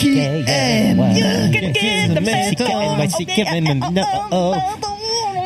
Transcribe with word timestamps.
YCKM. 0.00 1.00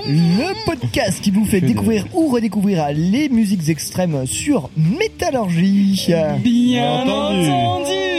Le 0.07 0.65
podcast 0.67 1.21
qui 1.23 1.31
vous 1.31 1.45
fait 1.45 1.61
découvrir 1.61 2.05
ou 2.13 2.29
redécouvrir 2.29 2.87
les 2.93 3.29
musiques 3.29 3.69
extrêmes 3.69 4.27
sur 4.27 4.69
Métallurgie. 4.77 6.09
Bien 6.43 7.03
entendu. 7.03 8.12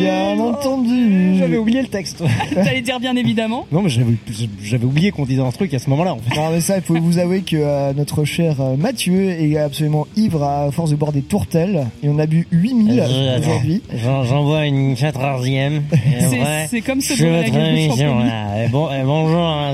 Bien 0.00 0.38
entendu. 0.38 1.36
J'avais 1.38 1.56
oublié 1.56 1.82
le 1.82 1.88
texte. 1.88 2.22
T'allais 2.54 2.80
dire 2.82 3.00
bien 3.00 3.16
évidemment. 3.16 3.66
Non, 3.72 3.82
mais 3.82 3.88
j'avais, 3.88 4.14
j'avais 4.62 4.84
oublié 4.84 5.10
qu'on 5.10 5.24
disait 5.26 5.42
un 5.42 5.50
truc 5.50 5.72
à 5.74 5.78
ce 5.78 5.88
moment-là. 5.90 6.14
En 6.14 6.18
fait. 6.18 6.34
Non 6.36 6.50
mais 6.52 6.60
ça, 6.60 6.76
il 6.76 6.82
faut 6.82 6.98
vous 6.98 7.18
avouer 7.18 7.40
que 7.42 7.56
euh, 7.56 7.92
notre 7.94 8.24
cher 8.24 8.56
euh, 8.60 8.76
Mathieu 8.76 9.30
est 9.30 9.56
absolument 9.58 10.06
ivre 10.16 10.42
à 10.42 10.70
force 10.70 10.90
de 10.90 10.96
boire 10.96 11.12
des 11.12 11.22
tourtelles 11.22 11.86
et 12.02 12.08
on 12.08 12.18
a 12.18 12.26
bu 12.26 12.46
8000 12.50 13.00
Euh, 13.00 13.38
aujourd'hui. 13.38 13.82
J'en, 13.94 14.24
j'en 14.24 14.44
vois 14.44 14.66
une 14.66 14.94
quatorzième. 14.94 15.82
C'est- 15.92 16.66
c'est 16.70 16.80
comme 16.82 17.00
Je 17.00 17.24
bourrer 17.24 17.50
la 17.50 18.68
bon, 18.68 18.88
bonjour, 19.04 19.40
hein. 19.46 19.72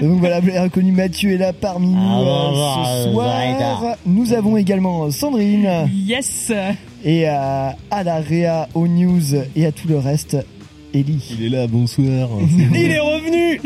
Donc 0.00 0.18
voilà, 0.18 0.40
vous 0.40 0.46
l'avez 0.48 0.58
reconnu, 0.60 0.92
Mathieu 0.92 1.32
est 1.32 1.38
là 1.38 1.52
parmi 1.52 1.88
nous 1.88 1.96
Ah, 1.98 2.20
euh, 2.20 2.24
bonjour, 2.50 2.86
ce 2.86 3.08
euh, 3.08 3.12
soir. 3.12 3.96
Nous 4.06 4.32
avons 4.32 4.56
également 4.56 5.10
Sandrine 5.10 5.88
Yes. 6.06 6.52
Et 7.04 7.28
euh, 7.28 7.68
à 7.90 8.02
la 8.04 8.16
Réa, 8.20 8.68
aux 8.74 8.86
news 8.88 9.20
et 9.56 9.66
à 9.66 9.72
tout 9.72 9.88
le 9.88 9.98
reste, 9.98 10.36
Ellie. 10.94 11.24
Il 11.38 11.46
est 11.46 11.48
là, 11.48 11.66
bonsoir. 11.66 12.28
Il 12.74 12.90
est 12.90 12.98
revenu. 12.98 13.60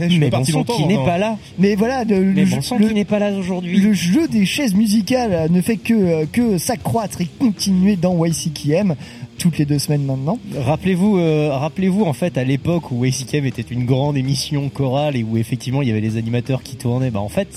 Je 0.00 0.08
suis 0.08 0.18
Mais 0.18 0.30
bon 0.30 0.38
parti 0.38 0.52
sang, 0.52 0.58
longtemps, 0.60 0.76
qui 0.76 0.86
n'est 0.86 1.04
pas 1.04 1.18
là. 1.18 1.36
Mais 1.58 1.74
voilà, 1.74 2.04
le, 2.04 2.20
Mais 2.20 2.44
le 2.44 2.50
bon 2.50 2.56
jeu- 2.56 2.62
sang, 2.62 2.78
le- 2.78 2.88
qui 2.88 2.94
n'est 2.94 3.04
pas 3.04 3.18
là 3.18 3.30
aujourd'hui. 3.32 3.78
le 3.78 3.92
jeu 3.92 4.26
des 4.26 4.46
chaises 4.46 4.74
musicales 4.74 5.50
ne 5.50 5.60
fait 5.60 5.76
que, 5.76 6.24
que 6.26 6.56
s'accroître 6.58 7.20
et 7.20 7.26
continuer 7.38 7.96
dans 7.96 8.24
YCKM 8.24 8.94
toutes 9.42 9.58
les 9.58 9.64
deux 9.64 9.78
semaines 9.80 10.04
maintenant. 10.04 10.38
Rappelez-vous, 10.56 11.18
euh, 11.18 11.50
rappelez-vous 11.52 12.04
en 12.04 12.12
fait 12.12 12.38
à 12.38 12.44
l'époque 12.44 12.92
où 12.92 13.02
ACKM 13.04 13.44
était 13.44 13.62
une 13.70 13.84
grande 13.86 14.16
émission 14.16 14.68
chorale 14.68 15.16
et 15.16 15.24
où 15.24 15.36
effectivement 15.36 15.82
il 15.82 15.88
y 15.88 15.90
avait 15.90 16.00
les 16.00 16.16
animateurs 16.16 16.62
qui 16.62 16.76
tournaient. 16.76 17.10
Bah 17.10 17.20
en 17.20 17.28
fait 17.28 17.48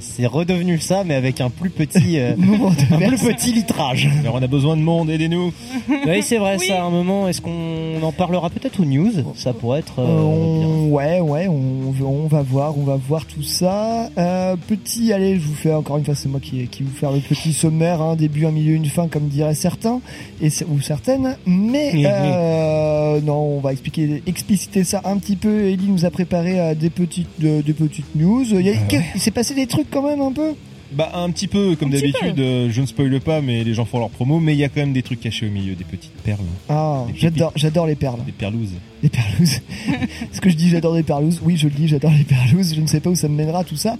c'est, 0.00 0.26
redevenu 0.26 0.78
ça 0.78 1.02
mais 1.04 1.14
avec 1.14 1.40
un 1.40 1.48
plus 1.50 1.70
petit, 1.70 2.18
euh, 2.18 2.34
un 2.90 2.98
plus 3.08 3.18
petit 3.18 3.52
litrage. 3.52 4.08
Alors 4.20 4.34
on 4.34 4.42
a 4.42 4.46
besoin 4.46 4.76
de 4.76 4.82
monde, 4.82 5.08
aidez-nous. 5.08 5.52
oui 6.06 6.22
c'est 6.22 6.36
vrai 6.36 6.56
Oui. 6.60 6.66
ça. 6.66 6.82
À 6.82 6.86
un 6.86 6.90
moment 6.90 7.26
est-ce 7.26 7.40
qu'on 7.40 8.02
en 8.02 8.12
parlera 8.12 8.50
peut-être 8.50 8.80
aux 8.80 8.84
news? 8.84 9.10
Ça 9.34 9.52
pourrait 9.54 9.78
être. 9.80 10.00
Euh, 10.00 10.20
on- 10.20 10.90
ouais, 10.90 11.20
ouais, 11.20 11.48
on, 11.48 11.90
va- 11.90 12.04
on 12.06 12.26
va 12.26 12.42
voir, 12.42 12.76
on 12.76 12.84
va 12.84 12.96
voir 12.96 13.24
tout 13.24 13.42
ça. 13.42 14.10
Euh, 14.18 14.56
petit, 14.68 15.12
allez, 15.12 15.36
je 15.40 15.46
vous 15.46 15.54
fais 15.54 15.72
encore 15.72 15.96
une 15.96 16.04
fois, 16.04 16.14
c'est 16.14 16.28
moi 16.28 16.40
qui, 16.40 16.66
qui 16.68 16.82
vais 16.82 16.88
vous 16.90 16.94
faire 16.96 17.10
le 17.12 17.20
petit 17.20 17.52
sommaire, 17.54 18.02
hein, 18.02 18.14
début, 18.16 18.44
un 18.46 18.50
milieu, 18.50 18.74
une 18.74 18.84
fin, 18.86 19.08
comme 19.08 19.28
diraient 19.28 19.54
certains 19.54 20.00
et 20.42 20.48
ou 20.68 20.80
certaines. 20.80 21.13
Mais 21.46 21.92
euh, 22.06 23.20
non, 23.20 23.56
on 23.56 23.60
va 23.60 23.72
expliquer, 23.72 24.22
expliciter 24.26 24.84
ça 24.84 25.00
un 25.04 25.18
petit 25.18 25.36
peu. 25.36 25.64
Ellie 25.64 25.88
nous 25.88 26.04
a 26.04 26.10
préparé 26.10 26.58
euh, 26.60 26.74
des 26.74 26.90
petites, 26.90 27.28
de- 27.38 27.60
des 27.60 27.72
petites 27.72 28.14
news. 28.14 28.44
Il, 28.50 28.60
y 28.66 28.70
a- 28.70 28.74
il 29.14 29.20
s'est 29.20 29.30
passé 29.30 29.54
des 29.54 29.66
trucs 29.66 29.90
quand 29.90 30.02
même 30.02 30.20
un 30.20 30.32
peu? 30.32 30.52
Bah 30.92 31.10
un 31.14 31.28
petit 31.30 31.48
peu, 31.48 31.74
comme 31.74 31.90
d'habitude, 31.90 32.38
euh, 32.38 32.68
je 32.70 32.80
ne 32.80 32.86
spoile 32.86 33.18
pas, 33.18 33.40
mais 33.40 33.64
les 33.64 33.74
gens 33.74 33.84
font 33.84 33.98
leur 33.98 34.10
promo, 34.10 34.38
mais 34.38 34.52
il 34.52 34.58
y 34.58 34.64
a 34.64 34.68
quand 34.68 34.78
même 34.80 34.92
des 34.92 35.02
trucs 35.02 35.18
cachés 35.20 35.48
au 35.48 35.50
milieu, 35.50 35.74
des 35.74 35.82
petites 35.82 36.12
perles, 36.22 36.38
Ah, 36.68 37.04
Des 37.12 37.18
j'adore, 37.18 37.52
j'adore 37.56 37.86
les 37.88 37.96
perles. 37.96 38.20
des 38.24 38.30
perlouses. 38.30 38.74
Les 39.02 39.08
perlouses. 39.08 39.58
Ce 40.32 40.40
que 40.40 40.50
je 40.50 40.54
dis, 40.54 40.68
j'adore 40.68 40.94
les 40.94 41.02
perlouses. 41.02 41.40
Oui, 41.44 41.56
je 41.56 41.66
le 41.66 41.74
dis, 41.74 41.88
j'adore 41.88 42.12
les 42.16 42.22
perlouses. 42.22 42.74
Je 42.76 42.80
ne 42.80 42.86
sais 42.86 43.00
pas 43.00 43.10
où 43.10 43.16
ça 43.16 43.26
me 43.28 43.34
mènera 43.34 43.64
tout 43.64 43.74
ça. 43.76 43.96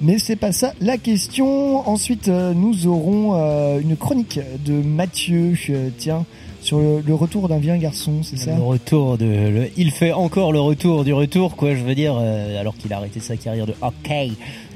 Mais 0.00 0.18
c'est 0.18 0.36
pas 0.36 0.50
ça 0.52 0.72
la 0.80 0.96
question. 0.96 1.86
Ensuite, 1.86 2.28
euh, 2.28 2.54
nous 2.54 2.86
aurons 2.86 3.32
euh, 3.34 3.80
une 3.80 3.96
chronique 3.96 4.40
de 4.64 4.72
Mathieu, 4.82 5.52
euh, 5.68 5.90
tiens, 5.98 6.24
sur 6.62 6.78
le, 6.78 7.00
le 7.06 7.14
retour 7.14 7.48
d'un 7.48 7.58
vieux 7.58 7.76
garçon, 7.76 8.22
c'est 8.22 8.36
ça 8.38 8.54
Le 8.56 8.62
retour 8.62 9.16
de, 9.18 9.24
le- 9.24 9.70
il 9.76 9.90
fait 9.90 10.12
encore 10.12 10.52
le 10.52 10.60
retour 10.60 11.04
du 11.04 11.12
retour, 11.12 11.56
quoi. 11.56 11.74
Je 11.74 11.82
veux 11.82 11.94
dire, 11.94 12.14
euh, 12.20 12.60
alors 12.60 12.76
qu'il 12.76 12.92
a 12.92 12.96
arrêté 12.98 13.20
sa 13.20 13.36
carrière 13.36 13.66
de 13.66 13.74
hockey 13.80 14.30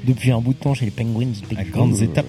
depuis 0.05 0.31
un 0.31 0.39
bout 0.39 0.53
de 0.53 0.59
temps 0.59 0.73
chez 0.73 0.85
les 0.85 0.91
Penguins. 0.91 1.27
À 1.57 1.63
grandes 1.63 2.01
étapes. 2.01 2.25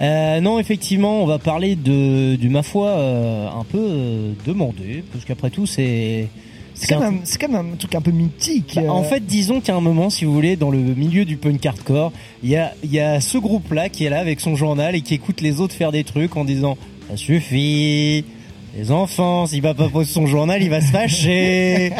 Euh, 0.00 0.40
non, 0.40 0.58
effectivement, 0.58 1.22
on 1.22 1.26
va 1.26 1.38
parler 1.38 1.76
de, 1.76 2.36
du 2.36 2.48
ma 2.48 2.62
foi 2.62 2.88
euh, 2.90 3.48
un 3.48 3.64
peu 3.64 3.78
euh, 3.80 4.32
demandé, 4.46 5.02
parce 5.12 5.24
qu'après 5.24 5.50
tout, 5.50 5.66
c'est 5.66 6.28
C'est 6.74 6.88
quand, 6.94 7.00
même- 7.00 7.20
c'est 7.24 7.40
quand 7.40 7.48
même 7.48 7.72
un 7.72 7.76
truc 7.76 7.94
un 7.94 8.00
peu 8.02 8.10
mythique. 8.10 8.72
Bah, 8.76 8.82
euh. 8.84 8.88
En 8.90 9.02
fait, 9.02 9.24
disons 9.26 9.60
qu'à 9.60 9.74
un 9.74 9.80
moment, 9.80 10.10
si 10.10 10.24
vous 10.24 10.32
voulez, 10.34 10.56
dans 10.56 10.70
le 10.70 10.78
milieu 10.78 11.24
du 11.24 11.36
punk 11.38 11.64
hardcore, 11.64 12.12
il 12.42 12.50
y 12.50 12.56
a, 12.56 12.72
il 12.84 12.92
y 12.92 13.00
a 13.00 13.20
ce 13.20 13.38
groupe-là 13.38 13.88
qui 13.88 14.04
est 14.04 14.10
là 14.10 14.20
avec 14.20 14.40
son 14.40 14.54
journal 14.56 14.94
et 14.94 15.00
qui 15.00 15.14
écoute 15.14 15.40
les 15.40 15.60
autres 15.60 15.74
faire 15.74 15.90
des 15.92 16.04
trucs 16.04 16.36
en 16.36 16.44
disant 16.44 16.76
ça 17.08 17.16
suffit. 17.16 18.24
Les 18.76 18.90
enfants, 18.90 19.46
si 19.46 19.62
papa 19.62 19.88
pose 19.88 20.06
son 20.06 20.26
journal, 20.26 20.62
il 20.62 20.68
va 20.68 20.82
se 20.82 20.90
fâcher. 20.90 21.92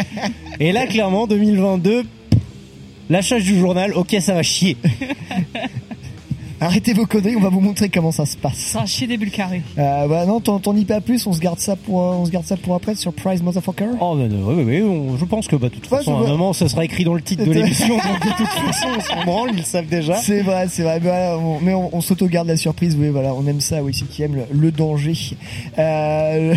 et 0.60 0.72
là, 0.72 0.86
clairement, 0.86 1.26
2022, 1.26 2.04
lâchage 3.08 3.44
du 3.44 3.58
journal, 3.58 3.94
ok, 3.94 4.14
ça 4.20 4.34
va 4.34 4.42
chier. 4.42 4.76
Arrêtez 6.60 6.94
vos 6.94 7.04
conneries, 7.06 7.36
on 7.36 7.40
va 7.40 7.50
vous 7.50 7.60
montrer 7.60 7.88
comment 7.90 8.12
ça 8.12 8.24
se 8.24 8.36
passe. 8.36 8.56
Ça 8.56 8.86
chier 8.86 9.06
des 9.06 9.16
bulles 9.18 9.30
carrées. 9.30 9.62
Euh, 9.78 10.04
voilà, 10.06 10.24
non, 10.26 10.40
t'en 10.40 10.58
t'en 10.58 10.72
dis 10.72 10.84
pas 10.86 11.00
plus, 11.00 11.26
on 11.26 11.32
se 11.32 11.40
garde 11.40 11.58
ça 11.58 11.76
pour, 11.76 12.02
euh, 12.02 12.14
on 12.14 12.24
se 12.24 12.30
garde 12.30 12.46
ça 12.46 12.56
pour 12.56 12.74
après, 12.74 12.94
Surprise 12.94 13.42
Motherfucker. 13.42 13.88
Oh, 14.00 14.14
mais, 14.14 14.24
oui, 14.34 14.64
oui, 14.64 14.80
oui, 14.80 15.16
je 15.18 15.24
pense 15.26 15.48
que, 15.48 15.56
bah, 15.56 15.68
de 15.68 15.74
toute 15.74 15.90
Ouais, 15.90 15.98
façon, 15.98 16.16
ça 16.16 16.22
à 16.22 16.24
un 16.24 16.30
moment, 16.32 16.52
ça 16.52 16.68
sera 16.68 16.84
écrit 16.84 17.04
dans 17.04 17.14
le 17.14 17.20
titre 17.22 17.44
de 17.44 17.52
l'émission, 17.52 17.88
donc 17.96 18.20
de 18.24 18.36
toute 18.36 18.46
façon, 18.46 18.88
on 18.96 19.00
s'en 19.00 19.24
branle, 19.24 19.50
ils 19.52 19.58
le 19.58 19.62
savent 19.62 19.86
déjà. 19.86 20.16
C'est 20.16 20.42
vrai, 20.42 20.66
c'est 20.68 20.82
vrai. 20.82 20.98
Mais, 21.00 21.08
voilà, 21.08 21.38
on, 21.38 21.60
mais 21.60 21.74
on, 21.74 21.94
on 21.94 22.00
s'auto-garde 22.00 22.48
la 22.48 22.56
surprise. 22.56 22.96
Oui, 22.98 23.08
voilà, 23.10 23.34
on 23.34 23.46
aime 23.46 23.60
ça. 23.60 23.82
Oui, 23.82 23.92
c'est 23.94 24.08
qui 24.08 24.22
aime 24.22 24.36
le, 24.36 24.44
le 24.50 24.72
danger. 24.72 25.14
Euh, 25.78 26.54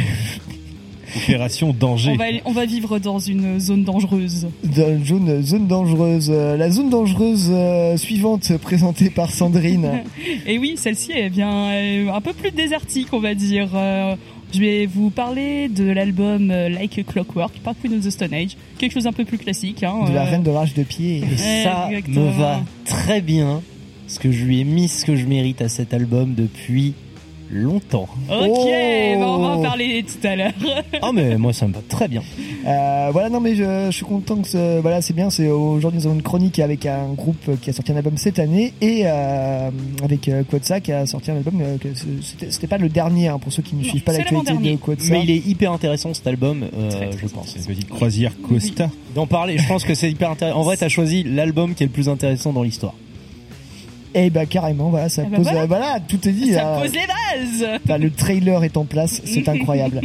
Opération 1.17 1.73
danger. 1.77 2.11
On 2.11 2.15
va, 2.17 2.25
on 2.45 2.51
va 2.51 2.65
vivre 2.65 2.99
dans 2.99 3.19
une 3.19 3.59
zone 3.59 3.83
dangereuse. 3.83 4.47
dans 4.63 4.89
une 4.97 5.03
zone, 5.03 5.41
zone 5.41 5.67
dangereuse. 5.67 6.29
Euh, 6.33 6.57
La 6.57 6.69
zone 6.69 6.89
dangereuse 6.89 7.49
euh, 7.51 7.97
suivante 7.97 8.57
présentée 8.57 9.09
par 9.09 9.31
Sandrine. 9.31 10.03
Et 10.47 10.57
oui, 10.57 10.73
celle-ci 10.77 11.11
est 11.11 11.29
bien 11.29 11.51
euh, 11.71 12.11
un 12.11 12.21
peu 12.21 12.33
plus 12.33 12.51
désertique, 12.51 13.07
on 13.13 13.19
va 13.19 13.33
dire. 13.35 13.69
Euh, 13.75 14.15
je 14.53 14.59
vais 14.59 14.87
vous 14.87 15.11
parler 15.11 15.67
de 15.69 15.83
l'album 15.91 16.47
Like 16.47 16.97
a 16.97 17.03
Clockwork 17.03 17.59
par 17.59 17.75
Queen 17.79 17.93
of 17.99 18.03
the 18.05 18.09
Stone 18.09 18.33
Age, 18.33 18.57
quelque 18.79 18.93
chose 18.93 19.05
un 19.05 19.11
peu 19.13 19.23
plus 19.23 19.37
classique. 19.37 19.83
Hein, 19.83 20.05
de 20.09 20.13
la 20.13 20.25
euh, 20.25 20.29
reine 20.31 20.41
de 20.43 20.49
rage 20.49 20.73
de 20.73 20.81
pied. 20.81 21.17
Et 21.31 21.63
ça 21.63 21.87
Exactement. 21.91 22.25
me 22.25 22.31
va 22.31 22.61
très 22.85 23.21
bien, 23.21 23.61
parce 24.07 24.17
que 24.17 24.31
je 24.31 24.43
lui 24.43 24.59
ai 24.61 24.63
mis 24.63 24.87
ce 24.87 25.05
que 25.05 25.15
je 25.15 25.25
mérite 25.27 25.61
à 25.61 25.69
cet 25.69 25.93
album 25.93 26.33
depuis 26.35 26.93
longtemps. 27.51 28.07
Ok, 28.29 28.47
Oh. 28.51 28.65
bah, 29.19 29.25
on 29.27 29.37
va 29.39 29.47
en 29.47 29.61
parler 29.61 30.03
tout 30.03 30.27
à 30.27 30.35
l'heure. 30.35 30.51
Ah 31.01 31.11
mais 31.13 31.37
moi 31.37 31.53
ça 31.53 31.67
me 31.67 31.73
va 31.73 31.79
très 31.87 32.07
bien. 32.07 32.21
Euh, 32.67 33.09
voilà, 33.11 33.29
non 33.29 33.39
mais 33.39 33.55
je, 33.55 33.87
je 33.89 33.95
suis 33.95 34.05
content 34.05 34.37
que 34.37 34.47
ce- 34.47 34.79
voilà, 34.81 35.01
c'est 35.01 35.13
bien. 35.13 35.29
C'est 35.29 35.49
aujourd'hui 35.49 35.99
nous 35.99 36.05
avons 36.07 36.15
une 36.15 36.21
chronique 36.21 36.59
avec 36.59 36.85
un 36.85 37.13
groupe 37.13 37.49
qui 37.61 37.69
a 37.69 37.73
sorti 37.73 37.91
un 37.91 37.97
album 37.97 38.17
cette 38.17 38.39
année 38.39 38.73
et 38.81 39.01
euh, 39.05 39.69
avec 40.03 40.27
euh, 40.29 40.43
Quotsa 40.43 40.79
qui 40.79 40.91
a 40.91 41.05
sorti 41.05 41.31
un 41.31 41.37
album. 41.37 41.59
euh, 41.61 41.77
que 41.77 41.87
c'était 42.49 42.67
pas 42.67 42.77
le 42.77 42.89
dernier 42.89 43.27
hein, 43.29 43.39
pour 43.39 43.51
ceux 43.51 43.63
qui 43.63 43.75
ne 43.75 43.83
Non, 43.83 43.89
suivent 43.89 44.03
pas 44.03 44.13
l'actualité 44.13 44.53
de. 44.53 44.75
Quotsa. 44.77 45.11
Mais 45.11 45.23
il 45.23 45.31
est 45.31 45.47
hyper 45.47 45.71
intéressant 45.71 46.13
cet 46.13 46.27
album, 46.27 46.63
euh, 46.77 46.89
Très, 46.89 47.09
très, 47.09 47.19
je 47.19 47.27
pense. 47.27 47.47
C'est 47.47 47.59
une 47.59 47.75
petite 47.75 47.89
croisière 47.89 48.33
Costa. 48.47 48.89
D'en 49.15 49.27
parler, 49.27 49.57
je 49.57 49.67
pense 49.67 49.83
que 49.85 49.93
c'est 49.95 50.09
hyper 50.11 50.31
intéressant. 50.31 50.59
En 50.59 50.63
vrai, 50.63 50.77
t'as 50.77 50.89
choisi 50.89 51.23
l'album 51.23 51.73
qui 51.73 51.83
est 51.83 51.87
le 51.87 51.91
plus 51.91 52.09
intéressant 52.09 52.53
dans 52.53 52.63
l'histoire. 52.63 52.93
Et 54.15 54.29
bah 54.29 54.45
carrément, 54.45 54.89
voilà, 54.89 55.07
ça 55.09 55.23
Eh 55.25 55.29
ben 55.29 55.37
pose, 55.37 55.45
voilà. 55.45 55.65
voilà, 55.67 55.99
tout 56.07 56.27
est 56.27 56.31
dit. 56.31 56.51
Ça 56.53 56.63
là. 56.63 56.79
pose 56.81 56.91
les 56.93 57.05
bases. 57.07 57.99
Le 57.99 58.09
trailer 58.09 58.63
est 58.63 58.75
en 58.77 58.85
place, 58.85 59.21
c'est 59.25 59.47
incroyable. 59.49 60.01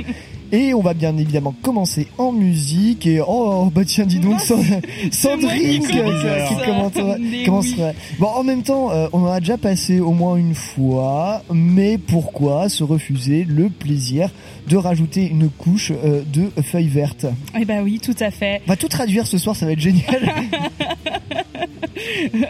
Et 0.56 0.72
on 0.72 0.82
va 0.82 0.94
bien 0.94 1.16
évidemment 1.18 1.52
commencer 1.62 2.06
en 2.16 2.30
musique. 2.30 3.06
Et 3.08 3.20
oh, 3.26 3.70
bah 3.74 3.84
tiens, 3.84 4.06
dis 4.06 4.20
donc, 4.20 4.40
Sand- 4.40 4.62
Sandrine 5.10 5.80
qui 5.82 5.88
qui, 5.88 5.96
commence. 5.98 6.48
qui 6.48 6.64
commentera- 6.64 7.16
Mais 7.18 7.42
commencera. 7.44 7.90
Bon, 8.20 8.28
en 8.28 8.44
même 8.44 8.62
temps, 8.62 8.92
euh, 8.92 9.08
on 9.12 9.24
en 9.24 9.32
a 9.32 9.40
déjà 9.40 9.58
passé 9.58 9.98
au 9.98 10.12
moins 10.12 10.36
une 10.36 10.54
fois, 10.54 11.42
mais 11.52 11.98
pourquoi 11.98 12.68
se 12.68 12.84
refuser 12.84 13.44
le 13.48 13.68
plaisir 13.68 14.30
de 14.68 14.76
rajouter 14.76 15.26
une 15.28 15.48
couche 15.50 15.90
euh, 16.04 16.22
de 16.32 16.50
feuilles 16.62 16.86
vertes? 16.86 17.26
Eh 17.58 17.64
bah 17.64 17.82
oui, 17.82 17.98
tout 18.00 18.14
à 18.20 18.30
fait. 18.30 18.60
On 18.66 18.70
va 18.70 18.76
tout 18.76 18.88
traduire 18.88 19.26
ce 19.26 19.38
soir, 19.38 19.56
ça 19.56 19.66
va 19.66 19.72
être 19.72 19.80
génial. 19.80 20.04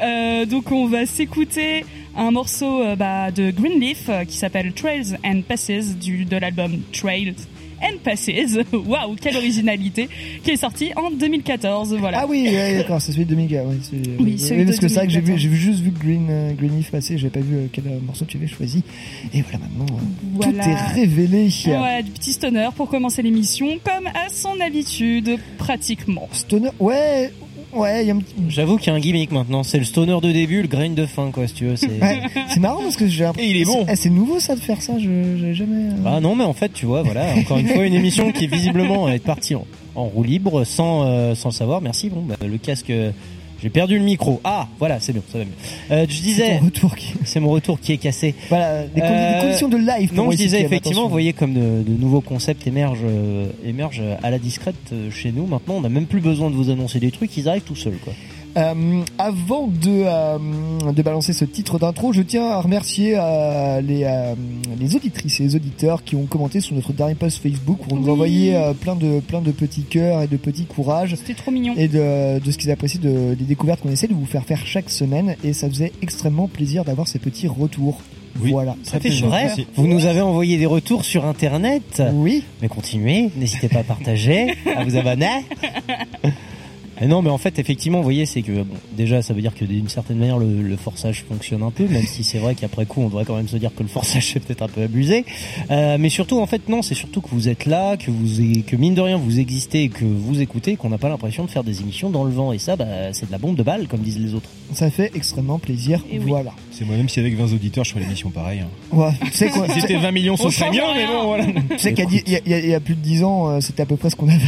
Euh, 0.03 0.47
donc 0.47 0.73
on 0.73 0.87
va 0.87 1.07
s'écouter 1.07 1.85
un 2.17 2.31
morceau 2.31 2.83
bah, 2.97 3.31
de 3.31 3.51
Greenleaf 3.51 4.09
qui 4.27 4.37
s'appelle 4.37 4.73
Trails 4.73 5.17
and 5.25 5.43
Passes 5.47 5.97
du, 6.01 6.25
de 6.25 6.37
l'album 6.37 6.79
Trails 6.93 7.35
and 7.85 7.99
Passes. 8.03 8.59
Waouh, 8.73 9.15
quelle 9.21 9.37
originalité 9.37 10.09
Qui 10.43 10.51
est 10.53 10.57
sorti 10.57 10.93
en 10.97 11.11
2014. 11.11 11.95
Voilà. 11.99 12.21
ah 12.23 12.27
oui, 12.29 12.43
ouais, 12.49 12.77
d'accord, 12.79 13.01
c'est 13.01 13.13
celui 13.13 13.25
de 13.25 13.31
2000. 13.35 13.53
Ouais, 13.53 13.65
c'est- 13.83 13.97
Oui, 14.21 14.39
celui 14.39 14.57
oui, 14.61 14.65
de 14.65 14.71
parce 14.71 14.79
que 14.81 14.89
c'est 14.89 14.95
vrai 14.97 15.07
que 15.07 15.13
j'ai 15.13 15.21
vu, 15.21 15.27
2014. 15.35 15.41
j'ai 15.43 15.49
vu 15.49 15.57
juste 15.57 15.81
vu 15.81 15.91
Green 15.91 16.27
euh, 16.31 16.53
Greenleaf 16.53 16.91
passer, 16.91 17.19
j'avais 17.19 17.31
pas 17.31 17.41
vu 17.41 17.55
euh, 17.57 17.67
quel 17.73 17.87
euh, 17.87 17.99
morceau 18.05 18.25
tu 18.25 18.37
avais 18.37 18.47
choisi. 18.47 18.83
Et 19.33 19.43
voilà 19.43 19.59
maintenant, 19.59 19.97
euh, 19.97 20.01
Voilà. 20.35 20.65
tout 20.65 20.71
est 20.71 20.95
révélé. 21.01 21.49
Ouais, 21.67 22.03
du 22.03 22.11
petit 22.11 22.33
stoner 22.33 22.69
pour 22.77 22.89
commencer 22.89 23.23
l'émission, 23.23 23.67
comme 23.85 24.07
à 24.09 24.29
son 24.31 24.59
habitude, 24.61 25.39
pratiquement. 25.59 26.29
Stoner, 26.33 26.71
ouais, 26.81 27.33
Ouais, 27.75 28.05
il 28.05 28.09
y 28.09 28.11
a 28.11 28.15
un. 28.15 28.21
J'avoue 28.49 28.77
qu'il 28.79 28.89
y 28.89 28.91
a 28.91 28.95
un 28.95 29.01
gimmick 29.01 29.33
maintenant. 29.33 29.63
C'est 29.63 29.79
le 29.79 29.85
stoner 29.85 30.19
de 30.23 30.33
début, 30.33 30.63
le 30.63 30.69
grain 30.69 30.91
de 30.91 31.07
fin, 31.07 31.31
quoi, 31.31 31.47
si 31.49 31.55
tu 31.55 31.67
veux. 31.67 31.77
C'est... 31.77 31.89
Ouais, 32.01 32.21
marrant 32.61 32.83
parce 32.83 32.97
que 32.97 33.07
j'ai. 33.07 33.25
Et 33.39 33.51
il 33.51 33.57
est 33.57 33.65
bon. 33.65 33.85
C'est, 33.87 33.93
eh, 33.93 33.97
c'est 33.97 34.11
nouveau 34.11 34.39
ça 34.41 34.55
de 34.55 34.61
faire 34.61 34.81
ça. 34.81 34.95
Je 34.99 35.37
j'avais 35.39 35.55
jamais. 35.55 35.91
euh, 35.91 36.07
Ah 36.07 36.21
non, 36.21 36.37
mais 36.37 36.45
en 36.45 36.53
fait, 36.53 36.73
tu 36.73 36.87
vois, 36.87 37.03
voilà, 37.03 37.27
encore 37.37 37.59
une 37.59 37.69
fois, 37.69 37.85
une 37.85 37.95
émission 37.95 38.31
qui 38.33 38.47
visiblement 38.47 39.09
est 39.09 39.19
partie 39.19 39.55
en, 39.55 39.67
en 39.95 40.05
roue 40.05 40.23
libre 40.23 40.65
sans, 40.65 41.05
euh, 41.05 41.35
sans 41.35 41.49
le 41.51 41.55
savoir. 41.55 41.81
Merci. 41.81 42.11
Bon, 42.11 42.23
bah, 42.23 42.37
le 42.47 42.59
casque, 42.59 42.91
euh, 42.91 43.11
j'ai 43.65 43.71
perdu 43.71 43.99
le 43.99 44.05
micro. 44.05 44.41
Ah, 44.45 44.69
voilà, 44.79 45.01
c'est 45.01 45.13
bien, 45.15 45.23
ça 45.33 45.39
va 45.39 45.45
mieux. 45.45 45.51
Euh, 45.91 46.05
je 46.07 46.15
c'est 46.15 46.23
disais, 46.23 46.61
c'est 47.25 47.41
mon 47.41 47.49
retour 47.51 47.81
qui 47.81 47.93
est 47.93 47.97
cassé. 47.97 48.35
Voilà, 48.51 48.83
les, 48.95 49.01
condi- 49.01 49.07
Euh, 49.11 49.41
conditions 49.41 49.69
de 49.69 49.79
live. 49.79 50.13
Non, 50.15 50.31
je 50.31 50.37
disais 50.37 50.61
effectivement, 50.61 50.91
attention. 50.91 51.03
vous 51.05 51.11
voyez 51.13 51.33
comme 51.33 51.55
de, 51.55 51.83
de 51.83 51.97
nouveaux 51.99 52.21
concepts 52.21 52.67
émergent, 52.67 53.01
euh, 53.05 53.47
émergent 53.65 54.03
à 54.23 54.29
la 54.31 54.39
discrète 54.39 54.75
euh, 54.93 55.11
chez 55.11 55.33
nous. 55.33 55.47
Maintenant, 55.47 55.75
on 55.77 55.81
n'a 55.81 55.89
même 55.89 56.05
plus 56.07 56.21
besoin 56.21 56.51
de 56.51 56.55
vous 56.55 56.69
annoncer 56.71 57.01
des 57.01 57.11
trucs, 57.11 57.35
ils 57.39 57.49
arrivent 57.49 57.63
tout 57.63 57.75
seuls, 57.75 57.97
quoi. 58.05 58.13
Euh, 58.57 59.03
avant 59.19 59.67
de, 59.67 60.05
euh, 60.07 60.93
de 60.93 61.03
balancer 61.03 61.33
ce 61.33 61.45
titre 61.45 61.79
d'intro, 61.79 62.13
je 62.13 62.23
tiens 62.23 62.47
à 62.47 62.61
remercier 62.61 63.15
euh, 63.17 63.81
les, 63.81 64.05
euh, 64.05 64.35
les 64.79 64.95
auditrices 64.95 65.41
et 65.41 65.43
les 65.45 65.57
auditeurs 65.57 66.05
qui 66.05 66.15
ont 66.15 66.27
commenté 66.27 66.61
sur 66.61 66.77
notre 66.77 66.93
dernier 66.93 67.17
post 67.17 67.43
Facebook 67.43 67.81
où 67.83 67.95
on 67.95 67.97
nous 67.97 68.05
Oui. 68.05 68.11
envoyait 68.11 68.55
euh, 68.57 68.73
plein 68.73 68.95
de 68.95 69.19
plein 69.21 69.41
de 69.41 69.51
petits 69.51 69.83
cœurs 69.83 70.23
et 70.23 70.29
de 70.29 70.37
petits 70.37 70.67
courages 70.67 71.17
C'était 71.17 71.35
trop 71.35 71.51
mignon. 71.51 71.75
et 71.77 71.89
de, 71.89 72.39
de 72.39 72.51
ce 72.53 72.57
qu'ils 72.59 72.71
apprécient 72.71 73.01
de, 73.01 73.35
des 73.35 73.45
découvertes 73.45 73.81
qu'on 73.81 73.91
essaie 73.91 74.07
de 74.07 74.15
vous 74.15 74.27
faire 74.27 74.45
faire 74.45 74.65
chaque 74.65 74.89
semaine 74.91 75.35
et 75.43 75.53
ça 75.53 75.69
faisait 75.69 75.91
extrêmement 76.01 76.47
plaisir 76.47 76.85
d'avoir 76.85 77.09
ces 77.09 77.19
petits 77.19 77.49
retours. 77.49 78.01
Oui. 78.41 78.51
Voilà. 78.51 78.77
Ça 78.85 78.99
C'est 79.03 79.11
fait 79.11 79.27
vrai. 79.27 79.49
Vous 79.77 79.87
nous 79.87 80.07
avez 80.07 80.21
envoyé 80.21 80.59
des 80.59 80.67
retours 80.67 81.05
sur 81.05 81.25
Internet. 81.25 82.03
Oui. 82.13 82.43
Mais 82.63 82.69
continuez, 82.69 83.31
n'hésitez 83.37 83.69
pas 83.69 83.81
à 83.81 83.85
partager, 83.85 84.55
à 84.77 84.85
vous 84.85 84.97
abonner. 84.97 85.27
Et 87.01 87.07
non, 87.07 87.23
mais 87.23 87.31
en 87.31 87.39
fait, 87.39 87.59
effectivement, 87.59 87.99
vous 87.99 88.05
voyez, 88.05 88.25
c'est 88.27 88.43
que 88.43 88.53
bon, 88.63 88.75
déjà, 88.97 89.21
ça 89.23 89.35
veut 89.35 89.41
dire 89.41 89.55
que 89.55 89.65
d'une 89.65 89.89
certaine 89.89 90.19
manière, 90.19 90.39
le, 90.39 90.63
le 90.63 90.77
forçage 90.77 91.25
fonctionne 91.29 91.63
un 91.63 91.71
peu, 91.71 91.87
même 91.89 92.05
si 92.07 92.23
c'est 92.25 92.39
vrai 92.39 92.55
qu'après 92.55 92.87
coup, 92.87 93.01
on 93.03 93.07
devrait 93.09 93.25
quand 93.25 93.37
même 93.37 93.49
se 93.49 93.57
dire 93.57 93.71
que 93.75 93.83
le 93.83 93.89
forçage 93.89 94.27
c'est 94.33 94.41
peut-être 94.41 94.63
un 94.63 94.69
peu 94.69 94.83
abusé. 94.83 95.25
Euh, 95.71 95.97
mais 95.99 96.09
surtout, 96.09 96.41
en 96.41 96.47
fait, 96.47 96.69
non, 96.69 96.83
c'est 96.83 96.95
surtout 96.95 97.21
que 97.21 97.29
vous 97.31 97.49
êtes 97.49 97.67
là, 97.67 97.97
que 97.97 98.11
vous, 98.11 98.63
que 98.67 98.77
mine 98.77 98.95
de 98.95 99.01
rien, 99.01 99.17
vous 99.17 99.41
existez, 99.41 99.85
et 99.85 99.89
que 99.89 100.05
vous 100.05 100.41
écoutez, 100.41 100.77
qu'on 100.77 100.89
n'a 100.91 100.99
pas 100.99 101.09
l'impression 101.09 101.45
de 101.45 101.51
faire 101.51 101.65
des 101.65 101.81
émissions 101.81 102.11
dans 102.11 102.25
le 102.25 102.31
vent. 102.31 102.53
Et 102.53 102.59
ça, 102.59 102.77
bah, 102.77 102.85
c'est 103.13 103.27
de 103.27 103.33
la 103.33 103.39
bombe 103.39 103.57
de 103.57 103.63
balle, 103.63 103.87
comme 103.89 104.01
disent 104.01 104.19
les 104.21 104.35
autres. 104.35 104.49
Ça 104.73 104.91
fait 104.91 105.11
extrêmement 105.15 105.59
plaisir. 105.59 106.05
Et 106.11 106.19
oui. 106.19 106.25
Voilà. 106.29 106.53
C'est 106.71 106.85
moi-même 106.85 107.09
si 107.09 107.21
avec 107.21 107.37
20 107.37 107.53
auditeurs, 107.53 107.85
je 107.85 107.91
ferais 107.91 108.03
l'émission 108.05 108.31
pareil. 108.31 108.61
Hein. 108.61 108.69
Ouais, 108.93 109.11
tu 109.25 109.31
sais 109.33 109.49
quoi 109.49 109.69
Si 109.73 109.81
c'était 109.81 109.97
20 109.99 110.11
millions, 110.13 110.37
ce 110.37 110.51
serait 110.51 110.71
rien. 110.71 110.95
mais 110.95 111.07
bon, 111.07 111.25
voilà. 111.27 111.47
Tu 111.71 111.79
sais 111.79 111.93
qu'il 111.95 112.05
y 112.05 112.07
a 112.07 112.11
dix- 112.11 112.23
il 112.27 112.51
y, 112.51 112.55
a- 112.55 112.67
y 112.67 112.75
a 112.75 112.81
plus 112.81 112.95
de 112.95 113.01
10 113.01 113.23
ans, 113.25 113.49
euh, 113.51 113.61
c'était 113.61 113.83
à 113.83 113.87
peu 113.87 113.97
près 113.97 114.11
ce 114.11 114.17
qu'on 114.17 114.29
avait. 114.29 114.41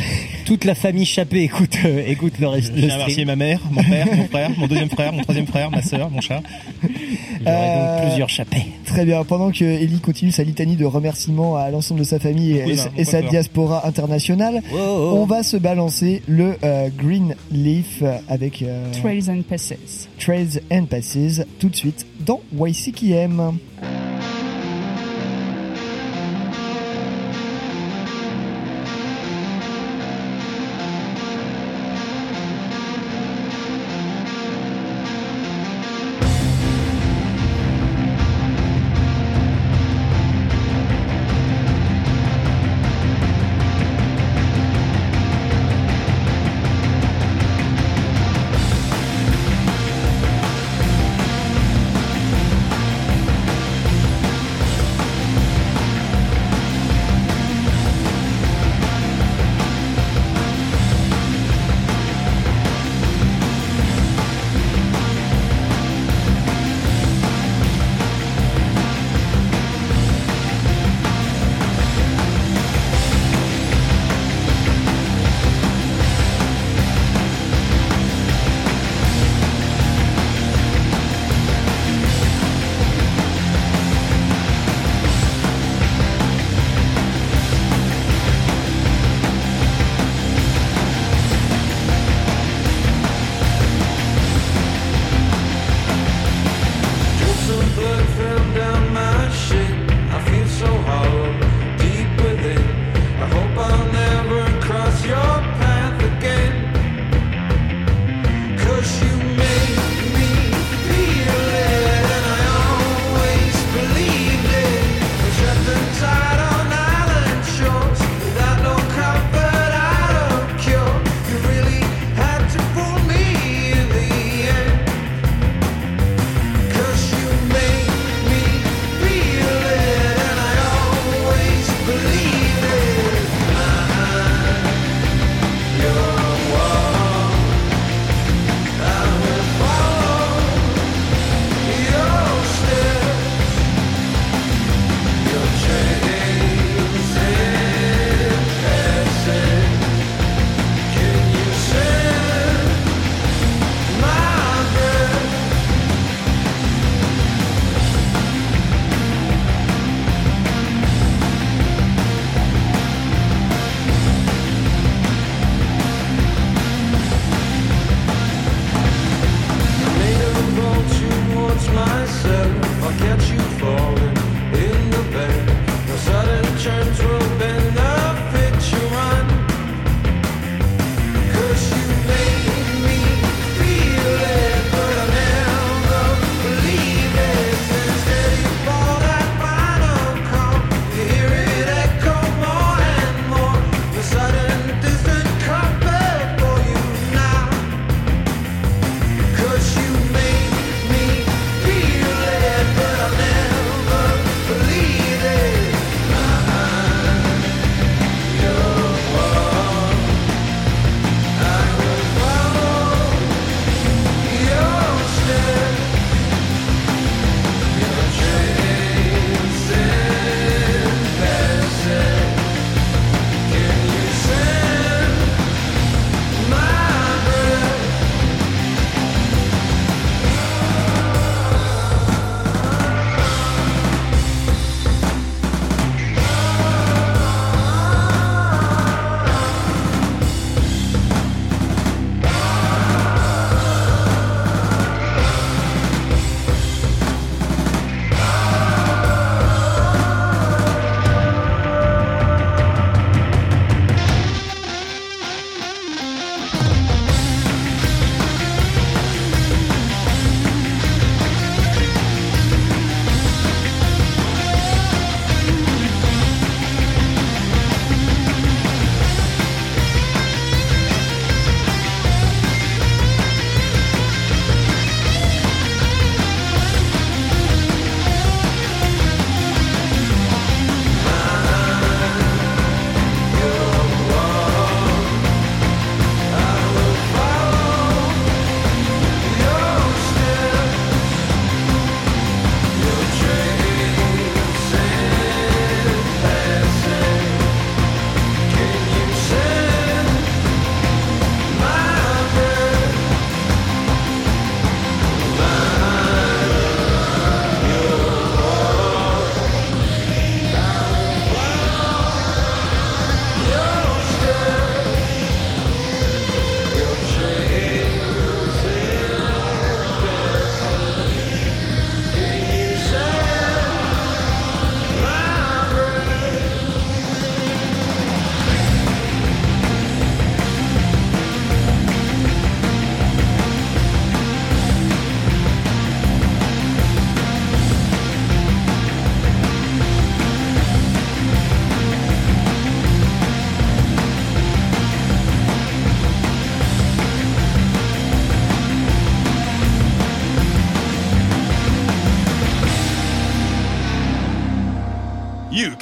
Toute 0.45 0.65
la 0.65 0.75
famille 0.75 1.05
Chappé 1.05 1.43
écoute, 1.43 1.77
euh, 1.85 2.03
écoute 2.07 2.36
le 2.41 2.49
reste. 2.49 2.73
Je 2.75 2.81
tiens 2.81 2.91
à 2.91 2.95
remercier 2.95 3.25
ma 3.25 3.37
mère, 3.37 3.61
mon 3.71 3.83
père, 3.83 4.07
mon 4.15 4.25
frère, 4.27 4.51
mon 4.57 4.67
deuxième 4.67 4.91
frère, 4.91 5.13
mon 5.13 5.23
troisième 5.23 5.47
frère, 5.47 5.71
ma 5.71 5.83
sœur, 5.83 6.11
mon 6.11 6.21
chat. 6.21 6.43
Il 6.83 6.89
y 6.89 7.43
aurait 7.43 7.55
Euh, 7.57 7.97
donc 7.99 8.07
plusieurs 8.09 8.29
Chappés. 8.29 8.67
Très 8.85 9.05
bien. 9.05 9.23
Pendant 9.25 9.51
que 9.51 9.65
Ellie 9.65 10.01
continue 10.01 10.31
sa 10.33 10.43
litanie 10.43 10.77
de 10.77 10.85
remerciements 10.85 11.57
à 11.57 11.71
l'ensemble 11.71 12.01
de 12.01 12.05
sa 12.05 12.19
famille 12.19 12.53
et, 12.53 13.05
sa- 13.05 13.21
et 13.21 13.29
diaspora 13.29 13.87
internationale, 13.87 14.63
Oh, 14.73 14.77
oh. 14.79 15.13
on 15.19 15.27
va 15.27 15.43
se 15.43 15.57
balancer 15.57 16.23
le 16.27 16.57
euh, 16.65 16.89
Green 16.97 17.35
Leaf 17.53 18.03
avec 18.29 18.63
euh, 18.63 18.91
Trails 18.93 19.31
and 19.31 19.43
Passes. 19.49 20.09
Trails 20.19 20.61
and 20.73 20.87
Passes 20.87 21.43
tout 21.59 21.69
de 21.69 21.77
suite 21.77 22.07
dans 22.25 22.41
YCKM. 22.59 23.59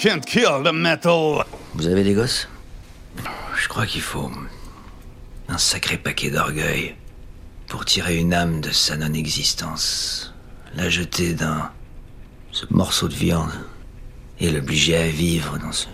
Can't 0.05 0.27
kill 0.27 0.63
the 0.63 0.73
metal. 0.73 1.45
Vous 1.75 1.87
avez 1.87 2.05
des 2.05 2.13
gosses? 2.13 2.47
Je 3.57 3.69
crois 3.69 3.87
qu'il 3.87 4.03
faut 4.03 4.31
un 5.49 5.57
sacré 5.57 5.97
paquet 5.97 6.31
d'orgueil 6.31 6.95
pour 7.69 7.87
tirer 7.87 8.19
une 8.19 8.35
âme 8.35 8.61
de 8.61 8.71
sa 8.71 8.99
non-existence, 8.99 10.35
la 10.75 10.91
jeter 10.91 11.33
dans 11.33 11.71
ce 12.53 12.67
morceau 12.69 13.09
de 13.09 13.15
viande 13.15 13.53
et 14.41 14.51
l'obliger 14.51 14.97
à 14.99 15.09
vivre 15.09 15.59
dans 15.59 15.73
ce, 15.73 15.87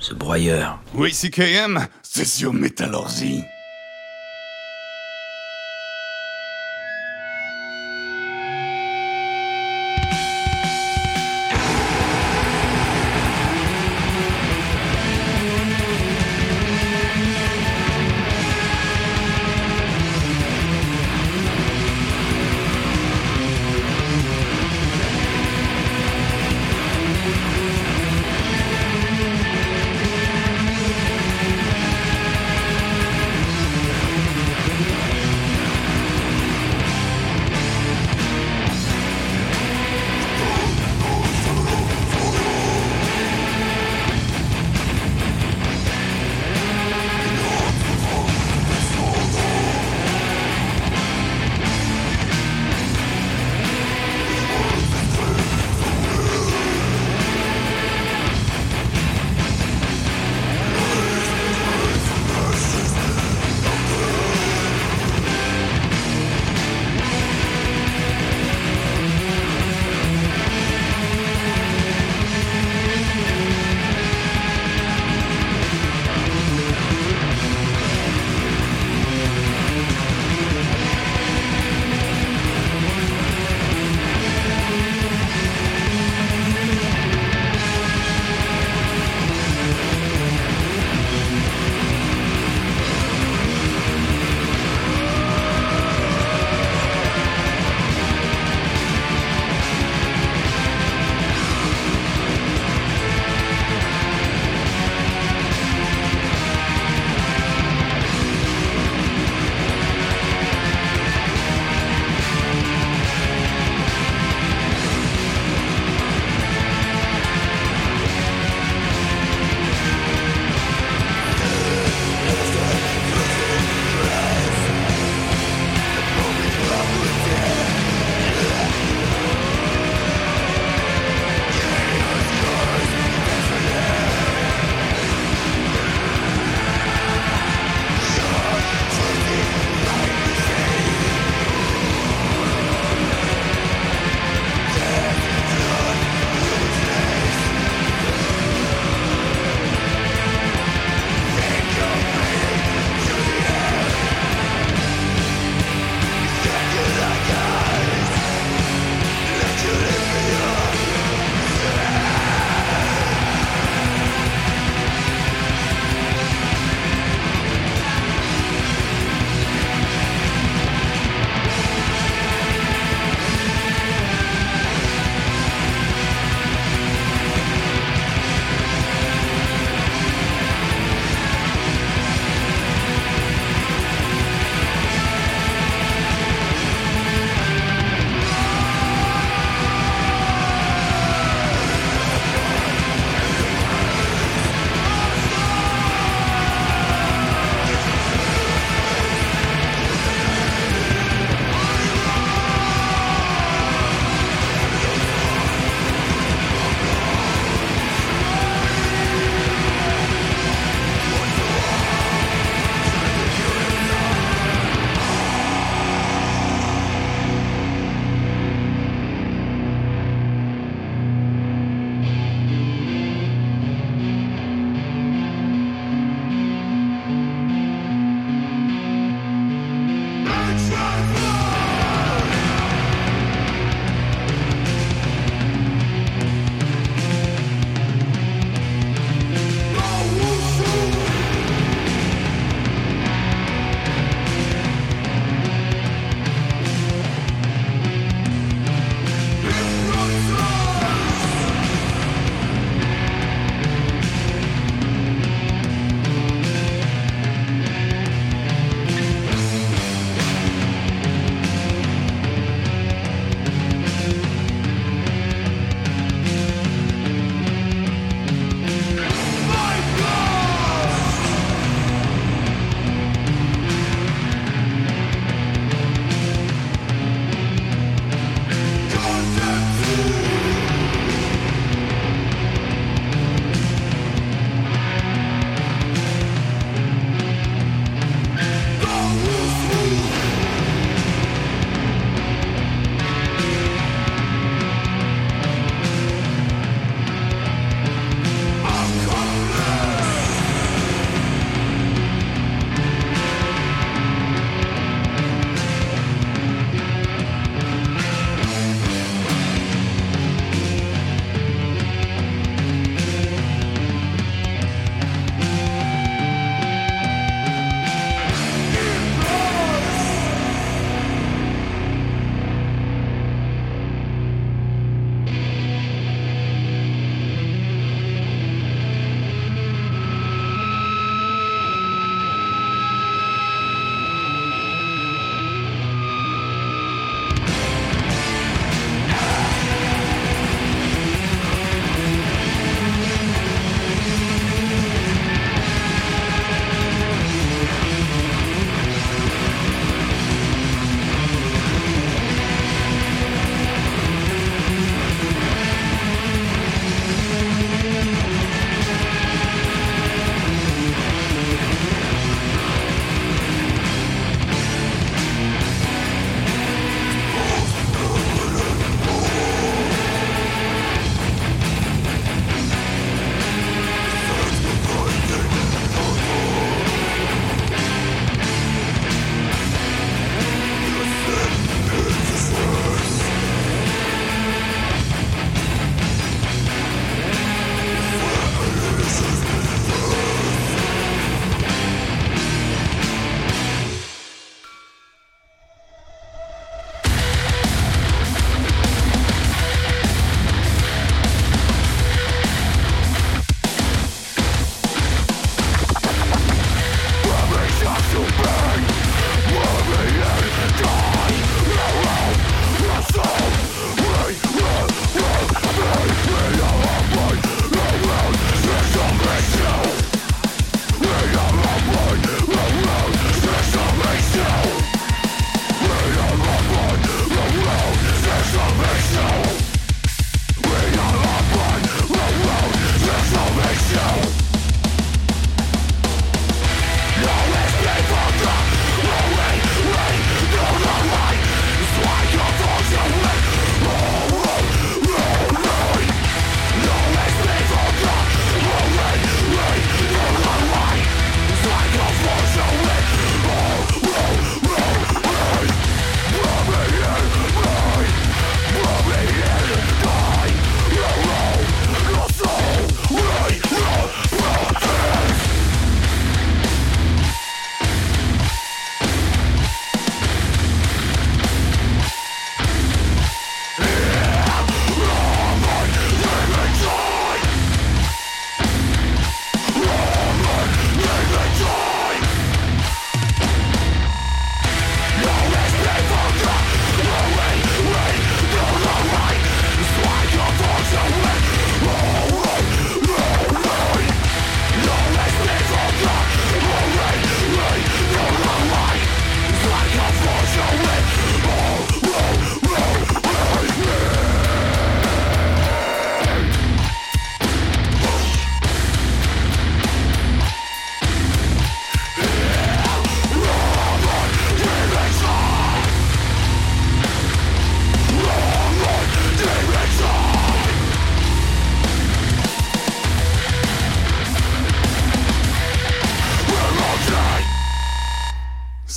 ce 0.00 0.12
broyeur. 0.12 0.80
Oui, 0.94 1.12
CKM, 1.12 1.86
c'est 2.02 2.24
sur 2.24 2.52
Métallurgie. 2.52 3.44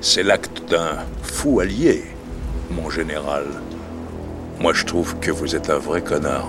C'est 0.00 0.22
l'acte 0.22 0.62
d'un 0.70 0.98
fou 1.22 1.60
allié, 1.60 2.02
mon 2.70 2.88
général. 2.90 3.44
Moi, 4.60 4.72
je 4.72 4.84
trouve 4.84 5.16
que 5.20 5.30
vous 5.30 5.54
êtes 5.56 5.70
un 5.70 5.78
vrai 5.78 6.02
connard. 6.02 6.48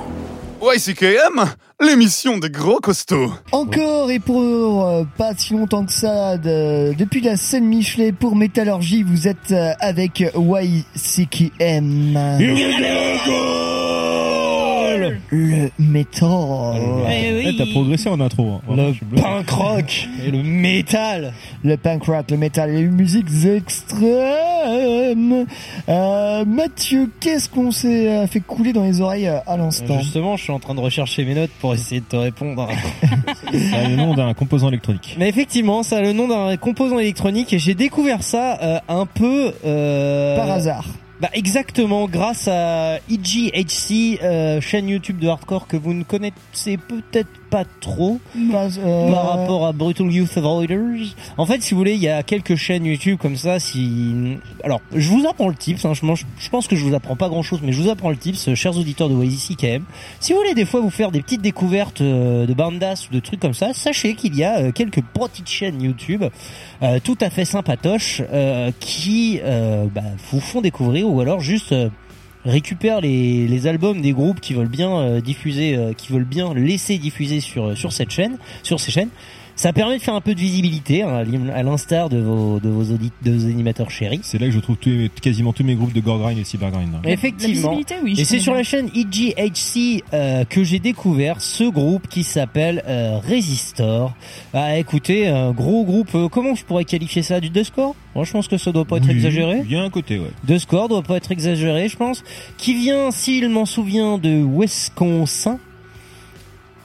YCKM, 0.62 1.45
l'émission 1.79 2.38
des 2.38 2.49
gros 2.49 2.79
costauds. 2.79 3.31
Encore 3.53 4.12
et 4.12 4.19
pour 4.19 4.85
euh, 4.85 5.03
pas 5.17 5.31
si 5.38 5.53
longtemps 5.53 5.85
que 5.85 5.93
ça, 5.93 6.38
de- 6.38 6.93
depuis 6.97 7.21
la 7.21 7.38
scène 7.38 7.65
Michelet 7.65 8.12
pour 8.12 8.35
Métallurgie, 8.35 9.03
vous 9.03 9.27
êtes 9.29 9.51
euh, 9.51 9.71
avec 9.79 10.19
YCKM. 10.19 12.17
Le 15.31 15.69
métal. 15.77 16.81
Eh 17.09 17.33
oui. 17.33 17.45
Eh, 17.49 17.57
T'as 17.57 17.71
progressé 17.71 18.09
en 18.09 18.19
intro. 18.19 18.53
hein. 18.55 18.61
Vraiment, 18.65 18.83
Le 18.87 18.91
je 18.91 18.97
suis 18.97 19.05
bluffé. 19.05 19.23
punk 19.23 19.49
rock 19.51 20.07
et 20.25 20.31
le 20.31 20.43
métal. 20.43 21.33
Le 21.63 21.77
punk 21.77 22.03
rock, 22.05 22.31
le 22.31 22.37
métal, 22.37 22.71
les 22.73 22.83
musiques 22.83 23.27
extrêmes. 23.45 25.45
Euh, 25.87 26.45
Mathieu, 26.45 27.09
qu'est-ce 27.19 27.49
qu'on 27.49 27.71
s'est 27.71 28.09
euh, 28.09 28.27
fait 28.27 28.39
couler 28.39 28.73
dans 28.73 28.83
les 28.83 29.01
oreilles 29.01 29.27
euh, 29.27 29.39
à 29.45 29.57
l'instant? 29.57 29.99
Justement, 29.99 30.35
je 30.37 30.43
suis 30.43 30.53
en 30.53 30.59
train 30.59 30.75
de 30.75 30.79
rechercher 30.79 31.25
mes 31.25 31.35
notes 31.35 31.51
pour 31.59 31.73
essayer 31.73 32.01
de 32.01 32.05
te 32.05 32.15
répondre. 32.15 32.67
Ça 33.53 33.77
a 33.77 33.87
le 33.87 33.95
nom 33.95 34.13
d'un 34.15 34.33
composant 34.33 34.69
électronique. 34.69 35.15
Mais 35.19 35.29
effectivement, 35.29 35.83
ça 35.83 35.97
a 35.97 36.01
le 36.01 36.13
nom 36.13 36.27
d'un 36.27 36.55
composant 36.57 36.97
électronique 36.99 37.53
et 37.53 37.59
j'ai 37.59 37.73
découvert 37.75 38.23
ça 38.23 38.59
euh, 38.61 38.79
un 38.87 39.05
peu 39.05 39.53
euh, 39.65 40.35
Par 40.37 40.51
hasard. 40.51 40.85
Bah 41.19 41.29
exactement, 41.34 42.08
grâce 42.08 42.47
à 42.47 42.97
EGHC, 43.10 44.19
euh, 44.23 44.62
chaîne 44.62 44.88
YouTube 44.88 45.19
de 45.19 45.27
hardcore 45.27 45.67
que 45.67 45.75
vous 45.75 45.93
ne 45.93 46.03
connaissez 46.03 46.77
peut-être 46.77 47.27
pas 47.49 47.65
trop 47.82 48.19
Pas, 48.51 48.77
euh, 48.77 49.12
par 49.12 49.29
rapport 49.29 49.65
à 49.65 49.73
Brutal 49.73 50.10
Youth 50.12 50.38
Avoiders. 50.38 51.15
En 51.38 51.45
fait, 51.45 51.62
si 51.62 51.73
vous 51.73 51.79
voulez, 51.79 51.95
il 51.95 52.01
y 52.01 52.08
a 52.08 52.23
quelques 52.23 52.55
chaînes 52.55 52.86
YouTube 52.86 53.17
comme 53.19 53.36
ça. 53.36 53.60
Si 53.60 54.38
alors, 54.63 54.79
je 54.95 55.10
vous 55.10 55.27
apprends 55.27 55.49
le 55.49 55.55
tips. 55.55 55.84
Hein, 55.84 55.93
je, 55.93 56.05
je 56.38 56.49
pense 56.49 56.67
que 56.67 56.77
je 56.77 56.86
vous 56.86 56.93
apprends 56.93 57.17
pas 57.17 57.27
grand-chose, 57.27 57.60
mais 57.63 57.73
je 57.73 57.82
vous 57.82 57.89
apprends 57.89 58.12
le 58.12 58.17
tips, 58.17 58.47
euh, 58.47 58.55
chers 58.55 58.77
auditeurs 58.77 59.10
de 59.10 59.21
YCKM. 59.21 59.84
Si 60.21 60.32
vous 60.32 60.39
voulez 60.39 60.53
des 60.53 60.65
fois 60.65 60.79
vous 60.79 60.89
faire 60.89 61.12
des 61.12 61.21
petites 61.21 61.41
découvertes 61.41 61.99
euh, 61.99 62.45
de 62.45 62.53
bandas 62.53 63.08
ou 63.10 63.13
de 63.13 63.19
trucs 63.19 63.41
comme 63.41 63.53
ça, 63.53 63.73
sachez 63.73 64.15
qu'il 64.15 64.36
y 64.38 64.43
a 64.45 64.71
quelques 64.71 65.01
petites 65.01 65.49
chaînes 65.49 65.82
YouTube 65.82 66.23
euh, 66.82 66.99
tout 67.03 67.17
à 67.19 67.29
fait 67.29 67.43
sympatoches 67.43 68.21
euh, 68.32 68.71
qui 68.79 69.41
euh, 69.43 69.86
bah, 69.93 70.01
vous 70.32 70.39
font 70.39 70.62
découvrir 70.62 71.09
ou 71.10 71.22
alors 71.22 71.39
juste 71.39 71.72
euh, 71.72 71.89
récupèrent 72.45 73.02
les, 73.02 73.67
albums 73.67 74.02
des 74.02 74.13
groupes 74.13 74.39
qui 74.39 74.54
veulent 74.54 74.67
bien 74.67 74.98
euh, 74.98 75.22
diffuser, 75.22 75.76
euh, 75.76 75.93
qui 75.93 76.13
veulent 76.13 76.24
bien 76.24 76.54
laisser 76.54 76.98
diffuser 76.98 77.39
sur 77.41 77.91
cette 77.91 78.12
chaîne, 78.12 78.38
sur 78.63 78.80
ces 78.80 78.91
chaînes. 78.91 79.10
Ça 79.60 79.74
permet 79.74 79.98
de 79.98 80.02
faire 80.02 80.15
un 80.15 80.22
peu 80.22 80.34
de 80.36 80.39
visibilité, 80.39 81.04
hein, 81.04 81.10
à 81.10 81.58
à 81.58 81.63
l'instar 81.63 82.08
de 82.08 82.17
vos 82.17 82.62
de 82.62 82.69
vos 82.69 82.93
audit, 82.93 83.12
de 83.26 83.32
vos 83.34 83.45
animateurs 83.45 83.91
chéris. 83.91 84.22
C'est 84.24 84.38
là 84.39 84.45
que 84.45 84.54
je 84.54 84.60
trouve 84.62 84.78
tous 84.78 85.10
quasiment 85.22 85.52
tous 85.52 85.65
mes 85.65 85.76
groupes 85.76 85.91
de 85.91 86.00
Gore 86.00 86.19
Grind 86.19 86.39
et 86.39 86.45
Cyber 86.45 86.72
Grind. 86.72 86.95
hein. 86.95 87.02
Effectivement. 87.04 87.72
La 87.72 87.78
visibilité, 87.78 87.95
oui. 88.02 88.15
Et 88.17 88.24
c'est 88.24 88.39
sur 88.39 88.54
bien. 88.54 88.60
la 88.60 88.63
chaîne 88.63 88.89
EGHC 88.95 90.02
euh, 90.13 90.45
que 90.45 90.63
j'ai 90.63 90.80
découvert 90.80 91.41
ce 91.41 91.65
groupe 91.65 92.08
qui 92.08 92.24
s'appelle 92.24 92.82
euh, 92.88 93.19
Resistor. 93.19 94.13
Ah, 94.54 94.78
écoutez, 94.78 95.28
un 95.28 95.52
gros 95.52 95.84
groupe. 95.84 96.15
euh, 96.15 96.30
comment 96.30 96.56
je 96.56 96.63
pourrais 96.63 96.86
qualifier 96.86 97.22
ça? 97.22 97.41
Du 97.41 97.50
deathcore 97.50 97.95
Moi, 98.15 98.24
je 98.24 98.32
pense 98.32 98.48
que 98.48 98.58
ça 98.58 98.72
doit 98.72 98.86
pas 98.86 98.95
être 98.95 99.08
Oui, 99.10 99.12
exagéré. 99.12 99.63
Il 99.65 99.72
y 99.74 99.76
a 99.76 99.82
un 99.84 99.89
côté, 99.89 100.19
ouais. 100.19 100.32
Deathcore 100.45 100.88
doit 100.88 101.04
pas 101.04 101.17
être 101.17 101.34
exagéré, 101.34 101.89
je 101.89 101.98
pense. 101.98 102.24
Qui 102.58 102.76
vient, 102.76 103.12
s'il 103.12 103.50
m'en 103.50 103.65
souvient, 103.65 104.17
de 104.17 104.41
Wisconsin. 104.41 105.60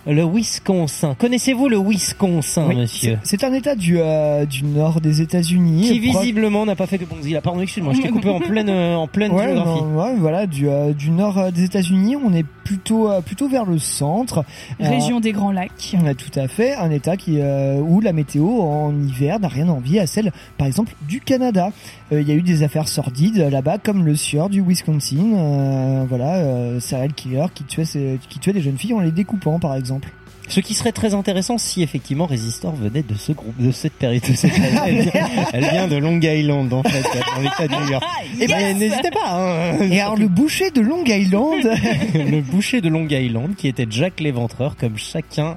Le 0.06 0.22
Wisconsin. 0.22 1.14
Connaissez-vous 1.18 1.68
le 1.68 1.78
Wisconsin, 1.78 2.66
Oui, 2.68 2.76
monsieur 2.76 3.18
c'est- 3.22 3.42
un 3.42 3.52
état 3.54 3.74
du, 3.74 3.98
euh, 3.98 4.44
du 4.44 4.62
nord 4.64 5.00
des 5.00 5.22
États-Unis. 5.22 5.88
Qui 5.88 5.98
visiblement 5.98 6.66
n'a 6.66 6.76
pas 6.76 6.86
fait 6.86 6.98
que 6.98 7.04
Bonzilla. 7.06 7.40
Pardon, 7.40 7.60
excuse-moi, 7.60 7.94
je 7.94 8.02
t'ai 8.02 8.08
coupé 8.10 8.28
en 8.28 8.38
pleine, 8.40 8.68
euh, 8.68 8.96
en 8.96 9.06
pleine 9.06 9.32
Ouais, 9.32 9.44
géographie. 9.54 9.82
non, 9.82 9.96
ouais, 10.02 10.14
voilà, 10.18 10.46
du, 10.46 10.68
euh, 10.68 10.92
du 10.92 11.10
nord 11.10 11.38
euh, 11.38 11.50
des 11.50 11.64
États-Unis, 11.64 12.16
on 12.16 12.34
est 12.34 12.44
plutôt 12.64 13.10
euh, 13.10 13.20
plutôt 13.22 13.48
vers 13.48 13.64
le 13.64 13.78
centre. 13.78 14.44
Euh, 14.80 14.88
Région 14.88 15.20
des 15.20 15.32
Grands 15.32 15.52
Lacs. 15.52 15.96
on 16.00 16.06
a 16.06 16.14
tout 16.14 16.30
à 16.38 16.48
fait 16.48 16.74
un 16.74 16.90
état 16.90 17.16
qui 17.16 17.40
euh, 17.40 17.78
où 17.80 18.00
la 18.00 18.12
météo 18.12 18.60
en 18.60 18.94
hiver 18.98 19.40
n'a 19.40 19.48
rien 19.48 19.68
à 19.68 19.72
envier 19.72 20.00
à 20.00 20.06
celle, 20.06 20.32
par 20.58 20.66
exemple, 20.66 20.94
du 21.08 21.20
Canada. 21.20 21.70
Euh, 22.12 22.20
Il 22.20 22.28
y 22.28 22.32
a 22.32 22.34
eu 22.34 22.42
des 22.42 22.62
affaires 22.62 22.88
sordides 22.88 23.38
euh, 23.38 23.50
là-bas, 23.50 23.78
comme 23.78 24.04
le 24.04 24.14
sieur 24.14 24.48
du 24.48 24.60
Wisconsin, 24.60 25.34
euh, 25.34 26.04
voilà, 26.08 26.36
euh, 26.36 26.80
serial 26.80 27.12
killer 27.12 27.46
qui 27.54 27.64
tuait 27.64 28.18
qui 28.28 28.38
tuait 28.38 28.52
des 28.52 28.60
jeunes 28.60 28.78
filles 28.78 28.94
en 28.94 29.00
les 29.00 29.12
découpant, 29.12 29.58
par 29.58 29.74
exemple. 29.74 30.10
Ce 30.48 30.60
qui 30.60 30.74
serait 30.74 30.92
très 30.92 31.14
intéressant 31.14 31.56
si 31.58 31.82
effectivement 31.82 32.26
Resistor 32.26 32.74
venait 32.74 33.02
de 33.02 33.14
ce 33.14 33.32
groupe, 33.32 33.56
de 33.58 33.72
cette 33.72 33.94
période, 33.94 34.22
de 34.28 34.34
cette 34.34 34.52
période. 34.54 34.82
Elle, 34.86 35.00
vient, 35.10 35.28
elle 35.52 35.64
vient 35.70 35.88
de 35.88 35.96
Long 35.96 36.20
Island 36.20 36.72
en 36.72 36.82
fait, 36.82 37.02
dans 37.36 37.40
l'état 37.42 37.66
de 37.66 37.82
New 37.84 37.90
York. 37.90 38.04
Et 38.40 38.46
ben 38.46 38.76
n'hésitez 38.78 39.10
pas. 39.10 39.30
Hein. 39.30 39.78
Et 39.90 40.00
alors 40.00 40.16
le 40.16 40.28
boucher 40.28 40.70
de 40.70 40.80
Long 40.80 41.02
Island, 41.06 41.62
le 42.14 42.40
boucher 42.40 42.80
de 42.80 42.88
Long 42.88 43.06
Island 43.08 43.54
qui 43.56 43.68
était 43.68 43.86
Jack 43.88 44.20
l'Éventreur 44.20 44.76
comme 44.76 44.96
chacun 44.98 45.56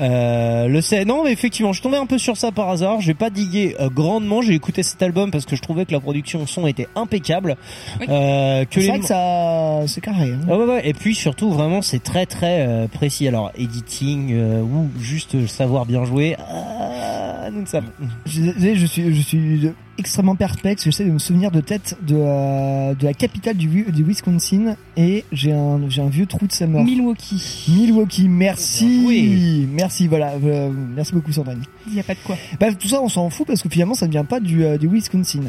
euh, 0.00 0.66
le 0.66 0.80
sait. 0.80 1.04
Non 1.04 1.24
mais 1.24 1.32
effectivement 1.32 1.72
je 1.72 1.82
tombé 1.82 1.96
un 1.96 2.06
peu 2.06 2.18
sur 2.18 2.36
ça 2.36 2.52
par 2.52 2.70
hasard, 2.70 3.00
j'ai 3.00 3.14
pas 3.14 3.28
digué 3.30 3.76
euh, 3.80 3.88
grandement, 3.90 4.40
j'ai 4.40 4.54
écouté 4.54 4.82
cet 4.82 5.02
album 5.02 5.30
parce 5.30 5.44
que 5.44 5.56
je 5.56 5.62
trouvais 5.62 5.84
que 5.84 5.92
la 5.92 6.00
production 6.00 6.46
son 6.46 6.66
était 6.66 6.88
impeccable. 6.96 7.56
Oui. 8.00 8.06
Euh, 8.08 8.64
que 8.64 8.80
c'est 8.80 8.88
vrai 8.88 9.00
que 9.00 9.06
ça, 9.06 9.80
c'est 9.86 10.00
carré. 10.00 10.30
hein. 10.30 10.46
ah 10.48 10.56
ouais, 10.56 10.64
ouais. 10.64 10.88
Et 10.88 10.94
puis 10.94 11.14
surtout 11.14 11.50
vraiment 11.50 11.82
c'est 11.82 12.02
très 12.02 12.24
très 12.26 12.66
euh, 12.66 12.86
précis. 12.88 13.28
Alors 13.28 13.50
editing 13.58 14.21
euh, 14.30 14.62
ou 14.62 14.88
juste 15.00 15.46
savoir 15.46 15.86
bien 15.86 16.04
jouer, 16.04 16.36
ah, 16.38 17.50
nous 17.50 17.62
ne 17.62 17.66
savons. 17.66 17.88
Je, 18.26 18.52
je 18.74 18.86
suis, 18.86 19.14
je 19.14 19.22
suis 19.22 19.70
extrêmement 19.98 20.36
perplexe. 20.36 20.84
J'essaie 20.84 21.04
de 21.04 21.10
me 21.10 21.18
souvenir 21.18 21.50
de 21.50 21.60
tête 21.60 21.96
de, 22.02 22.16
euh, 22.16 22.94
de 22.94 23.04
la 23.04 23.14
capitale 23.14 23.56
du, 23.56 23.84
du 23.84 24.04
Wisconsin 24.04 24.76
et 24.96 25.24
j'ai 25.32 25.52
un, 25.52 25.80
j'ai 25.88 26.02
un 26.02 26.08
vieux 26.08 26.26
trou 26.26 26.46
de 26.46 26.52
sa 26.52 26.66
mort. 26.66 26.84
Milwaukee. 26.84 27.66
Milwaukee, 27.68 28.28
merci, 28.28 29.66
Bien 29.66 29.82
merci, 29.82 30.08
voilà, 30.08 30.32
euh, 30.44 30.70
merci 30.94 31.12
beaucoup 31.12 31.32
Sandrine. 31.32 31.62
Il 31.86 31.94
n'y 31.94 32.00
a 32.00 32.02
pas 32.02 32.14
de 32.14 32.20
quoi. 32.24 32.36
Bah, 32.60 32.72
tout 32.72 32.88
ça, 32.88 33.00
on 33.02 33.08
s'en 33.08 33.28
fout 33.30 33.46
parce 33.46 33.62
que 33.62 33.68
finalement, 33.68 33.94
ça 33.94 34.06
ne 34.06 34.12
vient 34.12 34.24
pas 34.24 34.40
du, 34.40 34.64
euh, 34.64 34.78
du 34.78 34.88
Wisconsin. 34.88 35.42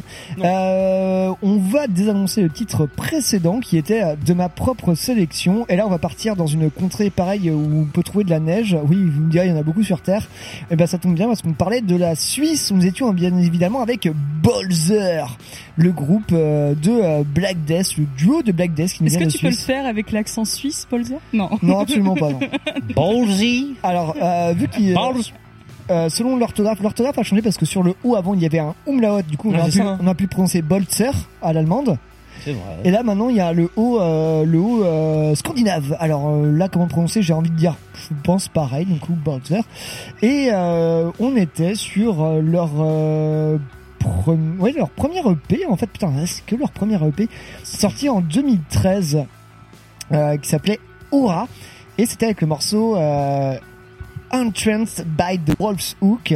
Euh, 0.43 1.32
on 1.41 1.58
va 1.58 1.88
désannoncer 1.88 2.41
le 2.41 2.49
titre 2.49 2.86
précédent 2.86 3.60
qui 3.60 3.77
était 3.77 4.15
de 4.25 4.34
ma 4.34 4.49
propre 4.49 4.95
sélection. 4.95 5.65
Et 5.69 5.75
là, 5.75 5.86
on 5.86 5.89
va 5.89 5.99
partir 5.99 6.36
dans 6.36 6.47
une 6.47 6.69
contrée 6.69 7.10
pareille 7.10 7.51
où 7.51 7.82
on 7.82 7.86
peut 7.86 8.03
trouver 8.03 8.23
de 8.23 8.29
la 8.29 8.39
neige. 8.39 8.77
Oui, 8.88 8.97
vous 8.97 9.21
me 9.21 9.29
direz, 9.29 9.47
il 9.47 9.51
y 9.51 9.53
en 9.53 9.60
a 9.60 9.63
beaucoup 9.63 9.84
sur 9.84 10.01
Terre. 10.01 10.27
Et 10.71 10.75
ben, 10.75 10.88
ça 10.88 10.97
tombe 10.97 11.15
bien 11.15 11.27
parce 11.27 11.41
qu'on 11.41 11.53
parlait 11.53 11.82
de 11.82 11.95
la 11.95 12.15
Suisse. 12.15 12.71
Où 12.71 12.75
nous 12.75 12.86
étions 12.86 13.12
bien 13.13 13.38
évidemment 13.38 13.82
avec 13.82 14.10
Bolzer, 14.43 15.38
le 15.77 15.91
groupe 15.91 16.32
euh, 16.34 16.75
de 16.75 16.91
euh, 16.91 17.23
Black 17.25 17.63
Death, 17.65 17.97
le 17.97 18.06
duo 18.17 18.43
de 18.43 18.51
Black 18.51 18.73
Death 18.73 18.93
qui 18.93 19.03
nous 19.03 19.10
Est-ce 19.10 19.17
que 19.17 19.23
de 19.23 19.29
tu 19.29 19.39
peux 19.39 19.49
le 19.49 19.56
faire 19.56 19.86
avec 19.86 20.12
l'accent 20.12 20.45
suisse, 20.45 20.86
Polzer 20.89 21.17
Non. 21.32 21.49
Non, 21.62 21.79
absolument 21.79 22.15
pas. 22.15 22.29
Non. 22.29 22.39
Ballsy. 22.95 23.75
Alors, 23.82 24.15
euh, 24.21 24.53
vu 24.56 24.67
qu'il. 24.67 24.95
Euh, 25.89 26.08
selon 26.08 26.38
l'orthographe, 26.38 26.82
l'orthographe 26.82 27.17
a 27.17 27.23
changé 27.23 27.41
parce 27.41 27.58
que 27.58 27.65
sur 27.65 27.84
le 27.84 27.93
O 28.06 28.15
avant 28.15 28.34
il 28.34 28.41
y 28.41 28.45
avait 28.45 28.60
un 28.60 28.73
umlaut, 28.88 29.21
du 29.21 29.36
coup 29.36 29.49
on, 29.49 29.53
Ouais, 29.53 29.62
a 29.62 29.67
pu, 29.67 29.82
on 29.82 30.08
a 30.08 30.15
pu 30.15 30.23
le 30.23 30.29
prononcer 30.29 30.62
Bolzer 30.62 31.12
à 31.41 31.51
l'allemande. 31.51 31.97
C'est 32.39 32.53
vrai. 32.53 32.77
Et 32.86 32.91
là 32.91 33.03
maintenant 33.03 33.27
il 33.29 33.36
y 33.36 33.41
a 33.41 33.51
le 33.51 33.69
O, 33.75 33.99
euh, 33.99 34.45
le 34.45 34.60
O 34.60 34.84
euh, 34.84 35.36
scandinave. 35.36 35.95
Alors 35.99 36.29
euh, 36.29 36.51
là 36.51 36.69
comment 36.69 36.88
prononcer? 36.88 37.21
J'ai 37.21 37.34
envie 37.34 37.49
de 37.49 37.56
dire, 37.56 37.75
je 37.95 38.13
pense 38.23 38.47
pareil, 38.47 38.86
du 38.86 38.97
coup 38.99 39.13
Bolzer. 39.13 39.63
Et 40.21 40.49
euh, 40.53 41.12
on 41.19 41.36
était 41.36 41.75
sur 41.75 42.23
euh, 42.23 42.39
leur 42.41 42.69
pre- 44.03 44.57
ouais, 44.59 44.71
leur 44.73 44.89
première 44.89 45.25
EP 45.29 45.65
en 45.67 45.75
fait. 45.75 45.87
Putain, 45.87 46.11
c'est 46.25 46.45
que 46.45 46.55
leur 46.55 46.71
première 46.71 47.03
EP 47.05 47.27
sorti 47.63 48.09
en 48.09 48.21
2013 48.21 49.25
euh, 50.11 50.37
qui 50.37 50.49
s'appelait 50.49 50.79
Aura 51.11 51.47
et 51.97 52.05
c'était 52.05 52.25
avec 52.25 52.41
le 52.41 52.47
morceau 52.47 52.95
euh, 52.97 53.55
Entranced 54.31 55.05
by 55.07 55.37
the 55.39 55.57
Wolf's 55.59 55.95
Hook. 56.01 56.33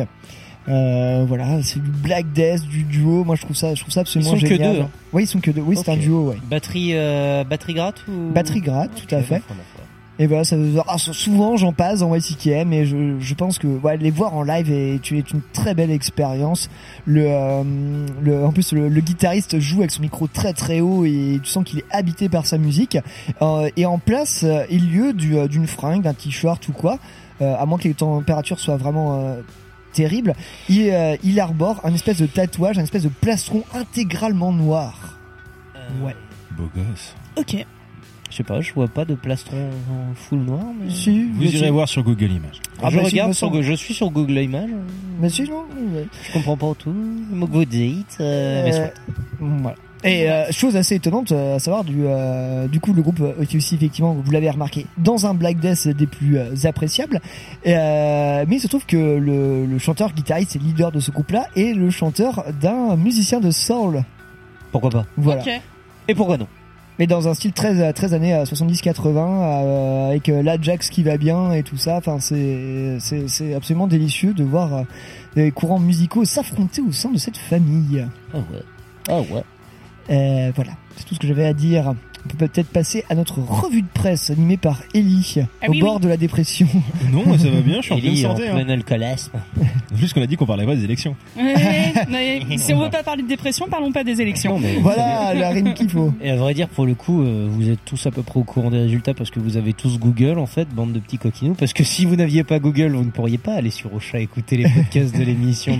Euh, 0.69 1.23
voilà, 1.27 1.63
c'est 1.63 1.82
du 1.82 1.89
Black 1.89 2.32
Death, 2.34 2.63
du 2.67 2.84
duo. 2.84 3.23
Moi, 3.23 3.36
je 3.38 3.41
trouve 3.43 3.56
ça, 3.56 3.73
je 3.73 3.80
trouve 3.82 3.93
ça 3.93 4.01
absolument 4.01 4.32
Ils 4.34 4.39
sont 4.41 4.47
que 4.47 4.53
génial. 4.53 4.75
deux, 4.75 4.82
hein. 4.82 4.89
Oui, 5.13 5.23
ils 5.23 5.27
sont 5.27 5.39
que 5.39 5.49
deux. 5.51 5.62
Oui, 5.62 5.77
c'est 5.77 5.89
un 5.89 5.95
duo, 5.95 6.30
ouais. 6.30 6.38
Batterie, 6.49 6.89
euh, 6.93 7.43
batterie 7.45 7.73
gratte 7.73 8.03
ou 8.10 8.32
Batterie 8.34 8.60
gratte, 8.60 8.91
tout 9.08 9.15
à 9.15 9.21
fait. 9.21 9.41
Et 10.19 10.25
voilà, 10.25 10.43
ça 10.43 10.56
ah, 10.88 10.97
souvent 10.97 11.58
j'en 11.58 11.73
passe 11.73 12.01
en 12.01 12.13
YCKM 12.15 12.73
et 12.73 12.86
je, 12.86 13.19
je 13.19 13.34
pense 13.36 13.60
que 13.60 13.67
ouais, 13.67 13.97
les 13.97 14.10
voir 14.10 14.34
en 14.34 14.43
live 14.43 14.71
est, 14.71 14.95
est 14.95 15.32
une 15.32 15.41
très 15.53 15.75
belle 15.75 15.91
expérience. 15.91 16.69
Le, 17.06 17.25
euh, 17.27 17.63
le, 18.21 18.43
en 18.43 18.51
plus 18.51 18.73
le, 18.73 18.89
le, 18.89 19.01
guitariste 19.01 19.60
joue 19.60 19.80
avec 19.80 19.91
son 19.91 20.01
micro 20.01 20.27
très 20.27 20.53
très 20.53 20.80
haut 20.80 21.06
et 21.06 21.39
tu 21.43 21.49
sens 21.49 21.63
qu'il 21.63 21.80
est 21.80 21.86
habité 21.91 22.30
par 22.30 22.47
sa 22.47 22.58
musique. 22.58 22.97
Euh, 23.41 23.69
et 23.75 23.86
en 23.86 23.99
place, 23.99 24.43
euh, 24.43 24.65
il 24.71 24.91
lieu 24.91 25.13
du, 25.13 25.38
euh, 25.38 25.47
d'une 25.47 25.67
fringue, 25.67 26.01
d'un 26.01 26.13
t-shirt 26.13 26.67
ou 26.67 26.73
quoi, 26.73 26.97
euh, 27.41 27.56
à 27.56 27.65
moins 27.67 27.77
que 27.77 27.88
les 27.88 27.93
températures 27.93 28.60
soient 28.60 28.77
vraiment 28.77 29.36
terribles, 29.93 30.34
il, 30.69 30.93
il 31.23 31.39
arbore 31.39 31.82
un 31.84 31.93
espèce 31.93 32.17
de 32.17 32.25
tatouage, 32.25 32.77
un 32.77 32.84
espèce 32.84 33.03
de 33.03 33.10
plastron 33.10 33.63
intégralement 33.73 34.51
noir. 34.51 35.19
Ouais. 36.01 36.15
Beau 36.51 36.69
gosse. 36.75 37.15
Ok. 37.36 37.65
Je 38.30 38.36
sais 38.36 38.44
pas, 38.44 38.60
je 38.62 38.74
vois 38.74 38.88
pas 38.90 39.06
de 39.06 39.16
plastron 39.16 39.56
en 39.90 40.13
full 40.16 40.40
noir. 40.40 40.60
Mais... 40.84 40.90
Si, 40.94 41.30
Vous 41.34 41.44
irez 41.44 41.72
voir 41.72 41.88
sur 41.88 42.04
Google 42.04 42.32
Images. 42.32 42.60
Ah, 42.84 42.90
je 42.90 42.98
bah, 42.98 43.04
regarde 43.06 43.34
sur, 43.34 43.48
semble. 43.48 43.62
je 43.62 43.74
suis 43.74 43.94
sur 43.94 44.10
Google 44.10 44.40
Images. 44.40 44.70
Mais 45.22 45.30
si, 45.30 45.44
non. 45.44 45.63
ouais. 45.96 46.06
Je 46.28 46.34
comprends 46.34 46.58
pas 46.58 46.74
tout. 46.78 46.92
Le 46.94 47.36
mot 47.36 47.48
que 47.48 47.52
vous 47.54 47.66
dites. 47.66 48.18
euh, 48.20 48.63
mais 48.66 48.74
Euh, 48.74 48.88
soit. 48.88 48.94
voilà. 49.40 49.76
Et 50.04 50.30
euh, 50.30 50.52
chose 50.52 50.76
assez 50.76 50.94
étonnante, 50.96 51.32
euh, 51.32 51.56
à 51.56 51.60
savoir 51.60 51.84
du 51.84 52.04
euh, 52.06 52.68
du 52.68 52.80
coup 52.80 52.94
le 52.94 53.02
groupe 53.02 53.20
euh, 53.20 53.34
aussi 53.56 53.74
effectivement, 53.76 54.13
vous 54.13 54.32
l'avez 54.32 54.48
remarqué, 54.52 54.86
dans 55.00 55.26
un 55.26 55.34
Black 55.34 55.60
Death 55.60 55.88
des 55.88 56.06
plus 56.06 56.38
euh, 56.38 56.54
appréciables. 56.66 57.20
Euh, 57.66 58.46
mais 58.48 58.58
il 58.58 58.60
se 58.60 58.68
trouve 58.68 58.86
que 58.86 58.96
le, 58.96 59.66
le 59.66 59.80
chanteur 59.80 60.13
guitariste 60.13 60.56
et 60.56 60.60
leader 60.60 60.92
de 60.92 61.00
ce 61.00 61.10
groupe-là 61.10 61.48
est 61.56 61.74
le 61.74 61.90
chanteur 61.90 62.44
d'un 62.62 62.96
musicien 62.96 63.40
de 63.40 63.50
soul. 63.50 64.04
Pourquoi 64.72 64.92
pas? 64.92 65.06
Voilà. 65.18 65.42
Ok. 65.42 65.50
Et 66.10 66.13
pourquoi 66.13 66.38
non? 66.38 66.48
Mais 66.99 67.05
dans 67.05 67.27
un 67.27 67.33
style 67.33 67.53
très 67.53 67.93
très 67.93 68.13
années 68.13 68.33
70-80 68.33 69.17
euh, 69.17 70.07
avec 70.10 70.29
euh, 70.29 70.41
l'Ajax 70.41 70.89
qui 70.89 71.03
va 71.03 71.17
bien 71.17 71.51
et 71.53 71.63
tout 71.63 71.77
ça. 71.77 71.97
Enfin 71.97 72.19
c'est 72.19 72.97
c'est 72.99 73.27
c'est 73.27 73.53
absolument 73.53 73.88
délicieux 73.88 74.33
de 74.33 74.43
voir 74.43 74.73
euh, 74.73 74.83
les 75.36 75.51
courants 75.51 75.79
musicaux 75.79 76.25
s'affronter 76.25 76.81
au 76.81 76.91
sein 76.91 77.12
de 77.12 77.17
cette 77.17 77.38
famille. 77.38 78.05
Ah 78.33 78.38
ouais. 78.38 78.63
Ah 79.10 79.19
ouais. 79.19 79.43
Euh, 80.10 80.51
voilà, 80.55 80.71
c'est 80.95 81.05
tout 81.05 81.15
ce 81.15 81.19
que 81.19 81.27
j'avais 81.27 81.45
à 81.45 81.53
dire. 81.53 81.93
On 82.30 82.36
peut 82.36 82.48
peut-être 82.48 82.68
passer 82.68 83.06
à 83.10 83.16
notre 83.16 83.40
revue 83.40 83.82
de 83.84 83.88
presse 83.94 84.30
animée 84.32 84.58
par 84.58 84.82
Ellie, 84.94 85.36
Ah 85.62 85.68
au 85.68 85.72
oui, 85.72 85.80
bord 85.80 85.96
oui. 85.96 86.02
de 86.02 86.10
la 86.10 86.18
dépression. 86.18 86.68
Non, 87.12 87.24
moi, 87.26 87.38
ça 87.38 87.50
va 87.50 87.62
bien, 87.62 87.78
je 87.78 87.84
suis 87.84 87.94
en 87.94 88.00
pleine 88.00 88.16
santé. 88.18 88.50
Hein. 88.50 88.56
plein 88.56 88.70
alcoolisme. 88.70 89.32
Juste 89.96 90.13
qu'on 90.13 90.22
a 90.22 90.28
dit 90.28 90.36
qu'on 90.36 90.46
parlait 90.46 90.66
pas 90.66 90.76
des 90.76 90.84
élections. 90.84 91.16
Ouais, 91.38 91.54
ouais. 92.12 92.58
si 92.58 92.74
on 92.74 92.82
veut 92.82 92.90
pas 92.90 93.04
parler 93.04 93.24
de 93.24 93.28
dépression, 93.30 93.68
parlons 93.70 93.92
pas 93.94 94.04
des 94.04 94.20
élections. 94.22 94.54
Non, 94.56 94.60
mais 94.60 94.76
voilà 94.82 95.34
la 95.34 95.50
rime 95.50 95.74
qu'il 95.74 95.90
faut. 95.90 96.13
Et 96.22 96.30
à 96.32 96.36
vrai 96.36 96.54
dire, 96.54 96.68
pour 96.68 96.86
le 96.86 96.96
coup, 96.96 97.22
euh, 97.24 97.48
vous 97.50 97.70
êtes 97.70 97.84
tous 97.86 98.06
à 98.08 98.12
peu 98.12 98.24
près 98.24 98.40
au 98.40 98.44
courant 98.44 98.70
des 98.72 98.80
résultats 98.80 99.13
parce 99.13 99.30
que 99.32 99.40
vous 99.40 99.56
avez 99.58 99.72
tous 99.74 99.98
Google, 100.00 100.38
en 100.38 100.46
fait, 100.48 100.68
bande 100.70 100.92
de 100.92 101.00
petits 101.00 101.18
coquinous. 101.18 101.54
Parce 101.56 101.72
que 101.74 101.84
si 101.86 102.06
vous 102.06 102.16
n'aviez 102.18 102.44
pas 102.44 102.60
Google, 102.60 102.92
vous 102.94 103.06
ne 103.06 103.12
pourriez 103.12 103.38
pas 103.38 103.54
aller 103.54 103.70
sur 103.72 103.94
Ocha 103.94 104.20
écouter 104.20 104.58
les 104.58 104.70
podcasts 104.70 105.18
de 105.18 105.24
l'émission. 105.24 105.78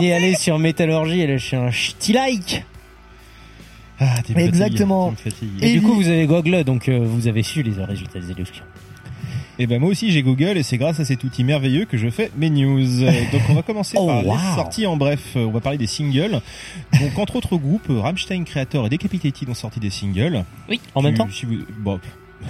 Ni- 0.00 0.12
aller 0.12 0.34
sur 0.34 0.58
Métallurgie 0.58 1.20
et 1.20 1.26
lâcher 1.26 1.56
un 1.56 1.70
ch'ti 1.70 2.12
like. 2.12 2.64
Ah, 4.00 4.16
t'es 4.22 4.32
fatigué, 4.34 4.42
Exactement. 4.48 5.12
fatigues. 5.16 5.48
Et, 5.62 5.70
Et 5.70 5.72
du 5.74 5.82
coup, 5.82 5.94
vous 5.94 6.08
avez 6.08 6.26
Google, 6.26 6.64
donc 6.64 6.88
euh, 6.88 6.98
vous 7.04 7.28
avez 7.28 7.42
su 7.42 7.62
les 7.62 7.82
résultats 7.84 8.18
des 8.20 8.30
élections. 8.32 8.64
Et 9.56 9.68
ben 9.68 9.78
moi 9.78 9.88
aussi 9.90 10.10
j'ai 10.10 10.24
Google 10.24 10.58
et 10.58 10.64
c'est 10.64 10.78
grâce 10.78 10.98
à 10.98 11.04
cet 11.04 11.22
outil 11.22 11.44
merveilleux 11.44 11.84
que 11.84 11.96
je 11.96 12.10
fais 12.10 12.28
mes 12.36 12.50
news. 12.50 12.84
Donc 13.32 13.42
on 13.48 13.54
va 13.54 13.62
commencer 13.62 13.96
Oh, 14.00 14.08
par 14.08 14.26
wow. 14.26 14.34
les 14.34 14.54
sorties 14.56 14.84
en 14.84 14.96
bref. 14.96 15.36
On 15.36 15.52
va 15.52 15.60
parler 15.60 15.78
des 15.78 15.86
singles. 15.86 16.40
Donc 17.00 17.16
entre 17.20 17.36
autres 17.36 17.56
groupes, 17.56 17.86
Rammstein 17.88 18.42
Creator 18.44 18.84
et 18.86 18.88
Decapitated 18.88 19.48
ont 19.48 19.54
sorti 19.54 19.78
des 19.78 19.90
singles. 19.90 20.44
En 20.96 21.02
même 21.02 21.14
temps 21.14 21.28
si 21.30 21.46
vous- 21.46 21.62
bon, 21.78 22.00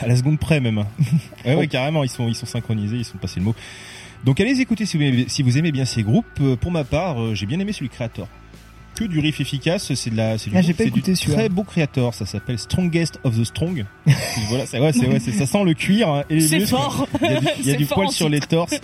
à 0.01 0.07
la 0.09 0.17
seconde 0.17 0.39
près 0.39 0.61
même. 0.61 0.79
ouais, 1.45 1.55
ouais, 1.55 1.67
carrément, 1.67 2.05
ils 2.05 2.09
sont 2.09 2.27
ils 2.27 2.35
sont 2.35 2.47
synchronisés, 2.47 2.97
ils 2.97 3.05
sont 3.05 3.19
passés 3.19 3.39
le 3.41 3.45
mot. 3.45 3.55
Donc 4.25 4.41
allez 4.41 4.59
écouter 4.63 4.87
si 4.87 4.97
vous 4.97 5.03
aimez, 5.03 5.27
si 5.29 5.43
vous 5.43 5.59
aimez 5.59 5.73
bien 5.73 5.85
ces 5.85 6.05
groupes. 6.05 6.25
Euh, 6.41 6.57
Pour 6.57 6.73
ma 6.73 6.85
part, 6.85 7.21
euh, 7.23 7.35
j'ai 7.35 7.45
bien 7.45 7.61
aimé 7.61 7.75
celui 7.75 7.91
Creator. 7.91 8.29
Que 8.95 9.05
du 9.05 9.19
riff 9.19 9.41
efficace, 9.41 9.93
c'est 9.95 10.11
de 10.11 10.17
la, 10.17 10.39
c'est 10.39 10.51
du, 10.51 10.57
Ah, 10.57 10.63
j'ai 10.63 10.73
pas 10.73 10.85
c'est 10.85 10.91
du 10.91 11.03
très 11.03 11.49
beau 11.49 11.65
Creator. 11.65 12.15
Ça 12.15 12.27
s'appelle 12.27 12.59
Strongest 12.59 13.19
of 13.25 13.37
the 13.39 13.45
Strong. 13.45 13.85
voilà, 14.49 14.67
c'est 14.67 14.79
ouais, 14.79 14.93
c'est 14.93 15.07
ouais, 15.09 15.19
c'est- 15.21 15.33
ça 15.33 15.47
sent 15.47 15.65
le 15.65 15.75
cuir 15.75 16.09
hein, 16.09 16.23
et 16.31 16.37
les 16.37 16.41
C'est 16.47 16.59
muscles. 16.61 16.71
fort. 16.77 17.09
Il 17.21 17.27
y 17.67 17.71
a 17.73 17.77
du, 17.77 17.83
y 17.85 17.87
a 17.87 17.87
poil 17.95 18.09
sur 18.11 18.29
les 18.29 18.41
torses. 18.41 18.79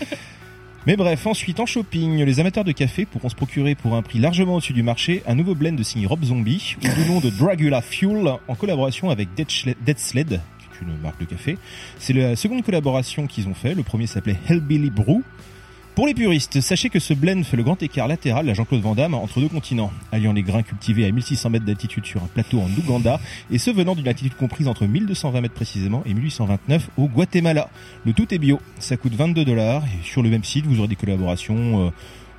Mais 0.86 0.96
bref, 0.96 1.26
ensuite 1.26 1.60
en 1.60 1.66
shopping, 1.66 2.24
les 2.24 2.40
amateurs 2.40 2.64
de 2.64 2.72
café 2.72 3.04
pourront 3.04 3.28
se 3.28 3.34
procurer 3.34 3.74
pour 3.74 3.94
un 3.94 4.02
prix 4.02 4.18
largement 4.18 4.54
au-dessus 4.56 4.72
du 4.72 4.82
marché 4.82 5.22
un 5.26 5.34
nouveau 5.34 5.54
blend 5.54 5.72
de 5.76 5.82
signé 5.82 6.06
Rob 6.06 6.24
Zombie 6.24 6.74
ou 6.82 7.02
du 7.02 7.08
nom 7.08 7.20
de 7.20 7.28
Dragula 7.30 7.82
Fuel 7.82 8.26
en 8.48 8.54
collaboration 8.54 9.10
avec 9.10 9.28
Dead, 9.36 9.46
Schle- 9.48 9.76
Dead 9.84 9.98
Sled, 9.98 10.28
qui 10.58 10.66
est 10.84 10.88
une 10.88 10.98
marque 11.02 11.20
de 11.20 11.26
café. 11.26 11.58
C'est 11.98 12.14
la 12.14 12.34
seconde 12.34 12.64
collaboration 12.64 13.26
qu'ils 13.26 13.46
ont 13.46 13.54
fait. 13.54 13.74
Le 13.74 13.82
premier 13.82 14.06
s'appelait 14.06 14.38
Hellbilly 14.48 14.88
Brew. 14.90 15.22
Pour 16.00 16.06
les 16.06 16.14
puristes, 16.14 16.62
sachez 16.62 16.88
que 16.88 16.98
ce 16.98 17.12
blend 17.12 17.44
fait 17.44 17.58
le 17.58 17.62
grand 17.62 17.82
écart 17.82 18.08
latéral 18.08 18.48
à 18.48 18.54
Jean-Claude 18.54 18.80
Van 18.80 18.94
Damme 18.94 19.12
entre 19.12 19.38
deux 19.38 19.50
continents, 19.50 19.92
alliant 20.12 20.32
les 20.32 20.42
grains 20.42 20.62
cultivés 20.62 21.04
à 21.04 21.12
1600 21.12 21.50
mètres 21.50 21.66
d'altitude 21.66 22.06
sur 22.06 22.22
un 22.22 22.26
plateau 22.26 22.58
en 22.58 22.70
Ouganda 22.78 23.20
et 23.50 23.58
ceux 23.58 23.74
venant 23.74 23.94
d'une 23.94 24.08
altitude 24.08 24.34
comprise 24.34 24.66
entre 24.66 24.86
1220 24.86 25.42
mètres 25.42 25.52
précisément 25.52 26.02
et 26.06 26.14
1829 26.14 26.88
au 26.96 27.06
Guatemala. 27.06 27.68
Le 28.06 28.14
tout 28.14 28.32
est 28.32 28.38
bio, 28.38 28.62
ça 28.78 28.96
coûte 28.96 29.12
22 29.12 29.44
dollars 29.44 29.84
et 29.84 30.02
sur 30.02 30.22
le 30.22 30.30
même 30.30 30.42
site 30.42 30.64
vous 30.64 30.78
aurez 30.78 30.88
des 30.88 30.96
collaborations 30.96 31.88
euh, 31.88 31.90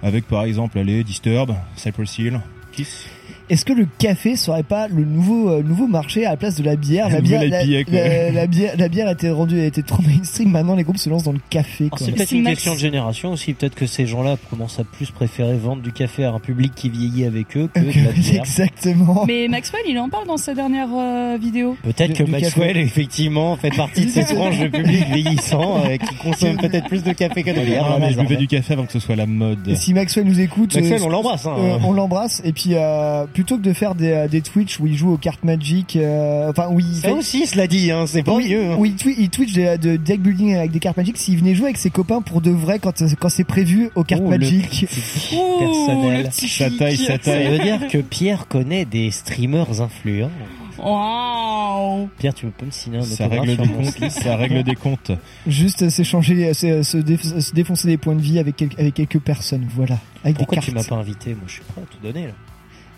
avec 0.01 0.27
par 0.27 0.41
exemple 0.45 0.79
allez, 0.79 1.03
Disturb, 1.03 1.53
Cypress 1.75 2.17
Hill, 2.17 2.41
Kiss. 2.71 3.05
Est-ce 3.51 3.65
que 3.65 3.73
le 3.73 3.85
café 3.99 4.35
serait 4.37 4.63
pas 4.63 4.87
le 4.87 5.03
nouveau 5.03 5.49
euh, 5.49 5.61
nouveau 5.61 5.85
marché 5.85 6.25
à 6.25 6.31
la 6.31 6.37
place 6.37 6.55
de 6.55 6.63
la 6.63 6.75
bière? 6.77 7.09
La 7.09 7.19
bière, 7.21 7.43
la, 7.45 7.63
IPA, 7.63 7.83
quoi. 7.83 7.99
la- 7.99 8.31
la 8.31 8.47
bière, 8.47 8.73
la 8.77 8.87
bière 8.87 9.07
a 9.07 9.11
été 9.11 9.29
rendue, 9.29 9.59
a 9.59 9.65
été 9.65 9.83
trop 9.83 10.01
mainstream. 10.01 10.49
Maintenant, 10.51 10.75
les 10.75 10.83
groupes 10.83 10.97
se 10.97 11.09
lancent 11.09 11.23
dans 11.23 11.33
le 11.33 11.39
café. 11.49 11.83
Alors, 11.85 11.97
Quoi. 11.97 12.05
C'est 12.07 12.13
peut-être 12.13 12.29
C'est 12.29 12.35
une 12.37 12.43
Max. 12.43 12.55
question 12.55 12.73
de 12.73 12.79
génération 12.79 13.31
aussi. 13.33 13.53
Peut-être 13.53 13.75
que 13.75 13.85
ces 13.87 14.07
gens-là 14.07 14.37
commencent 14.49 14.79
à 14.79 14.85
plus 14.85 15.11
préférer 15.11 15.55
vendre 15.57 15.81
du 15.81 15.91
café 15.91 16.23
à 16.23 16.31
un 16.31 16.39
public 16.39 16.71
qui 16.75 16.89
vieillit 16.89 17.25
avec 17.25 17.57
eux 17.57 17.69
que 17.73 17.79
de 17.81 17.85
la 18.05 18.11
bière. 18.13 18.39
Exactement. 18.41 19.25
Mais 19.27 19.47
Maxwell, 19.49 19.81
il 19.87 19.99
en 19.99 20.07
parle 20.09 20.27
dans 20.27 20.37
sa 20.37 20.53
dernière 20.53 20.87
euh, 20.95 21.37
vidéo. 21.39 21.75
Peut-être 21.83 22.13
Du- 22.13 22.19
que 22.19 22.23
du 22.23 22.31
Maxwell, 22.31 22.67
café. 22.69 22.79
effectivement, 22.79 23.57
fait 23.57 23.75
partie 23.75 24.05
de 24.05 24.09
cette 24.11 24.27
tranche 24.33 24.59
de 24.59 24.67
public 24.67 25.05
vieillissant 25.11 25.83
euh, 25.85 25.97
qui 25.97 26.15
consomme 26.15 26.55
peut-être 26.57 26.87
plus 26.87 27.03
de 27.03 27.11
café 27.11 27.43
que 27.43 27.51
de 27.51 27.65
bière. 27.65 27.85
Ah, 27.89 27.97
mais 27.99 28.11
je 28.13 28.19
buvais 28.19 28.37
du 28.37 28.47
café 28.47 28.73
avant 28.75 28.85
que 28.85 28.93
ce 28.93 28.99
soit 28.99 29.17
la 29.17 29.25
mode. 29.25 29.67
Et 29.67 29.75
si 29.75 29.93
Maxwell 29.93 30.25
nous 30.25 30.39
écoute, 30.39 30.73
Maxwell, 30.73 31.01
euh, 31.01 31.05
on 31.05 31.09
l'embrasse. 31.09 31.45
Hein. 31.45 31.55
Euh, 31.59 31.77
on 31.83 31.91
l'embrasse 31.91 32.41
et 32.45 32.53
puis 32.53 32.71
euh, 32.75 33.25
plutôt 33.41 33.57
que 33.57 33.63
de 33.63 33.73
faire 33.73 33.95
des, 33.95 34.11
euh, 34.11 34.27
des 34.27 34.41
Twitch 34.41 34.79
où 34.79 34.85
il 34.85 34.95
joue 34.95 35.11
aux 35.13 35.17
cartes 35.17 35.43
Magic, 35.43 35.95
euh, 35.95 36.49
enfin 36.51 36.67
où 36.69 36.79
il 36.79 36.95
Ça 36.95 37.11
aussi, 37.11 37.47
cela 37.47 37.65
dit, 37.65 37.89
hein, 37.89 38.05
c'est 38.05 38.21
pas 38.21 38.33
oui, 38.35 38.49
mieux. 38.49 38.71
hein. 38.71 38.75
où 38.77 38.85
il, 38.85 38.93
twi- 38.95 39.15
il 39.17 39.29
Twitch 39.31 39.53
de, 39.53 39.77
de 39.77 39.95
deck 39.95 40.21
building 40.21 40.53
avec 40.55 40.69
des 40.71 40.79
cartes 40.79 40.97
Magic, 40.97 41.17
s'il 41.17 41.37
venait 41.39 41.55
jouer 41.55 41.65
avec 41.65 41.77
ses 41.77 41.89
copains 41.89 42.21
pour 42.21 42.41
de 42.41 42.51
vrai 42.51 42.77
quand 42.77 43.01
quand 43.19 43.29
c'est 43.29 43.43
prévu 43.43 43.89
aux 43.95 44.03
cartes 44.03 44.21
Oh, 44.23 44.29
le 44.31 44.37
Magic. 44.37 44.81
le 45.31 45.59
personnel. 45.59 46.29
petit 46.29 46.47
Ça 46.47 46.69
taille, 46.69 46.97
ça 46.97 47.05
Ça 47.13 47.17
taille. 47.17 47.47
veut 47.49 47.59
dire 47.59 47.87
que 47.87 47.97
Pierre 47.97 48.47
connaît 48.47 48.85
des 48.85 49.09
streamers 49.09 49.81
influents. 49.81 50.29
Waouh. 50.77 52.09
Pierre, 52.19 52.33
tu 52.33 52.45
peux 52.47 52.65
me 52.65 52.71
signer 52.71 52.99
un 52.99 53.03
Ça 53.03 53.27
règle 53.27 53.55
des 53.55 53.67
comptes, 53.67 54.09
ça 54.11 54.35
règle 54.35 54.63
des 54.63 54.75
comptes. 54.75 55.11
Juste 55.47 55.89
s'échanger, 55.89 56.53
se, 56.53 56.83
se, 56.83 56.97
déf- 56.97 57.39
se 57.39 57.53
défoncer 57.53 57.87
des 57.87 57.97
points 57.97 58.15
de 58.15 58.21
vie 58.21 58.39
avec, 58.39 58.55
quel- 58.55 58.69
avec 58.77 58.93
quelques 58.93 59.19
personnes, 59.19 59.67
voilà, 59.75 59.97
avec 60.23 60.37
Pourquoi 60.37 60.57
des 60.59 60.63
tu 60.65 60.71
m'as 60.71 60.83
pas 60.83 60.95
invité 60.95 61.31
Moi, 61.31 61.43
je 61.47 61.53
suis 61.53 61.61
prêt 61.63 61.81
à 61.81 61.85
tout 61.85 61.97
donner. 62.03 62.27
Là. 62.27 62.33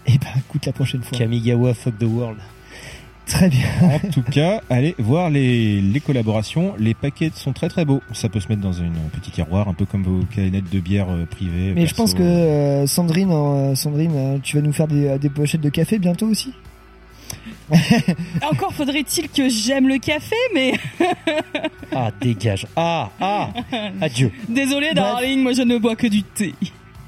Eh 0.06 0.18
ben, 0.18 0.28
écoute 0.38 0.66
la 0.66 0.74
prochaine 0.74 1.02
fois. 1.04 1.18
Kamigawa, 1.18 1.74
fuck 1.74 1.98
the 1.98 2.04
world. 2.04 2.38
Très 3.26 3.48
bien. 3.48 3.66
En 3.82 4.10
tout 4.10 4.22
cas, 4.22 4.62
allez 4.70 4.96
voir 5.00 5.30
les, 5.30 5.80
les 5.80 6.00
collaborations. 6.02 6.74
Les 6.78 6.94
paquets 6.94 7.32
sont 7.34 7.54
très 7.54 7.70
très 7.70 7.86
beaux. 7.86 8.02
Ça 8.12 8.28
peut 8.28 8.42
se 8.42 8.50
mettre 8.50 8.62
dans 8.62 8.74
une 8.74 8.92
petit 9.14 9.32
tiroir, 9.32 9.70
un 9.70 9.74
peu 9.74 9.86
comme 9.86 10.04
vos 10.04 10.26
canettes 10.36 10.70
de 10.70 10.80
bière 10.82 11.08
euh, 11.10 11.26
privées. 11.26 11.72
Mais 11.74 11.88
je 11.88 11.96
pense 11.96 12.14
que 12.14 12.22
euh, 12.22 12.86
Sandrine, 12.86 13.32
euh, 13.32 13.76
Sandrine, 13.76 14.12
euh, 14.16 14.38
tu 14.44 14.58
vas 14.58 14.62
nous 14.62 14.74
faire 14.74 14.90
des, 14.90 15.18
des 15.20 15.30
pochettes 15.30 15.62
de 15.62 15.70
café 15.70 16.00
bientôt 16.00 16.28
aussi? 16.28 16.52
Encore 18.52 18.74
faudrait-il 18.74 19.30
que 19.30 19.48
j'aime 19.50 19.88
le 19.88 19.98
café, 20.00 20.36
mais 20.54 20.74
Ah, 21.96 22.12
dégage. 22.20 22.68
Ah, 22.76 23.10
ah, 23.22 23.50
adieu. 24.02 24.32
désolé, 24.50 24.88
Bref. 24.88 24.96
darling, 24.96 25.42
moi 25.42 25.54
je 25.54 25.62
ne 25.62 25.78
bois 25.78 25.96
que 25.96 26.08
du 26.08 26.24
thé. 26.24 26.54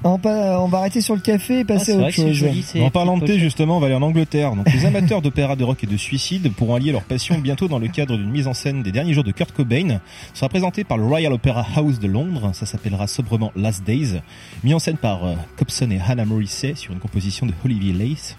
On, 0.06 0.18
pa- 0.18 0.60
on 0.60 0.68
va 0.68 0.78
arrêter 0.78 1.00
sur 1.00 1.14
le 1.14 1.20
café 1.20 1.58
et 1.58 1.60
Ah, 1.62 1.64
passer 1.64 1.92
c'est 1.92 1.92
à 1.94 2.06
autre 2.06 2.10
chose. 2.10 2.32
joli. 2.32 2.64
En 2.80 2.90
parlant 2.90 3.18
de 3.18 3.24
thé, 3.26 3.38
justement, 3.38 3.76
on 3.76 3.80
va 3.80 3.86
aller 3.86 3.94
en 3.94 4.02
Angleterre. 4.02 4.54
Donc, 4.54 4.72
les 4.72 4.84
amateurs 4.86 5.20
d'opéra, 5.22 5.56
de 5.56 5.64
rock 5.64 5.82
et 5.84 5.86
de 5.86 5.96
suicide 5.96 6.52
pourront 6.52 6.74
allier 6.76 6.92
leur 6.92 7.02
passion 7.02 7.38
bientôt 7.38 7.68
dans 7.68 7.78
le 7.78 7.88
cadre 7.88 8.16
d'une 8.16 8.30
mise 8.30 8.46
en 8.46 8.54
scène 8.54 8.82
des 8.82 8.92
derniers 8.92 9.12
jours 9.14 9.24
de 9.24 9.32
Kurt 9.32 9.52
Cobain. 9.52 10.00
Ce 10.32 10.38
sera 10.40 10.48
présenté 10.48 10.84
par 10.84 10.96
le 10.98 11.04
Royal 11.04 11.32
Opera 11.32 11.66
House 11.76 11.98
de 11.98 12.06
Londres. 12.06 12.50
Ça 12.54 12.66
s'appellera 12.66 13.06
sobrement 13.06 13.52
Last 13.56 13.84
Days. 13.84 14.20
Mis 14.64 14.74
en 14.74 14.78
scène 14.78 14.96
par 14.96 15.24
euh, 15.24 15.34
Cobson 15.56 15.90
et 15.90 15.98
Hannah 16.00 16.24
Morrissey 16.24 16.74
sur 16.76 16.92
une 16.92 16.98
composition 17.00 17.46
de 17.46 17.52
Olivier 17.64 17.92
Lace. 17.92 18.36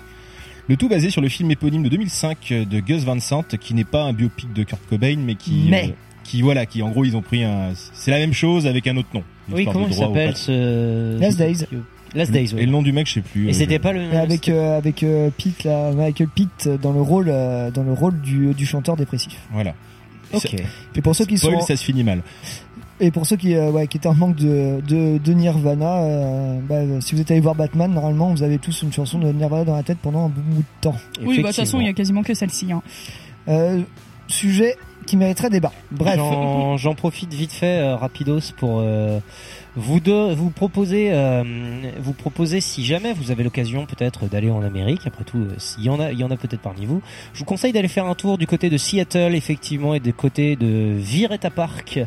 Le 0.69 0.75
tout 0.77 0.89
basé 0.89 1.09
sur 1.09 1.21
le 1.21 1.29
film 1.29 1.49
éponyme 1.51 1.83
de 1.83 1.89
2005 1.89 2.53
de 2.69 2.79
Gus 2.79 3.03
Van 3.03 3.19
Sant, 3.19 3.43
qui 3.59 3.73
n'est 3.73 3.83
pas 3.85 4.03
un 4.03 4.13
biopic 4.13 4.51
de 4.53 4.63
Kurt 4.63 4.81
Cobain, 4.89 5.15
mais 5.17 5.35
qui, 5.35 5.67
Mais. 5.69 5.85
euh, 5.89 5.91
qui 6.23 6.41
voilà, 6.41 6.65
qui 6.65 6.81
en 6.81 6.89
gros 6.89 7.05
ils 7.05 7.15
ont 7.15 7.21
pris 7.21 7.43
un, 7.45 7.69
c'est 7.93 8.11
la 8.11 8.17
même 8.17 8.33
chose 8.33 8.67
avec 8.67 8.85
un 8.87 8.97
autre 8.97 9.07
nom. 9.13 9.23
Oui, 9.51 9.67
comment 9.71 9.87
il 9.87 9.93
s'appelle 9.93 10.35
ce... 10.35 11.19
Last 11.19 11.37
Days. 11.37 11.65
Last 12.15 12.31
Days. 12.31 12.51
Et 12.53 12.55
oui. 12.55 12.65
le 12.65 12.71
nom 12.71 12.81
du 12.81 12.91
mec, 12.93 13.07
je 13.07 13.13
sais 13.15 13.21
plus. 13.21 13.47
Et 13.47 13.49
euh, 13.49 13.53
c'était 13.53 13.75
je- 13.75 13.79
pas 13.81 13.91
le. 13.91 14.01
Et 14.01 14.17
avec 14.17 14.47
euh, 14.49 14.77
avec 14.77 15.03
euh, 15.03 15.29
Pete 15.37 15.63
là, 15.65 15.91
Michael 15.91 16.29
Pete 16.29 16.69
dans 16.81 16.93
le 16.93 17.01
rôle 17.01 17.27
euh, 17.29 17.69
dans 17.71 17.83
le 17.83 17.91
rôle 17.93 18.19
du, 18.21 18.53
du 18.53 18.65
chanteur 18.65 18.95
dépressif. 18.95 19.37
Voilà. 19.51 19.73
Ok. 20.33 20.55
Et 20.95 21.01
pour 21.01 21.15
ceux 21.15 21.25
qui 21.25 21.37
Spoil, 21.37 21.59
sont 21.59 21.65
ça 21.67 21.75
se 21.75 21.83
finit 21.83 22.03
mal. 22.03 22.21
et 22.99 23.11
pour 23.11 23.25
ceux 23.25 23.35
qui 23.37 23.55
euh, 23.55 23.71
ouais, 23.71 23.87
qui 23.87 23.97
étaient 23.97 24.07
en 24.07 24.13
manque 24.15 24.35
de 24.37 24.81
de, 24.87 25.17
de 25.17 25.33
Nirvana, 25.33 26.01
euh, 26.03 26.59
bah, 26.67 26.99
si 27.01 27.13
vous 27.15 27.21
êtes 27.21 27.31
allé 27.31 27.39
voir 27.41 27.55
Batman, 27.55 27.91
normalement 27.93 28.31
vous 28.31 28.43
avez 28.43 28.57
tous 28.57 28.81
une 28.81 28.91
chanson 28.93 29.19
de 29.19 29.31
Nirvana 29.31 29.65
dans 29.65 29.75
la 29.75 29.83
tête 29.83 29.97
pendant 30.01 30.25
un 30.25 30.29
bon 30.29 30.41
bout 30.49 30.61
de 30.61 30.65
temps. 30.81 30.95
Oui, 31.21 31.37
bah, 31.37 31.43
de 31.43 31.47
toute 31.47 31.55
façon, 31.57 31.79
il 31.79 31.85
y 31.85 31.89
a 31.89 31.93
quasiment 31.93 32.23
que 32.23 32.33
celle-ci. 32.33 32.71
Hein. 32.71 32.81
Euh, 33.49 33.81
sujet 34.27 34.75
qui 35.07 35.17
mériterait 35.17 35.49
débat. 35.49 35.71
Bref. 35.91 36.19
J'en 36.75 36.93
profite 36.93 37.33
vite 37.33 37.53
fait, 37.53 37.79
euh, 37.79 37.95
rapidos, 37.95 38.53
pour 38.57 38.81
euh, 38.81 39.19
vous 39.77 39.99
deux, 39.99 40.33
vous 40.33 40.49
proposer, 40.49 41.13
euh, 41.13 41.43
vous 41.99 42.13
proposer 42.13 42.61
si 42.61 42.83
jamais 42.83 43.13
vous 43.13 43.29
avez 43.31 43.43
l'occasion 43.43 43.85
peut-être 43.85 44.27
d'aller 44.27 44.49
en 44.49 44.63
Amérique. 44.63 45.01
Après 45.05 45.23
tout, 45.23 45.37
euh, 45.37 45.53
s'il 45.57 45.83
y 45.83 45.89
en 45.89 45.99
a, 45.99 46.11
il 46.11 46.19
y 46.19 46.23
en 46.23 46.31
a 46.31 46.35
peut-être 46.35 46.61
parmi 46.61 46.85
vous. 46.85 47.01
Je 47.33 47.39
vous 47.39 47.45
conseille 47.45 47.71
d'aller 47.71 47.87
faire 47.87 48.07
un 48.07 48.15
tour 48.15 48.39
du 48.39 48.47
côté 48.47 48.69
de 48.69 48.77
Seattle, 48.77 49.35
effectivement, 49.35 49.93
et 49.93 49.99
du 49.99 50.13
côté 50.13 50.55
de 50.55 50.95
Vireta 50.97 51.51
Park, 51.51 51.99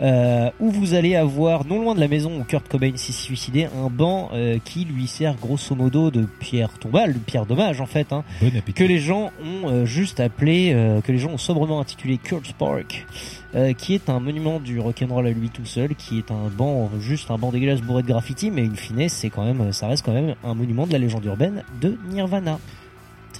euh, 0.00 0.50
où 0.60 0.70
vous 0.70 0.92
allez 0.92 1.16
avoir, 1.16 1.64
non 1.64 1.80
loin 1.80 1.94
de 1.94 2.00
la 2.00 2.08
maison 2.08 2.38
où 2.38 2.44
Kurt 2.44 2.68
Cobain 2.68 2.92
s'est 2.96 3.12
suicidé, 3.12 3.68
un 3.82 3.88
banc 3.88 4.30
euh, 4.34 4.58
qui 4.62 4.84
lui 4.84 5.06
sert 5.06 5.34
grosso 5.36 5.74
modo 5.74 6.10
de 6.10 6.26
pierre 6.40 6.78
tombale, 6.78 7.14
de 7.14 7.18
pierre 7.18 7.46
dommage 7.46 7.80
en 7.80 7.86
fait. 7.86 8.12
Hein, 8.12 8.22
Bon 8.42 8.50
que 8.74 8.84
les 8.84 8.98
gens 8.98 9.30
ont 9.42 9.68
euh, 9.68 9.86
juste 9.86 10.20
appelé, 10.20 10.72
euh, 10.74 11.00
que 11.00 11.12
les 11.12 11.18
gens 11.18 11.30
ont 11.30 11.38
sobrement 11.38 11.80
intitulé 11.80 12.18
Kurt's 12.18 12.52
Park, 12.52 13.06
euh, 13.54 13.72
qui 13.72 13.94
est 13.94 14.08
un 14.08 14.20
monument 14.20 14.60
du 14.60 14.80
rock'n'roll 14.80 15.26
à 15.26 15.30
lui 15.30 15.50
tout 15.50 15.64
seul, 15.64 15.94
qui 15.94 16.18
est 16.18 16.30
un 16.30 16.48
banc, 16.56 16.90
juste 17.00 17.30
un 17.30 17.38
banc 17.38 17.52
dégueulasse 17.52 17.80
bourré 17.80 18.02
de 18.02 18.08
graffiti, 18.08 18.50
mais 18.50 18.62
in 18.62 18.74
fine, 18.74 19.08
c'est 19.08 19.30
quand 19.30 19.44
même, 19.44 19.72
ça 19.72 19.86
reste 19.86 20.04
quand 20.04 20.12
même 20.12 20.34
un 20.44 20.54
monument 20.54 20.86
de 20.86 20.92
la 20.92 20.98
légende 20.98 21.24
urbaine 21.24 21.62
de 21.80 21.96
Nirvana. 22.10 22.58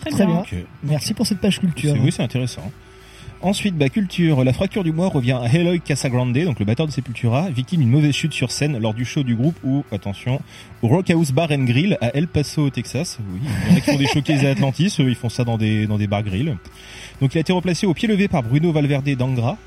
Très, 0.00 0.10
Très 0.10 0.26
bien. 0.26 0.42
Merci 0.82 1.14
pour 1.14 1.26
cette 1.26 1.38
page 1.38 1.60
culture. 1.60 1.94
Oui, 2.00 2.12
c'est 2.12 2.22
intéressant. 2.22 2.70
Ensuite, 3.44 3.76
bah, 3.76 3.90
culture. 3.90 4.42
La 4.42 4.54
fracture 4.54 4.82
du 4.84 4.92
mois 4.92 5.08
revient 5.08 5.38
à 5.38 5.52
Eloy 5.52 5.78
Casagrande, 5.78 6.32
donc 6.32 6.58
le 6.58 6.64
batteur 6.64 6.86
de 6.86 6.92
Sepultura, 6.92 7.50
victime 7.50 7.80
d'une 7.80 7.90
mauvaise 7.90 8.14
chute 8.14 8.32
sur 8.32 8.50
scène 8.50 8.78
lors 8.78 8.94
du 8.94 9.04
show 9.04 9.22
du 9.22 9.34
groupe 9.34 9.56
ou, 9.62 9.84
attention, 9.92 10.40
au 10.80 10.88
Rockhouse 10.88 11.32
Bar 11.32 11.50
and 11.50 11.64
Grill 11.64 11.98
à 12.00 12.16
El 12.16 12.26
Paso, 12.26 12.62
au 12.62 12.70
Texas. 12.70 13.18
Oui, 13.32 13.40
il 13.42 13.72
y 13.72 13.74
en 13.74 13.76
a 13.76 13.80
qui 13.80 13.90
font 13.90 13.98
des 13.98 14.06
showcases 14.06 14.46
à 14.46 14.50
Atlantis, 14.50 14.96
eux, 14.98 15.10
ils 15.10 15.14
font 15.14 15.28
ça 15.28 15.44
dans 15.44 15.58
des, 15.58 15.86
dans 15.86 15.98
des 15.98 16.06
bars 16.06 16.22
grill. 16.22 16.56
Donc 17.20 17.34
il 17.34 17.38
a 17.38 17.40
été 17.42 17.52
remplacé 17.52 17.86
au 17.86 17.92
pied 17.92 18.08
levé 18.08 18.28
par 18.28 18.42
Bruno 18.42 18.72
Valverde 18.72 19.10
d'Angra. 19.10 19.58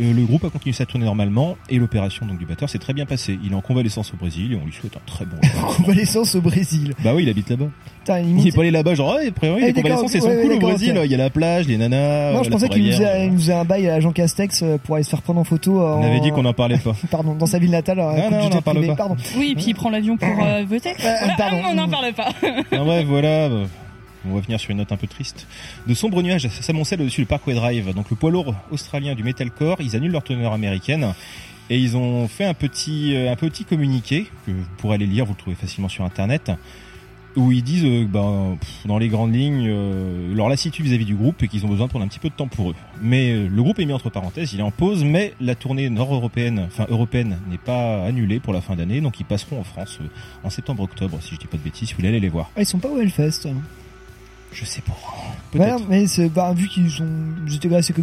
Euh, 0.00 0.12
Le 0.14 0.24
groupe 0.24 0.44
a 0.44 0.50
continué 0.50 0.72
sa 0.72 0.86
tournée 0.86 1.04
normalement 1.06 1.56
et 1.68 1.78
l'opération 1.78 2.24
donc 2.26 2.38
du 2.38 2.46
batteur 2.46 2.68
s'est 2.68 2.78
très 2.78 2.92
bien 2.92 3.06
passée. 3.06 3.38
Il 3.44 3.52
est 3.52 3.54
en 3.54 3.60
convalescence 3.60 4.12
au 4.14 4.16
Brésil 4.16 4.52
et 4.52 4.56
on 4.56 4.64
lui 4.64 4.72
souhaite 4.72 4.96
un 4.96 5.00
très 5.06 5.24
bon. 5.26 5.36
Convalescence 5.76 6.34
au 6.34 6.40
Brésil. 6.40 6.94
bah 7.04 7.12
oui, 7.14 7.24
il 7.24 7.28
habite 7.28 7.50
là-bas. 7.50 7.66
Putain, 8.00 8.20
Il 8.20 8.26
limite- 8.28 8.46
est 8.46 8.52
pas 8.56 8.62
allé 8.62 8.70
là-bas 8.70 8.94
genre 8.94 9.14
ouais, 9.16 9.28
a 9.28 9.32
priori 9.32 9.60
Ah, 9.62 9.66
les 9.66 9.72
d'accord, 9.72 9.90
convalescences 9.90 10.14
elles 10.14 10.22
sont 10.22 10.28
ouais, 10.28 10.42
cool 10.42 10.50
au 10.52 10.54
d'accord, 10.54 10.70
Brésil. 10.70 10.96
ok. 10.98 11.02
Il 11.04 11.10
y 11.10 11.14
a 11.14 11.18
la 11.18 11.30
plage, 11.30 11.66
les 11.68 11.76
nanas. 11.76 12.32
Non, 12.32 12.38
euh, 12.40 12.42
je 12.44 12.48
la 12.48 12.56
pensais 12.56 12.68
qu'il 12.70 12.84
nous, 12.86 12.92
faisait, 12.92 13.26
il 13.26 13.32
nous 13.32 13.38
faisait 13.38 13.52
un 13.52 13.64
bail 13.64 13.88
à 13.88 14.00
Jean 14.00 14.12
Castex 14.12 14.62
euh, 14.62 14.78
pour 14.78 14.94
aller 14.94 15.04
se 15.04 15.10
faire 15.10 15.22
prendre 15.22 15.40
en 15.40 15.44
photo. 15.44 15.80
euh, 15.80 15.84
On 15.96 16.00
en- 16.00 16.02
avait 16.02 16.20
dit 16.20 16.30
qu'on 16.30 16.44
en 16.46 16.52
parlait 16.54 16.78
pas. 16.78 16.94
Pardon, 17.10 17.34
dans 17.34 17.46
sa 17.46 17.58
ville 17.58 17.70
natale. 17.70 18.00
euh, 18.00 18.04
Non, 18.16 18.22
non, 18.22 18.28
du 18.30 18.34
on 18.34 18.38
en 18.46 18.50
jet 18.52 18.60
parle 18.62 18.76
privé, 18.78 18.88
pas. 18.92 18.96
Pardon. 18.96 19.16
Oui, 19.36 19.54
puis 19.54 19.66
il 19.68 19.74
prend 19.74 19.90
l'avion 19.90 20.16
pour 20.16 20.28
euh, 20.42 20.64
voter. 20.66 20.94
Voilà, 20.98 21.34
pardon. 21.36 21.56
on 21.70 21.74
n'en 21.74 21.88
parle 21.88 22.12
pas. 22.14 22.28
En 22.76 22.84
bref, 22.86 23.04
voilà. 23.06 23.28
euh, 23.28 23.64
On 24.28 24.34
va 24.34 24.40
venir 24.40 24.60
sur 24.60 24.70
une 24.70 24.78
note 24.78 24.92
un 24.92 24.96
peu 24.96 25.06
triste. 25.06 25.46
De 25.86 25.94
sombres 25.94 26.22
nuages 26.22 26.48
s'amoncellent 26.48 27.00
au-dessus 27.00 27.22
du 27.22 27.26
Parkway 27.26 27.54
Drive. 27.54 27.94
Donc 27.94 28.10
le 28.10 28.16
poids 28.16 28.30
lourd 28.30 28.54
australien 28.70 29.14
du 29.14 29.24
metalcore, 29.24 29.78
ils 29.80 29.96
annulent 29.96 30.12
leur 30.12 30.24
teneur 30.24 30.52
américaine. 30.52 31.14
Et 31.70 31.78
ils 31.78 31.96
ont 31.96 32.26
fait 32.26 32.44
un 32.44 32.54
petit, 32.54 33.14
euh, 33.14 33.30
un 33.30 33.36
petit 33.36 33.64
communiqué, 33.64 34.26
que 34.44 34.50
vous 34.50 34.64
pourrez 34.78 34.96
aller 34.96 35.06
lire, 35.06 35.24
vous 35.24 35.34
le 35.34 35.38
trouvez 35.38 35.54
facilement 35.54 35.88
sur 35.88 36.04
internet, 36.04 36.50
où 37.36 37.52
ils 37.52 37.62
disent, 37.62 37.84
euh, 37.84 38.06
pff, 38.60 38.86
dans 38.86 38.98
les 38.98 39.06
grandes 39.06 39.32
lignes, 39.32 39.68
euh, 39.68 40.34
leur 40.34 40.48
lassitude 40.48 40.84
vis-à-vis 40.84 41.04
du 41.04 41.14
groupe 41.14 41.40
et 41.44 41.48
qu'ils 41.48 41.64
ont 41.64 41.68
besoin 41.68 41.86
de 41.86 41.90
prendre 41.90 42.04
un 42.04 42.08
petit 42.08 42.18
peu 42.18 42.28
de 42.28 42.34
temps 42.34 42.48
pour 42.48 42.70
eux. 42.70 42.74
Mais 43.00 43.46
le 43.46 43.62
groupe 43.62 43.78
est 43.78 43.84
mis 43.84 43.92
entre 43.92 44.10
parenthèses, 44.10 44.52
il 44.52 44.58
est 44.58 44.64
en 44.64 44.72
pause, 44.72 45.04
mais 45.04 45.32
la 45.40 45.54
tournée 45.54 45.88
nord-européenne, 45.90 46.64
enfin 46.66 46.86
européenne, 46.88 47.38
n'est 47.48 47.56
pas 47.56 48.04
annulée 48.04 48.40
pour 48.40 48.52
la 48.52 48.60
fin 48.60 48.74
d'année, 48.74 49.00
donc 49.00 49.20
ils 49.20 49.26
passeront 49.26 49.60
en 49.60 49.64
France 49.64 50.00
en 50.42 50.50
septembre-octobre, 50.50 51.18
si 51.20 51.36
je 51.36 51.40
dis 51.40 51.46
pas 51.46 51.56
de 51.56 51.62
bêtises, 51.62 51.94
vous 51.96 52.04
aller 52.04 52.18
les 52.18 52.30
voir. 52.30 52.50
Ah, 52.56 52.62
ils 52.62 52.66
sont 52.66 52.80
pas 52.80 52.88
au 52.88 52.98
Hellfest. 53.00 53.48
Je 54.52 54.64
sais 54.64 54.80
pas. 54.82 54.96
Peut-être. 55.52 55.84
mais 55.88 56.06
c'est 56.06 56.28
bah, 56.28 56.52
vu 56.52 56.68
qu'ils 56.68 56.90
sont, 56.90 57.06
ils 57.46 57.54
étaient 57.56 57.68
là, 57.68 57.82
c'est 57.82 57.92
que 57.92 58.02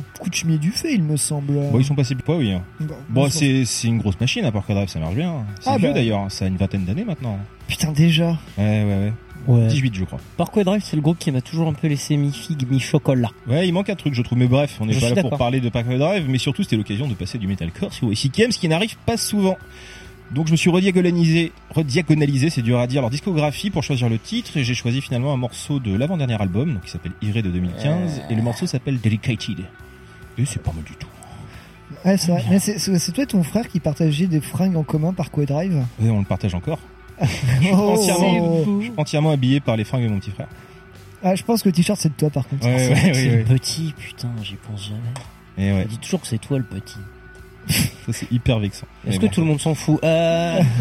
du 0.57 0.71
fait, 0.71 0.93
il 0.93 1.03
me 1.03 1.17
semble. 1.17 1.53
Bon, 1.53 1.79
ils 1.79 1.85
sont 1.85 1.95
passés 1.95 2.15
quoi, 2.25 2.37
oui. 2.37 2.51
hein. 2.51 2.61
Bon, 3.09 3.29
c'est 3.29 3.65
c'est 3.65 3.87
une 3.87 3.97
grosse 3.99 4.19
machine 4.19 4.45
à 4.45 4.51
Park 4.51 4.69
Drive, 4.71 4.87
ça 4.89 4.99
marche 4.99 5.15
bien. 5.15 5.45
C'est 5.59 5.69
Ah, 5.69 5.77
vieux 5.77 5.89
bah. 5.89 5.93
d'ailleurs, 5.95 6.31
ça 6.31 6.45
a 6.45 6.47
une 6.47 6.57
vingtaine 6.57 6.85
d'années 6.85 7.05
maintenant. 7.05 7.37
Putain, 7.67 7.91
déjà. 7.91 8.29
Ouais, 8.57 8.83
ouais, 8.83 8.85
ouais. 8.85 9.13
Ouais. 9.47 9.67
18, 9.67 9.95
je 9.95 10.03
crois. 10.03 10.19
Parkway 10.35 10.65
Drive, 10.65 10.81
c'est 10.83 10.97
le 10.97 11.01
groupe 11.01 11.19
qui 11.19 11.31
m'a 11.31 11.39
toujours 11.39 11.69
un 11.69 11.73
peu 11.73 11.87
laissé 11.87 12.17
mi-figue, 12.17 12.69
mi-chocolat. 12.69 13.29
Ouais, 13.47 13.65
il 13.67 13.71
manque 13.71 13.89
un 13.89 13.95
truc, 13.95 14.13
je 14.13 14.21
trouve. 14.21 14.37
Mais 14.37 14.47
bref, 14.47 14.77
on 14.81 14.85
n'est 14.85 14.99
pas 14.99 15.09
là 15.11 15.21
pour 15.21 15.37
parler 15.37 15.61
de 15.61 15.69
Parkway 15.69 15.97
Drive, 15.97 16.25
mais 16.27 16.37
surtout, 16.37 16.63
c'était 16.63 16.75
l'occasion 16.75 17.07
de 17.07 17.13
passer 17.13 17.37
du 17.37 17.47
metalcore 17.47 17.93
sur 17.93 18.09
Games, 18.09 18.51
ce 18.51 18.59
qui 18.59 18.67
n'arrive 18.67 18.97
pas 19.05 19.15
souvent. 19.15 19.57
Donc, 20.31 20.47
je 20.47 20.51
me 20.51 20.57
suis 20.57 20.69
rediagonalisé, 20.69 21.53
rediagonalisé, 21.69 22.49
c'est 22.49 22.61
dur 22.61 22.79
à 22.79 22.87
dire, 22.87 23.01
leur 23.01 23.09
discographie 23.09 23.69
pour 23.69 23.83
choisir 23.83 24.09
le 24.09 24.19
titre, 24.19 24.57
et 24.57 24.63
j'ai 24.63 24.73
choisi 24.73 25.01
finalement 25.01 25.33
un 25.33 25.37
morceau 25.37 25.79
de 25.79 25.95
l'avant-dernier 25.95 26.39
album, 26.41 26.73
donc, 26.73 26.83
qui 26.83 26.91
s'appelle 26.91 27.13
Iré 27.21 27.41
de 27.41 27.49
2015, 27.49 28.21
et 28.29 28.35
le 28.35 28.41
morceau 28.41 28.67
s'appelle 28.67 28.99
Dedicated. 28.99 29.59
Et 30.37 30.45
c'est 30.45 30.61
pas 30.61 30.73
mal 30.73 30.83
du 30.83 30.93
tout. 30.93 31.07
Ouais, 32.05 32.17
c'est 32.17 32.31
vrai. 32.31 32.43
Mais 32.49 32.59
c'est- 32.59 33.11
toi 33.13 33.23
et 33.23 33.27
ton 33.27 33.41
frère 33.43 33.67
qui 33.69 33.79
partageaient 33.79 34.27
des 34.27 34.41
fringues 34.41 34.75
en 34.75 34.83
commun 34.83 35.13
par 35.13 35.31
Quay 35.31 35.45
Drive. 35.45 35.73
Ouais, 35.99 36.09
on 36.09 36.19
le 36.19 36.25
partage 36.25 36.53
encore. 36.53 36.79
Oh. 37.73 37.95
entièrement- 38.97 39.31
habillé 39.31 39.59
par 39.59 39.75
les 39.77 39.83
fringues 39.83 40.03
de 40.03 40.09
mon 40.09 40.19
petit 40.19 40.29
frère. 40.31 40.47
Ah, 41.23 41.33
je 41.35 41.43
pense 41.43 41.63
que 41.63 41.69
le 41.69 41.73
t-shirt 41.73 41.99
c'est 41.99 42.09
de 42.09 42.13
toi 42.13 42.29
par 42.29 42.47
contre. 42.47 42.65
Ouais, 42.67 42.77
c'est 42.77 42.87
ouais, 42.89 42.93
vrai 42.93 43.01
que 43.01 43.07
ouais, 43.07 43.13
c'est 43.23 43.29
ouais. 43.31 43.37
le 43.37 43.43
petit, 43.45 43.93
putain, 43.97 44.29
j'y 44.43 44.55
pense 44.55 44.85
jamais. 44.89 44.99
Et 45.57 45.73
ouais, 45.73 45.85
On 45.85 45.89
dit 45.89 45.97
toujours 45.97 46.21
que 46.21 46.27
c'est 46.27 46.37
toi 46.37 46.59
le 46.59 46.63
petit. 46.63 46.99
ça 48.05 48.13
c'est 48.13 48.31
hyper 48.31 48.59
vexant. 48.59 48.87
Est-ce 49.07 49.19
que 49.19 49.25
tout 49.27 49.41
le 49.41 49.47
monde 49.47 49.59
s'en 49.61 49.75
fout 49.75 49.99
euh... 50.03 50.61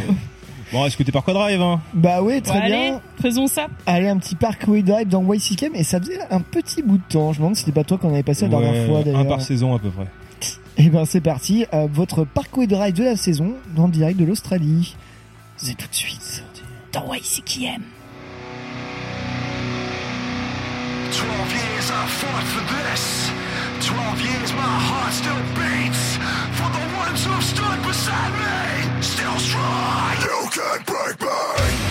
Bon, 0.72 0.84
est-ce 0.84 0.96
que 0.96 1.04
t'es 1.04 1.12
par 1.12 1.22
quoi 1.22 1.32
drive, 1.32 1.62
hein 1.62 1.80
Bah 1.94 2.22
ouais, 2.22 2.40
très 2.40 2.60
Bon, 2.60 2.66
bien. 2.66 2.76
Allez, 2.76 2.92
faisons 3.22 3.46
ça. 3.46 3.68
Allez, 3.86 4.08
un 4.08 4.16
petit 4.18 4.34
Parkway 4.34 4.82
Drive 4.82 5.06
dans 5.06 5.22
YCKM 5.32 5.76
et 5.76 5.84
ça 5.84 6.00
faisait 6.00 6.18
un 6.28 6.40
petit 6.40 6.82
bout 6.82 6.98
de 6.98 7.02
temps. 7.08 7.32
Je 7.32 7.38
me 7.38 7.42
demande 7.44 7.54
si 7.54 7.60
c'était 7.60 7.70
pas 7.80 7.84
toi 7.84 7.98
qu'on 7.98 8.12
avait 8.12 8.24
passé 8.24 8.42
la 8.46 8.48
dernière 8.48 8.84
fois 8.86 8.98
Un 8.98 9.02
d'ailleurs. 9.02 9.28
par 9.28 9.40
saison 9.42 9.76
à 9.76 9.78
peu 9.78 9.90
près. 9.90 10.06
Et 10.78 10.90
ben 10.90 11.04
c'est 11.04 11.20
parti, 11.20 11.64
euh, 11.72 11.86
votre 11.90 12.24
Parkway 12.24 12.66
Drive 12.66 12.94
de 12.94 13.04
la 13.04 13.16
saison 13.16 13.54
dans 13.76 13.86
le 13.86 13.92
direct 13.92 14.18
de 14.18 14.24
l'Australie. 14.24 14.96
C'est 15.56 15.76
tout 15.76 15.86
de 15.88 15.94
suite. 15.94 16.42
Dans 16.92 17.14
YCKM. 17.14 17.82
12 21.12 21.22
years 21.54 21.90
I 21.90 22.06
fought 22.08 22.42
for 22.42 22.62
this. 22.90 23.25
12 23.80 24.20
years 24.22 24.52
my 24.54 24.76
heart 24.88 25.12
still 25.12 25.42
beats. 25.56 26.16
For 26.56 26.68
the 26.76 26.84
ones 26.96 27.24
who've 27.24 27.44
stood 27.44 27.78
beside 27.84 28.32
me, 28.40 29.02
still 29.02 29.38
strong. 29.38 30.16
You 30.24 30.48
can't 30.50 30.86
break 30.86 31.20
me. 31.20 31.85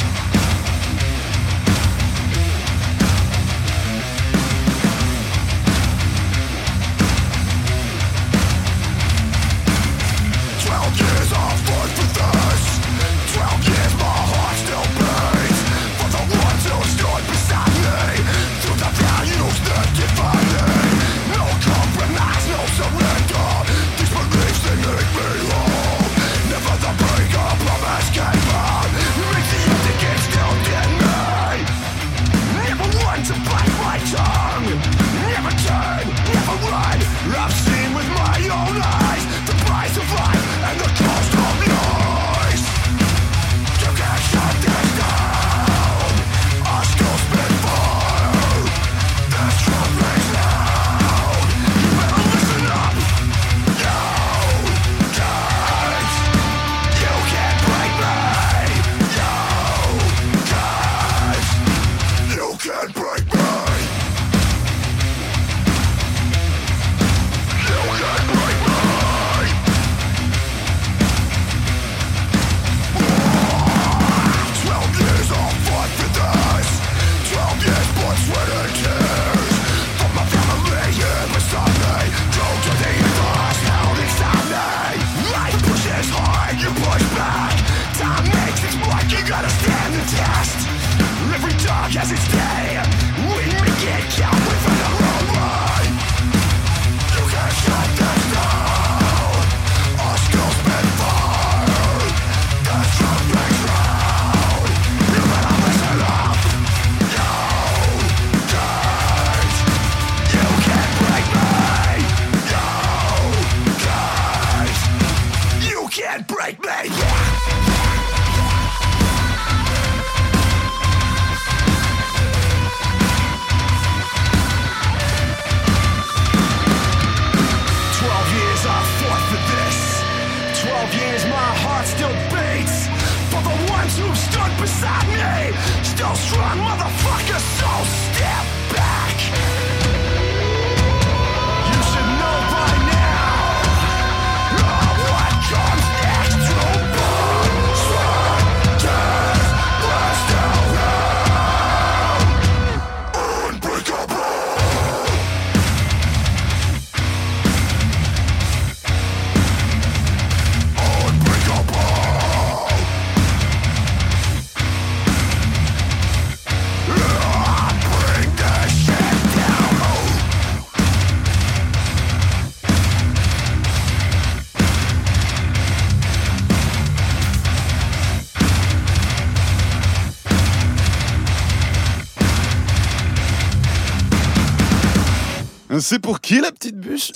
C'est 185.88 186.00
pour 186.00 186.20
qui 186.20 186.42
la 186.42 186.52
petite 186.52 186.78
bûche? 186.78 187.12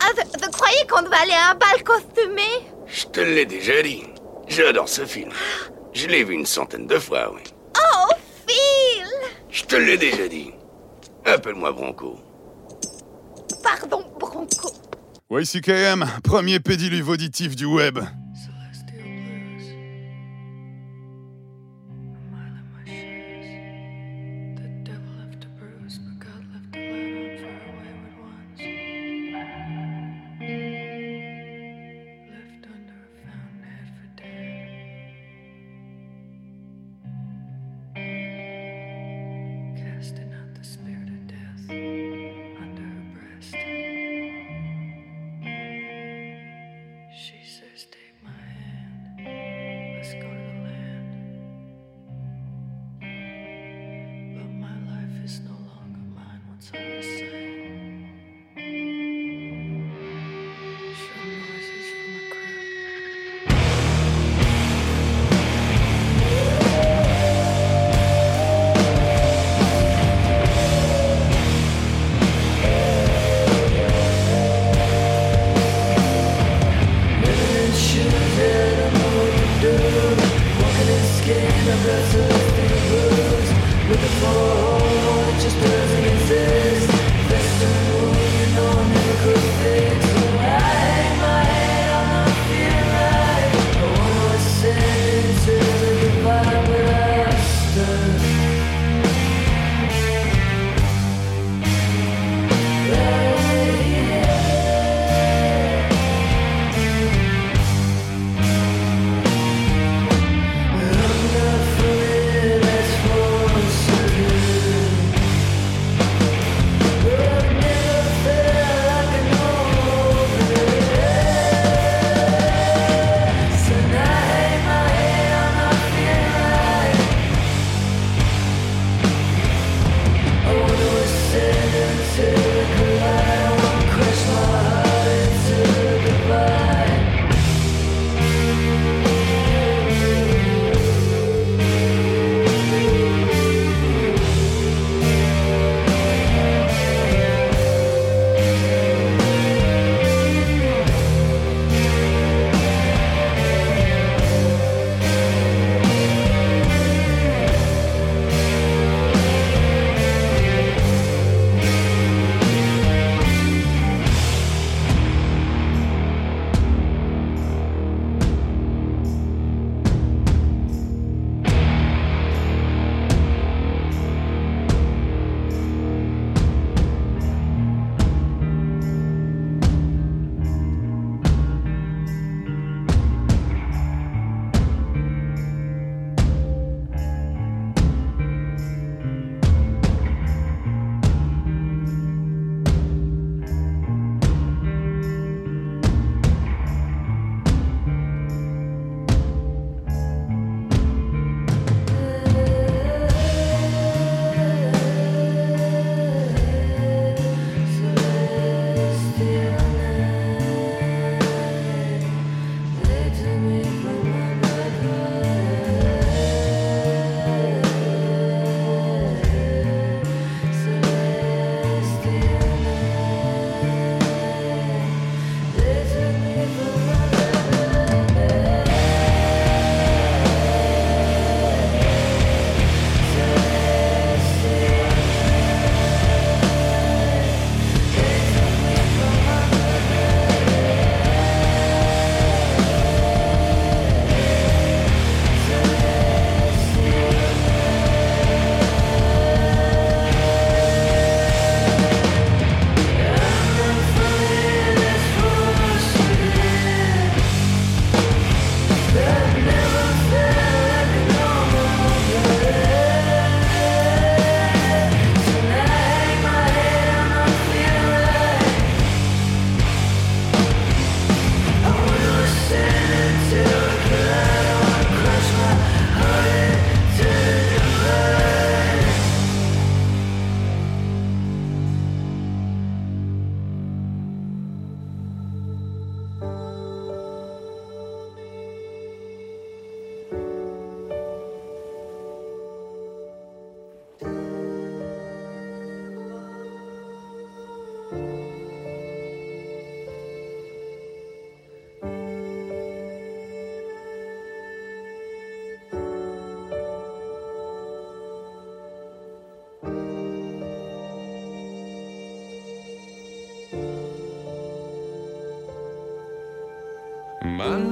Ah, 0.00 0.08
vous, 0.16 0.22
vous 0.42 0.50
croyez 0.50 0.86
qu'on 0.90 1.02
devait 1.02 1.16
aller 1.16 1.32
à 1.32 1.50
un 1.50 1.54
bal 1.54 1.84
costumé? 1.84 2.40
Je 2.86 3.04
te 3.04 3.20
l'ai 3.20 3.44
déjà 3.44 3.82
dit. 3.82 4.04
J'adore 4.46 4.88
ce 4.88 5.04
film. 5.04 5.30
Je 5.92 6.06
l'ai 6.06 6.24
vu 6.24 6.32
une 6.32 6.46
centaine 6.46 6.86
de 6.86 6.98
fois, 6.98 7.34
oui. 7.34 7.42
Oh, 7.76 8.14
Phil 8.46 9.06
Je 9.50 9.62
te 9.64 9.76
l'ai 9.76 9.98
déjà 9.98 10.26
dit. 10.26 10.52
Appelle-moi 11.26 11.70
Bronco. 11.72 12.18
Pardon, 13.62 14.02
Bronco. 14.18 14.72
YCKM, 15.30 16.06
premier 16.24 16.60
pédiluve 16.60 17.10
auditif 17.10 17.56
du 17.56 17.66
web. 17.66 17.98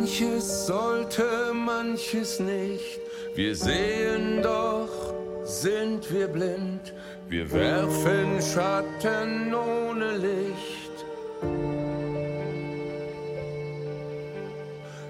Manches 0.07 0.67
sollte, 0.69 1.53
manches 1.53 2.39
nicht. 2.39 3.01
Wir 3.35 3.57
sehen 3.57 4.41
doch, 4.41 4.89
sind 5.43 6.13
wir 6.13 6.29
blind. 6.29 6.95
Wir 7.29 7.51
werfen 7.51 8.41
Schatten 8.41 9.53
ohne 9.53 10.17
Licht. 10.17 11.05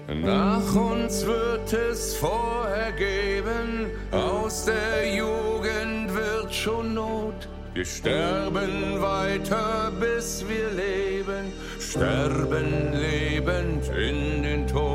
Nach 0.07 0.75
uns 0.75 1.27
wird 1.27 1.71
es 1.73 2.15
vorher 2.15 2.91
geben, 2.93 3.91
aus 4.11 4.65
der 4.65 5.15
Jugend 5.15 6.11
wird 6.11 6.51
schon 6.51 6.95
Not. 6.95 7.47
Wir 7.77 7.85
sterben 7.85 8.99
weiter, 8.99 9.91
bis 9.99 10.43
wir 10.49 10.71
leben, 10.71 11.53
sterben 11.79 12.91
lebend 12.93 13.87
in 13.89 14.41
den 14.41 14.65
Tod. 14.65 14.86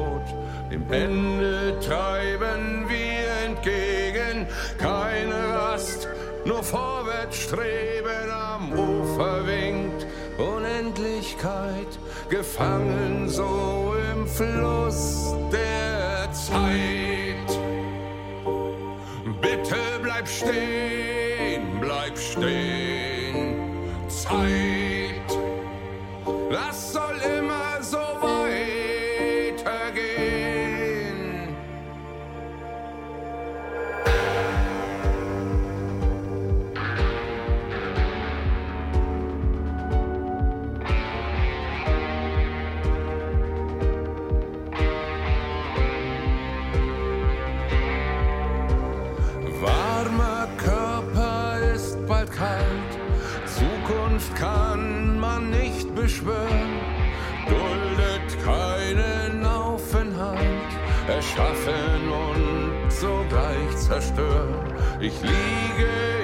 Dem 0.82 0.92
Ende 0.92 1.78
treiben 1.80 2.88
wir 2.88 3.46
entgegen, 3.46 4.46
keine 4.78 5.54
Rast, 5.54 6.08
nur 6.44 6.62
vorwärts 6.62 7.36
streben 7.36 8.30
am 8.30 8.72
Ufer 8.72 9.46
winkt 9.46 10.06
Unendlichkeit, 10.38 11.86
gefangen 12.28 13.28
so 13.28 13.94
im 14.12 14.26
Fluss 14.26 15.34
der 15.52 16.32
Zeit. 16.32 17.58
Bitte 19.40 19.76
bleib 20.02 20.26
stehen, 20.26 21.80
bleib 21.80 22.18
stehen, 22.18 23.56
Zeit. 24.08 24.71
Erschaffen 61.32 62.10
und 62.10 62.92
sogleich 62.92 63.76
zerstören. 63.76 64.74
Ich 65.00 65.20
liege 65.22 66.21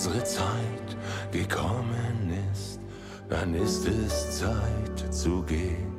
unsere 0.00 0.24
Zeit 0.24 0.96
gekommen 1.30 2.32
ist, 2.50 2.80
dann 3.28 3.52
ist 3.52 3.86
es 3.86 4.38
Zeit 4.38 5.12
zu 5.12 5.42
gehen. 5.42 5.94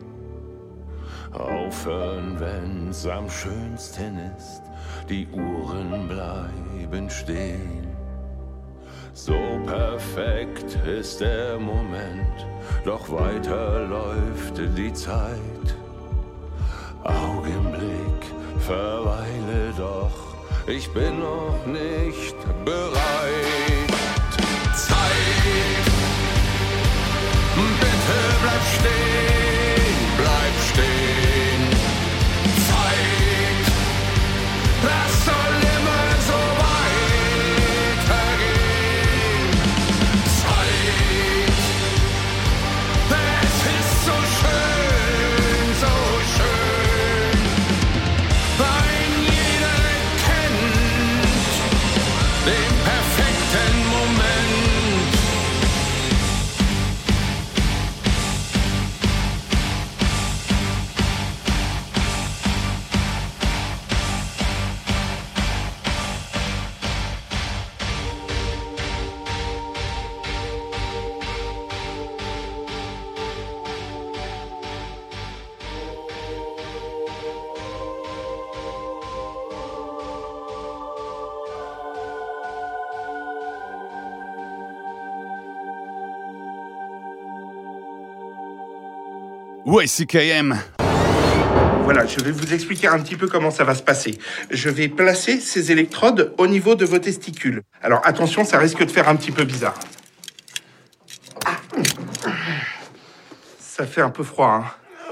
Aufhören, 1.31 2.39
wenn's 2.39 3.05
am 3.05 3.29
schönsten 3.29 4.17
ist, 4.35 4.63
die 5.07 5.27
Uhren 5.27 6.07
bleiben 6.07 7.11
stehen. 7.11 7.87
So 9.13 9.37
perfekt 9.67 10.79
ist 10.87 11.21
der 11.21 11.59
Moment, 11.59 12.47
doch 12.83 13.07
weiter 13.11 13.85
läuft 13.85 14.57
die 14.75 14.93
Zeit. 14.93 15.75
Augenblick, 17.03 18.23
verweile 18.61 19.71
doch, 19.77 20.35
ich 20.67 20.91
bin 20.91 21.19
noch 21.19 21.67
nicht 21.67 22.35
bereit. 22.65 23.90
Zeit, 24.75 25.85
bitte 27.79 28.19
bleib 28.41 28.63
stehen, 28.75 29.97
bleib 30.17 30.55
stehen. 30.69 31.10
Ouais, 89.71 89.87
CKM. 89.87 90.59
Voilà, 91.85 92.05
je 92.05 92.19
vais 92.19 92.31
vous 92.31 92.53
expliquer 92.53 92.87
un 92.87 92.99
petit 92.99 93.15
peu 93.15 93.29
comment 93.29 93.51
ça 93.51 93.63
va 93.63 93.73
se 93.73 93.81
passer. 93.81 94.17
Je 94.49 94.69
vais 94.69 94.89
placer 94.89 95.39
ces 95.39 95.71
électrodes 95.71 96.33
au 96.37 96.47
niveau 96.47 96.75
de 96.75 96.83
vos 96.83 96.99
testicules. 96.99 97.61
Alors 97.81 98.01
attention, 98.03 98.43
ça 98.43 98.59
risque 98.59 98.83
de 98.83 98.91
faire 98.91 99.07
un 99.07 99.15
petit 99.15 99.31
peu 99.31 99.45
bizarre. 99.45 99.75
Ça 103.61 103.85
fait 103.85 104.01
un 104.01 104.09
peu 104.09 104.23
froid, 104.23 104.61
hein 104.61 104.65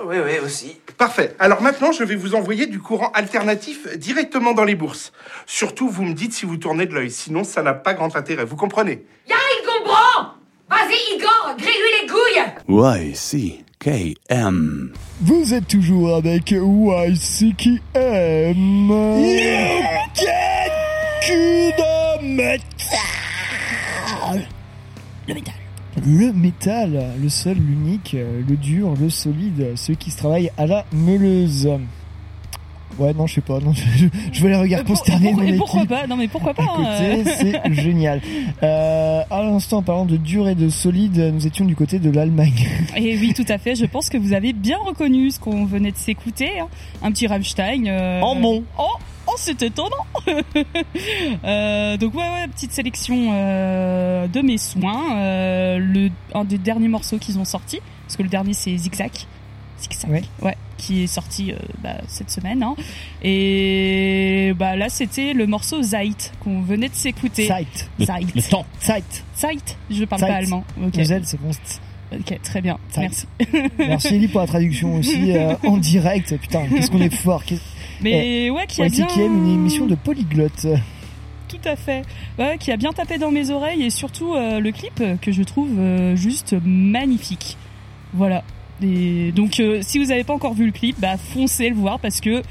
Oui, 0.06 0.18
oui, 0.22 0.40
aussi. 0.44 0.82
Parfait. 0.98 1.38
Alors 1.40 1.62
maintenant, 1.62 1.94
je 1.94 2.04
vais 2.04 2.18
vous 2.18 2.36
envoyer 2.36 2.66
du 2.66 2.80
courant 2.82 3.14
alternatif 3.14 3.88
directement 3.96 4.52
dans 4.52 4.66
les 4.66 4.76
bourses. 4.76 5.14
Surtout, 5.46 5.88
vous 5.88 6.04
me 6.04 6.14
dites 6.14 6.34
si 6.34 6.46
vous 6.46 6.58
tournez 6.58 6.86
de 6.86 6.94
l'œil, 6.94 7.12
sinon 7.12 7.46
ça 7.46 7.64
n'a 7.64 7.74
pas 7.74 7.94
grand 7.94 8.18
intérêt. 8.18 8.44
Vous 8.44 8.58
comprenez? 8.58 9.06
Y'a, 9.30 9.38
il 9.62 9.66
comprend 9.66 10.34
Vas-y, 10.70 11.16
Igor, 11.16 11.56
grille-lui 11.58 12.02
les 12.02 12.08
couilles 12.10 13.66
Y-C-K-M. 13.86 14.92
Vous 15.22 15.54
êtes 15.54 15.68
toujours 15.68 16.16
avec 16.16 16.52
YCKM. 16.52 17.80
Le 25.28 25.34
métal. 25.34 25.54
Le 26.06 26.34
métal, 26.34 27.14
le 27.22 27.30
seul, 27.30 27.56
l'unique, 27.56 28.14
le 28.14 28.58
dur, 28.58 28.96
le 29.00 29.10
solide, 29.10 29.78
celui 29.78 29.98
qui 29.98 30.12
se 30.12 30.18
travaille 30.18 30.52
à 30.58 30.68
la 30.68 30.86
meuleuse. 30.92 31.70
Ouais, 33.00 33.14
non, 33.14 33.28
je 33.28 33.36
sais 33.36 33.42
pas. 33.42 33.60
Non, 33.60 33.72
je, 33.74 34.06
je 34.32 34.40
vois 34.42 34.50
les 34.50 34.56
regards 34.56 34.84
consternés 34.84 35.34
Et 35.48 35.54
pourquoi 35.58 35.86
pas 35.86 36.06
Non 36.08 36.18
mais 36.18 36.28
pourquoi 36.28 36.54
pas 36.54 36.64
À 36.64 36.68
côté, 36.68 36.84
hein, 36.90 37.24
c'est 37.64 37.74
génial. 37.82 38.22
Euh, 38.62 39.22
à 39.30 39.42
l'instant, 39.44 39.78
en 39.78 39.82
parlant 39.84 40.06
de 40.06 40.18
dur 40.18 40.48
et 40.50 40.56
de 40.56 40.70
solide, 40.70 41.18
nous 41.34 41.48
étions 41.48 41.66
du 41.66 41.76
côté 41.76 42.00
de 42.00 42.10
l'Allemagne. 42.10 42.68
Et 42.96 43.18
oui, 43.18 43.34
tout 43.34 43.46
à 43.48 43.58
fait. 43.58 43.76
Je 43.76 43.86
pense 43.86 44.10
que 44.10 44.18
vous 44.18 44.34
avez 44.34 44.54
bien 44.54 44.78
reconnu 44.86 45.32
ce 45.32 45.40
qu'on 45.40 45.66
venait 45.66 45.92
de 45.92 45.98
s'écouter. 45.98 46.60
hein. 46.60 46.68
Un 47.02 47.12
petit 47.12 47.28
Rammstein. 47.28 47.86
euh, 47.88 48.22
En 48.22 48.36
bon. 48.36 48.64
Oh, 48.78 48.84
oh 49.28 49.34
c'est 49.38 49.62
étonnant. 49.64 49.90
Euh, 51.46 51.98
donc 51.98 52.14
ouais, 52.16 52.22
ouais, 52.24 52.48
petite 52.54 52.72
sélection 52.72 53.30
euh, 53.34 54.28
de 54.28 54.42
mes 54.42 54.58
soins. 54.58 55.18
Euh, 55.18 55.78
le 55.78 56.10
un 56.34 56.44
des 56.44 56.58
derniers 56.58 56.88
morceaux 56.88 57.18
qu'ils 57.18 57.40
ont 57.40 57.46
sorti, 57.46 57.80
parce 58.06 58.18
que 58.18 58.24
le 58.24 58.30
dernier 58.30 58.54
c'est 58.54 58.76
Zigzag. 58.76 59.12
Zigzag. 59.82 60.24
Ouais. 60.42 60.56
Qui 60.78 61.04
est 61.04 61.08
sorti 61.08 61.52
euh, 61.52 61.56
bah, 61.84 61.98
cette 62.08 62.30
semaine. 62.32 62.64
hein. 62.64 62.76
Et 63.24 64.54
bah 64.58 64.76
là, 64.76 64.90
c'était 64.90 65.34
le 65.34 65.46
morceau 65.48 65.82
Zeit 65.82 66.32
qu'on 66.40 66.62
venait 66.62 66.90
de 66.90 66.96
s'écouter. 66.96 67.48
Zeit. 67.48 67.90
Zeit. 68.00 68.26
Le 68.36 68.42
temps. 68.50 68.66
Zeit. 68.80 69.04
Zeit. 69.36 69.78
Je 69.92 70.06
parle 70.06 70.22
Zeit. 70.22 70.28
pas 70.30 70.36
allemand. 70.36 70.64
Ok. 70.84 70.96
Le 70.96 71.04
Z, 71.04 71.20
c'est 71.24 71.40
bon. 71.42 71.52
Ok, 72.12 72.40
très 72.42 72.62
bien. 72.62 72.78
Zeit. 72.90 73.02
Merci. 73.02 73.28
Merci 73.78 74.08
Ellie 74.16 74.28
pour 74.28 74.42
la 74.42 74.48
traduction 74.48 74.96
aussi 74.96 75.32
euh, 75.36 75.54
en 75.66 75.78
direct. 75.78 76.38
Putain, 76.40 76.66
qu'est-ce 76.68 76.90
qu'on 76.90 77.02
est 77.02 77.14
fort. 77.14 77.44
Mais 78.02 78.46
Eh, 78.46 78.50
ouais, 78.50 78.66
qui 78.68 78.82
a 78.82 78.90
bien- 78.90 79.06
YCKM, 79.08 79.46
une 79.46 79.54
émission 79.54 79.86
de 79.86 79.96
polyglotte. 79.96 80.66
Tout 81.50 81.58
à 81.66 81.76
fait. 81.76 82.04
Ouais, 82.38 82.58
qui 82.60 82.72
a 82.72 82.78
bien 82.78 82.94
tapé 82.94 83.18
dans 83.18 83.32
mes 83.32 83.50
oreilles 83.50 83.84
et 83.84 83.90
surtout 83.90 84.34
euh, 84.36 84.60
le 84.60 84.72
clip 84.72 85.04
que 85.22 85.32
je 85.32 85.44
trouve 85.44 85.70
euh, 85.78 86.16
juste 86.16 86.56
magnifique. 86.64 87.58
Voilà. 88.14 88.44
Et 88.82 89.32
donc 89.34 89.60
euh, 89.60 89.80
si 89.82 90.00
vous 90.00 90.06
n'avez 90.06 90.24
pas 90.24 90.34
encore 90.34 90.54
vu 90.54 90.66
le 90.66 90.72
clip, 90.72 90.96
bah 91.00 91.18
foncez 91.18 91.70
le 91.70 91.76
voir 91.76 92.00
parce 92.00 92.22
que 92.22 92.42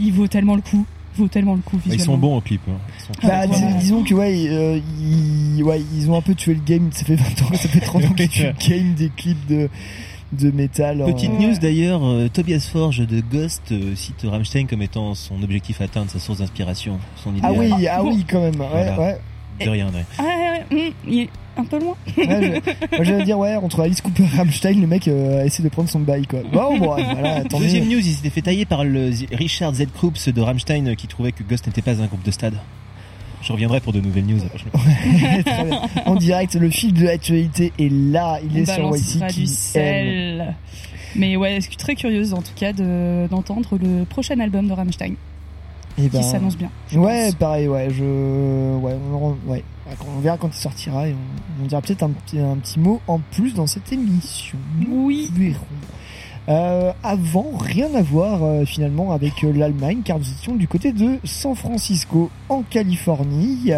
il 0.00 0.12
vaut 0.12 0.26
tellement 0.28 0.54
le 0.56 0.62
coup, 0.62 0.84
vaut 1.16 1.28
tellement 1.28 1.54
le 1.54 1.60
coup 1.60 1.76
Ils 1.86 1.92
visuellement. 1.92 2.14
sont 2.14 2.18
bons 2.18 2.36
au 2.36 2.40
clip. 2.40 2.60
hein. 2.68 2.72
Ils 2.98 3.02
sont 3.04 3.12
très, 3.14 3.28
Bah, 3.28 3.46
dis- 3.46 3.60
bons. 3.62 3.78
disons 3.78 4.02
que 4.04 4.14
ouais, 4.14 4.46
euh, 4.48 4.80
ils, 5.00 5.62
ouais, 5.62 5.80
ils 5.96 6.10
ont 6.10 6.16
un 6.16 6.22
peu 6.22 6.34
tué 6.34 6.54
le 6.54 6.60
game. 6.60 6.88
Ça 6.92 7.04
fait 7.04 7.16
20 7.16 7.24
ans, 7.42 7.54
ça 7.54 7.68
fait 7.68 7.80
30 7.80 8.04
ans 8.04 8.12
qu'ils 8.14 8.28
tuent 8.28 8.42
le 8.44 8.52
game 8.68 8.94
des 8.94 9.10
clips 9.10 9.46
de 9.48 9.68
de 10.32 10.50
métal. 10.50 11.04
Petite 11.06 11.38
news 11.38 11.56
d'ailleurs, 11.60 12.04
euh, 12.04 12.28
Tobias 12.28 12.68
Forge 12.72 12.98
de 13.06 13.20
Ghost 13.20 13.72
cite 13.94 14.24
Rammstein 14.24 14.66
comme 14.66 14.82
étant 14.82 15.14
son 15.14 15.40
objectif 15.42 15.80
à 15.80 15.84
atteindre, 15.84 16.10
sa 16.10 16.18
source 16.18 16.38
d'inspiration, 16.40 16.98
son 17.22 17.32
Ah 17.44 17.52
oui, 17.52 17.70
ah 17.88 18.02
oui, 18.02 18.24
quand 18.28 18.40
même. 18.40 18.60
Ouais, 18.60 18.66
Voilà. 18.70 18.98
ouais. 18.98 19.18
De 19.64 19.70
rien, 19.70 19.86
ouais. 19.86 20.04
Ah, 20.18 20.22
ouais, 20.22 20.76
ouais, 20.76 20.92
il 21.08 21.20
est 21.20 21.28
un 21.56 21.64
peu 21.64 21.78
loin. 21.78 21.94
Ouais, 22.18 22.26
je- 22.90 22.96
moi 22.96 23.04
j'allais 23.04 23.24
dire 23.24 23.38
ouais 23.38 23.56
entre 23.56 23.80
Alice 23.80 24.02
Cooper 24.02 24.24
et 24.24 24.36
Rammstein 24.36 24.78
le 24.78 24.86
mec 24.86 25.08
euh, 25.08 25.42
essaie 25.44 25.62
de 25.62 25.68
prendre 25.70 25.88
son 25.88 26.00
bail 26.00 26.26
quoi. 26.26 26.40
Bon 26.52 26.76
bon 26.78 26.94
voilà 26.94 27.44
Deuxième 27.58 27.84
news, 27.88 27.98
il 27.98 28.04
s'était 28.14 28.28
fait 28.30 28.42
tailler 28.42 28.66
par 28.66 28.84
le 28.84 29.10
Richard 29.32 29.74
Z. 29.74 29.86
Krups 29.94 30.28
de 30.28 30.40
Rammstein 30.42 30.94
qui 30.96 31.06
trouvait 31.06 31.32
que 31.32 31.42
Ghost 31.42 31.66
n'était 31.66 31.80
pas 31.82 32.02
un 32.02 32.06
groupe 32.06 32.22
de 32.24 32.30
stade. 32.30 32.58
Je 33.42 33.52
reviendrai 33.52 33.80
pour 33.80 33.92
de 33.94 34.00
nouvelles 34.00 34.26
news. 34.26 34.40
Très 35.46 35.64
bien. 35.64 35.80
En 36.04 36.16
direct 36.16 36.54
le 36.56 36.68
fil 36.68 36.92
de 36.92 37.04
l'actualité 37.04 37.72
est 37.78 37.90
là, 37.90 38.38
il 38.42 38.50
On 38.58 38.62
est 38.62 38.66
sur 38.74 38.96
YC 38.96 39.26
du 39.28 39.32
qui 39.34 39.46
sel. 39.46 40.54
Mais 41.14 41.36
ouais, 41.36 41.56
je 41.56 41.68
suis 41.68 41.76
très 41.76 41.94
curieuse 41.94 42.34
en 42.34 42.42
tout 42.42 42.52
cas 42.54 42.74
de- 42.74 43.26
d'entendre 43.30 43.78
le 43.78 44.04
prochain 44.04 44.38
album 44.40 44.68
de 44.68 44.72
Rammstein. 44.74 45.14
Et 45.98 46.08
ben, 46.08 46.20
Qui 46.20 46.24
s'annonce 46.28 46.56
bien. 46.56 46.70
Ouais, 46.94 47.26
pense. 47.26 47.34
pareil, 47.36 47.68
ouais, 47.68 47.88
je, 47.90 48.04
ouais, 48.78 48.96
on, 49.12 49.36
ouais, 49.50 49.64
on 50.16 50.20
verra 50.20 50.36
quand 50.36 50.48
il 50.48 50.60
sortira 50.60 51.08
et 51.08 51.14
on, 51.14 51.64
on 51.64 51.66
dira 51.66 51.80
peut-être 51.80 52.02
un, 52.02 52.10
petit- 52.10 52.38
un 52.38 52.56
petit 52.56 52.78
mot 52.78 53.00
en 53.08 53.18
plus 53.18 53.54
dans 53.54 53.66
cette 53.66 53.92
émission. 53.92 54.58
Oui. 54.90 55.30
Nous 55.34 55.42
verrons. 55.44 55.64
Euh, 56.48 56.92
avant, 57.02 57.46
rien 57.58 57.92
à 57.94 58.02
voir 58.02 58.44
euh, 58.44 58.64
finalement 58.64 59.10
avec 59.12 59.42
euh, 59.42 59.52
l'Allemagne, 59.52 60.02
car 60.04 60.18
nous 60.18 60.30
étions 60.30 60.54
du 60.54 60.68
côté 60.68 60.92
de 60.92 61.18
San 61.24 61.54
Francisco, 61.56 62.30
en 62.48 62.62
Californie, 62.62 63.72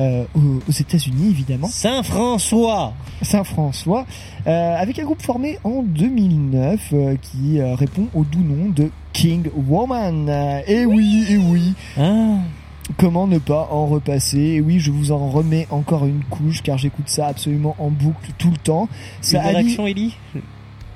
euh, 0.00 0.24
aux, 0.34 0.60
aux 0.68 0.72
États-Unis 0.72 1.28
évidemment. 1.30 1.68
Saint-François 1.68 2.94
Saint-François, 3.22 4.06
euh, 4.48 4.76
avec 4.76 4.98
un 4.98 5.04
groupe 5.04 5.22
formé 5.22 5.58
en 5.62 5.82
2009 5.82 6.80
euh, 6.94 7.16
qui 7.22 7.60
euh, 7.60 7.74
répond 7.76 8.08
au 8.12 8.24
doux 8.24 8.42
nom 8.42 8.70
de 8.70 8.90
King 9.14 9.46
Woman. 9.68 10.28
Euh, 10.28 10.60
et 10.66 10.84
oui, 10.84 11.24
et 11.30 11.38
oui. 11.38 11.72
Comment 12.98 13.26
ne 13.26 13.38
pas 13.38 13.68
en 13.72 13.86
repasser 13.86 14.38
Et 14.38 14.60
oui, 14.60 14.78
je 14.78 14.90
vous 14.90 15.10
en 15.10 15.30
remets 15.30 15.66
encore 15.70 16.04
une 16.04 16.22
couche 16.24 16.62
car 16.62 16.76
j'écoute 16.76 17.08
ça 17.08 17.28
absolument 17.28 17.74
en 17.78 17.88
boucle 17.88 18.30
tout 18.36 18.50
le 18.50 18.58
temps. 18.58 18.90
Ça 19.22 19.38
Une 19.40 19.56
réaction, 19.56 19.86
Ellie 19.86 20.14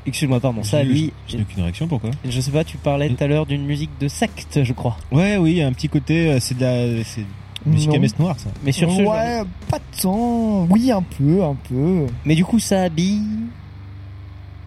Excuse-moi, 0.05 0.41
pardon. 0.41 0.63
Ça, 0.63 0.83
J'ai- 0.85 0.89
lui. 0.91 1.13
j'ai 1.27 1.39
aucune 1.41 1.63
réaction, 1.63 1.87
pourquoi 1.89 2.11
Je 2.29 2.41
sais 2.41 2.51
pas, 2.51 2.65
tu 2.65 2.77
parlais 2.79 3.09
tout 3.09 3.23
à 3.23 3.27
l'heure 3.27 3.47
d'une 3.47 3.65
musique 3.65 3.91
de 4.01 4.09
secte, 4.09 4.63
je 4.63 4.73
crois. 4.75 4.97
Ouais, 5.13 5.37
oui, 5.39 5.63
un 5.63 5.73
petit 5.73 5.89
côté, 5.89 6.29
euh, 6.31 6.41
c'est 6.41 6.57
de 6.57 6.63
la, 6.63 7.05
c'est 7.05 7.25
musique 7.67 7.91
Non. 7.91 7.97
à 7.97 7.99
messe 7.99 8.19
noire, 8.19 8.39
ça. 8.39 8.49
Mais 8.65 8.73
sur 8.73 8.91
ce. 8.91 9.03
Ouais, 9.03 9.43
pas 9.71 9.79
tant. 10.01 10.67
Oui, 10.71 10.91
un 10.93 11.03
peu, 11.03 11.43
un 11.45 11.57
peu. 11.69 12.07
Mais 12.25 12.35
du 12.35 12.45
coup, 12.45 12.59
ça 12.59 12.83
habille. 12.83 13.23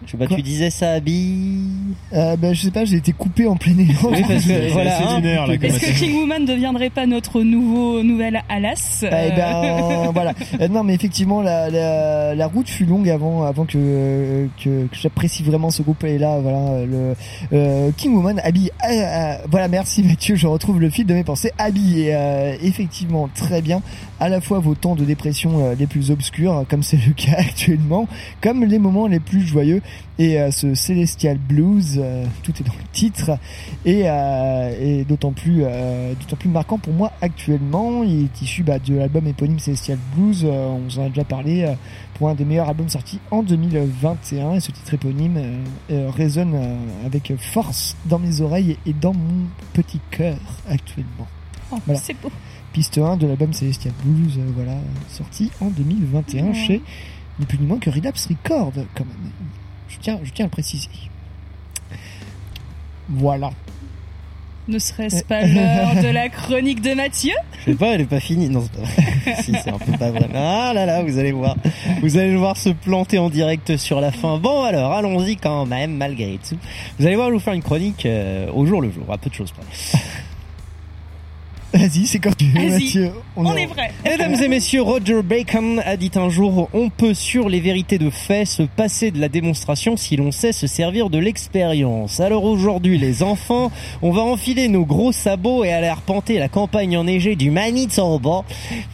Je 0.06 0.12
sais 0.12 0.16
pas, 0.18 0.26
Quoi 0.26 0.36
tu 0.36 0.42
disais 0.42 0.70
ça 0.70 0.92
habille. 0.92 1.68
Euh, 2.12 2.36
ben, 2.36 2.54
je 2.54 2.62
sais 2.62 2.70
pas, 2.70 2.84
j'ai 2.84 2.96
été 2.96 3.12
coupé 3.12 3.46
en 3.46 3.56
plein 3.56 3.72
élan. 3.78 3.94
Oui, 4.10 4.22
parce 4.26 4.44
que, 4.44 4.72
voilà, 4.72 4.98
c'est 4.98 5.04
hein. 5.04 5.46
Est-ce 5.62 5.78
que 5.80 5.98
King 5.98 6.16
Woman 6.16 6.42
ne 6.42 6.46
deviendrait 6.46 6.90
pas 6.90 7.06
notre 7.06 7.42
nouveau 7.42 8.02
nouvel 8.02 8.42
Alas 8.48 9.04
Eh 9.04 9.10
ben 9.10 10.10
voilà. 10.14 10.34
Euh, 10.60 10.68
non 10.68 10.84
mais 10.84 10.94
effectivement 10.94 11.40
la, 11.42 11.70
la, 11.70 12.34
la 12.34 12.46
route 12.46 12.68
fut 12.68 12.84
longue 12.84 13.08
avant 13.08 13.44
avant 13.44 13.64
que 13.64 14.48
que, 14.62 14.86
que 14.86 14.96
j'apprécie 14.96 15.42
vraiment 15.42 15.70
ce 15.70 15.82
groupe 15.82 16.04
et 16.04 16.18
là 16.18 16.38
voilà 16.40 16.84
le 16.84 17.14
euh, 17.52 17.90
King 17.96 18.14
Woman 18.14 18.40
habille 18.44 18.70
euh, 18.88 18.92
euh, 18.92 19.34
voilà 19.50 19.68
merci 19.68 20.02
Mathieu 20.02 20.34
je 20.36 20.46
retrouve 20.46 20.80
le 20.80 20.90
fil 20.90 21.06
de 21.06 21.14
mes 21.14 21.24
pensées 21.24 21.52
euh, 21.60 22.56
effectivement 22.62 23.28
très 23.34 23.62
bien 23.62 23.82
à 24.22 24.28
la 24.28 24.40
fois 24.40 24.60
vos 24.60 24.76
temps 24.76 24.94
de 24.94 25.04
dépression 25.04 25.58
euh, 25.58 25.74
les 25.74 25.88
plus 25.88 26.12
obscurs 26.12 26.64
comme 26.70 26.84
c'est 26.84 26.96
le 26.96 27.12
cas 27.16 27.34
actuellement 27.38 28.06
comme 28.40 28.64
les 28.64 28.78
moments 28.78 29.08
les 29.08 29.18
plus 29.18 29.40
joyeux 29.40 29.82
et 30.16 30.40
euh, 30.40 30.52
ce 30.52 30.76
Celestial 30.76 31.38
Blues 31.38 31.98
euh, 32.00 32.24
tout 32.44 32.52
est 32.60 32.62
dans 32.62 32.72
le 32.72 32.88
titre 32.92 33.32
et, 33.84 34.02
euh, 34.06 34.76
et 34.80 35.04
d'autant 35.04 35.32
plus 35.32 35.62
euh, 35.64 36.14
d'autant 36.14 36.36
plus 36.36 36.48
marquant 36.48 36.78
pour 36.78 36.92
moi 36.92 37.10
actuellement 37.20 38.04
il 38.04 38.26
est 38.26 38.42
issu 38.42 38.62
bah, 38.62 38.78
de 38.78 38.94
l'album 38.94 39.26
éponyme 39.26 39.58
Celestial 39.58 39.98
Blues 40.14 40.44
euh, 40.44 40.68
on 40.68 40.78
vous 40.78 41.00
en 41.00 41.06
a 41.06 41.08
déjà 41.08 41.24
parlé 41.24 41.64
euh, 41.64 41.74
pour 42.14 42.28
un 42.28 42.36
des 42.36 42.44
meilleurs 42.44 42.68
albums 42.68 42.88
sortis 42.88 43.18
en 43.32 43.42
2021 43.42 44.54
et 44.54 44.60
ce 44.60 44.70
titre 44.70 44.94
éponyme 44.94 45.36
euh, 45.36 45.64
euh, 45.90 46.10
résonne 46.10 46.54
euh, 46.54 47.06
avec 47.06 47.32
force 47.38 47.96
dans 48.06 48.20
mes 48.20 48.40
oreilles 48.40 48.78
et 48.86 48.92
dans 48.92 49.14
mon 49.14 49.48
petit 49.72 49.98
cœur 50.12 50.36
actuellement 50.68 51.26
Oh, 51.72 51.78
Voilà. 51.86 52.00
C'est 52.00 52.14
beau. 52.20 52.30
Piste 52.72 52.98
1 52.98 53.16
de 53.16 53.26
l'album 53.26 53.52
Celestial 53.52 53.92
Blues 54.04 54.38
euh, 54.38 54.50
voilà 54.54 54.74
sorti 55.08 55.50
en 55.60 55.66
2021 55.68 56.44
Ouais. 56.46 56.54
chez 56.54 56.82
ni 57.38 57.46
plus 57.46 57.58
ni 57.58 57.66
moins 57.66 57.78
que 57.78 57.90
Relapse 57.90 58.26
Record 58.28 58.72
quand 58.94 59.04
même 59.04 59.30
je 59.88 59.98
tiens 59.98 60.18
je 60.22 60.30
tiens 60.32 60.44
à 60.44 60.48
le 60.48 60.52
préciser 60.52 60.88
voilà 63.08 63.50
Ne 64.68 64.78
serait-ce 64.78 65.24
pas 65.24 65.44
l'heure 65.46 65.96
de 66.02 66.08
la 66.08 66.28
chronique 66.40 66.80
de 66.80 66.94
Mathieu 66.94 67.32
Je 67.58 67.72
sais 67.72 67.74
pas, 67.76 67.88
elle 67.94 68.02
est 68.02 68.06
pas 68.06 68.20
finie. 68.20 68.48
Non, 68.48 68.62
c'est 68.62 68.80
pas 68.80 69.42
si, 69.42 69.52
c'est 69.62 69.70
un 69.70 69.78
peu 69.78 69.92
pas 69.98 70.10
vrai. 70.12 70.28
Ah 70.34 70.70
là 70.72 70.86
là, 70.86 71.02
vous 71.02 71.18
allez 71.18 71.32
voir. 71.32 71.56
Vous 72.00 72.16
allez 72.16 72.30
le 72.30 72.38
voir 72.38 72.56
se 72.56 72.68
planter 72.70 73.18
en 73.18 73.28
direct 73.28 73.76
sur 73.76 74.00
la 74.00 74.12
fin. 74.12 74.38
Bon 74.38 74.62
alors, 74.62 74.92
allons-y 74.92 75.36
quand 75.36 75.66
même, 75.66 75.96
malgré 75.96 76.38
tout. 76.48 76.56
Vous 76.98 77.06
allez 77.06 77.16
voir, 77.16 77.26
je 77.26 77.32
vais 77.32 77.38
vous 77.38 77.44
faire 77.44 77.54
une 77.54 77.62
chronique 77.62 78.06
euh, 78.06 78.50
au 78.54 78.64
jour 78.64 78.80
le 78.80 78.90
jour, 78.92 79.04
à 79.12 79.18
peu 79.18 79.28
de 79.30 79.34
choses 79.34 79.50
près. 79.50 79.98
Vas-y, 81.72 82.06
c'est 82.06 82.18
comme 82.18 82.34
tu 82.34 82.44
veux, 82.44 82.68
Mathieu. 82.68 83.12
on 83.34 83.56
est 83.56 83.66
vrai. 83.66 83.92
Mesdames 84.04 84.34
et 84.34 84.48
messieurs, 84.48 84.82
Roger 84.82 85.22
Bacon 85.22 85.80
a 85.84 85.96
dit 85.96 86.10
un 86.16 86.28
jour 86.28 86.68
On 86.74 86.90
peut, 86.90 87.14
sur 87.14 87.48
les 87.48 87.60
vérités 87.60 87.98
de 87.98 88.10
fait, 88.10 88.44
se 88.44 88.62
passer 88.62 89.10
de 89.10 89.18
la 89.18 89.30
démonstration 89.30 89.96
si 89.96 90.16
l'on 90.16 90.32
sait 90.32 90.52
se 90.52 90.66
servir 90.66 91.08
de 91.08 91.18
l'expérience. 91.18 92.20
Alors 92.20 92.44
aujourd'hui, 92.44 92.98
les 92.98 93.22
enfants, 93.22 93.72
on 94.02 94.10
va 94.10 94.20
enfiler 94.20 94.68
nos 94.68 94.84
gros 94.84 95.12
sabots 95.12 95.64
et 95.64 95.72
aller 95.72 95.86
arpenter 95.86 96.38
la 96.38 96.48
campagne 96.48 96.96
enneigée 96.96 97.36
du 97.36 97.50
Manitoba 97.50 98.44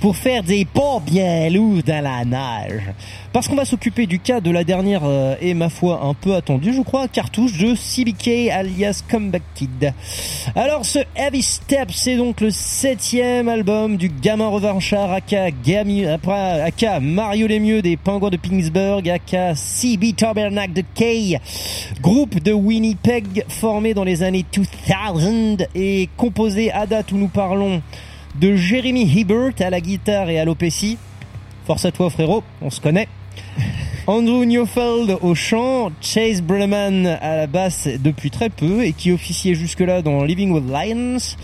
pour 0.01 0.17
faire 0.17 0.45
des 0.45 0.65
pas 0.65 1.01
bien 1.05 1.49
lourds 1.51 1.83
dans 1.85 2.05
la 2.05 2.25
neige. 2.25 2.83
Parce 3.33 3.47
qu'on 3.47 3.57
va 3.57 3.67
s'occuper 3.67 4.07
du 4.07 4.19
cas 4.19 4.41
de 4.41 4.51
la 4.51 4.65
dernière 4.65 5.03
euh, 5.05 5.35
et 5.41 5.53
ma 5.53 5.69
foi 5.69 6.01
un 6.03 6.15
peu 6.15 6.35
attendue, 6.35 6.73
je 6.73 6.81
crois, 6.81 7.09
cartouche 7.09 7.59
de 7.59 7.75
CBK 7.75 8.51
alias 8.51 9.03
Comeback 9.09 9.43
Kid. 9.55 9.93
Alors 10.57 10.87
ce 10.87 11.01
Heavy 11.15 11.43
Step, 11.43 11.91
c'est 11.93 12.17
donc 12.17 12.41
le 12.41 12.51
septième 12.51 13.49
album 13.49 13.99
du 13.99 14.09
gamin 14.09 14.49
revanchard 14.49 15.13
aka, 15.13 15.51
Gami, 15.51 16.07
aka 16.07 17.01
Mario 17.01 17.47
Lemieux 17.47 17.83
des 17.83 17.99
Pingouins 17.99 18.31
de 18.31 18.39
Pittsburgh, 18.39 19.07
aka 19.09 19.55
CB 19.55 20.15
Tabernacle 20.15 20.73
de 20.73 20.85
Kay, 20.95 21.39
groupe 22.01 22.43
de 22.43 22.53
Winnipeg 22.53 23.45
formé 23.49 23.93
dans 23.93 24.05
les 24.05 24.23
années 24.23 24.47
2000 24.51 25.69
et 25.75 26.09
composé 26.17 26.73
à 26.73 26.87
date 26.87 27.13
où 27.13 27.19
nous 27.19 27.29
parlons 27.29 27.83
de 28.41 28.57
Jeremy 28.57 29.03
Hibbert 29.03 29.53
à 29.61 29.69
la 29.69 29.81
guitare 29.81 30.31
et 30.31 30.39
à 30.39 30.45
l'opécie. 30.45 30.97
Force 31.69 31.85
à 31.85 31.93
toi 31.93 32.09
frérot, 32.09 32.43
on 32.63 32.71
se 32.71 32.81
connaît. 32.81 33.09
Andrew 34.07 34.47
Neufeld 34.47 35.19
au 35.21 35.35
chant, 35.35 35.93
Chase 36.01 36.41
Breneman 36.41 37.07
à 37.07 37.37
la 37.37 37.47
basse 37.47 37.87
depuis 38.03 38.31
très 38.31 38.49
peu 38.49 38.87
et 38.87 38.95
qui 38.95 39.13
officiait 39.13 39.53
jusque-là 39.53 40.01
dans 40.01 40.25
Living 40.25 40.51
with 40.51 40.65
Lions, 40.67 41.37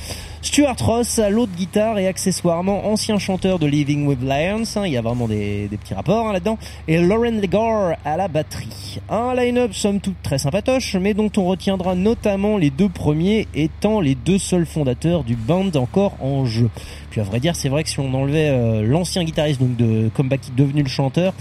Stuart 0.44 0.76
Ross 0.78 1.18
à 1.18 1.30
l'autre 1.30 1.52
guitare 1.56 1.98
et 1.98 2.06
accessoirement 2.06 2.86
ancien 2.86 3.18
chanteur 3.18 3.58
de 3.58 3.66
Living 3.66 4.06
with 4.06 4.20
Lions, 4.20 4.64
hein, 4.76 4.82
il 4.84 4.92
y 4.92 4.96
a 4.98 5.00
vraiment 5.00 5.26
des, 5.26 5.70
petits 5.70 5.94
rapports 5.94 6.28
hein, 6.28 6.34
là-dedans, 6.34 6.58
et 6.86 7.00
Lauren 7.00 7.40
Legare 7.40 7.96
à 8.04 8.18
la 8.18 8.28
batterie. 8.28 9.00
Un 9.08 9.34
line-up 9.34 9.72
somme 9.72 10.00
toute 10.00 10.20
très 10.22 10.36
sympatoche, 10.36 10.96
mais 10.96 11.14
dont 11.14 11.30
on 11.38 11.46
retiendra 11.46 11.94
notamment 11.94 12.58
les 12.58 12.68
deux 12.68 12.90
premiers 12.90 13.48
étant 13.54 14.02
les 14.02 14.14
deux 14.14 14.38
seuls 14.38 14.66
fondateurs 14.66 15.24
du 15.24 15.34
band 15.34 15.70
encore 15.76 16.12
en 16.20 16.44
jeu. 16.44 16.68
Puis 17.08 17.22
à 17.22 17.24
vrai 17.24 17.40
dire, 17.40 17.56
c'est 17.56 17.70
vrai 17.70 17.82
que 17.82 17.88
si 17.88 17.98
on 17.98 18.12
enlevait 18.12 18.50
euh, 18.50 18.82
l'ancien 18.82 19.24
guitariste 19.24 19.60
donc 19.60 19.76
de 19.76 20.10
Comeback 20.10 20.54
devenu 20.54 20.82
le 20.82 20.90
chanteur, 20.90 21.32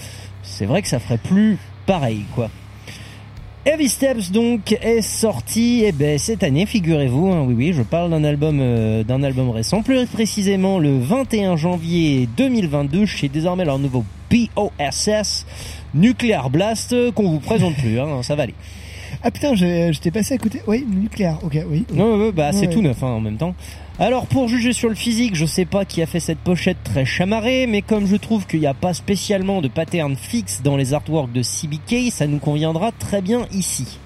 c'est 0.44 0.66
vrai 0.66 0.82
que 0.82 0.88
ça 0.88 1.00
ferait 1.00 1.18
plus 1.18 1.58
pareil 1.86 2.24
quoi. 2.36 2.50
Heavy 3.66 3.88
Steps 3.88 4.32
donc 4.32 4.74
est 4.82 5.02
sorti 5.02 5.84
eh 5.86 5.94
ben, 5.94 6.20
cette 6.20 6.44
année, 6.44 6.66
figurez-vous, 6.66 7.32
hein, 7.32 7.46
oui 7.48 7.54
oui, 7.56 7.74
je 7.74 7.82
parle 7.82 8.10
d'un 8.10 8.26
album 8.26 8.60
euh, 8.60 9.06
d'un 9.06 9.24
album 9.24 9.50
récent, 9.52 9.82
plus 9.82 10.06
précisément 10.06 10.80
le 10.80 11.00
21 11.00 11.56
janvier 11.56 12.28
2022 12.36 13.06
chez 13.06 13.30
désormais 13.30 13.64
leur 13.64 13.80
nouveau 13.80 14.04
BOSS 14.30 15.46
Nuclear 15.94 16.50
Blast 16.50 16.92
euh, 16.92 17.14
qu'on 17.14 17.30
vous 17.30 17.40
présente 17.40 17.76
plus, 17.76 18.02
hein, 18.02 18.22
ça 18.22 18.36
va 18.36 18.44
aller. 18.44 18.54
Ah 19.22 19.32
putain, 19.32 19.54
j'étais 19.56 20.12
passé 20.12 20.34
à 20.36 20.38
côté. 20.38 20.62
Oui, 20.68 20.86
nucléaire, 20.90 21.38
ok, 21.44 21.60
oui. 21.70 21.86
Ouais, 21.94 22.02
ouais, 22.02 22.32
bah 22.32 22.52
c'est 22.52 22.68
tout 22.68 22.82
neuf 22.82 23.04
hein, 23.04 23.08
en 23.08 23.22
même 23.22 23.38
temps. 23.38 23.56
Alors 24.00 24.26
pour 24.26 24.48
juger 24.48 24.74
sur 24.74 24.90
le 24.90 24.96
physique, 24.96 25.36
je 25.36 25.46
sais 25.46 25.66
pas 25.66 25.86
qui 25.86 26.02
a 26.02 26.08
fait 26.08 26.20
cette 26.20 26.40
pochette 26.40 26.78
très 26.84 27.06
chamarrée, 27.06 27.68
mais 27.68 27.84
comme 27.84 28.08
je 28.08 28.16
trouve 28.16 28.48
qu'il 28.48 28.60
n'y 28.60 28.66
a 28.66 28.74
pas 28.74 28.94
spécialement 28.94 29.62
de 29.62 29.68
pattern 29.68 30.16
fixe 30.16 30.62
dans 30.64 30.78
les 30.78 30.96
artworks 30.96 31.32
de 31.32 31.44
CBK, 31.44 32.12
ça 32.12 32.26
nous 32.26 32.40
conviendra 32.40 32.92
très 32.92 33.22
bien 33.22 33.46
ici. 33.52 34.00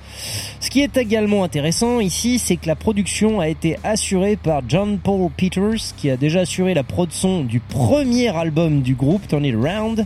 Ce 0.59 0.69
qui 0.69 0.81
est 0.81 0.97
également 0.97 1.43
intéressant 1.43 1.99
ici, 1.99 2.39
c'est 2.39 2.57
que 2.57 2.67
la 2.67 2.75
production 2.75 3.39
a 3.39 3.47
été 3.47 3.77
assurée 3.83 4.35
par 4.35 4.61
John 4.67 4.99
Paul 4.99 5.29
Peters, 5.35 5.93
qui 5.95 6.09
a 6.09 6.17
déjà 6.17 6.41
assuré 6.41 6.73
la 6.73 6.83
prod 6.83 7.11
son 7.11 7.43
du 7.43 7.59
premier 7.59 8.35
album 8.35 8.81
du 8.81 8.95
groupe, 8.95 9.27
Turn 9.27 9.45
It 9.45 9.55
Around, 9.55 10.05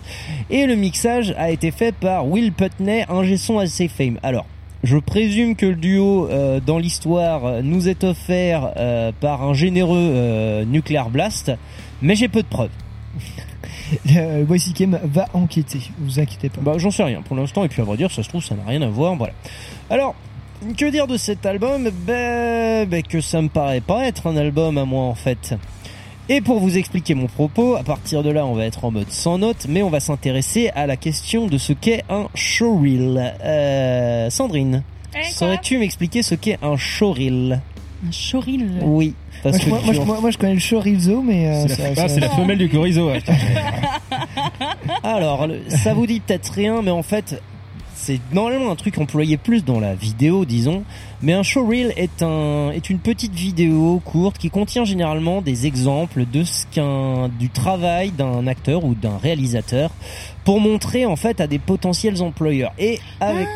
et 0.49 0.65
le 0.65 0.75
mixage 0.75 1.33
a 1.37 1.49
été 1.49 1.71
fait 1.71 1.93
par 1.95 2.27
Will 2.27 2.51
Putney, 2.51 3.05
un 3.09 3.37
son 3.37 3.59
assez 3.59 3.87
fame. 3.87 4.19
Alors, 4.21 4.45
je 4.83 4.97
présume 4.97 5.55
que 5.55 5.65
le 5.65 5.75
duo 5.75 6.27
euh, 6.29 6.59
dans 6.59 6.77
l'histoire 6.77 7.45
euh, 7.45 7.61
nous 7.61 7.87
est 7.87 8.03
offert 8.03 8.73
euh, 8.77 9.11
par 9.19 9.43
un 9.43 9.53
généreux 9.53 9.97
euh, 9.97 10.65
Nuclear 10.65 11.09
Blast, 11.09 11.51
mais 12.01 12.15
j'ai 12.15 12.27
peu 12.27 12.41
de 12.41 12.47
preuves. 12.47 12.69
Euh, 14.15 14.45
Kim 14.73 14.97
va 15.03 15.27
enquêter, 15.33 15.79
vous 15.99 16.17
inquiétez 16.17 16.47
pas. 16.47 16.61
Bah, 16.61 16.77
j'en 16.77 16.91
sais 16.91 17.03
rien 17.03 17.21
pour 17.21 17.35
l'instant, 17.35 17.65
et 17.65 17.67
puis 17.67 17.81
à 17.81 17.85
vrai 17.85 17.97
dire, 17.97 18.09
ça 18.09 18.23
se 18.23 18.29
trouve, 18.29 18.41
ça 18.41 18.55
n'a 18.55 18.63
rien 18.63 18.81
à 18.81 18.87
voir, 18.87 19.15
voilà. 19.17 19.33
Alors, 19.89 20.15
que 20.77 20.89
dire 20.89 21.07
de 21.07 21.17
cet 21.17 21.45
album? 21.45 21.89
Ben, 22.05 22.87
ben, 22.87 23.03
que 23.03 23.19
ça 23.19 23.41
me 23.41 23.49
paraît 23.49 23.81
pas 23.81 24.05
être 24.05 24.27
un 24.27 24.37
album 24.37 24.77
à 24.77 24.85
moi 24.85 25.03
en 25.03 25.15
fait. 25.15 25.55
Et 26.33 26.39
pour 26.39 26.59
vous 26.61 26.77
expliquer 26.77 27.13
mon 27.13 27.27
propos, 27.27 27.75
à 27.75 27.83
partir 27.83 28.23
de 28.23 28.29
là, 28.29 28.45
on 28.45 28.53
va 28.53 28.63
être 28.65 28.85
en 28.85 28.91
mode 28.91 29.09
sans 29.09 29.37
notes, 29.37 29.65
mais 29.67 29.81
on 29.83 29.89
va 29.89 29.99
s'intéresser 29.99 30.69
à 30.75 30.87
la 30.87 30.95
question 30.95 31.47
de 31.47 31.57
ce 31.57 31.73
qu'est 31.73 32.03
un 32.09 32.27
showreel. 32.35 33.33
Euh, 33.43 34.29
Sandrine, 34.29 34.81
Eh, 35.13 35.29
saurais-tu 35.33 35.77
m'expliquer 35.77 36.23
ce 36.23 36.35
qu'est 36.35 36.57
un 36.61 36.77
showreel? 36.77 37.59
Un 38.07 38.11
choril. 38.11 38.79
Oui, 38.81 39.13
parce 39.43 39.57
moi, 39.67 39.79
que 39.79 39.83
moi, 39.85 39.93
tu- 39.93 39.99
moi, 39.99 40.05
moi, 40.05 40.21
moi, 40.21 40.31
je 40.31 40.37
connais 40.37 40.53
le 40.53 40.61
chorizo, 40.61 41.21
mais 41.21 41.47
euh, 41.49 41.65
C'est 41.67 41.75
ça- 41.75 41.89
la, 41.89 41.95
ça- 41.95 42.07
c'est 42.07 42.19
la 42.21 42.29
femelle 42.29 42.57
du 42.57 42.69
chorizo. 42.69 43.09
ouais. 43.11 43.19
Alors, 45.03 45.47
le- 45.47 45.59
ça 45.69 45.93
vous 45.93 46.07
dit 46.07 46.21
peut-être 46.21 46.51
rien, 46.53 46.81
mais 46.81 46.91
en 46.91 47.03
fait, 47.03 47.41
c'est 48.01 48.19
normalement 48.33 48.71
un 48.71 48.75
truc 48.75 48.97
employé 48.97 49.37
plus 49.37 49.63
dans 49.63 49.79
la 49.79 49.93
vidéo, 49.93 50.43
disons. 50.43 50.83
Mais 51.21 51.33
un 51.33 51.43
showreel 51.43 51.93
est 51.97 52.23
un 52.23 52.71
est 52.71 52.89
une 52.89 52.97
petite 52.97 53.33
vidéo 53.33 54.01
courte 54.03 54.39
qui 54.39 54.49
contient 54.49 54.85
généralement 54.85 55.41
des 55.41 55.67
exemples 55.67 56.25
de 56.25 56.43
ce 56.43 56.65
qu'un 56.71 57.29
du 57.39 57.49
travail 57.49 58.09
d'un 58.09 58.47
acteur 58.47 58.83
ou 58.85 58.95
d'un 58.95 59.17
réalisateur 59.17 59.91
pour 60.43 60.59
montrer 60.59 61.05
en 61.05 61.15
fait 61.15 61.39
à 61.39 61.45
des 61.45 61.59
potentiels 61.59 62.23
employeurs. 62.23 62.73
Et 62.79 62.99
avec 63.19 63.47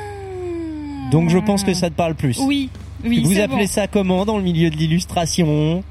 donc 1.12 1.30
je 1.30 1.40
pense 1.40 1.64
que 1.64 1.74
ça 1.74 1.90
te 1.90 1.96
parle 1.96 2.14
plus. 2.16 2.40
Oui, 2.40 2.70
oui, 3.04 3.24
Vous 3.24 3.40
appelez 3.40 3.66
bon. 3.66 3.72
ça 3.72 3.88
comment 3.88 4.26
dans 4.26 4.38
le 4.38 4.44
milieu 4.44 4.70
de 4.70 4.76
l'illustration? 4.76 5.84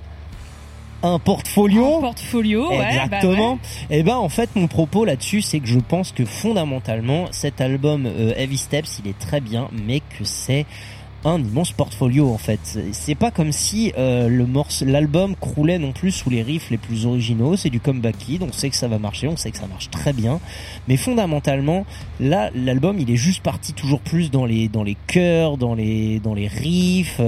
Un 1.05 1.19
portfolio 1.19 1.99
Un 1.99 2.01
portfolio, 2.01 2.71
ouais, 2.71 2.79
bah 2.79 2.89
Exactement. 2.89 3.53
ouais. 3.91 3.99
Et 3.99 4.03
ben 4.03 4.17
en 4.17 4.31
fait 4.31 4.49
mon 4.57 4.69
propos 4.69 5.05
là-dessus 5.05 5.43
c'est 5.43 5.61
que 5.61 5.67
je 5.69 5.79
pense 5.79 6.13
que 6.13 6.25
fondamentalement 6.25 7.27
cet 7.31 7.61
album 7.61 8.07
euh, 8.07 8.33
Heavy 8.37 8.57
Steps 8.57 9.01
il 9.05 9.11
est 9.11 9.19
très 9.19 9.43
bien 9.43 9.69
mais 9.87 10.01
que 10.01 10.25
c'est 10.25 10.65
un 11.27 11.43
immense 11.43 11.73
portfolio 11.73 12.31
en 12.31 12.39
fait. 12.39 12.79
C'est 12.93 13.15
pas 13.15 13.31
comme 13.31 13.53
si 13.53 13.93
euh, 13.97 14.29
le 14.29 14.47
morceau, 14.47 14.85
l'album 14.85 15.35
croulait 15.37 15.79
non 15.79 15.93
plus 15.93 16.11
sous 16.11 16.29
les 16.31 16.43
riffs 16.43 16.71
les 16.71 16.77
plus 16.77 17.07
originaux. 17.07 17.57
C'est 17.57 17.71
du 17.71 17.81
comeback 17.81 18.19
kid. 18.19 18.43
On 18.43 18.53
sait 18.53 18.69
que 18.69 18.77
ça 18.77 18.89
va 18.89 18.99
marcher, 18.99 19.27
on 19.27 19.37
sait 19.37 19.51
que 19.51 19.57
ça 19.57 19.67
marche 19.67 19.91
très 19.91 20.13
bien. 20.13 20.39
Mais 20.87 20.97
fondamentalement, 20.99 21.87
là, 22.21 22.51
l'album 22.55 22.99
il 22.99 23.11
est 23.11 23.17
juste 23.17 23.43
parti 23.43 23.73
toujours 23.73 24.01
plus 24.01 24.31
dans 24.31 24.45
les 24.45 24.69
dans 24.69 24.83
les 24.83 24.97
chœurs, 25.07 25.57
dans 25.57 25.75
les 25.75 26.21
dans 26.21 26.35
les 26.35 26.47
riffs, 26.47 27.21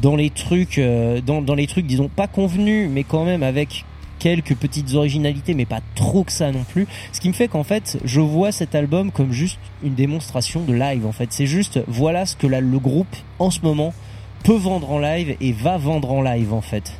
dans 0.00 0.16
les 0.16 0.30
trucs, 0.30 0.78
euh, 0.78 1.20
dans 1.20 1.42
dans 1.42 1.54
les 1.54 1.66
trucs 1.66 1.86
disons 1.86 2.08
pas 2.08 2.26
convenus, 2.26 2.88
mais 2.90 3.04
quand 3.04 3.24
même 3.24 3.42
avec 3.42 3.84
quelques 4.18 4.56
petites 4.56 4.94
originalités, 4.94 5.54
mais 5.54 5.64
pas 5.64 5.80
trop 5.94 6.24
que 6.24 6.32
ça 6.32 6.50
non 6.50 6.64
plus. 6.64 6.86
Ce 7.12 7.20
qui 7.20 7.28
me 7.28 7.34
fait 7.34 7.48
qu'en 7.48 7.62
fait, 7.62 7.98
je 8.04 8.20
vois 8.20 8.52
cet 8.52 8.74
album 8.74 9.12
comme 9.12 9.32
juste 9.32 9.58
une 9.82 9.94
démonstration 9.94 10.62
de 10.62 10.72
live. 10.72 11.06
En 11.06 11.12
fait, 11.12 11.32
c'est 11.32 11.46
juste 11.46 11.80
voilà 11.86 12.26
ce 12.26 12.36
que 12.36 12.46
le 12.46 12.78
groupe 12.78 13.14
en 13.38 13.50
ce 13.50 13.60
moment 13.62 13.94
peut 14.44 14.56
vendre 14.56 14.90
en 14.90 14.98
live 14.98 15.36
et 15.40 15.52
va 15.52 15.76
vendre 15.76 16.10
en 16.10 16.22
live 16.22 16.52
en 16.52 16.60
fait. 16.60 16.92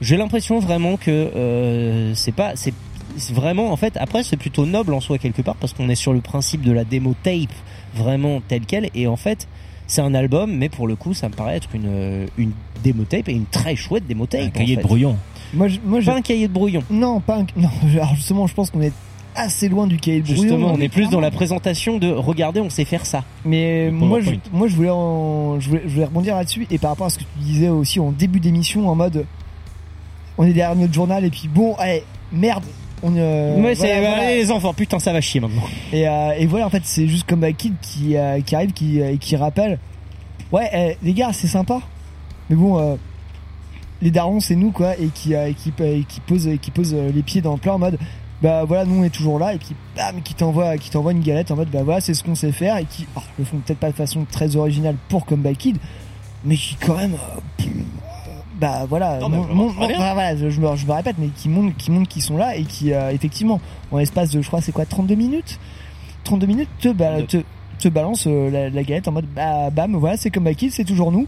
J'ai 0.00 0.16
l'impression 0.16 0.58
vraiment 0.60 0.96
que 0.96 1.10
euh, 1.10 2.14
c'est 2.14 2.32
pas 2.32 2.54
c'est 2.56 2.74
vraiment 3.32 3.72
en 3.72 3.76
fait 3.76 3.96
après 3.96 4.22
c'est 4.22 4.36
plutôt 4.36 4.66
noble 4.66 4.94
en 4.94 5.00
soi 5.00 5.18
quelque 5.18 5.42
part 5.42 5.56
parce 5.56 5.72
qu'on 5.72 5.88
est 5.88 5.96
sur 5.96 6.12
le 6.12 6.20
principe 6.20 6.62
de 6.62 6.72
la 6.72 6.84
démo 6.84 7.14
tape 7.22 7.52
vraiment 7.94 8.40
telle 8.40 8.64
quelle 8.66 8.88
et 8.94 9.08
en 9.08 9.16
fait 9.16 9.48
c'est 9.90 10.00
un 10.02 10.14
album 10.14 10.52
mais 10.56 10.68
pour 10.68 10.86
le 10.86 10.94
coup 10.96 11.14
ça 11.14 11.28
me 11.28 11.34
paraît 11.34 11.56
être 11.56 11.68
une 11.74 11.86
euh, 11.86 12.26
une 12.38 12.52
démo 12.82 13.04
tape 13.04 13.28
et 13.28 13.32
une 13.32 13.46
très 13.46 13.76
chouette 13.76 14.06
démo 14.06 14.26
tape. 14.26 14.40
Un 14.42 14.46
en 14.46 14.50
cahier 14.50 14.76
de 14.76 14.82
brouillon. 14.82 15.16
Moi, 15.52 15.66
je- 15.68 15.78
moi, 15.84 16.00
je- 16.00 16.06
Pas 16.06 16.16
un 16.16 16.22
cahier 16.22 16.46
de 16.48 16.52
brouillon. 16.52 16.82
Non, 16.90 17.20
pas 17.20 17.38
un... 17.38 17.46
Non, 17.56 17.68
alors 17.94 18.14
justement, 18.14 18.46
je 18.46 18.54
pense 18.54 18.70
qu'on 18.70 18.80
est 18.82 18.92
assez 19.34 19.68
loin 19.68 19.86
du 19.86 19.96
cahier 19.98 20.20
de 20.20 20.24
brouillon. 20.26 20.42
Justement, 20.42 20.72
on 20.72 20.80
est 20.80 20.88
plus 20.88 21.08
dans 21.10 21.20
la 21.20 21.30
présentation 21.30 21.98
de 21.98 22.08
regardez, 22.10 22.60
on 22.60 22.70
sait 22.70 22.84
faire 22.84 23.04
ça. 23.04 23.24
Mais 23.44 23.90
moi 23.90 24.20
je, 24.20 24.30
moi, 24.52 24.68
je 24.68 24.76
voulais, 24.76 24.90
en- 24.90 25.58
je 25.60 25.68
voulais, 25.68 25.82
je 25.86 25.90
voulais 25.94 26.04
rebondir 26.06 26.36
là-dessus 26.36 26.66
et 26.70 26.78
par 26.78 26.90
rapport 26.90 27.06
à 27.06 27.10
ce 27.10 27.18
que 27.18 27.24
tu 27.24 27.38
disais 27.44 27.68
aussi 27.68 27.98
en 28.00 28.12
début 28.12 28.38
d'émission, 28.40 28.88
en 28.88 28.94
mode, 28.94 29.26
on 30.38 30.44
est 30.44 30.52
derrière 30.52 30.76
notre 30.76 30.94
journal 30.94 31.24
et 31.24 31.30
puis 31.30 31.48
bon, 31.52 31.74
allez, 31.78 32.04
merde. 32.32 32.64
On, 33.02 33.14
euh, 33.16 33.56
Mais 33.58 33.74
c'est 33.74 33.86
voilà, 33.86 34.00
voilà. 34.00 34.26
allez, 34.28 34.36
les 34.36 34.50
enfants, 34.50 34.74
putain, 34.74 34.98
ça 34.98 35.12
va 35.12 35.20
chier 35.20 35.40
maintenant. 35.40 35.62
Et, 35.92 36.06
euh, 36.08 36.32
et 36.38 36.46
voilà, 36.46 36.66
en 36.66 36.70
fait, 36.70 36.82
c'est 36.84 37.06
juste 37.08 37.28
comme 37.28 37.42
un 37.44 37.52
kid 37.52 37.74
qui, 37.80 38.16
euh, 38.16 38.40
qui 38.40 38.54
arrive, 38.54 38.72
qui, 38.72 39.00
euh, 39.00 39.16
qui 39.16 39.36
rappelle 39.36 39.78
Ouais, 40.52 40.68
eh, 40.72 40.96
les 41.04 41.14
gars, 41.14 41.32
c'est 41.32 41.46
sympa. 41.46 41.80
Mais 42.48 42.56
bon, 42.56 42.78
euh, 42.78 42.96
les 44.02 44.10
darons, 44.10 44.40
c'est 44.40 44.56
nous, 44.56 44.70
quoi. 44.70 44.98
Et 44.98 45.06
qui, 45.08 45.34
euh, 45.34 45.52
qui, 45.52 45.72
et 45.82 46.04
qui 46.04 46.20
pose, 46.20 46.48
qui 46.60 46.70
pose 46.70 46.94
les 46.94 47.22
pieds 47.22 47.40
dans 47.40 47.52
le 47.52 47.58
plat 47.58 47.74
en 47.74 47.78
mode 47.78 47.98
Bah 48.42 48.64
voilà, 48.64 48.84
nous, 48.84 49.00
on 49.00 49.04
est 49.04 49.10
toujours 49.10 49.38
là. 49.38 49.54
Et 49.54 49.58
puis, 49.58 49.74
bam, 49.96 50.20
qui 50.22 50.34
t'envoie, 50.34 50.76
qui 50.76 50.90
t'envoie 50.90 51.12
une 51.12 51.22
galette 51.22 51.50
en 51.50 51.56
mode 51.56 51.70
Bah 51.70 51.82
voilà, 51.82 52.00
c'est 52.00 52.14
ce 52.14 52.24
qu'on 52.24 52.34
sait 52.34 52.52
faire. 52.52 52.76
Et 52.78 52.84
qui 52.84 53.06
alors, 53.14 53.28
le 53.38 53.44
font 53.44 53.58
peut-être 53.58 53.78
pas 53.78 53.90
de 53.90 53.96
façon 53.96 54.26
très 54.30 54.56
originale 54.56 54.96
pour 55.08 55.24
Comeback 55.24 55.56
Kid, 55.58 55.78
mais 56.44 56.56
qui, 56.56 56.74
quand 56.74 56.96
même, 56.96 57.16
pff, 57.56 57.68
euh, 57.68 57.70
bah 58.60 58.84
voilà, 58.88 59.18
Non, 59.20 59.28
mon- 59.30 59.54
mon- 59.54 59.68
voilà, 60.12 60.36
je, 60.36 60.50
je 60.50 60.60
me, 60.60 60.76
je 60.76 60.86
me 60.86 60.92
répète, 60.92 61.16
mais 61.18 61.28
qui 61.28 61.48
montrent, 61.48 61.76
qui 61.76 61.90
montrent 61.90 62.08
qu'ils 62.08 62.22
sont 62.22 62.36
là 62.36 62.56
et 62.56 62.64
qui 62.64 62.92
euh, 62.92 63.10
effectivement, 63.10 63.60
en 63.90 63.98
l'espace 63.98 64.30
de, 64.30 64.42
je 64.42 64.46
crois, 64.46 64.60
c'est 64.60 64.72
quoi, 64.72 64.84
32 64.84 65.14
minutes, 65.14 65.58
32 66.24 66.46
minutes, 66.46 66.68
te, 66.80 66.88
ba- 66.88 67.22
te, 67.26 67.38
te 67.78 67.88
balance 67.88 68.26
euh, 68.26 68.50
la, 68.50 68.68
la 68.70 68.82
galette 68.82 69.08
en 69.08 69.12
mode 69.12 69.26
bah, 69.34 69.70
bam, 69.70 69.96
voilà, 69.96 70.16
c'est 70.16 70.30
comme 70.30 70.52
Kill, 70.54 70.70
c'est 70.70 70.84
toujours 70.84 71.10
nous. 71.10 71.26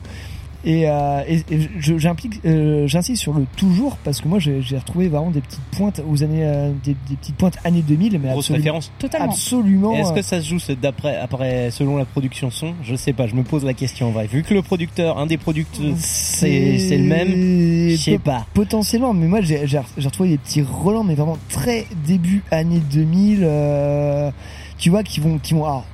Et, 0.64 0.88
euh, 0.88 1.22
et, 1.26 1.42
et 1.50 1.68
je- 1.80 1.98
j'implique, 1.98 2.40
euh, 2.44 2.86
j'insiste 2.86 3.20
sur 3.20 3.32
le 3.32 3.46
toujours 3.56 3.96
parce 4.04 4.20
que 4.20 4.28
moi 4.28 4.38
j'ai 4.38 4.62
j'ai 4.62 4.78
retrouvé 4.78 5.08
vraiment 5.08 5.30
des 5.32 5.40
petites 5.40 5.60
pointes 5.76 6.00
aux 6.08 6.22
années, 6.22 6.44
euh, 6.44 6.70
des, 6.84 6.94
des 7.08 7.16
petites 7.16 7.34
pointes 7.36 7.58
années 7.64 7.82
2000, 7.82 8.18
mais 8.20 8.28
Grosse 8.28 8.44
absolument, 8.44 8.58
référence. 8.58 8.92
Totalement. 8.98 9.32
absolument. 9.32 9.94
Est-ce 9.96 10.10
euh, 10.10 10.14
que 10.14 10.22
ça 10.22 10.40
se 10.40 10.48
joue 10.48 10.58
d'après, 10.80 11.16
après, 11.16 11.70
selon 11.72 11.96
la 11.96 12.04
production 12.04 12.50
son? 12.50 12.74
Je 12.84 12.94
sais 12.94 13.12
pas, 13.12 13.26
je 13.26 13.34
me 13.34 13.42
pose 13.42 13.64
la 13.64 13.74
question 13.74 14.08
en 14.08 14.10
vrai. 14.12 14.26
Vu 14.28 14.44
que 14.44 14.54
le 14.54 14.62
producteur, 14.62 15.18
un 15.18 15.26
des 15.26 15.36
producteurs, 15.36 15.94
c'est 15.98 16.78
c'est 16.78 16.98
le 16.98 17.04
même, 17.04 17.90
je 17.90 17.96
sais 17.96 18.18
pas. 18.18 18.46
Potentiellement, 18.54 19.12
mais 19.14 19.26
moi 19.26 19.40
j'ai 19.40 19.66
j'ai- 19.66 19.80
j'ai 19.98 20.06
retrouvé 20.06 20.28
des 20.30 20.38
petits 20.38 20.62
relents, 20.62 21.02
mais 21.04 21.14
vraiment 21.16 21.38
très 21.48 21.86
début 22.06 22.42
années 22.52 22.80
2000, 22.92 23.40
euh, 23.42 24.30
tu 24.78 24.90
vois, 24.90 25.02
qui 25.02 25.18
vont, 25.20 25.38
qui 25.38 25.54
vont, 25.54 25.64
alors, 25.64 25.84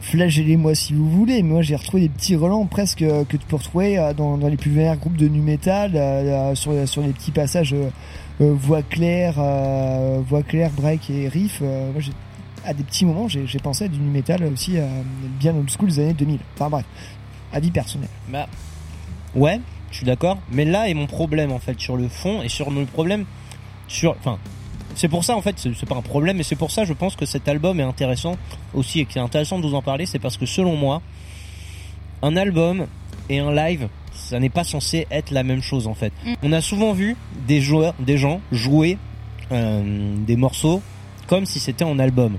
flagellez-moi 0.00 0.74
si 0.74 0.94
vous 0.94 1.08
voulez, 1.08 1.42
mais 1.42 1.50
moi 1.50 1.62
j'ai 1.62 1.76
retrouvé 1.76 2.02
des 2.02 2.08
petits 2.08 2.36
relents 2.36 2.66
presque 2.66 3.02
euh, 3.02 3.24
que 3.24 3.36
tu 3.36 3.46
peux 3.46 3.56
retrouver 3.56 3.98
euh, 3.98 4.14
dans, 4.14 4.36
les 4.36 4.56
plus 4.56 4.70
vénères 4.70 4.96
groupes 4.96 5.16
de 5.16 5.28
nu 5.28 5.40
metal, 5.40 5.92
euh, 5.94 6.54
sur, 6.54 6.88
sur 6.88 7.02
les 7.02 7.12
petits 7.12 7.30
passages 7.30 7.74
voix 8.38 8.82
claire, 8.82 9.34
voix 10.26 10.42
claire, 10.42 10.70
break 10.70 11.10
et 11.10 11.28
riff. 11.28 11.60
moi 11.60 11.98
j'ai 11.98 12.12
à 12.64 12.74
des 12.74 12.84
petits 12.84 13.06
moments, 13.06 13.28
j'ai 13.28 13.58
pensé 13.58 13.84
à 13.84 13.88
du 13.88 13.98
nu 13.98 14.10
metal 14.10 14.42
aussi 14.44 14.76
bien 15.38 15.54
old 15.54 15.70
school 15.70 15.88
des 15.88 15.98
années 16.00 16.14
2000. 16.14 16.38
Enfin 16.54 16.70
bref, 16.70 16.84
avis 17.52 17.70
personnel. 17.70 18.08
Bah, 18.28 18.46
ouais, 19.34 19.60
je 19.90 19.98
suis 19.98 20.06
d'accord. 20.06 20.38
Mais 20.52 20.64
là 20.64 20.88
est 20.88 20.94
mon 20.94 21.06
problème 21.06 21.52
en 21.52 21.58
fait 21.58 21.78
sur 21.78 21.96
le 21.96 22.08
fond 22.08 22.42
et 22.42 22.48
sur 22.48 22.70
le 22.70 22.86
problème 22.86 23.26
sur, 23.88 24.12
enfin, 24.12 24.38
c'est 25.00 25.08
pour 25.08 25.24
ça 25.24 25.34
en 25.34 25.40
fait, 25.40 25.56
c'est 25.58 25.88
pas 25.88 25.96
un 25.96 26.02
problème, 26.02 26.36
mais 26.36 26.42
c'est 26.42 26.56
pour 26.56 26.70
ça 26.70 26.84
je 26.84 26.92
pense 26.92 27.16
que 27.16 27.24
cet 27.24 27.48
album 27.48 27.80
est 27.80 27.84
intéressant 27.84 28.36
aussi 28.74 29.00
et 29.00 29.04
que 29.06 29.14
c'est 29.14 29.18
intéressant 29.20 29.58
de 29.58 29.66
vous 29.66 29.74
en 29.74 29.80
parler, 29.80 30.04
c'est 30.04 30.18
parce 30.18 30.36
que 30.36 30.44
selon 30.44 30.76
moi, 30.76 31.00
un 32.22 32.36
album 32.36 32.86
et 33.30 33.38
un 33.38 33.50
live, 33.50 33.88
ça 34.12 34.38
n'est 34.38 34.50
pas 34.50 34.64
censé 34.64 35.06
être 35.10 35.30
la 35.30 35.42
même 35.42 35.62
chose 35.62 35.86
en 35.86 35.94
fait. 35.94 36.12
Mm. 36.26 36.34
On 36.42 36.52
a 36.52 36.60
souvent 36.60 36.92
vu 36.92 37.16
des 37.48 37.62
joueurs, 37.62 37.94
des 37.98 38.18
gens 38.18 38.42
jouer 38.52 38.98
euh, 39.52 40.14
des 40.26 40.36
morceaux 40.36 40.82
comme 41.26 41.46
si 41.46 41.60
c'était 41.60 41.84
en 41.84 41.98
album. 41.98 42.36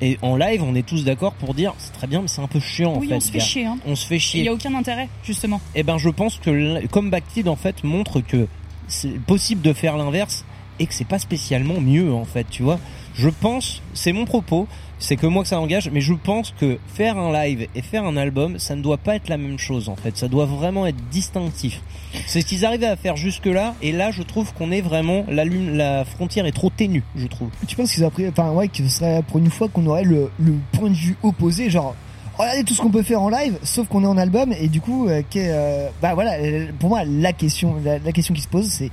Et 0.00 0.18
en 0.22 0.36
live, 0.36 0.62
on 0.62 0.74
est 0.74 0.86
tous 0.86 1.04
d'accord 1.04 1.32
pour 1.32 1.54
dire 1.54 1.72
c'est 1.78 1.92
très 1.92 2.06
bien, 2.06 2.20
mais 2.20 2.28
c'est 2.28 2.42
un 2.42 2.46
peu 2.48 2.60
chiant 2.60 2.92
en 2.92 2.98
Oui, 2.98 3.08
fait. 3.08 3.14
on 3.14 3.20
se 3.20 3.32
fait 3.32 3.40
chier. 3.40 3.64
Hein. 3.66 3.78
On 3.86 3.96
se 3.96 4.06
fait 4.06 4.16
Il 4.16 4.20
chier. 4.20 4.44
y 4.44 4.48
a 4.48 4.52
aucun 4.52 4.74
intérêt, 4.74 5.08
justement. 5.24 5.60
Eh 5.74 5.82
ben, 5.82 5.96
je 5.96 6.10
pense 6.10 6.38
que 6.38 6.86
comme 6.88 7.08
Backtid 7.10 7.48
en 7.48 7.56
fait 7.56 7.82
montre 7.82 8.20
que 8.20 8.46
c'est 8.88 9.18
possible 9.20 9.62
de 9.62 9.72
faire 9.72 9.96
l'inverse 9.96 10.44
et 10.78 10.86
que 10.86 10.94
c'est 10.94 11.06
pas 11.06 11.18
spécialement 11.18 11.80
mieux 11.80 12.12
en 12.12 12.24
fait, 12.24 12.46
tu 12.48 12.62
vois. 12.62 12.78
Je 13.14 13.28
pense, 13.28 13.82
c'est 13.94 14.12
mon 14.12 14.24
propos, 14.24 14.68
c'est 14.98 15.16
que 15.16 15.26
moi 15.26 15.42
que 15.42 15.48
ça 15.48 15.60
engage, 15.60 15.90
mais 15.90 16.00
je 16.00 16.14
pense 16.14 16.54
que 16.58 16.78
faire 16.86 17.18
un 17.18 17.32
live 17.32 17.66
et 17.74 17.82
faire 17.82 18.04
un 18.04 18.16
album, 18.16 18.58
ça 18.58 18.76
ne 18.76 18.82
doit 18.82 18.96
pas 18.96 19.16
être 19.16 19.28
la 19.28 19.36
même 19.36 19.58
chose 19.58 19.88
en 19.88 19.96
fait. 19.96 20.16
Ça 20.16 20.28
doit 20.28 20.46
vraiment 20.46 20.86
être 20.86 21.08
distinctif. 21.10 21.80
C'est 22.26 22.40
ce 22.40 22.46
qu'ils 22.46 22.64
arrivaient 22.64 22.86
à 22.86 22.96
faire 22.96 23.16
jusque 23.16 23.46
là, 23.46 23.74
et 23.82 23.92
là 23.92 24.10
je 24.10 24.22
trouve 24.22 24.52
qu'on 24.54 24.70
est 24.70 24.80
vraiment 24.80 25.24
la 25.28 25.44
lune, 25.44 25.76
la 25.76 26.04
frontière 26.04 26.46
est 26.46 26.52
trop 26.52 26.70
ténue, 26.70 27.02
je 27.16 27.26
trouve. 27.26 27.48
Tu 27.66 27.76
penses 27.76 27.92
qu'ils 27.92 28.04
ont 28.04 28.10
pris, 28.10 28.28
enfin 28.28 28.50
ouais, 28.52 28.68
que 28.68 28.78
ce 28.78 28.88
serait 28.88 29.22
pour 29.22 29.38
une 29.38 29.50
fois 29.50 29.68
qu'on 29.68 29.86
aurait 29.86 30.04
le, 30.04 30.30
le 30.38 30.54
point 30.72 30.90
de 30.90 30.94
vue 30.94 31.16
opposé, 31.22 31.70
genre 31.70 31.94
regardez 32.38 32.64
tout 32.64 32.74
ce 32.74 32.80
qu'on 32.80 32.90
peut 32.90 33.02
faire 33.02 33.20
en 33.20 33.28
live, 33.28 33.58
sauf 33.62 33.88
qu'on 33.88 34.04
est 34.04 34.06
en 34.06 34.16
album 34.16 34.52
et 34.52 34.68
du 34.68 34.80
coup, 34.80 35.08
euh, 35.08 35.22
euh, 35.36 35.88
bah 36.00 36.14
voilà, 36.14 36.34
euh, 36.34 36.66
pour 36.78 36.88
moi 36.90 37.02
la 37.04 37.32
question, 37.32 37.76
la 37.84 38.12
question 38.12 38.34
qui 38.34 38.42
se 38.42 38.48
pose, 38.48 38.66
c'est, 38.68 38.90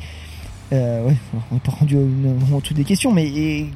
euh, 0.74 1.08
ouais, 1.08 1.16
on 1.52 1.56
n'est 1.56 1.60
pas 1.60 1.72
rendu 1.72 1.98
au, 1.98 2.62
truc 2.62 2.78
des 2.78 2.84
questions, 2.84 3.12
mais 3.12 3.28
et 3.28 3.70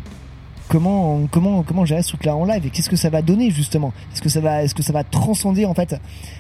comment, 0.67 1.27
comment, 1.31 1.63
comment 1.63 1.85
gérer 1.85 2.01
ce 2.01 2.09
truc-là 2.09 2.35
en 2.35 2.45
live 2.45 2.65
et 2.65 2.69
qu'est-ce 2.69 2.89
que 2.89 2.95
ça 2.95 3.09
va 3.09 3.21
donner 3.21 3.51
justement? 3.51 3.93
Est-ce 4.13 4.21
que 4.21 4.29
ça 4.29 4.39
va, 4.39 4.63
est-ce 4.63 4.75
que 4.75 4.83
ça 4.83 4.93
va 4.93 5.03
transcender 5.03 5.65
en 5.65 5.73
fait 5.73 5.95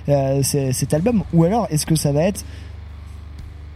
euh, 0.07 0.41
cet 0.43 0.93
album? 0.93 1.23
Ou 1.33 1.43
alors 1.43 1.67
est-ce 1.69 1.85
que 1.85 1.95
ça 1.95 2.11
va 2.11 2.23
être 2.23 2.43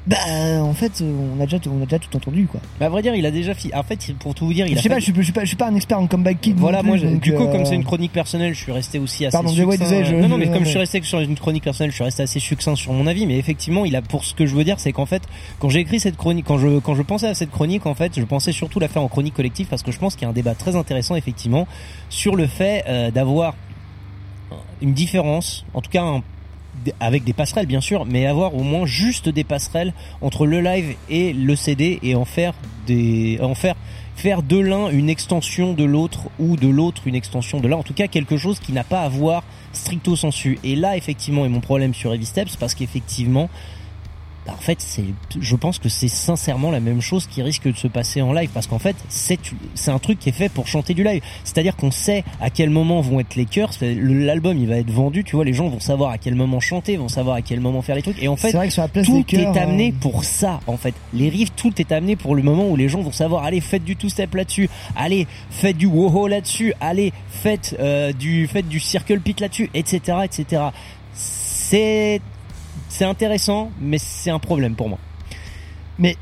bah 0.06 0.18
en 0.62 0.74
fait 0.74 1.02
on 1.02 1.40
a 1.42 1.46
déjà 1.46 1.58
on 1.70 1.82
a 1.82 1.86
déjà 1.86 1.98
tout 2.00 2.16
entendu 2.18 2.46
quoi. 2.46 2.60
Bah, 2.80 2.88
à 2.88 2.90
vrai 2.90 3.02
dire, 3.02 3.16
il 3.16 3.26
a 3.26 3.32
déjà 3.32 3.54
fi- 3.54 3.72
En 3.74 3.84
fait, 3.84 4.14
pour 4.20 4.36
tout 4.36 4.46
vous 4.46 4.54
dire, 4.54 4.68
il 4.68 4.74
Je 4.74 4.80
a 4.80 4.82
sais 4.82 4.90
fait- 4.90 4.96
pas, 4.96 5.00
je 5.00 5.06
suis, 5.06 5.14
je 5.16 5.22
suis 5.22 5.32
pas, 5.32 5.42
je 5.42 5.46
suis 5.48 5.56
pas 5.56 5.68
un 5.68 5.76
expert 5.76 5.98
en 6.00 6.08
comeback 6.08 6.42
kid. 6.42 6.58
Voilà, 6.58 6.80
plus, 6.80 6.88
moi, 6.90 6.98
donc, 6.98 7.22
du 7.22 7.34
coup, 7.34 7.44
euh, 7.44 7.52
comme 7.52 7.66
c'est 7.66 7.76
une 7.76 7.86
chronique 7.86 8.12
personnelle, 8.12 8.54
je 8.54 8.60
suis 8.60 8.72
resté 8.74 9.00
aussi 9.00 9.26
assez 9.26 9.32
Pardon, 9.32 9.48
succinct. 9.50 9.66
ouais, 9.66 9.78
désolé, 9.78 10.04
je- 10.04 10.16
non, 10.16 10.28
non, 10.28 10.38
mais 10.38 10.48
comme 10.50 10.66
je 10.66 10.70
suis 10.70 10.78
resté 10.80 11.02
sur 11.04 11.20
une 11.22 11.36
chronique 11.36 11.64
personnelle, 11.64 11.92
je 11.92 11.96
suis 11.96 12.04
resté 12.04 12.24
assez 12.24 12.40
succinct 12.40 12.76
sur 12.76 12.92
mon 12.92 13.08
avis. 13.08 13.26
Mais 13.26 13.38
effectivement, 13.38 13.86
il 13.86 13.96
a 13.96 14.02
pour 14.02 14.26
ce 14.26 14.34
que 14.34 14.46
je 14.46 14.54
veux 14.56 14.64
dire, 14.66 14.80
c'est 14.80 14.92
qu'en 14.92 15.06
fait, 15.06 15.24
quand 15.60 15.70
j'ai 15.70 15.80
écrit 15.80 16.00
cette 16.02 16.18
chronique, 16.18 16.46
quand 16.46 16.58
je 16.58 16.80
quand 16.80 16.96
je 16.96 17.02
pensais 17.04 17.28
à 17.28 17.34
cette 17.34 17.52
chronique, 17.52 17.86
en 17.86 17.96
fait, 17.96 18.20
je 18.20 18.26
pensais 18.26 18.52
surtout 18.52 18.80
la 18.82 18.90
faire 18.90 19.04
en 19.04 19.08
chronique 19.08 19.34
collective 19.36 19.68
parce 19.68 19.84
que 19.84 19.92
je 19.94 20.00
pense 20.00 20.16
qu'il 20.16 20.24
y 20.24 20.26
a 20.26 20.30
un 20.30 20.34
débat 20.34 20.54
très 20.56 20.76
intéressant, 20.76 21.16
effectivement, 21.16 21.66
sur 22.10 22.36
le 22.36 22.48
fait 22.48 22.84
euh, 22.90 23.10
d'avoir 23.10 23.56
une 24.82 24.94
différence, 24.94 25.66
en 25.74 25.82
tout 25.82 25.90
cas 25.90 26.04
un 26.04 26.22
avec 27.00 27.24
des 27.24 27.34
passerelles 27.34 27.66
bien 27.66 27.82
sûr, 27.82 28.06
mais 28.06 28.26
avoir 28.26 28.56
au 28.56 28.64
moins 28.64 28.86
juste 28.86 29.30
des 29.30 29.44
passerelles 29.44 29.94
entre 30.22 30.46
le 30.46 30.62
live 30.62 30.96
et 31.10 31.34
le 31.34 31.56
CD 31.56 32.00
et 32.04 32.16
en 32.16 32.26
faire 32.26 32.54
des 32.88 33.40
en 33.42 33.56
faire 33.56 33.76
faire 34.16 34.44
de 34.44 34.60
l'un 34.60 34.90
une 34.90 35.10
extension 35.10 35.74
de 35.74 35.84
l'autre 35.84 36.30
ou 36.40 36.56
de 36.56 36.68
l'autre 36.68 37.08
une 37.08 37.16
extension 37.16 37.60
de 37.60 37.68
l'un. 37.68 37.78
En 37.78 37.84
tout 37.84 37.94
cas 37.94 38.08
quelque 38.08 38.38
chose 38.38 38.60
qui 38.60 38.72
n'a 38.72 38.84
pas 38.84 39.02
à 39.02 39.10
voir 39.10 39.44
stricto 39.72 40.16
sensu. 40.16 40.60
Et 40.64 40.76
là 40.76 40.98
effectivement 40.98 41.46
est 41.46 41.50
mon 41.50 41.62
problème 41.62 41.94
sur 41.94 42.14
Heavy 42.14 42.26
Steps 42.26 42.56
parce 42.58 42.76
qu'effectivement 42.76 43.50
bah, 44.46 44.54
en 44.58 44.62
fait, 44.62 44.82
c'est, 44.82 45.06
je 45.40 45.56
pense 45.56 45.80
que 45.80 45.88
c'est 45.88 46.10
sincèrement 46.10 46.70
la 46.70 46.82
même 46.82 47.02
chose 47.02 47.28
qui 47.28 47.42
risque 47.42 47.68
de 47.68 47.78
se 47.78 47.88
passer 47.88 48.22
en 48.22 48.34
live 48.34 48.50
parce 48.54 48.68
qu'en 48.68 48.80
fait, 48.80 48.96
c'est, 49.08 49.40
c'est 49.74 49.92
un 49.92 50.00
truc 50.00 50.20
qui 50.20 50.30
est 50.30 50.34
fait 50.34 50.50
pour 50.50 50.68
chanter 50.68 50.94
du 50.94 51.04
live. 51.04 51.22
C'est-à-dire 51.44 51.76
qu'on 51.78 51.92
sait 51.92 52.24
à 52.42 52.50
quel 52.50 52.70
moment 52.70 53.00
vont 53.02 53.20
être 53.20 53.36
les 53.36 53.46
chœurs. 53.46 53.72
L'album, 53.82 54.58
il 54.58 54.68
va 54.68 54.78
être 54.78 54.92
vendu, 54.92 55.24
tu 55.24 55.36
vois, 55.36 55.46
les 55.46 55.54
gens 55.54 55.70
vont 55.70 55.80
savoir 55.80 56.12
à 56.12 56.18
quel 56.18 56.36
moment 56.36 56.60
chanter, 56.60 56.98
vont 56.98 57.08
savoir 57.08 57.38
à 57.38 57.42
quel 57.42 57.62
moment 57.62 57.82
faire 57.82 57.96
les 57.96 58.02
trucs. 58.02 58.22
Et 58.22 58.28
en 58.28 58.36
fait, 58.36 58.52
C'est 58.52 58.58
vrai 58.58 58.68
que 58.68 58.74
sur 58.74 58.82
la 58.82 58.90
place 58.90 59.06
tout 59.06 59.18
des 59.18 59.24
chœurs, 59.24 59.56
est 59.56 59.60
amené 59.60 59.92
euh, 59.92 60.00
pour 60.02 60.24
ça, 60.24 60.60
en 60.68 60.78
fait. 60.78 60.94
Les 61.14 61.30
riffs, 61.30 61.56
tout 61.56 61.74
est 61.80 61.92
amené 61.92 62.16
pour 62.16 62.36
le 62.36 62.44
moment 62.44 62.68
où 62.68 62.76
les 62.76 62.90
gens 62.90 63.02
vont 63.02 63.12
savoir, 63.12 63.44
allez, 63.46 63.62
faites 63.62 63.84
du 63.84 63.96
two-step 63.96 64.34
là-dessus, 64.36 64.70
allez, 64.96 65.28
faites 65.50 65.78
du 65.78 65.86
woho 65.86 66.28
là-dessus, 66.28 66.74
allez, 66.82 67.14
faites 67.30 67.76
euh, 67.80 68.12
du, 68.12 68.48
faites 68.48 68.68
du 68.68 68.80
circle 68.80 69.20
pit 69.20 69.40
là-dessus, 69.40 69.70
etc., 69.74 70.18
etc. 70.26 70.64
C'est, 71.14 72.22
c'est 72.94 73.06
intéressant, 73.06 73.72
mais 73.82 73.98
c'est 73.98 74.30
un 74.30 74.38
problème 74.38 74.76
pour 74.76 74.88
moi. 74.88 75.00
Mais 75.98 76.16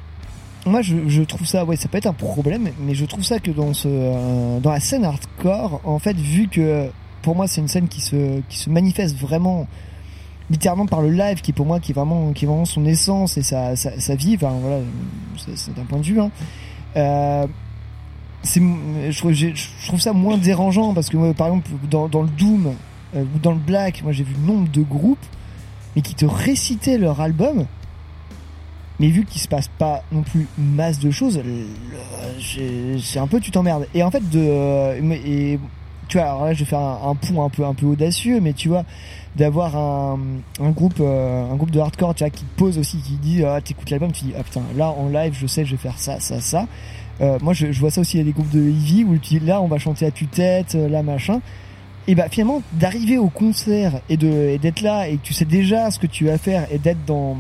moi, 0.66 0.82
je, 0.82 1.22
trouve 1.24 1.46
ça, 1.46 1.66
ouais, 1.66 1.76
ça 1.76 1.90
peut 1.90 1.98
être 1.98 2.08
un 2.08 2.14
problème, 2.14 2.70
mais 2.80 2.94
je 2.96 3.04
trouve 3.04 3.24
ça 3.26 3.40
que 3.40 3.52
dans 3.52 3.74
ce, 3.74 3.90
euh, 3.90 4.60
dans 4.62 4.72
la 4.72 4.80
scène 4.80 5.04
hardcore, 5.04 5.82
en 5.84 6.00
fait, 6.00 6.16
vu 6.16 6.48
que 6.48 6.90
pour 7.24 7.36
moi, 7.36 7.48
c'est 7.48 7.60
une 7.60 7.68
scène 7.68 7.90
qui 7.90 8.00
se, 8.00 8.40
qui 8.48 8.58
se 8.58 8.70
manifeste 8.70 9.18
vraiment 9.18 9.68
littéralement 10.50 10.86
par 10.86 11.02
le 11.02 11.10
live, 11.12 11.42
qui 11.42 11.52
pour 11.52 11.66
moi, 11.66 11.82
qui 11.82 11.92
est 11.92 11.96
vraiment, 11.96 12.32
qui 12.32 12.48
son 12.64 12.86
essence 12.86 13.38
et 13.38 13.44
sa, 13.44 13.76
sa, 13.76 14.16
vie. 14.16 14.36
Enfin, 14.36 14.54
voilà, 14.62 14.80
c'est- 15.38 15.58
c'est 15.58 15.78
un 15.78 15.84
point 15.84 16.00
de 16.00 16.06
vue. 16.06 16.22
Hein. 16.22 16.32
Euh, 16.96 17.48
je, 18.46 19.18
trouve- 19.88 20.00
ça 20.00 20.14
moins 20.14 20.38
dérangeant 20.38 20.94
parce 20.94 21.10
que 21.10 21.18
moi, 21.18 21.34
par 21.34 21.48
exemple, 21.48 21.70
dans, 21.90 22.08
dans 22.08 22.22
le 22.22 22.30
Doom 22.30 22.74
euh, 23.16 23.24
ou 23.36 23.40
dans 23.40 23.52
le 23.52 23.60
Black, 23.60 24.04
moi, 24.04 24.14
j'ai 24.14 24.24
vu 24.24 24.36
nombre 24.46 24.70
de 24.70 24.82
groupes, 24.82 25.26
mais 25.96 26.02
qui 26.02 26.16
te 26.16 26.26
récitaient 26.26 26.98
leur 26.98 27.22
album 27.22 27.66
mais 29.02 29.08
vu 29.08 29.26
qu'il 29.26 29.42
se 29.42 29.48
passe 29.48 29.68
pas 29.68 30.04
non 30.12 30.22
plus 30.22 30.46
masse 30.60 31.00
de 31.00 31.10
choses, 31.10 31.42
c'est 32.40 33.20
un 33.20 33.26
peu 33.26 33.40
tu 33.40 33.50
t'emmerdes. 33.50 33.88
Et 33.96 34.04
en 34.04 34.12
fait, 34.12 34.30
de, 34.30 35.02
mais- 35.02 35.22
et, 35.26 35.60
tu 36.08 36.18
vois, 36.18 36.28
alors 36.28 36.46
là, 36.46 36.54
je 36.54 36.60
vais 36.60 36.66
faire 36.66 36.80
un, 36.80 37.10
un 37.10 37.16
pont 37.16 37.44
un 37.44 37.50
peu 37.50 37.66
un 37.66 37.74
peu 37.74 37.88
audacieux, 37.88 38.40
mais 38.40 38.54
tu 38.54 38.68
vois, 38.68 38.84
d'avoir 39.36 39.76
un, 39.76 40.20
groupe 40.60 41.00
euh, 41.00 41.52
un 41.52 41.56
groupe 41.56 41.72
de 41.72 41.80
hardcore, 41.80 42.14
tu 42.14 42.24
vois, 42.24 42.30
qui 42.30 42.44
te 42.44 42.60
pose 42.60 42.78
aussi, 42.78 42.98
qui 42.98 43.14
dit, 43.14 43.44
ah, 43.44 43.60
t'écoutes 43.60 43.90
l'album, 43.90 44.12
tu 44.12 44.26
dis, 44.26 44.34
ah 44.38 44.44
putain, 44.44 44.62
là 44.76 44.90
en 44.92 45.10
live, 45.10 45.34
je 45.34 45.48
sais, 45.48 45.66
je 45.66 45.72
vais 45.72 45.78
faire 45.78 45.98
ça, 45.98 46.20
ça, 46.20 46.40
ça. 46.40 46.68
Euh, 47.22 47.40
moi, 47.42 47.54
je, 47.54 47.68
vois 47.80 47.90
ça 47.90 48.02
aussi, 48.02 48.18
il 48.18 48.20
y 48.20 48.22
a 48.22 48.26
des 48.26 48.34
groupes 48.34 48.52
de 48.52 48.60
heavy 48.60 49.04
où 49.04 49.18
tu 49.18 49.40
dis, 49.40 49.46
là, 49.46 49.62
on 49.62 49.68
va 49.68 49.80
chanter 49.80 50.06
à 50.06 50.12
tue-tête, 50.12 50.76
euh, 50.76 50.88
là, 50.88 51.02
machin. 51.02 51.40
Et 52.08 52.16
bah 52.16 52.28
finalement, 52.30 52.64
d'arriver 52.74 53.18
au 53.18 53.30
concert 53.30 54.02
et 54.10 54.18
de 54.18 54.58
d'être 54.58 54.82
là 54.82 55.08
et 55.08 55.18
que 55.18 55.22
tu 55.22 55.34
sais 55.34 55.46
déjà 55.46 55.92
ce 55.92 56.00
que 56.00 56.08
tu 56.08 56.26
vas 56.26 56.38
faire 56.38 56.68
et 56.72 56.80
d'être 56.80 57.06
dans 57.06 57.38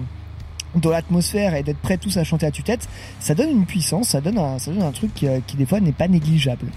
dans 0.75 0.89
l'atmosphère 0.89 1.55
et 1.55 1.63
d'être 1.63 1.79
prêt 1.79 1.97
tous 1.97 2.15
à 2.17 2.23
chanter 2.23 2.45
à 2.45 2.51
tue-tête, 2.51 2.87
ça 3.19 3.35
donne 3.35 3.49
une 3.49 3.65
puissance, 3.65 4.09
ça 4.09 4.21
donne 4.21 4.37
un, 4.37 4.59
ça 4.59 4.71
donne 4.71 4.83
un 4.83 4.91
truc 4.91 5.13
qui, 5.13 5.27
euh, 5.27 5.39
qui 5.45 5.57
des 5.57 5.65
fois 5.65 5.79
n'est 5.79 5.91
pas 5.91 6.07
négligeable. 6.07 6.67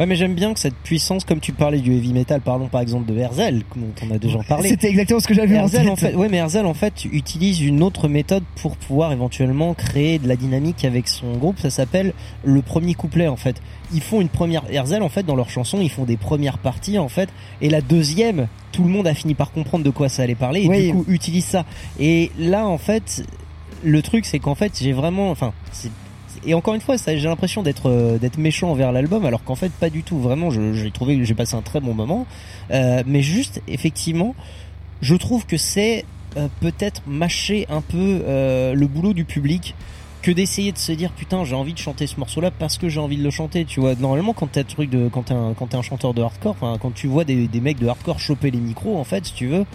Ouais, 0.00 0.06
mais 0.06 0.16
j'aime 0.16 0.34
bien 0.34 0.52
que 0.54 0.58
cette 0.60 0.74
puissance, 0.74 1.24
comme 1.24 1.38
tu 1.40 1.52
parlais 1.52 1.78
du 1.80 1.92
heavy 1.92 2.12
metal, 2.12 2.40
parlons 2.40 2.68
par 2.68 2.80
exemple 2.80 3.12
de 3.12 3.16
Herzl, 3.18 3.62
dont 3.76 3.86
on 4.08 4.14
a 4.14 4.18
déjà 4.18 4.38
parlé. 4.48 4.70
C'était 4.70 4.88
exactement 4.88 5.20
ce 5.20 5.28
que 5.28 5.34
j'avais 5.34 5.58
en 5.58 5.68
tête. 5.68 5.86
en 5.88 5.96
fait, 5.96 6.14
ouais, 6.14 6.28
mais 6.30 6.38
Herzl, 6.38 6.64
en 6.66 6.74
fait, 6.74 7.04
utilise 7.04 7.60
une 7.60 7.82
autre 7.82 8.08
méthode 8.08 8.42
pour 8.60 8.76
pouvoir 8.76 9.12
éventuellement 9.12 9.74
créer 9.74 10.18
de 10.18 10.26
la 10.26 10.36
dynamique 10.36 10.84
avec 10.84 11.08
son 11.08 11.32
groupe. 11.36 11.58
Ça 11.60 11.70
s'appelle 11.70 12.14
le 12.42 12.62
premier 12.62 12.94
couplet, 12.94 13.28
en 13.28 13.36
fait. 13.36 13.60
Ils 13.94 14.00
font 14.00 14.20
une 14.20 14.28
première, 14.30 14.64
Herzl, 14.72 15.02
en 15.02 15.08
fait, 15.10 15.24
dans 15.24 15.36
leurs 15.36 15.50
chansons, 15.50 15.78
ils 15.80 15.90
font 15.90 16.04
des 16.04 16.16
premières 16.16 16.58
parties, 16.58 16.98
en 16.98 17.08
fait, 17.08 17.28
et 17.60 17.68
la 17.68 17.82
deuxième, 17.82 18.48
tout 18.72 18.82
le 18.84 18.88
monde 18.88 19.06
a 19.06 19.14
fini 19.14 19.34
par 19.34 19.52
comprendre 19.52 19.84
de 19.84 19.90
quoi 19.90 20.08
ça 20.08 20.22
allait 20.22 20.34
parler, 20.34 20.62
et 20.62 20.68
du 20.86 20.92
coup, 20.94 21.04
utilise 21.08 21.44
ça. 21.44 21.66
Et 22.00 22.30
là, 22.38 22.66
en 22.66 22.78
fait, 22.78 23.22
le 23.84 24.00
truc, 24.00 24.24
c'est 24.24 24.38
qu'en 24.38 24.54
fait, 24.54 24.72
j'ai 24.80 24.92
vraiment, 24.92 25.30
enfin, 25.30 25.52
c'est- 25.70 25.90
et 26.44 26.54
encore 26.54 26.74
une 26.74 26.80
fois, 26.80 26.98
ça, 26.98 27.16
j'ai 27.16 27.28
l'impression 27.28 27.62
d'être 27.62 27.88
euh, 27.88 28.18
d'être 28.18 28.38
méchant 28.38 28.70
envers 28.70 28.92
l'album, 28.92 29.24
alors 29.24 29.44
qu'en 29.44 29.54
fait, 29.54 29.72
pas 29.72 29.90
du 29.90 30.02
tout. 30.02 30.18
Vraiment, 30.18 30.50
j'ai 30.50 30.90
trouvé 30.90 31.16
que 31.16 31.24
j'ai 31.24 31.34
passé 31.34 31.54
un 31.54 31.62
très 31.62 31.80
bon 31.80 31.94
moment, 31.94 32.26
Euh, 32.70 33.02
mais 33.06 33.22
juste, 33.22 33.60
effectivement, 33.68 34.34
je 35.02 35.14
trouve 35.14 35.46
que 35.46 35.56
c'est 35.56 36.04
euh, 36.36 36.48
peut-être 36.60 37.02
mâcher 37.06 37.66
un 37.68 37.82
peu 37.82 38.22
euh, 38.26 38.74
le 38.74 38.86
boulot 38.86 39.12
du 39.12 39.24
public 39.24 39.74
que 40.22 40.30
d'essayer 40.30 40.72
de 40.72 40.78
se 40.78 40.92
dire 40.92 41.10
putain 41.12 41.44
j'ai 41.44 41.56
envie 41.56 41.74
de 41.74 41.78
chanter 41.78 42.06
ce 42.06 42.18
morceau 42.18 42.40
là 42.40 42.52
parce 42.52 42.78
que 42.78 42.88
j'ai 42.88 43.00
envie 43.00 43.16
de 43.16 43.24
le 43.24 43.30
chanter 43.30 43.64
tu 43.64 43.80
vois 43.80 43.96
normalement 43.96 44.32
quand 44.32 44.56
un 44.56 44.62
truc 44.62 44.88
de 44.88 45.08
quand 45.08 45.24
t'es 45.24 45.34
un 45.34 45.52
quand 45.52 45.66
t'es 45.66 45.76
un 45.76 45.82
chanteur 45.82 46.14
de 46.14 46.22
hardcore 46.22 46.56
quand 46.80 46.94
tu 46.94 47.08
vois 47.08 47.24
des, 47.24 47.48
des 47.48 47.60
mecs 47.60 47.78
de 47.78 47.88
hardcore 47.88 48.20
choper 48.20 48.52
les 48.52 48.60
micros 48.60 48.96
en 48.96 49.04
fait 49.04 49.26
si 49.26 49.34
tu 49.34 49.48
veux 49.48 49.66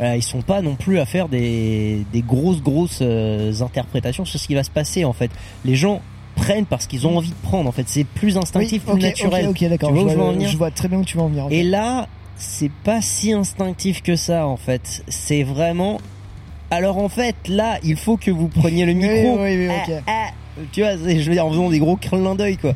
euh, 0.00 0.16
ils 0.16 0.22
sont 0.22 0.42
pas 0.42 0.62
non 0.62 0.74
plus 0.74 0.98
à 0.98 1.04
faire 1.06 1.28
des, 1.28 2.04
des 2.12 2.22
grosses 2.22 2.62
grosses 2.62 3.00
euh, 3.02 3.52
interprétations 3.60 4.24
sur 4.24 4.38
ce 4.40 4.46
qui 4.46 4.54
va 4.54 4.64
se 4.64 4.70
passer 4.70 5.04
en 5.04 5.12
fait 5.12 5.30
les 5.64 5.74
gens 5.74 6.00
prennent 6.34 6.64
parce 6.64 6.86
qu'ils 6.86 7.06
ont 7.06 7.18
envie 7.18 7.28
de 7.30 7.34
prendre 7.42 7.68
en 7.68 7.72
fait 7.72 7.88
c'est 7.88 8.04
plus 8.04 8.36
instinctif 8.38 8.82
Oui, 8.86 8.94
plus 8.94 9.02
naturel 9.02 9.48
Ok, 9.48 9.62
d'accord. 9.68 9.94
Je, 9.94 10.00
vois 10.00 10.34
je 10.38 10.46
je 10.46 10.74
très 10.74 10.88
bien 10.88 10.98
où 10.98 11.04
tu 11.04 11.16
vas 11.18 11.24
en 11.24 11.28
venir. 11.28 11.46
et 11.50 11.62
là, 11.62 12.08
c'est 12.36 12.70
pas 12.84 13.00
si 13.00 13.32
instinctif 13.32 14.02
que 14.02 14.16
ça 14.16 14.46
en 14.46 14.56
fait. 14.56 15.04
C'est 15.08 15.42
vraiment. 15.42 16.00
Alors 16.70 16.98
en 16.98 17.08
fait, 17.08 17.36
là, 17.48 17.78
il 17.84 17.96
faut 17.96 18.16
que 18.16 18.30
vous 18.30 18.48
preniez 18.48 18.86
le 18.86 18.92
micro. 18.94 19.42
oui, 19.42 19.68
oui, 19.68 19.68
Ah, 19.68 20.02
ah, 20.06 20.60
tu 20.72 20.80
vois, 20.80 20.96
je 20.96 21.22
veux 21.28 21.34
dire 21.34 21.46
en 21.46 21.50
faisant 21.50 21.68
des 21.70 21.78
gros 21.78 21.96
clins 21.96 22.34
d'œil 22.34 22.56
quoi. 22.56 22.72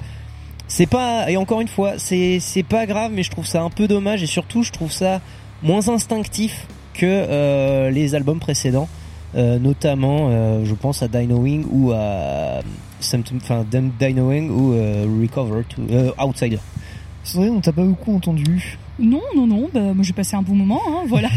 C'est 0.68 0.86
pas 0.86 1.30
et 1.30 1.36
encore 1.36 1.60
une 1.60 1.68
fois, 1.68 1.94
c'est 1.96 2.38
c'est 2.40 2.62
pas 2.62 2.86
grave, 2.86 3.12
mais 3.14 3.22
je 3.22 3.30
trouve 3.30 3.46
ça 3.46 3.62
un 3.62 3.70
peu 3.70 3.88
dommage 3.88 4.22
et 4.22 4.26
surtout 4.26 4.62
je 4.62 4.70
trouve 4.72 4.92
ça 4.92 5.20
moins 5.62 5.88
instinctif 5.88 6.66
que 6.96 7.06
euh, 7.06 7.90
les 7.90 8.14
albums 8.14 8.40
précédents, 8.40 8.88
Euh, 9.34 9.58
notamment 9.58 10.28
euh, 10.30 10.64
je 10.64 10.72
pense 10.74 11.02
à 11.02 11.08
Dino 11.08 11.36
Wing 11.38 11.66
ou 11.70 11.90
à 11.92 12.62
Symptom- 13.00 13.38
enfin 13.42 13.66
Dino 13.70 14.28
Wing 14.30 14.48
ou 14.48 14.72
euh, 14.72 15.04
Recover 15.20 15.62
to 15.68 15.82
euh, 15.90 16.10
Outsider. 16.24 16.60
Sandrine, 17.22 17.54
on 17.56 17.60
t'a 17.60 17.72
pas 17.72 17.82
beaucoup 17.82 18.14
entendu. 18.16 18.78
Non, 18.98 19.20
non, 19.36 19.46
non, 19.46 19.68
bah, 19.74 19.92
moi 19.92 20.02
j'ai 20.04 20.14
passé 20.14 20.36
un 20.36 20.42
bon 20.42 20.54
moment, 20.54 20.80
hein, 20.88 21.02
voilà. 21.06 21.28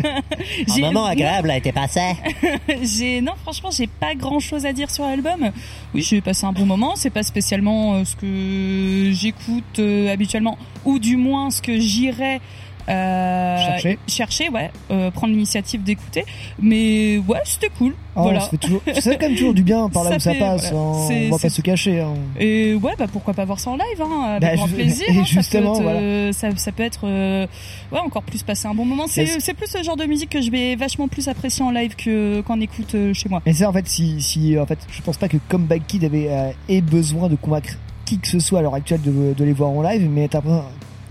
Un 0.76 0.80
moment 0.80 1.04
agréable 1.04 1.50
a 1.50 1.56
été 1.58 1.70
passé. 1.72 2.00
j'ai 2.82 3.20
non 3.20 3.32
franchement 3.42 3.70
j'ai 3.70 3.88
pas 3.88 4.14
grand 4.14 4.40
chose 4.40 4.64
à 4.64 4.72
dire 4.72 4.90
sur 4.90 5.04
l'album 5.04 5.50
oui 5.92 6.02
j'ai 6.02 6.20
passé 6.22 6.46
un 6.46 6.52
bon 6.52 6.64
moment 6.64 6.92
c'est 6.96 7.10
pas 7.10 7.22
spécialement 7.24 7.94
euh, 7.94 8.04
ce 8.04 8.16
que 8.16 9.10
j'écoute 9.12 9.78
euh, 9.80 10.12
habituellement 10.12 10.56
ou 10.86 10.98
du 10.98 11.16
moins 11.16 11.50
ce 11.50 11.60
que 11.60 11.78
j'irais 11.78 12.40
euh, 12.88 13.56
Chercher. 13.58 13.98
chercher 14.06 14.48
ouais 14.50 14.70
euh, 14.90 15.10
prendre 15.10 15.32
l'initiative 15.32 15.82
d'écouter 15.82 16.24
mais 16.60 17.18
ouais 17.18 17.38
c'était 17.44 17.70
cool 17.78 17.94
Ah, 18.16 18.22
voilà 18.22 18.40
ça 18.40 18.48
fait 18.50 18.56
toujours, 18.58 18.82
ça 18.86 19.00
fait 19.00 19.16
quand 19.18 19.26
même 19.28 19.36
toujours 19.36 19.54
du 19.54 19.62
bien 19.62 19.88
par 19.88 20.04
là 20.04 20.10
Ça 20.18 20.30
où 20.30 20.34
ça 20.34 20.34
passe. 20.38 20.70
voilà. 20.72 20.86
hein. 20.86 21.26
On 21.28 21.30
va 21.30 21.38
pas 21.38 21.48
se 21.48 21.60
cacher. 21.62 22.00
hein. 22.00 22.14
et 22.38 22.74
ouais, 22.74 22.92
bah 22.98 23.06
pourquoi 23.12 23.32
pas 23.34 23.44
voir 23.44 23.58
ça 23.58 23.70
en 23.70 23.74
live, 23.76 24.00
hein, 24.02 24.22
avec 24.36 24.42
Bah, 24.42 24.54
grand 24.56 24.66
je- 24.66 24.74
plaisir. 24.74 25.06
et 25.08 25.12
hein, 25.12 25.14
ça 25.14 25.20
peut 25.20 25.40
justement, 25.40 25.78
euh, 25.82 26.32
ça, 26.32 26.48
ça 26.56 26.72
peut 26.72 26.82
être, 26.82 27.00
euh, 27.06 27.46
ouais, 27.92 27.98
encore 28.00 28.22
plus 28.22 28.42
passer 28.42 28.66
un 28.68 28.74
bon 28.74 28.84
moment. 28.84 29.06
C'est, 29.08 29.24
plus 29.54 29.66
ce 29.66 29.82
genre 29.82 29.96
de 29.96 30.04
musique 30.04 30.30
que 30.30 30.40
je 30.40 30.50
vais 30.50 30.74
vachement 30.76 31.08
plus 31.08 31.28
apprécier 31.28 31.64
en 31.64 31.70
live 31.70 31.94
que 31.96 32.40
qu'en 32.42 32.60
écoute 32.60 32.94
chez 33.12 33.28
moi. 33.28 33.40
Mais 33.46 33.52
c'est 33.54 33.64
en 33.66 33.72
fait 33.72 33.86
si, 33.88 34.20
si 34.20 34.58
en 34.58 34.66
fait 34.66 34.78
je 34.90 35.00
pense 35.02 35.16
pas 35.16 35.28
que 35.28 35.36
Comeback 35.48 35.86
Kid 35.86 36.04
avait 36.04 36.28
ait 36.68 36.80
besoin 36.80 37.28
de 37.28 37.36
convaincre 37.36 37.74
qui 38.04 38.18
que 38.18 38.28
ce 38.28 38.38
soit 38.38 38.58
à 38.58 38.62
l'heure 38.62 38.74
actuelle 38.74 39.00
de, 39.00 39.32
de 39.32 39.44
les 39.44 39.52
voir 39.52 39.70
en 39.70 39.82
live, 39.82 40.08
mais 40.10 40.28
t'as 40.28 40.40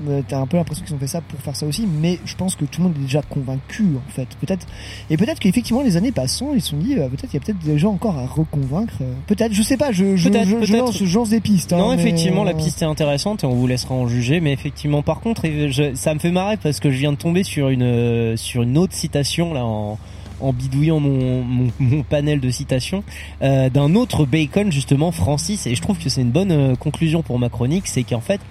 euh, 0.08 0.22
t'as 0.28 0.40
un 0.40 0.48
peu 0.48 0.58
l'impression 0.58 0.84
qu'ils 0.86 0.96
ont 0.96 1.00
fait 1.00 1.08
ça 1.08 1.22
pour 1.22 1.40
faire 1.40 1.56
ça 1.56 1.66
aussi, 1.66 1.88
mais 2.02 2.20
je 2.26 2.36
pense 2.36 2.56
que 2.56 2.66
tout 2.66 2.82
le 2.82 2.88
monde 2.88 2.98
est 2.98 3.04
déjà 3.06 3.22
convaincu 3.22 3.86
en 3.96 4.12
fait. 4.12 4.28
Peut-être 4.42 4.66
et 5.10 5.18
peut-être 5.18 5.40
qu'effectivement 5.40 5.82
les 5.82 5.98
années 5.98 6.12
passant, 6.12 6.54
ils 6.54 6.62
se 6.62 6.70
sont 6.72 6.78
dit 6.78 6.96
euh, 6.98 7.08
peut-être 7.10 7.32
il 7.32 7.36
y 7.36 7.38
a 7.38 7.40
peut-être 7.40 7.60
des 7.60 7.78
gens 7.78 7.92
encore 7.94 8.18
à 8.18 8.26
reconvaincre. 8.26 8.94
euh, 9.02 9.14
peut-être, 9.28 9.54
je 9.54 9.62
sais 9.62 9.78
pas, 9.78 9.92
je 9.92 10.16
je, 10.16 10.30
Peut-être, 10.30 10.48
je, 10.48 10.66
je 10.66 10.76
lance, 10.78 11.04
je 11.04 11.16
lance 11.18 11.30
des 11.30 11.40
pistes. 11.42 11.74
hein, 11.74 11.78
Non, 11.78 11.90
mais, 11.90 11.96
effectivement, 12.02 12.44
la 12.44 12.52
euh, 12.52 12.56
piste 12.56 12.82
est 12.82 12.86
intéressante 12.86 13.44
et 13.44 13.48
on 13.48 13.54
vous 13.54 13.68
laissera 13.68 13.96
en 13.96 14.08
juger. 14.08 14.40
Mais 14.40 14.52
effectivement, 14.54 15.02
par 15.04 15.20
contre, 15.22 15.44
je- 15.46 15.94
ça 15.96 16.14
me 16.14 16.20
fait 16.20 16.32
marrer 16.32 16.58
parce 16.58 16.80
que 16.80 16.90
je 16.92 16.98
viens 16.98 17.12
de 17.12 17.18
tomber 17.18 17.44
sur 17.44 17.70
une 17.70 18.36
sur 18.38 18.64
une 18.64 18.78
autre 18.78 18.94
citation 18.94 19.54
là 19.54 19.66
en 19.66 19.98
en 20.42 20.52
bidouillant 20.52 21.00
mon, 21.00 21.42
mon, 21.44 21.72
mon 21.80 22.04
panel 22.04 22.42
de 22.42 22.50
citations 22.50 23.04
euh, 23.44 23.70
d'un 23.70 23.96
autre 23.96 24.26
Bacon 24.26 24.72
justement 24.74 25.12
Francis 25.14 25.68
et 25.68 25.76
je 25.76 25.82
trouve 25.82 25.98
que 26.00 26.10
c'est 26.10 26.22
une 26.22 26.32
bonne 26.32 26.76
conclusion 26.76 27.22
pour 27.22 27.40
ma 27.40 27.48
chronique 27.48 27.88
c'est 27.88 28.04
qu'en 28.04 28.20
fait 28.20 28.42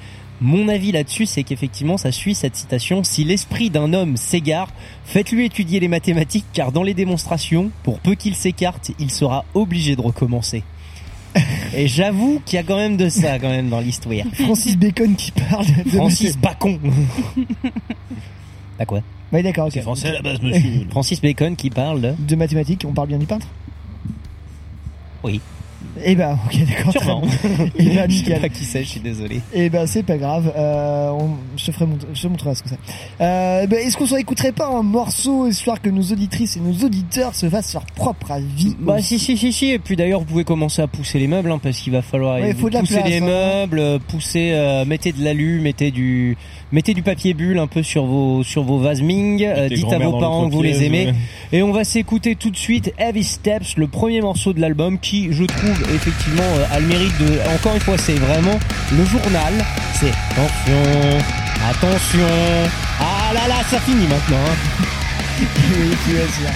mon 0.42 0.68
avis 0.68 0.92
là-dessus 0.92 1.26
c'est 1.26 1.44
qu'effectivement 1.44 1.96
ça 1.96 2.12
suit 2.12 2.34
cette 2.34 2.56
citation 2.56 3.04
si 3.04 3.24
l'esprit 3.24 3.70
d'un 3.70 3.92
homme 3.92 4.16
s'égare 4.16 4.68
faites-lui 5.04 5.46
étudier 5.46 5.80
les 5.80 5.88
mathématiques 5.88 6.46
car 6.52 6.72
dans 6.72 6.82
les 6.82 6.94
démonstrations 6.94 7.70
pour 7.84 8.00
peu 8.00 8.14
qu'il 8.14 8.34
s'écarte 8.34 8.90
il 8.98 9.10
sera 9.10 9.44
obligé 9.54 9.96
de 9.96 10.00
recommencer 10.00 10.64
et 11.74 11.88
j'avoue 11.88 12.42
qu'il 12.44 12.56
y 12.56 12.58
a 12.58 12.62
quand 12.62 12.76
même 12.76 12.96
de 12.96 13.08
ça 13.08 13.38
quand 13.38 13.48
même 13.48 13.68
dans 13.68 13.80
l'histoire. 13.80 14.14
Francis 14.34 14.76
Bacon 14.76 15.14
qui 15.14 15.30
parle 15.32 15.66
de 15.66 15.90
Francis 15.90 16.36
Bacon. 16.36 16.78
À 18.78 18.84
quoi 18.86 19.00
Oui, 19.32 19.42
d'accord, 19.42 19.66
ok. 19.66 19.72
C'est 19.72 19.82
français 19.82 20.08
à 20.08 20.12
la 20.12 20.22
base, 20.22 20.40
monsieur. 20.42 20.86
Francis 20.90 21.20
Bacon 21.20 21.56
qui 21.56 21.70
parle 21.70 22.00
de... 22.00 22.14
De 22.18 22.36
mathématiques, 22.36 22.84
on 22.86 22.92
parle 22.92 23.08
bien 23.08 23.18
du 23.18 23.26
peintre? 23.26 23.46
Oui. 25.22 25.40
Eh 26.04 26.14
ben, 26.14 26.38
ok, 26.46 26.58
d'accord. 26.66 26.92
Sûrement. 26.92 27.20
bien. 27.20 27.30
Eh 27.78 27.84
ben, 27.84 28.10
Je 28.10 28.24
sais 28.24 28.40
pas 28.40 28.48
qui 28.48 28.64
c'est, 28.64 28.82
je 28.84 28.88
suis 28.88 29.00
désolé. 29.00 29.40
Eh 29.52 29.68
ben 29.68 29.86
c'est 29.86 30.02
pas 30.02 30.16
grave, 30.16 30.52
euh, 30.56 31.10
on, 31.10 31.30
je, 31.56 31.66
te 31.66 31.72
ferai 31.72 31.86
je 32.14 32.22
te 32.22 32.26
montrerai 32.28 32.54
ce 32.54 32.62
que 32.62 32.68
c'est. 32.70 32.78
Euh, 33.20 33.66
ben, 33.66 33.78
Est-ce 33.78 33.96
qu'on 33.96 34.06
s'en 34.06 34.16
écouterait 34.16 34.52
pas 34.52 34.68
un 34.68 34.82
morceau 34.82 35.46
histoire 35.48 35.80
que 35.80 35.90
nos 35.90 36.02
auditrices 36.02 36.56
et 36.56 36.60
nos 36.60 36.72
auditeurs 36.84 37.34
se 37.34 37.48
fassent 37.48 37.74
leur 37.74 37.84
propre 37.86 38.32
avis 38.32 38.76
Bah 38.80 39.00
si 39.00 39.18
si 39.18 39.36
si 39.36 39.52
si 39.52 39.70
et 39.70 39.78
puis 39.78 39.96
d'ailleurs 39.96 40.20
vous 40.20 40.26
pouvez 40.26 40.44
commencer 40.44 40.82
à 40.82 40.86
pousser 40.86 41.18
les 41.18 41.26
meubles 41.26 41.50
hein, 41.50 41.58
parce 41.62 41.78
qu'il 41.78 41.92
va 41.92 42.02
falloir 42.02 42.40
Ouais, 42.40 42.54
faut 42.54 42.68
de 42.68 42.74
la 42.74 42.80
pousser 42.80 42.94
place, 42.94 43.08
les 43.08 43.18
hein. 43.20 43.26
meubles, 43.26 43.78
euh, 43.78 43.98
pousser 43.98 44.52
euh, 44.52 44.84
mettez 44.84 45.12
de 45.12 45.22
l'alu, 45.22 45.60
mettez 45.60 45.90
du 45.90 46.36
mettez 46.72 46.94
du 46.94 47.02
papier 47.02 47.34
bulle 47.34 47.58
un 47.58 47.66
peu 47.66 47.82
sur 47.82 48.06
vos 48.06 48.42
sur 48.42 48.62
vos 48.62 48.78
vases 48.78 49.02
Ming, 49.02 49.44
euh, 49.44 49.68
tes 49.68 49.74
dites 49.76 49.92
à 49.92 49.98
vos 49.98 50.18
parents 50.18 50.48
que 50.48 50.54
vous 50.54 50.62
les 50.62 50.84
aimez 50.84 51.06
ouais. 51.06 51.14
et 51.52 51.62
on 51.62 51.72
va 51.72 51.84
s'écouter 51.84 52.34
tout 52.36 52.50
de 52.50 52.56
suite 52.56 52.92
Heavy 52.98 53.24
Steps, 53.24 53.76
le 53.76 53.86
premier 53.88 54.20
morceau 54.20 54.52
de 54.52 54.60
l'album 54.60 54.98
qui 54.98 55.28
je 55.32 55.44
trouve 55.44 55.81
effectivement 55.94 56.42
euh, 56.56 56.74
a 56.76 56.80
le 56.80 56.86
mérite 56.86 57.16
de 57.18 57.38
encore 57.54 57.74
une 57.74 57.80
fois 57.80 57.96
c'est 57.98 58.14
vraiment 58.14 58.58
le 58.96 59.04
journal, 59.04 59.54
c'est 60.00 60.12
attention 60.32 61.18
attention 61.70 62.26
ah 63.00 63.32
là 63.34 63.48
là 63.48 63.54
ça 63.70 63.78
finit 63.80 64.06
maintenant 64.06 64.44
hein. 64.46 64.84
oui, 65.40 65.96
tu 66.06 66.12
vas 66.14 66.24
dire. 66.24 66.52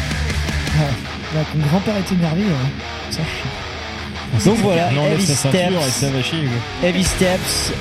Ah, 0.79 1.35
là, 1.35 1.41
ton 1.53 1.59
grand-père 1.67 1.97
est 1.97 2.13
énervé, 2.13 2.43
hein. 2.43 2.69
ça 3.11 3.23
chie. 3.23 4.45
Donc 4.45 4.59
voilà, 4.59 4.91
On 4.93 4.99
enlève 4.99 5.13
Heavy 5.15 5.33
et 5.33 5.35
Steps. 5.35 5.91
ça 5.91 6.23
chier. 6.23 6.49
Heavy 6.83 7.05
Steps, 7.05 7.73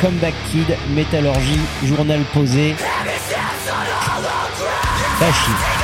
Comeback 0.00 0.34
Kid, 0.50 0.76
Métallurgie, 0.94 1.60
Journal 1.84 2.20
posé. 2.32 2.74
Pas 5.20 5.32
chier. 5.32 5.83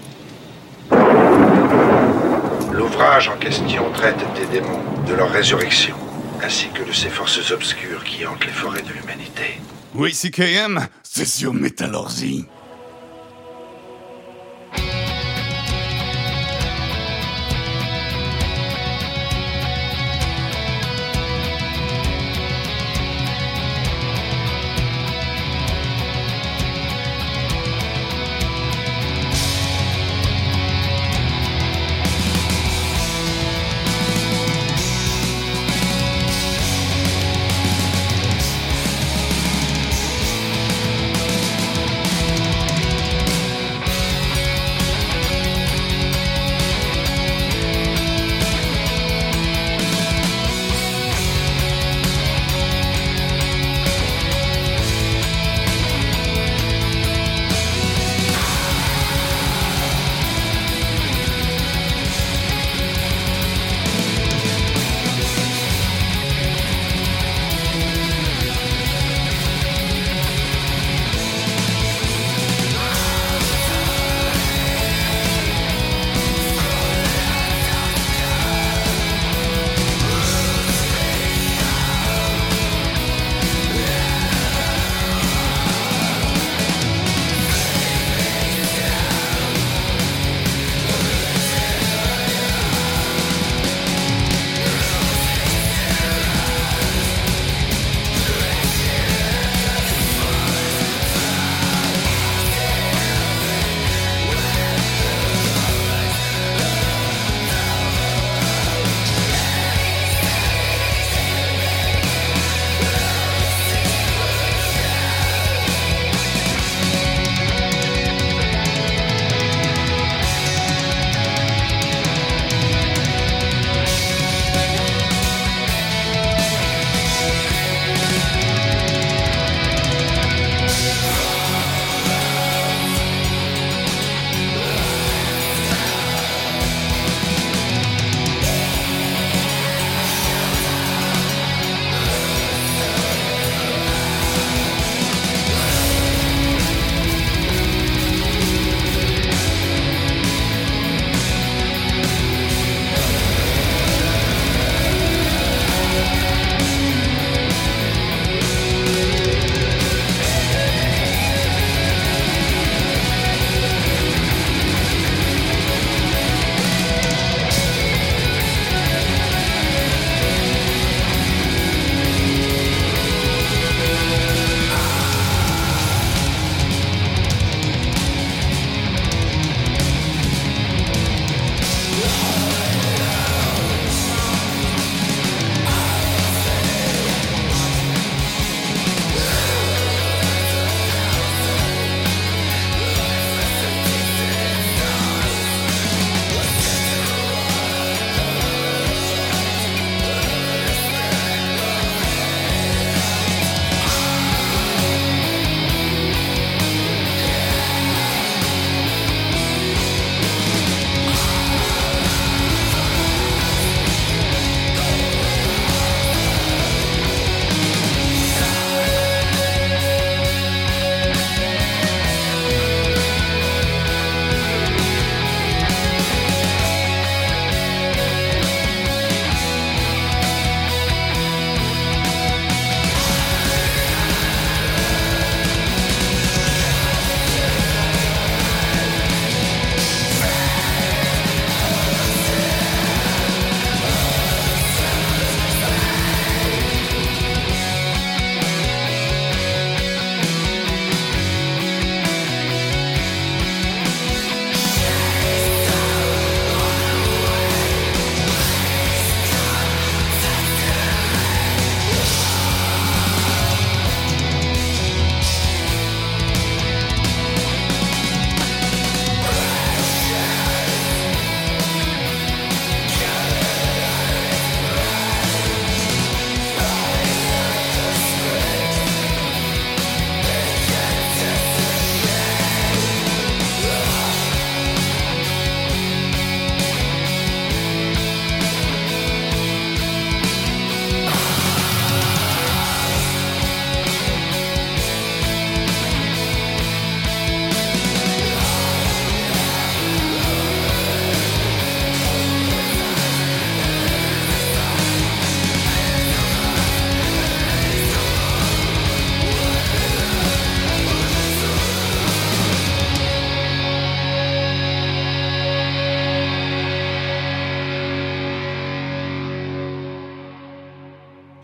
L'ouvrage 2.81 3.29
en 3.29 3.37
question 3.37 3.91
traite 3.91 4.17
des 4.33 4.47
démons, 4.47 4.81
de 5.07 5.13
leur 5.13 5.29
résurrection, 5.29 5.95
ainsi 6.43 6.67
que 6.69 6.81
de 6.81 6.91
ces 6.91 7.09
forces 7.09 7.51
obscures 7.51 8.03
qui 8.03 8.25
hantent 8.25 8.43
les 8.43 8.51
forêts 8.51 8.81
de 8.81 8.91
l'humanité. 8.91 9.59
Oui, 9.93 10.15
c'est 10.15 10.31
Métallurgie. 11.53 12.47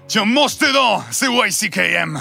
Tiens, 0.08 0.26
mange 0.26 0.58
tes 0.58 0.72
dents 0.72 1.04
C'est 1.12 1.28
YCKM 1.28 2.18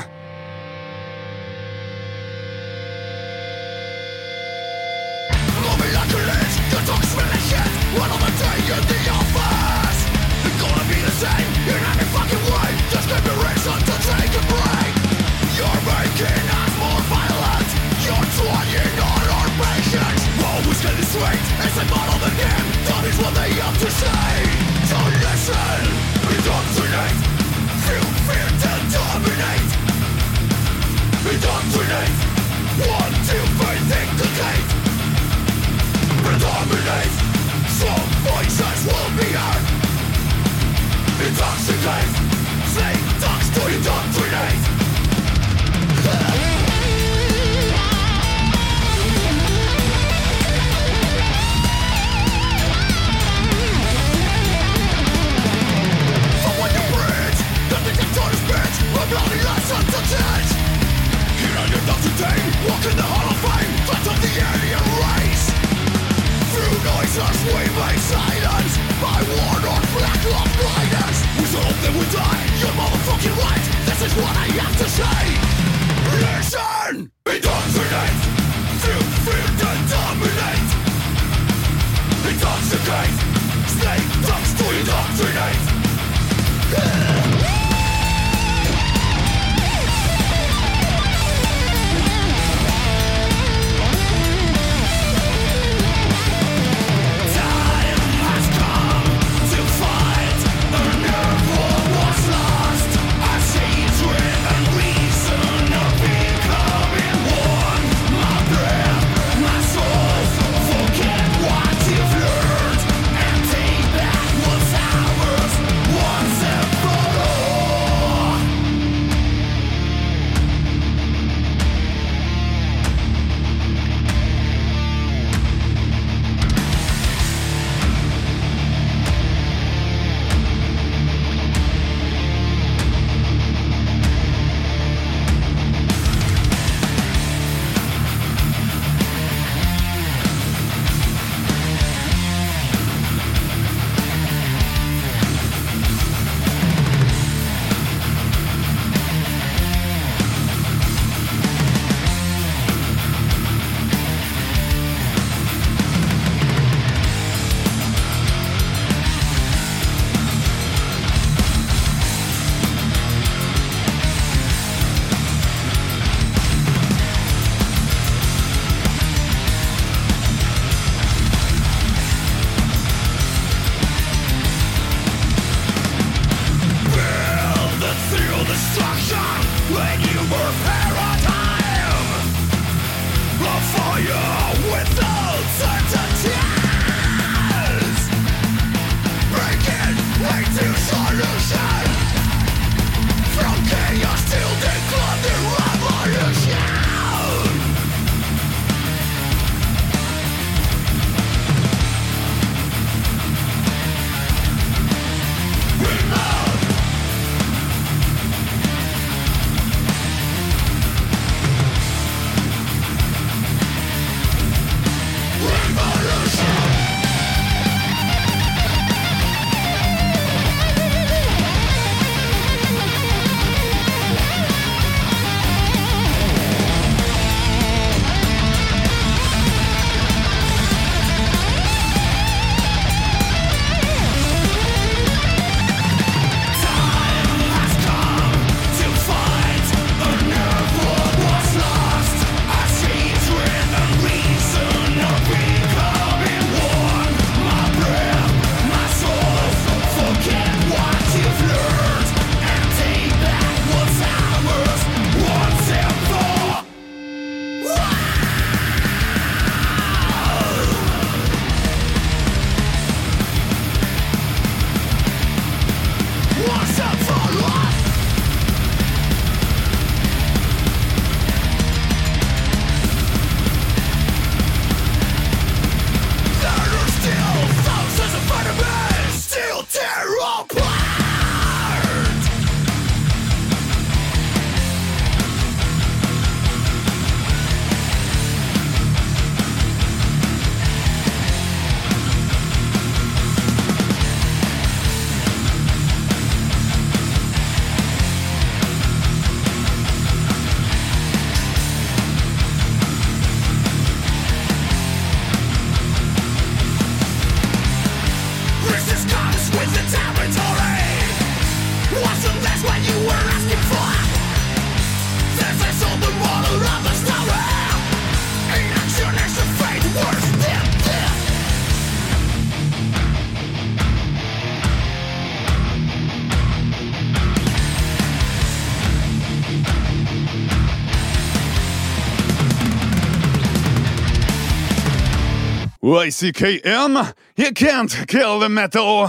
YCKM, 335.96 337.14
you 337.38 337.52
can't 337.52 338.06
kill 338.06 338.38
the 338.38 338.50
metal. 338.50 339.08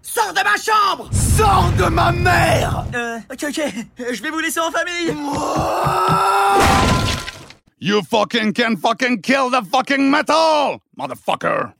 Sors 0.00 0.32
de 0.32 0.42
ma 0.42 0.56
chambre 0.56 1.10
Sors 1.12 1.70
de 1.76 1.84
ma 1.90 2.10
mère 2.12 2.86
Euh, 2.94 3.18
ok, 3.30 3.44
ok, 3.48 3.60
je 3.98 4.22
vais 4.22 4.30
vous 4.30 4.38
laisser 4.38 4.60
en 4.60 4.70
famille 4.70 5.14
You 7.78 8.00
fucking 8.08 8.54
can 8.54 8.76
fucking 8.76 9.20
kill 9.20 9.50
the 9.50 9.60
fucking 9.70 10.08
metal, 10.10 10.78
motherfucker. 10.96 11.74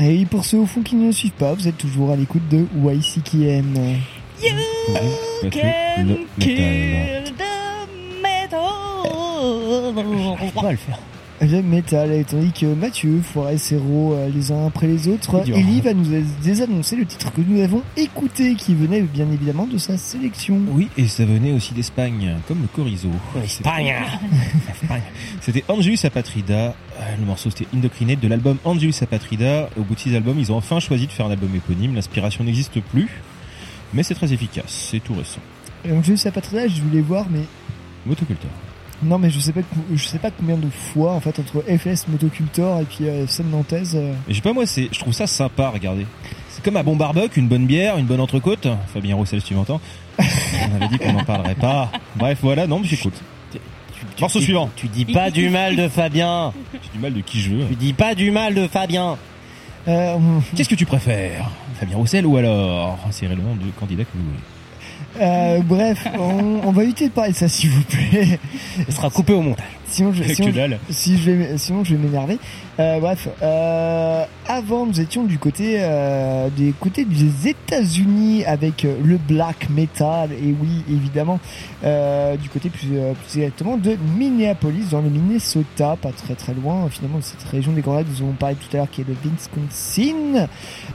Et 0.00 0.24
pour 0.24 0.46
ceux 0.46 0.58
au 0.58 0.66
fond 0.66 0.82
qui 0.82 0.96
ne 0.96 1.12
suivent 1.12 1.32
pas, 1.32 1.52
vous 1.52 1.68
êtes 1.68 1.76
toujours 1.76 2.10
à 2.12 2.16
l'écoute 2.16 2.48
de 2.48 2.66
YCKM. 2.74 3.98
You 4.40 5.50
can 5.50 6.26
kill 6.40 7.34
the 7.36 8.22
metal. 8.22 8.60
On 9.14 9.92
va 10.62 10.70
le 10.70 10.78
faire. 10.78 10.98
Le 11.40 11.62
métal, 11.62 12.24
tandis 12.28 12.52
que 12.52 12.66
Mathieu, 12.66 13.20
Forêt, 13.20 13.56
Zéro, 13.56 14.14
euh, 14.14 14.28
les 14.28 14.52
uns 14.52 14.66
après 14.66 14.86
les 14.86 15.08
autres. 15.08 15.42
Ellie 15.46 15.80
va 15.80 15.92
nous 15.92 16.06
désannoncer 16.42 16.96
le 16.96 17.04
titre 17.04 17.32
que 17.32 17.40
nous 17.40 17.60
avons 17.60 17.82
écouté, 17.96 18.54
qui 18.54 18.74
venait 18.74 19.02
bien 19.02 19.30
évidemment 19.30 19.66
de 19.66 19.76
sa 19.76 19.98
sélection. 19.98 20.60
Oui, 20.68 20.88
et 20.96 21.08
ça 21.08 21.24
venait 21.24 21.52
aussi 21.52 21.74
d'Espagne, 21.74 22.36
comme 22.46 22.62
le 22.62 22.68
chorizo. 22.68 23.10
Espagne. 23.44 23.92
C'était 25.40 25.64
Angelus 25.68 25.98
Apatrida. 26.04 26.54
Euh, 26.98 27.16
Le 27.18 27.26
morceau 27.26 27.50
c'était 27.50 27.66
Indocrinate 27.74 28.20
de 28.20 28.28
l'album 28.28 28.56
Angelus 28.64 28.94
Apatrida. 29.02 29.68
Au 29.76 29.82
bout 29.82 29.94
de 29.94 30.00
six 30.00 30.14
albums, 30.14 30.38
ils 30.38 30.52
ont 30.52 30.56
enfin 30.56 30.78
choisi 30.78 31.06
de 31.06 31.12
faire 31.12 31.26
un 31.26 31.30
album 31.32 31.54
éponyme. 31.54 31.94
L'inspiration 31.94 32.44
n'existe 32.44 32.80
plus, 32.80 33.08
mais 33.92 34.02
c'est 34.02 34.14
très 34.14 34.32
efficace. 34.32 34.88
C'est 34.90 35.00
tout 35.00 35.14
récent. 35.14 35.40
Et 35.84 35.88
donc, 35.88 36.04
je 36.04 36.82
voulais 36.82 37.02
voir, 37.02 37.26
mais 37.30 37.42
Motocultor. 38.06 38.50
Non, 39.04 39.18
mais 39.18 39.30
je 39.30 39.38
sais 39.38 39.52
pas, 39.52 39.60
je 39.94 40.04
sais 40.04 40.18
pas 40.18 40.30
combien 40.30 40.56
de 40.56 40.68
fois 40.70 41.12
en 41.12 41.20
fait 41.20 41.38
entre 41.38 41.62
FS 41.62 42.08
Motocultor 42.08 42.80
et 42.80 42.84
puis 42.84 43.08
euh, 43.08 43.26
scène 43.26 43.50
nantaise. 43.50 43.94
euh, 43.94 44.12
Mais 44.26 44.34
je 44.34 44.36
sais 44.36 44.42
pas 44.42 44.52
moi, 44.52 44.66
c'est, 44.66 44.88
je 44.92 44.98
trouve 44.98 45.12
ça 45.12 45.26
sympa, 45.26 45.68
regardez. 45.70 46.06
C'est 46.48 46.62
comme 46.64 46.76
un 46.76 46.82
bon 46.84 46.96
barbecue, 46.96 47.40
une 47.40 47.48
bonne 47.48 47.66
bière, 47.66 47.98
une 47.98 48.06
bonne 48.06 48.20
entrecôte. 48.20 48.66
Fabien 48.92 49.16
Roussel, 49.16 49.40
si 49.40 49.48
tu 49.48 49.54
m'entends. 49.54 49.80
On 50.18 50.76
avait 50.76 50.88
dit 50.88 50.98
qu'on 50.98 51.12
n'en 51.12 51.24
parlerait 51.24 51.56
pas. 51.56 51.90
Bref, 52.16 52.38
voilà, 52.42 52.66
non, 52.66 52.78
mais 52.80 52.86
j'écoute. 52.86 53.14
Morceau 54.20 54.38
tu- 54.38 54.44
suivant. 54.44 54.70
Tu 54.76 54.86
dis 54.88 55.04
pas 55.06 55.30
du 55.30 55.48
mal 55.50 55.74
de 55.76 55.88
Fabien. 55.88 56.52
J'ai 56.72 56.90
du 56.92 56.98
mal 56.98 57.12
de 57.14 57.20
qui 57.20 57.40
je 57.40 57.50
veux. 57.50 57.66
Tu 57.66 57.74
dis 57.74 57.92
pas 57.92 58.14
du 58.14 58.30
mal 58.30 58.54
de 58.54 58.68
Fabien. 58.68 59.16
euh, 59.88 60.16
Qu'est-ce 60.54 60.68
que 60.68 60.74
tu 60.76 60.86
préfères 60.86 61.50
Fabien 61.80 61.96
Roussel 61.96 62.24
ou 62.26 62.36
alors 62.36 62.98
C'est 63.10 63.26
le 63.26 63.34
nom 63.34 63.56
de 63.56 63.70
candidat 63.78 64.04
que 64.04 64.10
vous 64.14 64.22
voulez. 64.24 64.38
Euh, 65.20 65.60
bref, 65.62 66.06
on, 66.18 66.60
on 66.64 66.72
va 66.72 66.82
éviter 66.84 67.08
de 67.08 67.12
parler 67.12 67.32
ça 67.32 67.48
s'il 67.48 67.70
vous 67.70 67.82
plaît. 67.82 68.38
Ce 68.86 68.92
sera 68.92 69.10
coupé 69.10 69.32
au 69.32 69.42
montage. 69.42 69.64
Sinon, 69.86 70.12
je, 70.12 70.22
sinon, 70.22 70.52
si 70.90 71.18
je 71.18 71.30
vais, 71.30 71.58
sinon 71.58 71.84
je 71.84 71.94
vais 71.94 72.02
m'énerver. 72.02 72.38
Euh, 72.80 72.98
bref, 72.98 73.28
euh, 73.42 74.24
avant 74.48 74.86
nous 74.86 75.00
étions 75.00 75.22
du 75.22 75.38
côté 75.38 75.76
euh, 75.78 76.48
des 76.50 76.72
côtés 76.72 77.04
des 77.04 77.48
États-Unis 77.48 78.44
avec 78.44 78.84
euh, 78.84 78.96
le 79.04 79.16
black 79.16 79.70
metal 79.70 80.32
et 80.32 80.54
oui 80.60 80.82
évidemment 80.90 81.38
euh, 81.84 82.36
du 82.36 82.48
côté 82.48 82.70
plus, 82.70 82.88
euh, 82.94 83.12
plus 83.12 83.42
exactement 83.42 83.76
de 83.76 83.96
Minneapolis 84.18 84.90
dans 84.90 85.02
le 85.02 85.08
Minnesota, 85.08 85.96
pas 86.00 86.10
très 86.10 86.34
très 86.34 86.52
loin 86.52 86.88
finalement 86.90 87.18
de 87.18 87.22
cette 87.22 87.44
région 87.44 87.72
des 87.72 87.80
Grands 87.80 87.94
Lacs 87.94 88.06
dont 88.18 88.30
on 88.30 88.32
parlait 88.32 88.56
tout 88.56 88.74
à 88.74 88.78
l'heure 88.78 88.90
qui 88.90 89.02
est 89.02 89.06
le 89.06 89.14
Wisconsin. 89.22 90.48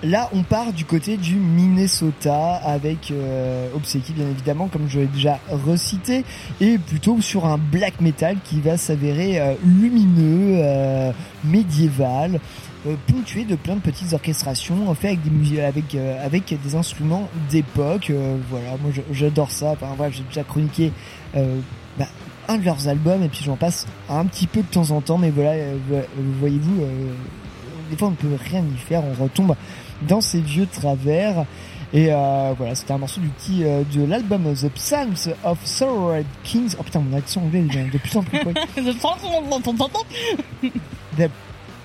Là 0.04 0.30
on 0.34 0.44
part 0.44 0.74
du 0.74 0.84
côté 0.84 1.16
du 1.16 1.36
Minnesota 1.36 2.56
avec 2.56 3.12
euh, 3.12 3.70
Obsequi 3.74 4.12
bien 4.12 4.28
évidemment 4.30 4.68
comme 4.68 4.90
je 4.90 5.00
l'ai 5.00 5.08
déjà 5.08 5.40
recité 5.66 6.26
et 6.60 6.78
plutôt 6.78 7.22
sur 7.22 7.46
un 7.46 7.58
black 7.58 8.02
metal 8.02 8.36
qui 8.44 8.60
va 8.60 8.78
s'avérer 8.80 9.40
euh, 9.40 9.54
lumineux, 9.64 10.58
euh, 10.64 11.12
médiéval, 11.44 12.40
euh, 12.88 12.96
ponctué 13.08 13.44
de 13.44 13.56
plein 13.56 13.76
de 13.76 13.82
petites 13.82 14.14
orchestrations, 14.14 14.94
fait 14.96 15.10
avec 15.10 15.22
des 15.22 16.00
avec 16.24 16.56
des 16.64 16.76
instruments 16.76 17.30
d'époque. 17.52 18.12
voilà, 18.50 18.72
moi 18.82 18.92
j'adore 19.12 19.52
ça. 19.52 19.72
Enfin 19.74 19.88
voilà, 19.96 20.12
j'ai 20.12 20.24
déjà 20.24 20.44
chroniqué 20.44 20.92
bah, 21.36 22.06
un 22.48 22.58
de 22.58 22.66
leurs 22.66 22.88
albums 22.88 23.22
et 23.24 23.28
puis 23.30 23.42
j'en 23.44 23.58
passe 23.58 23.86
un 24.10 24.26
petit 24.26 24.48
peu 24.48 24.62
de 24.62 24.68
temps 24.68 24.90
en 24.92 25.02
temps, 25.02 25.18
mais 25.18 25.30
voilà, 25.30 25.52
euh, 25.52 25.78
vo- 25.90 26.24
voyez-vous, 26.40 26.82
des 27.92 27.98
fois 27.98 28.08
on 28.08 28.12
ne 28.12 28.16
peut 28.16 28.38
rien 28.50 28.62
y 28.62 28.78
faire, 28.78 29.04
on 29.04 29.24
retombe 29.24 29.56
dans 30.08 30.22
ces 30.22 30.40
vieux 30.40 30.66
travers. 30.66 31.46
Et 31.92 32.08
euh, 32.12 32.54
voilà, 32.58 32.76
c'était 32.76 32.94
un 32.94 33.00
morceau 33.00 33.20
du 33.20 33.28
petit 33.30 33.64
euh, 33.64 33.82
de 33.94 34.04
l'album 34.06 34.44
The 34.54 34.70
Psalms 34.76 35.34
of 35.44 35.58
Sorrowed 35.66 36.26
Kings. 36.44 36.76
Oh 36.80 36.84
putain, 36.84 37.00
mon 37.00 37.18
accent 37.18 37.42
anglais 37.42 37.62
de 37.62 37.98
plus 37.98 38.16
en 38.18 38.24
plus 38.24 38.40
quoi. 38.42 38.54
The 41.18 41.30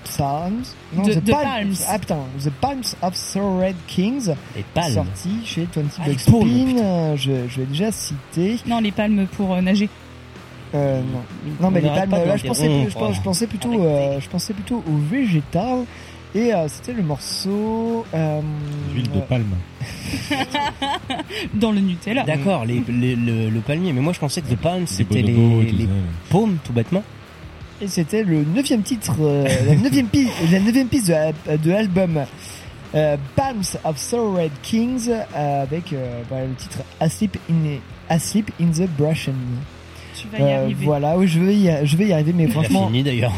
Psalms, 0.03 0.63
non, 0.93 1.01
De- 1.03 1.13
The 1.15 1.23
The 1.23 1.31
Palms. 1.31 1.43
Palms. 1.43 1.75
Ah 1.89 1.97
putain, 1.99 2.19
The 2.43 2.51
Palms 2.61 2.95
of 3.01 3.15
Sorrowed 3.15 3.75
Kings, 3.87 4.31
Les 4.55 4.63
palmes. 4.73 4.93
sorti 4.93 5.29
chez 5.43 5.67
20 5.75 5.81
Ah, 5.99 6.03
Euh, 6.07 7.15
je, 7.17 7.31
je 7.49 7.59
l'ai 7.61 7.65
déjà 7.65 7.91
cité. 7.91 8.57
Non, 8.67 8.79
les 8.79 8.91
palmes 8.91 9.25
pour 9.35 9.53
euh, 9.55 9.61
nager. 9.61 9.89
Euh, 10.75 11.01
non. 11.01 11.21
Non, 11.61 11.71
mais 11.71 11.79
On 11.79 11.83
les 11.83 11.89
palmes, 11.99 12.11
de 12.11 12.27
là, 12.27 12.37
je 12.37 12.45
pensais, 12.45 12.87
je, 12.89 13.21
pensais 13.21 13.47
plutôt, 13.47 13.81
euh, 13.81 14.19
je 14.19 14.29
pensais 14.29 14.53
plutôt 14.53 14.83
au 14.87 14.97
végétal. 15.09 15.85
Et 16.35 16.53
euh, 16.53 16.67
c'était 16.67 16.91
le 16.93 17.01
morceau. 17.01 18.05
Euh, 18.13 18.41
Huile 18.93 19.09
de 19.09 19.21
palme. 19.21 19.55
Dans 21.53 21.71
le 21.71 21.79
Nutella. 21.79 22.23
D'accord, 22.23 22.65
les, 22.65 22.81
les- 22.89 23.15
le, 23.15 23.49
le 23.49 23.59
palmier. 23.61 23.93
Mais 23.93 24.01
moi, 24.01 24.11
je 24.13 24.19
pensais 24.19 24.41
que 24.41 24.47
The 24.47 24.57
Palm, 24.57 24.85
c'était 24.85 25.21
les, 25.21 25.33
les 25.71 25.87
paumes, 26.29 26.57
tout 26.63 26.73
bêtement. 26.73 27.03
Et 27.81 27.87
c'était 27.87 28.23
le 28.23 28.43
neuvième 28.43 28.81
titre, 28.83 29.15
euh, 29.21 29.47
la 29.67 29.75
neuvième 29.81 30.07
piste, 30.07 30.31
la 30.51 30.59
neuvième 30.59 30.87
piste 30.87 31.07
de, 31.09 31.57
de 31.57 31.71
l'album 31.71 32.23
euh, 32.95 33.17
Palms 33.35 33.63
of 33.83 33.97
Sorrowed 33.97 34.51
Kings 34.61 35.09
euh, 35.09 35.63
avec 35.63 35.91
euh, 35.91 36.21
le 36.31 36.53
titre 36.55 36.79
Asleep 37.01 37.37
in 37.49 37.79
Asleep 38.09 38.49
in 38.61 38.67
the 38.71 38.87
Brushen. 38.97 39.33
Tu 40.15 40.27
vas 40.29 40.39
y 40.39 40.41
Euh, 40.41 40.63
arriver. 40.63 40.85
voilà, 40.85 41.17
oui, 41.17 41.27
je 41.27 41.39
vais 41.39 41.55
y, 41.55 41.71
je 41.85 41.97
vais 41.97 42.07
y 42.07 42.13
arriver, 42.13 42.33
mais 42.33 42.47
franchement, 42.47 42.87
fini 42.87 43.03
d'ailleurs. 43.03 43.33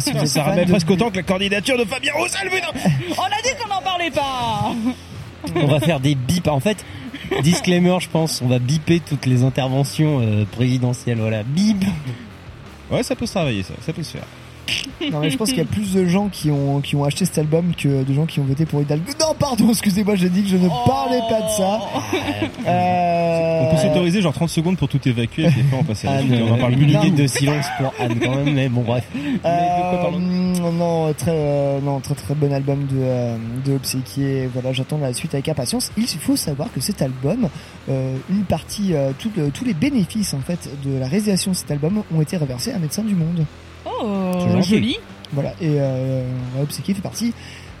si 0.00 0.10
êtes 0.16 0.26
Ça 0.26 0.42
ramène 0.44 0.64
de- 0.66 0.70
presque 0.70 0.90
autant 0.90 1.10
que 1.10 1.16
la 1.16 1.22
candidature 1.22 1.78
de 1.78 1.84
Fabien 1.84 2.12
Roussel, 2.14 2.48
putain 2.50 2.68
On 3.18 3.22
a 3.22 3.42
dit 3.42 3.50
qu'on 3.60 3.68
n'en 3.68 3.80
parlait 3.82 4.10
pas 4.10 4.72
On 5.54 5.66
va 5.66 5.80
faire 5.80 6.00
des 6.00 6.14
bips. 6.14 6.48
En 6.48 6.60
fait, 6.60 6.84
disclaimer, 7.42 7.96
je 8.00 8.08
pense, 8.08 8.42
on 8.42 8.48
va 8.48 8.58
biper 8.58 9.00
toutes 9.00 9.26
les 9.26 9.42
interventions 9.44 10.20
euh, 10.20 10.44
présidentielles. 10.50 11.18
Voilà, 11.18 11.42
bip. 11.44 11.84
Ouais, 12.90 13.02
ça 13.02 13.14
peut 13.16 13.26
se 13.26 13.32
travailler, 13.32 13.62
ça. 13.62 13.74
Ça 13.84 13.92
peut 13.92 14.02
se 14.02 14.12
faire. 14.12 14.26
Non 15.12 15.20
mais 15.20 15.30
je 15.30 15.36
pense 15.36 15.50
qu'il 15.50 15.58
y 15.58 15.62
a 15.62 15.64
plus 15.64 15.92
de 15.92 16.06
gens 16.06 16.28
qui 16.28 16.50
ont 16.50 16.80
qui 16.80 16.96
ont 16.96 17.04
acheté 17.04 17.24
cet 17.24 17.38
album 17.38 17.72
que 17.76 18.02
de 18.02 18.12
gens 18.14 18.26
qui 18.26 18.40
ont 18.40 18.44
voté 18.44 18.66
pour 18.66 18.80
Hidalgo. 18.82 19.04
Non 19.20 19.34
pardon, 19.38 19.68
excusez-moi, 19.70 20.16
j'ai 20.16 20.28
dit 20.28 20.42
que 20.42 20.48
je 20.48 20.56
ne 20.56 20.68
parlais 20.86 21.20
pas 21.28 21.42
de 21.42 21.50
ça. 21.50 21.80
Euh, 22.66 23.60
On 23.62 23.74
peut 23.74 23.82
s'autoriser 23.82 24.20
genre 24.22 24.32
30 24.32 24.48
secondes 24.48 24.76
pour 24.76 24.88
tout 24.88 25.00
évacuer 25.08 25.44
et 25.44 25.48
puis 25.50 25.60
après 25.60 25.76
on 25.78 25.84
passe 25.84 26.04
à 26.04 26.12
la 26.12 26.18
Anne, 26.18 26.42
on 26.48 26.54
en 26.54 26.58
parle 26.58 26.72
une 26.72 26.78
plus 26.78 26.86
du 26.86 26.96
minute 26.96 27.14
de 27.14 27.26
silence 27.26 27.66
pour 27.78 27.92
Anne 28.00 28.18
quand 28.20 28.34
même, 28.34 28.54
mais 28.54 28.68
bon 28.68 28.82
bref. 28.82 29.04
Euh, 29.44 30.10
non, 30.72 31.12
très, 31.14 31.30
euh, 31.32 31.80
non, 31.80 32.00
très 32.00 32.14
très 32.14 32.34
bon 32.34 32.52
album 32.52 32.86
de 32.86 32.96
euh, 32.98 33.36
de 33.64 33.72
Obséquier. 33.74 34.48
Voilà, 34.52 34.72
j'attends 34.72 34.98
la 34.98 35.12
suite 35.12 35.34
avec 35.34 35.48
impatience. 35.48 35.92
Il 35.96 36.06
faut 36.06 36.36
savoir 36.36 36.72
que 36.72 36.80
cet 36.80 37.02
album, 37.02 37.48
euh, 37.88 38.16
une 38.30 38.44
partie, 38.44 38.94
euh, 38.94 39.12
tout 39.18 39.30
tous 39.54 39.64
les 39.64 39.74
bénéfices 39.74 40.34
en 40.34 40.40
fait 40.40 40.68
de 40.84 40.98
la 40.98 41.06
réalisation 41.06 41.52
de 41.52 41.56
cet 41.56 41.70
album 41.70 42.02
ont 42.14 42.20
été 42.20 42.36
reversés 42.36 42.72
à 42.72 42.78
Médecins 42.78 43.04
du 43.04 43.14
Monde. 43.14 43.44
Oh, 43.86 44.60
joli. 44.62 44.98
Voilà, 45.32 45.50
et 45.60 45.76
euh, 45.80 46.22
Obséquier 46.62 46.94
fait 46.94 47.02
partie 47.02 47.32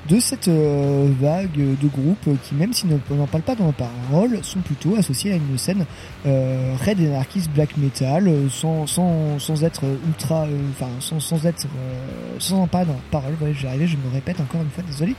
de 0.08 0.20
cette 0.20 0.46
euh, 0.46 1.08
vague 1.20 1.50
de 1.56 1.88
groupes 1.88 2.28
qui, 2.44 2.54
même 2.54 2.72
s'ils 2.72 2.88
ne- 2.90 3.16
n'en 3.16 3.26
parlent 3.26 3.42
pas 3.42 3.56
dans 3.56 3.66
la 3.66 3.72
parole, 3.72 4.38
sont 4.42 4.60
plutôt 4.60 4.94
associés 4.96 5.32
à 5.32 5.36
une 5.36 5.58
scène 5.58 5.84
euh, 6.26 6.74
Red 6.84 7.00
Anarchist 7.00 7.50
Black 7.50 7.76
Metal, 7.76 8.30
sans, 8.50 8.86
sans, 8.86 9.38
sans 9.40 9.64
être 9.64 9.82
ultra, 10.06 10.42
euh, 10.44 10.58
enfin, 10.70 10.88
sans, 11.00 11.18
sans 11.18 11.44
être, 11.46 11.66
euh, 11.66 12.36
sans 12.38 12.60
en 12.62 12.66
parler 12.68 12.86
dans 12.86 12.92
la 12.94 12.98
parole. 13.10 13.34
Ouais, 13.40 13.52
j'y 13.52 13.66
arrivais, 13.66 13.86
je 13.88 13.96
me 13.96 14.12
répète 14.12 14.40
encore 14.40 14.60
une 14.62 14.70
fois, 14.70 14.84
désolé. 14.86 15.14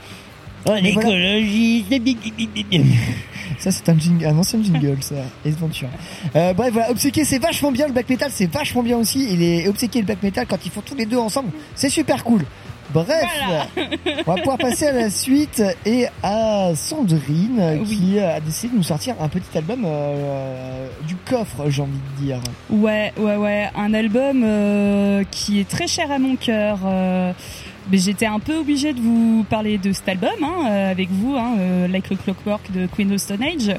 Oh, 0.66 0.70
voilà. 0.70 0.80
l'écologie, 0.80 1.84
bip. 1.88 2.18
Ça, 3.58 3.70
c'est 3.72 3.88
un, 3.88 3.98
jingle, 3.98 4.24
un 4.26 4.38
ancien 4.38 4.62
jingle, 4.62 4.98
ça. 5.00 5.16
Ace 5.44 5.54
Ventura. 5.56 5.90
Euh, 6.36 6.52
bref, 6.52 6.72
voilà. 6.72 6.90
Obséquié, 6.90 7.24
c'est 7.24 7.38
vachement 7.38 7.72
bien. 7.72 7.86
Le 7.86 7.92
black 7.92 8.08
metal, 8.08 8.30
c'est 8.32 8.50
vachement 8.50 8.82
bien 8.82 8.96
aussi. 8.98 9.24
Et 9.32 9.36
les 9.36 9.68
Obséquié 9.68 9.98
et 9.98 10.02
le 10.02 10.06
black 10.06 10.22
metal, 10.22 10.46
quand 10.46 10.58
ils 10.64 10.70
font 10.70 10.82
tous 10.82 10.94
les 10.94 11.06
deux 11.06 11.16
ensemble, 11.18 11.50
c'est 11.74 11.88
super 11.88 12.22
cool. 12.24 12.44
Bref, 12.94 13.26
on 14.26 14.32
va 14.32 14.36
pouvoir 14.36 14.56
passer 14.56 14.86
à 14.86 14.92
la 14.92 15.10
suite 15.10 15.62
et 15.84 16.06
à 16.22 16.70
Sandrine 16.74 17.58
euh, 17.60 17.84
qui 17.84 18.18
a 18.18 18.40
décidé 18.40 18.72
de 18.72 18.78
nous 18.78 18.82
sortir 18.82 19.14
un 19.20 19.28
petit 19.28 19.58
album 19.58 19.82
euh, 19.84 20.88
du 21.06 21.14
coffre, 21.16 21.68
j'ai 21.68 21.82
envie 21.82 21.92
de 22.18 22.24
dire. 22.24 22.38
Ouais, 22.70 23.12
ouais, 23.18 23.36
ouais. 23.36 23.68
Un 23.76 23.92
album 23.92 24.42
euh, 24.42 25.22
qui 25.30 25.60
est 25.60 25.68
très 25.68 25.86
cher 25.86 26.10
à 26.10 26.18
mon 26.18 26.36
cœur. 26.36 26.78
euh, 26.86 27.32
Mais 27.90 27.98
j'étais 27.98 28.26
un 28.26 28.38
peu 28.38 28.56
obligée 28.58 28.92
de 28.92 29.00
vous 29.00 29.46
parler 29.48 29.78
de 29.78 29.92
cet 29.92 30.08
album 30.08 30.30
hein, 30.42 30.66
euh, 30.68 30.90
avec 30.90 31.08
vous, 31.10 31.36
hein, 31.36 31.54
euh, 31.58 31.88
Like 31.88 32.12
a 32.12 32.16
Clockwork 32.16 32.70
de 32.72 32.86
Queen 32.86 33.12
of 33.12 33.20
Stone 33.20 33.42
Age, 33.42 33.74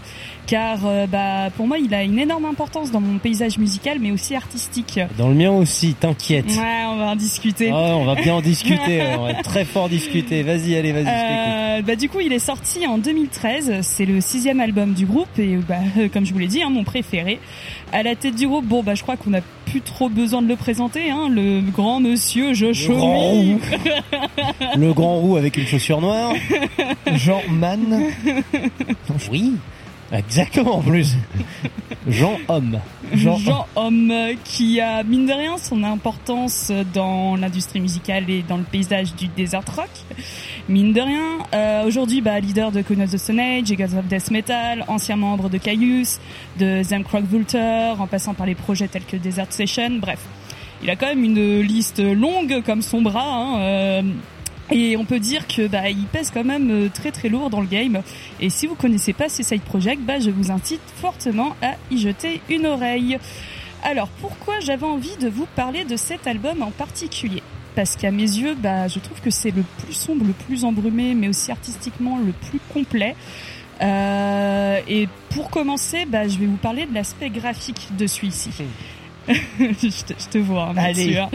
car 0.48 0.80
euh, 0.86 1.06
bah 1.06 1.52
pour 1.56 1.68
moi 1.68 1.77
il 1.77 1.94
a 1.94 2.03
une 2.03 2.18
énorme 2.18 2.45
importance 2.45 2.91
dans 2.91 3.02
mon 3.02 3.19
paysage 3.19 3.60
musical, 3.60 3.99
mais 3.99 4.11
aussi 4.11 4.36
artistique. 4.36 4.99
Dans 5.18 5.30
le 5.30 5.36
mien 5.36 5.52
aussi, 5.52 5.94
t'inquiète. 5.94 6.48
Ouais, 6.48 6.86
on 6.88 6.98
va 6.98 7.06
en 7.11 7.15
discuter. 7.15 7.69
Ah, 7.72 7.95
on 7.95 8.06
va 8.06 8.15
bien 8.15 8.34
en 8.34 8.41
discuter, 8.41 9.03
on 9.18 9.23
va 9.23 9.36
très 9.36 9.64
fort 9.64 9.90
discuter. 9.90 10.41
Vas-y, 10.41 10.76
allez, 10.76 10.91
vas-y. 10.91 11.07
Euh, 11.07 11.81
bah 11.84 11.95
du 11.95 12.10
coup, 12.10 12.19
il 12.19 12.34
est 12.34 12.40
sorti 12.40 12.88
en 12.88 12.98
2013. 12.98 13.81
C'est 13.81 14.06
le 14.06 14.22
sixième 14.22 14.60
album 14.60 14.94
du 14.94 15.06
groupe 15.06 15.38
et 15.38 15.57
bah 15.57 15.77
comme 16.14 16.26
je 16.26 16.34
vous 16.34 16.40
l'ai 16.40 16.48
dit, 16.48 16.64
hein, 16.64 16.69
mon 16.72 16.84
préféré. 16.84 17.40
À 17.91 18.03
la 18.03 18.16
tête 18.16 18.36
du 18.36 18.48
groupe, 18.48 18.66
bon 18.66 18.84
bah 18.84 18.95
je 18.95 19.02
crois 19.02 19.18
qu'on 19.18 19.34
a 19.34 19.41
plus 19.66 19.82
trop 19.82 20.10
besoin 20.10 20.41
de 20.41 20.48
le 20.48 20.56
présenter, 20.56 21.10
hein, 21.11 21.28
le 21.30 21.61
grand 21.61 21.99
monsieur 21.99 22.53
Josh 22.53 22.88
Le 22.88 22.95
grand 22.95 23.30
roux. 23.32 23.60
Le 24.78 24.94
grand 24.94 25.20
roux 25.20 25.38
avec 25.38 25.57
une 25.57 25.66
chaussure 25.66 26.02
noire. 26.02 26.34
Jean 27.14 27.41
Man. 27.49 28.03
Oui, 29.32 29.56
exactement 30.11 30.78
en 30.78 30.82
plus. 30.82 31.16
Jean 32.07 32.38
Homme. 32.48 32.80
Jean, 33.14 33.38
Homme 33.76 34.14
qui 34.44 34.80
a 34.80 35.03
mine 35.03 35.26
de 35.26 35.34
rien 35.34 35.57
son 35.57 35.84
importance 35.84 36.72
dans 36.94 37.36
l'industrie 37.36 37.80
musicale 37.80 38.30
et 38.30 38.44
dans 38.48 38.57
le 38.57 38.64
paysage 38.64 39.16
du 39.16 39.28
desert 39.28 39.64
rock. 39.76 39.90
Mine 40.70 40.94
de 40.94 41.02
rien, 41.02 41.40
euh, 41.56 41.84
aujourd'hui 41.88 42.22
bah, 42.22 42.40
leader 42.40 42.72
de 42.72 42.84
Queen 42.84 43.04
the 43.04 43.18
Stone 43.18 43.40
Age, 43.40 43.76
Gods 43.76 43.98
of 43.98 44.06
Death 44.06 44.30
Metal, 44.30 44.86
ancien 44.88 45.16
membre 45.16 45.50
de 45.50 45.58
Caius, 45.58 46.20
de 46.60 46.84
Zemcroc 46.84 47.24
Vulture, 47.24 48.00
en 48.00 48.06
passant 48.06 48.36
par 48.36 48.46
les 48.46 48.54
projets 48.54 48.88
tels 48.88 49.04
que 49.04 49.18
Desert 49.18 49.52
Session, 49.52 49.98
bref. 50.00 50.20
Il 50.84 50.91
a 50.91 50.96
quand 50.96 51.08
même 51.08 51.24
une 51.24 51.62
liste 51.62 52.00
longue 52.00 52.62
comme 52.64 52.84
son 52.84 53.02
bras. 53.02 53.34
hein, 53.34 53.60
euh, 53.62 54.02
et 54.70 54.96
on 54.96 55.06
peut 55.06 55.20
dire 55.20 55.48
que 55.48 55.66
bah 55.66 55.90
il 55.90 56.06
pèse 56.06 56.30
quand 56.30 56.44
même 56.44 56.70
euh, 56.70 56.90
très 56.94 57.12
très 57.12 57.30
lourd 57.30 57.50
dans 57.50 57.62
le 57.62 57.68
game. 57.68 58.04
Et 58.40 58.52
si 58.52 58.68
vous 58.68 58.76
connaissez 58.76 59.14
pas 59.14 59.28
ces 59.28 59.41
side 59.41 59.64
projects, 59.64 60.00
bah 60.02 60.20
je 60.20 60.30
vous 60.30 60.52
incite 60.52 60.82
fortement 60.98 61.56
à 61.64 61.78
y 61.90 61.98
jeter 61.98 62.41
une 62.48 62.68
oreille. 62.68 63.18
Alors 63.84 64.10
pourquoi 64.22 64.60
j'avais 64.60 64.86
envie 64.86 65.18
de 65.20 65.30
vous 65.30 65.48
parler 65.56 65.84
de 65.84 65.96
cet 65.96 66.28
album 66.28 66.62
en 66.62 66.70
particulier? 66.70 67.41
Parce 67.80 67.95
qu'à 67.95 68.11
mes 68.11 68.23
yeux, 68.23 68.56
bah 68.56 68.89
je 68.89 68.99
trouve 68.99 69.22
que 69.22 69.30
c'est 69.30 69.51
le 69.51 69.64
plus 69.85 69.93
sombre, 69.93 70.26
le 70.26 70.34
plus 70.34 70.65
embrumé, 70.65 71.14
mais 71.14 71.30
aussi 71.30 71.49
artistiquement 71.49 72.18
le 72.18 72.34
plus 72.34 72.60
complet. 72.73 73.15
Euh, 73.81 74.81
et 74.85 75.07
pour 75.30 75.49
commencer, 75.49 76.03
bah, 76.06 76.27
je 76.27 76.38
vais 76.39 76.45
vous 76.45 76.57
parler 76.57 76.85
de 76.88 76.93
l'aspect 76.93 77.30
graphique 77.30 77.88
de 77.97 78.06
celui-ci. 78.06 78.49
je, 79.30 80.03
te, 80.03 80.14
je 80.19 80.27
te 80.30 80.38
vois, 80.39 80.72
hein. 80.72 80.73
Mathieu, 80.73 81.19
hein. 81.19 81.30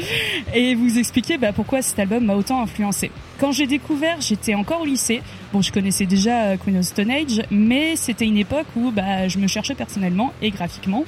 Et 0.54 0.74
vous 0.74 0.98
expliquer 0.98 1.38
bah, 1.38 1.54
pourquoi 1.54 1.80
cet 1.80 1.98
album 1.98 2.26
m'a 2.26 2.34
autant 2.34 2.60
influencé. 2.60 3.10
Quand 3.40 3.52
j'ai 3.52 3.66
découvert, 3.66 4.20
j'étais 4.20 4.54
encore 4.54 4.82
au 4.82 4.84
lycée. 4.84 5.22
Bon, 5.50 5.62
je 5.62 5.72
connaissais 5.72 6.04
déjà 6.04 6.42
euh, 6.42 6.56
Queen 6.62 6.76
of 6.76 6.84
Stone 6.84 7.10
Age, 7.10 7.40
mais 7.50 7.96
c'était 7.96 8.26
une 8.26 8.36
époque 8.36 8.66
où 8.76 8.90
bah, 8.90 9.28
je 9.28 9.38
me 9.38 9.46
cherchais 9.46 9.74
personnellement 9.74 10.34
et 10.42 10.50
graphiquement. 10.50 11.04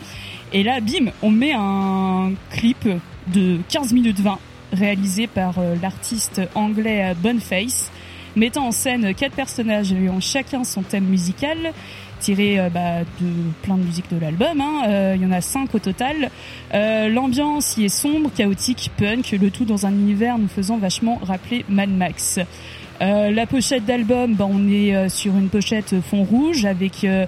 Et 0.55 0.63
là, 0.63 0.81
bim, 0.81 1.11
on 1.21 1.31
met 1.31 1.53
un 1.53 2.33
clip 2.53 2.89
de 3.27 3.59
15 3.69 3.93
minutes 3.93 4.21
20 4.21 4.39
réalisé 4.73 5.27
par 5.27 5.59
euh, 5.59 5.75
l'artiste 5.81 6.41
anglais 6.55 7.11
euh, 7.11 7.15
Boneface, 7.15 7.91
mettant 8.35 8.67
en 8.69 8.73
scène 8.73 9.15
quatre 9.15 9.35
personnages 9.35 9.93
ayant 9.93 10.21
chacun 10.21 10.65
son 10.65 10.83
thème 10.83 11.05
musical 11.05 11.57
tiré 12.21 12.59
euh, 12.59 12.71
bah, 12.71 13.01
de 13.21 13.27
plein 13.63 13.77
de 13.77 13.83
musiques 13.83 14.11
de 14.11 14.19
l'album. 14.19 14.61
hein. 14.61 14.83
Euh, 14.89 15.13
Il 15.17 15.23
y 15.23 15.27
en 15.27 15.33
a 15.33 15.41
cinq 15.43 15.75
au 15.75 15.79
total. 15.79 16.31
Euh, 16.75 17.09
L'ambiance 17.09 17.77
y 17.77 17.85
est 17.85 17.89
sombre, 17.91 18.31
chaotique, 18.35 18.91
punk, 18.97 19.33
le 19.33 19.51
tout 19.51 19.65
dans 19.67 19.85
un 19.87 19.93
univers 19.93 20.39
nous 20.39 20.49
faisant 20.49 20.79
vachement 20.79 21.21
rappeler 21.23 21.65
Mad 21.69 21.91
Max. 21.91 22.39
Euh, 23.03 23.31
la 23.31 23.47
pochette 23.47 23.85
d'album, 23.85 24.35
bah, 24.35 24.47
on 24.51 24.67
est 24.71 25.09
sur 25.11 25.37
une 25.37 25.49
pochette 25.51 26.01
fond 26.01 26.25
rouge 26.25 26.65
avec 26.65 27.05
euh, 27.05 27.27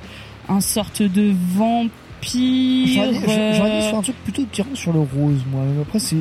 un 0.49 0.63
sorte 0.63 1.03
de 1.03 1.33
vampire. 1.55 1.91
J'aurais 2.25 3.81
dit 3.81 3.87
sur 3.89 3.99
un 3.99 4.03
truc 4.03 4.17
plutôt 4.25 4.45
tirant 4.51 4.75
sur 4.75 4.93
le 4.95 5.01
rose, 5.01 5.45
moi. 5.53 5.63
Après, 5.83 5.99
c'est. 5.99 6.17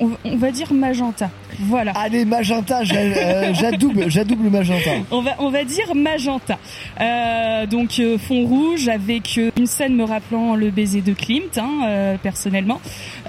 On, 0.00 0.10
on 0.24 0.36
va 0.36 0.50
dire 0.50 0.72
magenta. 0.72 1.30
Voilà. 1.60 1.92
Allez, 1.92 2.24
magenta, 2.24 2.84
j'a- 2.84 2.96
euh, 2.96 3.54
j'adouble, 3.54 4.04
j'adouble 4.10 4.48
magenta. 4.50 4.90
On 5.10 5.20
va, 5.22 5.32
on 5.38 5.50
va 5.50 5.64
dire 5.64 5.94
magenta. 5.94 6.58
Euh, 7.00 7.66
donc 7.66 7.98
euh, 7.98 8.18
fond 8.18 8.44
rouge 8.46 8.88
avec 8.88 9.38
une 9.56 9.66
scène 9.66 9.94
me 9.94 10.04
rappelant 10.04 10.54
le 10.54 10.70
baiser 10.70 11.00
de 11.00 11.12
Klimt, 11.12 11.58
hein, 11.58 11.80
euh, 11.86 12.16
personnellement. 12.22 12.80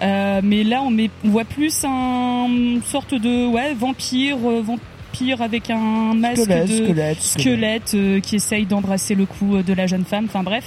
Euh, 0.01 0.41
mais 0.43 0.63
là, 0.63 0.81
on, 0.83 0.89
met, 0.89 1.09
on 1.25 1.29
voit 1.29 1.45
plus 1.45 1.83
un 1.85 2.47
une 2.49 2.81
sorte 2.83 3.13
de 3.13 3.47
ouais 3.47 3.73
vampire, 3.73 4.37
vampire 4.37 5.41
avec 5.41 5.69
un 5.69 6.13
masque 6.13 6.43
Squelette, 6.43 6.67
de 6.69 6.75
squelette, 6.85 7.21
squelette, 7.21 7.91
euh, 7.95 8.19
qui 8.19 8.35
essaye 8.35 8.65
d'embrasser 8.65 9.15
le 9.15 9.25
cou 9.25 9.61
de 9.63 9.73
la 9.73 9.87
jeune 9.87 10.05
femme. 10.05 10.25
Enfin 10.29 10.43
bref. 10.43 10.65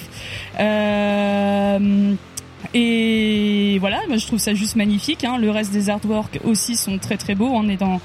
Euh, 0.60 2.14
et 2.74 3.78
voilà, 3.80 4.00
moi 4.08 4.16
je 4.16 4.26
trouve 4.26 4.38
ça 4.38 4.54
juste 4.54 4.76
magnifique. 4.76 5.24
Hein. 5.24 5.38
Le 5.38 5.50
reste 5.50 5.72
des 5.72 5.90
artworks 5.90 6.38
aussi 6.44 6.76
sont 6.76 6.98
très 6.98 7.16
très 7.16 7.34
beaux. 7.34 7.50
On 7.52 7.68
est 7.68 7.76
dans, 7.76 8.00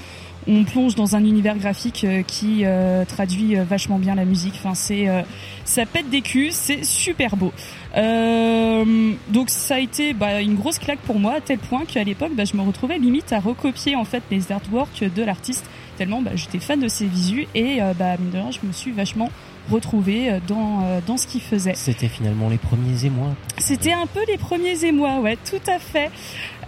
on 0.47 0.63
plonge 0.63 0.95
dans 0.95 1.15
un 1.15 1.23
univers 1.23 1.57
graphique 1.57 2.03
euh, 2.03 2.23
qui 2.23 2.61
euh, 2.63 3.05
traduit 3.05 3.57
euh, 3.57 3.63
vachement 3.63 3.99
bien 3.99 4.15
la 4.15 4.25
musique. 4.25 4.53
Enfin, 4.57 4.75
c'est, 4.75 5.07
euh, 5.07 5.21
ça 5.65 5.85
pète 5.85 6.09
des 6.09 6.21
culs, 6.21 6.51
c'est 6.51 6.83
super 6.83 7.35
beau. 7.35 7.51
Euh, 7.95 9.13
donc 9.29 9.49
ça 9.49 9.75
a 9.75 9.79
été 9.79 10.13
bah, 10.13 10.41
une 10.41 10.55
grosse 10.55 10.79
claque 10.79 10.99
pour 10.99 11.19
moi 11.19 11.35
à 11.35 11.41
tel 11.41 11.59
point 11.59 11.85
qu'à 11.85 12.03
l'époque, 12.03 12.31
bah, 12.35 12.45
je 12.45 12.55
me 12.55 12.61
retrouvais 12.61 12.97
limite 12.97 13.31
à 13.33 13.39
recopier 13.39 13.95
en 13.95 14.05
fait 14.05 14.23
les 14.31 14.51
artworks 14.51 15.03
de 15.03 15.23
l'artiste 15.23 15.65
tellement 15.97 16.21
bah, 16.21 16.31
j'étais 16.35 16.59
fan 16.59 16.79
de 16.79 16.87
ses 16.87 17.07
visus 17.07 17.47
et 17.55 17.79
bah, 17.97 18.17
mine 18.19 18.29
de 18.29 18.37
rien, 18.37 18.51
je 18.51 18.59
me 18.67 18.71
suis 18.71 18.91
vachement 18.91 19.31
retrouvée 19.69 20.31
euh, 20.31 20.39
dans 20.47 20.81
euh, 20.83 20.99
dans 21.05 21.17
ce 21.17 21.27
qu'il 21.27 21.41
faisait. 21.41 21.73
C'était 21.75 22.07
finalement 22.07 22.49
les 22.49 22.57
premiers 22.57 23.05
émois. 23.05 23.35
C'était 23.57 23.93
un 23.93 24.07
peu 24.07 24.21
les 24.27 24.37
premiers 24.37 24.85
émois, 24.85 25.19
ouais, 25.19 25.37
tout 25.49 25.61
à 25.67 25.79
fait. 25.79 26.11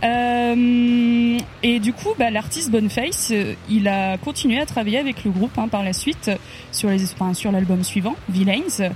Euh, 0.04 1.38
et 1.62 1.80
du 1.80 1.92
coup, 1.94 2.10
bah, 2.18 2.30
l'artiste 2.30 2.72
Boneface, 2.72 3.32
euh, 3.32 3.54
il 3.70 3.88
a 3.88 4.18
continué 4.18 4.60
à 4.60 4.66
travailler 4.66 4.98
avec 4.98 5.26
le 5.26 5.32
groupe 5.32 5.58
hein, 5.58 5.68
par 5.68 5.84
la 5.84 5.94
suite 5.94 6.32
sur 6.72 6.90
les, 6.90 7.04
enfin, 7.12 7.34
sur 7.34 7.52
l'album 7.52 7.84
suivant, 7.84 8.16
Villains. 8.30 8.92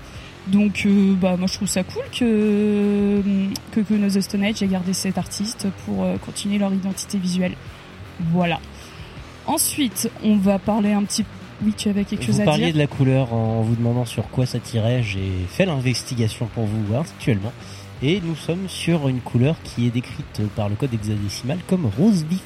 Donc, 0.47 0.83
euh, 0.85 1.13
bah, 1.15 1.35
moi, 1.37 1.47
je 1.47 1.53
trouve 1.53 1.67
ça 1.67 1.83
cool 1.83 2.03
que 2.11 3.21
que 3.71 3.79
of 3.79 4.13
the 4.13 4.21
Stone 4.21 4.43
Age 4.43 4.61
ait 4.61 4.67
gardé 4.67 4.93
cet 4.93 5.17
artiste 5.17 5.67
pour 5.85 6.03
euh, 6.03 6.17
continuer 6.17 6.57
leur 6.57 6.73
identité 6.73 7.17
visuelle. 7.17 7.55
Voilà. 8.31 8.59
Ensuite, 9.45 10.09
on 10.23 10.37
va 10.37 10.59
parler 10.59 10.91
un 10.91 11.03
petit. 11.03 11.25
Oui, 11.63 11.73
tu 11.77 11.89
avais 11.89 12.03
quelque 12.03 12.23
chose 12.25 12.35
Vous 12.35 12.41
à 12.41 12.45
parliez 12.45 12.73
de 12.73 12.77
la 12.77 12.87
couleur 12.87 13.33
en 13.33 13.61
vous 13.61 13.75
demandant 13.75 14.05
sur 14.05 14.27
quoi 14.29 14.45
ça 14.45 14.59
tirait. 14.59 15.01
J'ai 15.03 15.31
fait 15.47 15.65
l'investigation 15.65 16.47
pour 16.53 16.65
vous 16.65 16.95
actuellement. 16.95 17.53
Et 18.01 18.19
nous 18.23 18.35
sommes 18.35 18.67
sur 18.67 19.07
une 19.07 19.21
couleur 19.21 19.55
qui 19.63 19.87
est 19.87 19.91
décrite 19.91 20.41
par 20.55 20.67
le 20.67 20.75
code 20.75 20.93
hexadécimal 20.93 21.59
comme 21.67 21.85
rose 21.97 22.25
vif. 22.29 22.41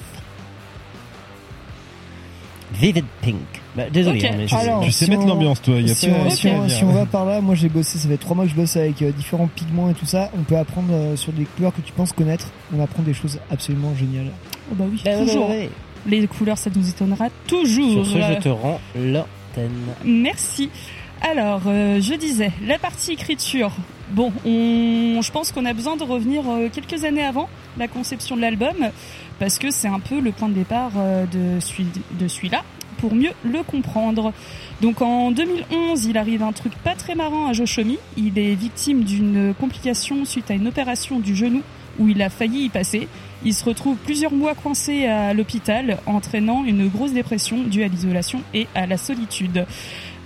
Vivid 2.73 3.06
pink. 3.22 3.38
Bah, 3.76 3.89
désolé, 3.89 4.23
hein, 4.27 4.34
mais 4.38 4.48
je, 4.48 4.53
Alors, 4.56 4.84
Tu 4.84 4.91
sais 4.91 5.06
si 5.06 5.11
mettre 5.11 5.23
on- 5.23 5.27
l'ambiance, 5.27 5.61
toi. 5.61 5.76
Y 5.80 5.89
a 5.89 5.95
si, 5.95 6.10
pas, 6.10 6.15
on, 6.26 6.30
si 6.30 6.49
si 6.69 6.84
va 6.84 7.06
par 7.06 7.26
là, 7.26 7.39
moi 7.39 7.56
j'ai 7.56 7.69
bossé, 7.69 7.98
ça 7.98 8.10
fait 8.10 8.18
trois 8.18 8.35
mois 8.35 8.45
que 8.45 8.52
je 8.52 8.56
bosse 8.56 8.76
avec 8.76 9.02
euh, 9.02 9.11
différents 9.11 9.48
pigments 9.48 9.89
et 9.89 9.94
tout 9.94 10.06
ça. 10.06 10.30
On 10.38 10.44
peut 10.44 10.57
apprendre 10.57 10.89
euh, 10.91 11.15
sur 11.15 11.31
des 11.31 11.45
couleurs 11.45 11.73
que 11.73 11.80
tu 11.81 11.94
penses 11.94 12.11
connaître. 12.11 12.52
On 12.76 12.81
apprend 12.84 13.03
des 13.03 13.14
choses 13.14 13.39
absolument 13.49 13.95
géniales. 13.95 14.31
Oh 14.69 14.76
bah 14.76 14.84
oui, 14.91 15.02
Bah, 15.06 15.11
ouais, 15.11 15.26
toujours. 15.26 15.49
ouais, 15.49 15.56
ouais. 15.57 15.69
Les 16.07 16.25
couleurs, 16.27 16.57
ça 16.57 16.69
nous 16.73 16.89
étonnera 16.89 17.27
toujours. 17.47 18.05
Sur 18.05 18.13
ce, 18.13 18.21
je 18.21 18.39
te 18.39 18.49
rends 18.49 18.79
l'antenne. 18.95 19.71
Merci. 20.05 20.69
Alors, 21.21 21.63
euh, 21.67 21.99
je 21.99 22.13
disais, 22.13 22.51
la 22.65 22.77
partie 22.77 23.13
écriture. 23.13 23.71
Bon, 24.11 24.31
on, 24.45 25.21
je 25.21 25.31
pense 25.31 25.51
qu'on 25.51 25.65
a 25.65 25.73
besoin 25.73 25.97
de 25.97 26.03
revenir 26.03 26.43
euh, 26.47 26.69
quelques 26.71 27.03
années 27.03 27.23
avant 27.23 27.49
la 27.77 27.88
conception 27.88 28.35
de 28.35 28.41
l'album, 28.41 28.75
parce 29.39 29.57
que 29.57 29.71
c'est 29.71 29.88
un 29.88 29.99
peu 29.99 30.19
le 30.19 30.31
point 30.31 30.47
de 30.47 30.53
départ 30.53 30.91
euh, 30.97 31.25
de, 31.25 31.59
celui, 31.59 31.88
de 32.11 32.27
celui-là, 32.27 32.63
pour 32.99 33.13
mieux 33.13 33.31
le 33.43 33.63
comprendre. 33.63 34.31
Donc 34.81 35.01
en 35.01 35.31
2011, 35.31 36.05
il 36.05 36.17
arrive 36.17 36.43
un 36.43 36.53
truc 36.53 36.73
pas 36.84 36.95
très 36.95 37.15
marrant 37.15 37.47
à 37.47 37.53
Joshomi. 37.53 37.97
Il 38.15 38.38
est 38.39 38.55
victime 38.55 39.03
d'une 39.03 39.53
complication 39.59 40.23
suite 40.23 40.49
à 40.51 40.53
une 40.53 40.67
opération 40.67 41.19
du 41.19 41.35
genou 41.35 41.61
où 41.99 42.07
il 42.07 42.21
a 42.21 42.29
failli 42.29 42.65
y 42.65 42.69
passer. 42.69 43.07
Il 43.45 43.53
se 43.53 43.64
retrouve 43.64 43.97
plusieurs 43.97 44.31
mois 44.31 44.55
coincé 44.55 45.05
à 45.05 45.34
l'hôpital, 45.34 45.99
entraînant 46.05 46.65
une 46.65 46.88
grosse 46.88 47.14
dépression 47.14 47.64
due 47.64 47.84
à 47.84 47.88
l'isolation 47.88 48.41
et 48.53 48.68
à 48.76 48.88
la 48.88 48.97
solitude. 48.97 49.65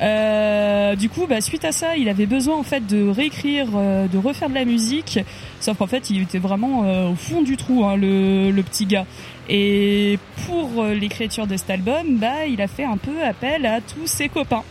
Euh, 0.01 0.95
du 0.95 1.09
coup, 1.09 1.27
bah, 1.27 1.41
suite 1.41 1.63
à 1.63 1.71
ça, 1.71 1.95
il 1.95 2.09
avait 2.09 2.25
besoin 2.25 2.57
en 2.57 2.63
fait 2.63 2.85
de 2.87 3.07
réécrire, 3.07 3.67
euh, 3.75 4.07
de 4.07 4.17
refaire 4.17 4.49
de 4.49 4.55
la 4.55 4.65
musique. 4.65 5.19
Sauf 5.59 5.77
qu'en 5.77 5.87
fait, 5.87 6.09
il 6.09 6.23
était 6.23 6.39
vraiment 6.39 6.85
euh, 6.85 7.09
au 7.09 7.15
fond 7.15 7.41
du 7.41 7.57
trou, 7.57 7.85
hein, 7.85 7.95
le, 7.95 8.61
petit 8.61 8.85
gars. 8.85 9.05
Et 9.49 10.17
pour 10.47 10.85
l'écriture 10.85 11.45
de 11.45 11.57
cet 11.57 11.69
album, 11.69 12.17
bah, 12.17 12.45
il 12.47 12.61
a 12.61 12.67
fait 12.67 12.85
un 12.85 12.97
peu 12.97 13.21
appel 13.23 13.65
à 13.65 13.81
tous 13.81 14.07
ses 14.07 14.29
copains. 14.29 14.63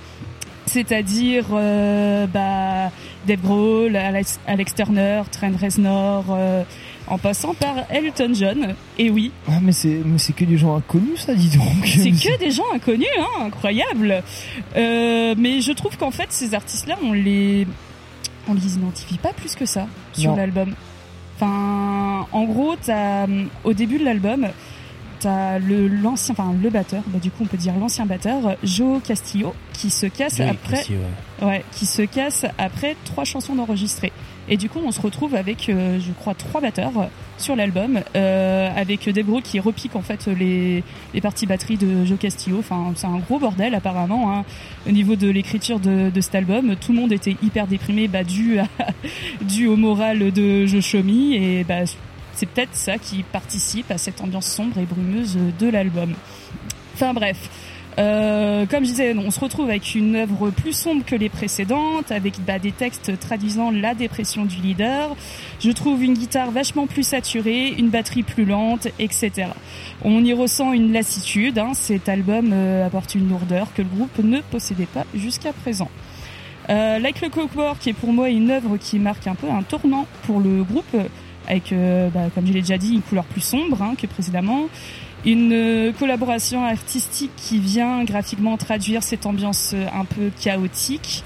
c'est-à-dire 0.67 1.47
euh, 1.53 2.27
bah, 2.27 2.91
Dave 3.27 3.41
Grohl, 3.41 3.97
Alex, 3.97 4.41
Alex 4.47 4.75
Turner, 4.75 5.23
Trent 5.31 5.53
Reznor, 5.61 6.25
en 7.11 7.19
passant 7.19 7.55
par 7.55 7.75
Elton 7.91 8.31
John. 8.33 8.75
Et 8.99 9.11
oui, 9.11 9.33
Ah, 9.49 9.59
mais 9.61 9.73
c'est, 9.73 10.01
mais 10.05 10.19
c'est 10.19 10.33
que 10.33 10.45
des 10.45 10.57
gens 10.57 10.77
inconnus, 10.77 11.21
ça, 11.27 11.35
dis 11.35 11.51
donc. 11.57 11.67
c'est 11.85 12.11
que 12.13 12.39
des 12.39 12.51
gens 12.51 12.65
inconnus, 12.75 13.07
hein, 13.19 13.45
incroyable. 13.47 14.23
Euh, 14.77 15.35
mais 15.37 15.61
je 15.61 15.73
trouve 15.73 15.97
qu'en 15.99 16.11
fait, 16.13 16.27
ces 16.31 16.55
artistes-là, 16.55 16.97
on 17.03 17.13
les, 17.13 17.67
on 18.49 18.55
les 18.55 18.75
identifie 18.77 19.19
pas 19.19 19.33
plus 19.33 19.55
que 19.57 19.67
ça 19.67 19.87
sur 20.13 20.35
l'album. 20.37 20.75
Enfin, 21.37 22.27
en 22.33 22.45
gros, 22.45 22.75
t'as, 22.77 23.27
euh, 23.27 23.45
au 23.65 23.73
début 23.73 23.99
de 23.99 24.05
l'album, 24.05 24.49
t'as 25.21 25.59
le 25.59 25.89
l'ancien, 25.89 26.35
enfin 26.39 26.55
le 26.63 26.71
batteur, 26.71 27.03
bah, 27.09 27.19
du 27.19 27.31
coup 27.31 27.43
on 27.43 27.47
peut 27.47 27.57
dire 27.57 27.75
l'ancien 27.79 28.07
batteur, 28.07 28.57
Joe 28.63 29.03
Castillo, 29.03 29.55
qui 29.73 29.91
se 29.91 30.07
casse 30.07 30.37
Joey 30.37 30.49
après, 30.49 30.77
Castillo, 30.77 31.01
ouais, 31.43 31.65
qui 31.73 31.87
se 31.87 32.03
casse 32.03 32.47
après 32.59 32.97
trois 33.05 33.25
chansons 33.25 33.55
d'enregistrées. 33.55 34.13
Et 34.51 34.57
du 34.57 34.69
coup, 34.69 34.81
on 34.85 34.91
se 34.91 35.01
retrouve 35.01 35.37
avec, 35.37 35.69
euh, 35.69 36.01
je 36.01 36.11
crois, 36.11 36.35
trois 36.35 36.61
batteurs 36.61 37.09
sur 37.39 37.55
l'album, 37.55 38.01
euh, 38.17 38.69
avec 38.77 39.09
Dave 39.09 39.41
qui 39.43 39.61
repique 39.61 39.95
en 39.95 40.03
fait 40.03 40.27
les, 40.27 40.83
les 41.15 41.21
parties 41.21 41.47
batterie 41.47 41.77
de 41.77 42.05
Joe 42.05 42.19
Castillo. 42.19 42.59
Enfin, 42.59 42.93
c'est 42.97 43.07
un 43.07 43.19
gros 43.19 43.39
bordel 43.39 43.77
apparemment. 43.77 44.35
Hein. 44.35 44.45
Au 44.89 44.91
niveau 44.91 45.15
de 45.15 45.29
l'écriture 45.29 45.79
de, 45.79 46.11
de 46.11 46.21
cet 46.21 46.35
album, 46.35 46.75
tout 46.75 46.93
le 46.93 46.99
monde 46.99 47.13
était 47.13 47.37
hyper 47.43 47.69
déprimé, 47.69 48.09
bah, 48.09 48.25
dû, 48.25 48.59
à, 48.59 48.67
dû 49.43 49.69
au 49.69 49.77
moral 49.77 50.33
de 50.33 50.67
Joe 50.67 50.85
Chomi. 50.85 51.37
Et 51.37 51.63
bah, 51.63 51.85
c'est 52.35 52.47
peut-être 52.47 52.75
ça 52.75 52.99
qui 52.99 53.23
participe 53.23 53.91
à 53.93 53.99
cette 53.99 54.21
ambiance 54.21 54.47
sombre 54.47 54.79
et 54.79 54.85
brumeuse 54.85 55.39
de 55.61 55.69
l'album. 55.69 56.15
Enfin 56.95 57.15
bref. 57.15 57.70
Euh, 58.01 58.65
comme 58.65 58.85
je 58.85 58.91
disais, 58.91 59.15
on 59.15 59.31
se 59.31 59.39
retrouve 59.41 59.69
avec 59.69 59.95
une 59.95 60.17
œuvre 60.17 60.51
plus 60.51 60.73
sombre 60.73 61.05
que 61.05 61.15
les 61.15 61.29
précédentes, 61.29 62.11
avec 62.11 62.35
bah, 62.47 62.59
des 62.59 62.73
textes 62.73 63.19
traduisant 63.21 63.71
la 63.71 63.95
dépression 63.95 64.47
du 64.47 64.57
leader. 64.57 65.15
Je 65.61 65.71
trouve 65.71 66.03
une 66.03 66.15
guitare 66.15 66.51
vachement 66.51 66.87
plus 66.87 67.03
saturée, 67.03 67.75
une 67.77 67.91
batterie 67.91 68.23
plus 68.23 68.47
lente, 68.47 68.89
etc. 68.99 69.49
On 70.03 70.25
y 70.25 70.33
ressent 70.33 70.73
une 70.73 70.93
lassitude. 70.93 71.59
hein. 71.59 71.75
Cet 71.75 72.09
album 72.09 72.51
euh, 72.53 72.87
apporte 72.87 73.15
une 73.15 73.29
lourdeur 73.29 73.73
que 73.75 73.83
le 73.83 73.89
groupe 73.89 74.19
ne 74.23 74.41
possédait 74.41 74.87
pas 74.87 75.05
jusqu'à 75.15 75.53
présent. 75.53 75.91
Euh, 76.71 76.99
like 77.01 77.21
le 77.21 77.29
Clockwork 77.29 77.87
est 77.87 77.93
pour 77.93 78.13
moi 78.13 78.31
une 78.31 78.51
œuvre 78.51 78.77
qui 78.79 78.99
marque 78.99 79.27
un 79.27 79.35
peu 79.35 79.51
un 79.51 79.63
tournant 79.63 80.07
pour 80.23 80.41
le 80.41 80.63
groupe, 80.63 80.97
avec, 81.49 81.73
euh, 81.73 82.09
bah, 82.11 82.31
comme 82.35 82.47
je 82.47 82.53
l'ai 82.53 82.61
déjà 82.61 82.79
dit, 82.79 82.95
une 82.95 83.03
couleur 83.03 83.25
plus 83.25 83.41
sombre 83.41 83.83
hein, 83.83 83.95
que 84.01 84.07
précédemment. 84.07 84.69
Une 85.25 85.93
collaboration 85.99 86.65
artistique 86.65 87.33
qui 87.37 87.59
vient 87.59 88.05
graphiquement 88.05 88.57
traduire 88.57 89.03
cette 89.03 89.27
ambiance 89.27 89.73
euh, 89.75 89.87
un 89.93 90.05
peu 90.05 90.31
chaotique, 90.41 91.25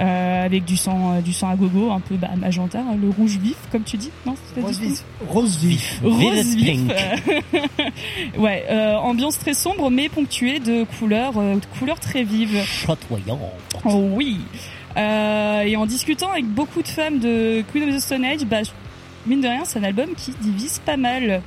euh, 0.00 0.44
avec 0.46 0.64
du 0.64 0.76
sang, 0.76 1.14
euh, 1.14 1.20
du 1.20 1.32
sang 1.32 1.50
à 1.50 1.56
gogo, 1.56 1.90
un 1.90 2.00
peu 2.00 2.16
bah, 2.16 2.30
magenta, 2.36 2.78
hein, 2.78 2.96
le 3.00 3.10
rouge 3.10 3.38
vif, 3.38 3.56
comme 3.70 3.82
tu 3.82 3.98
dis, 3.98 4.10
non 4.24 4.34
Rose 4.60 4.80
vif. 4.80 5.04
Rose 5.28 5.58
vif. 5.58 6.00
Rose 6.02 6.54
vif. 6.54 6.66
pink. 6.66 6.92
ouais, 8.38 8.64
euh, 8.70 8.96
ambiance 8.96 9.38
très 9.38 9.54
sombre 9.54 9.90
mais 9.90 10.08
ponctuée 10.08 10.58
de 10.58 10.84
couleurs, 10.98 11.34
euh, 11.36 11.56
de 11.56 11.78
couleurs 11.78 12.00
très 12.00 12.22
vives. 12.22 12.62
Chatoyant. 12.64 13.40
Oh 13.84 14.08
oui. 14.14 14.38
Euh, 14.96 15.62
et 15.62 15.76
en 15.76 15.86
discutant 15.86 16.30
avec 16.30 16.46
beaucoup 16.46 16.82
de 16.82 16.88
femmes 16.88 17.18
de 17.18 17.62
Queen 17.70 17.88
of 17.88 17.96
the 17.96 18.00
Stone 18.00 18.24
Age, 18.24 18.44
bah, 18.44 18.62
mine 19.26 19.42
de 19.42 19.48
rien, 19.48 19.64
c'est 19.64 19.78
un 19.78 19.84
album 19.84 20.10
qui 20.16 20.32
divise 20.40 20.80
pas 20.84 20.96
mal. 20.96 21.42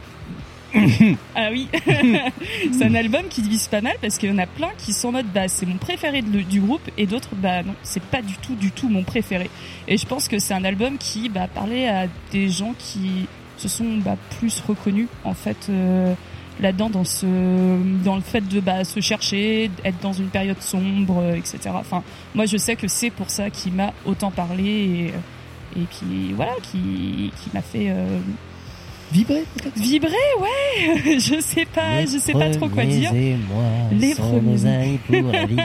ah 1.35 1.49
oui, 1.51 1.67
c'est 2.71 2.85
un 2.85 2.95
album 2.95 3.23
qui 3.29 3.41
divise 3.41 3.67
pas 3.67 3.81
mal 3.81 3.95
parce 4.01 4.17
qu'il 4.17 4.29
y 4.29 4.33
en 4.33 4.39
a 4.39 4.47
plein 4.47 4.69
qui 4.77 4.91
sont 4.91 5.13
en 5.13 5.21
bah 5.23 5.47
c'est 5.47 5.65
mon 5.65 5.77
préféré 5.77 6.21
du 6.21 6.59
groupe 6.61 6.81
et 6.97 7.05
d'autres 7.05 7.35
bah 7.35 7.61
non 7.63 7.75
c'est 7.83 8.01
pas 8.01 8.21
du 8.21 8.35
tout 8.37 8.55
du 8.55 8.71
tout 8.71 8.89
mon 8.89 9.03
préféré. 9.03 9.49
Et 9.87 9.97
je 9.97 10.05
pense 10.05 10.27
que 10.27 10.39
c'est 10.39 10.53
un 10.53 10.63
album 10.63 10.97
qui 10.97 11.29
bah 11.29 11.47
parlait 11.47 11.87
à 11.87 12.07
des 12.31 12.49
gens 12.49 12.73
qui 12.77 13.27
se 13.57 13.67
sont 13.67 13.97
bah, 13.97 14.17
plus 14.39 14.61
reconnus 14.61 15.07
en 15.23 15.33
fait 15.33 15.67
euh, 15.69 16.13
là-dedans 16.59 16.89
dans 16.89 17.03
ce 17.03 17.25
dans 18.03 18.15
le 18.15 18.21
fait 18.21 18.41
de 18.41 18.59
bah, 18.59 18.83
se 18.83 18.99
chercher 18.99 19.69
être 19.83 19.99
dans 20.01 20.13
une 20.13 20.29
période 20.29 20.61
sombre 20.61 21.19
euh, 21.19 21.35
etc 21.35 21.69
enfin 21.73 22.03
moi 22.33 22.45
je 22.45 22.57
sais 22.57 22.75
que 22.75 22.87
c'est 22.87 23.11
pour 23.11 23.29
ça 23.29 23.49
qui 23.49 23.69
m'a 23.69 23.93
autant 24.05 24.31
parlé 24.31 24.63
et, 25.75 25.79
et 25.79 25.85
qui 25.91 26.33
voilà 26.33 26.53
qui 26.63 27.31
qui 27.41 27.49
m'a 27.53 27.61
fait 27.61 27.89
euh, 27.89 28.19
Vibrer, 29.13 29.43
peut-être 29.55 29.77
vibrer 29.77 30.11
ouais 30.39 31.19
je 31.19 31.39
sais 31.39 31.65
pas 31.65 32.01
je 32.01 32.17
sais 32.17 32.33
pas 32.33 32.49
trop 32.49 32.67
quoi 32.67 32.83
dire 32.83 33.13
Et 33.13 33.35
moi, 33.35 33.63
Les 33.91 34.15
premiers. 34.15 34.97
pour 35.05 35.31
la 35.31 35.45
vie. 35.45 35.55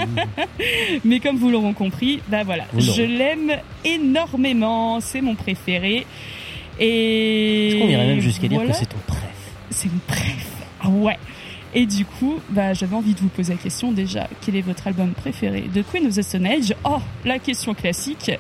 mais 1.05 1.19
comme 1.19 1.39
vous 1.39 1.51
l'aurez 1.51 1.73
compris, 1.73 2.21
bah 2.29 2.43
voilà, 2.45 2.65
Vous 2.75 2.81
je 2.81 3.01
l'aime 3.01 3.53
énormément, 3.87 5.01
c'est 5.01 5.23
mon 5.23 5.35
préféré. 5.35 6.07
Et 6.79 7.69
Est-ce 7.69 7.77
qu'on 7.79 7.89
irait 7.89 8.07
même 8.07 8.21
jusqu'à 8.21 8.49
dire 8.49 8.61
que 8.67 8.73
c'est 8.75 8.87
ton 8.87 8.99
préf? 9.07 9.23
C'est 9.71 9.91
mon 9.91 10.01
préf. 10.07 10.47
Ah 10.83 10.91
ouais. 10.91 11.17
Et 11.75 11.85
du 11.85 12.05
coup, 12.07 12.37
bah 12.49 12.73
j'avais 12.73 12.97
envie 12.97 13.15
de 13.15 13.21
vous 13.21 13.29
poser 13.29 13.53
la 13.53 13.59
question 13.59 13.93
déjà, 13.93 14.27
quel 14.41 14.57
est 14.57 14.63
votre 14.63 14.87
album 14.87 15.13
préféré 15.13 15.63
de 15.63 15.83
Queen 15.83 16.07
of 16.07 16.15
the 16.15 16.23
Stone 16.23 16.47
Age? 16.47 16.75
Oh, 16.85 16.99
la 17.25 17.39
question 17.39 17.75
classique. 17.75 18.31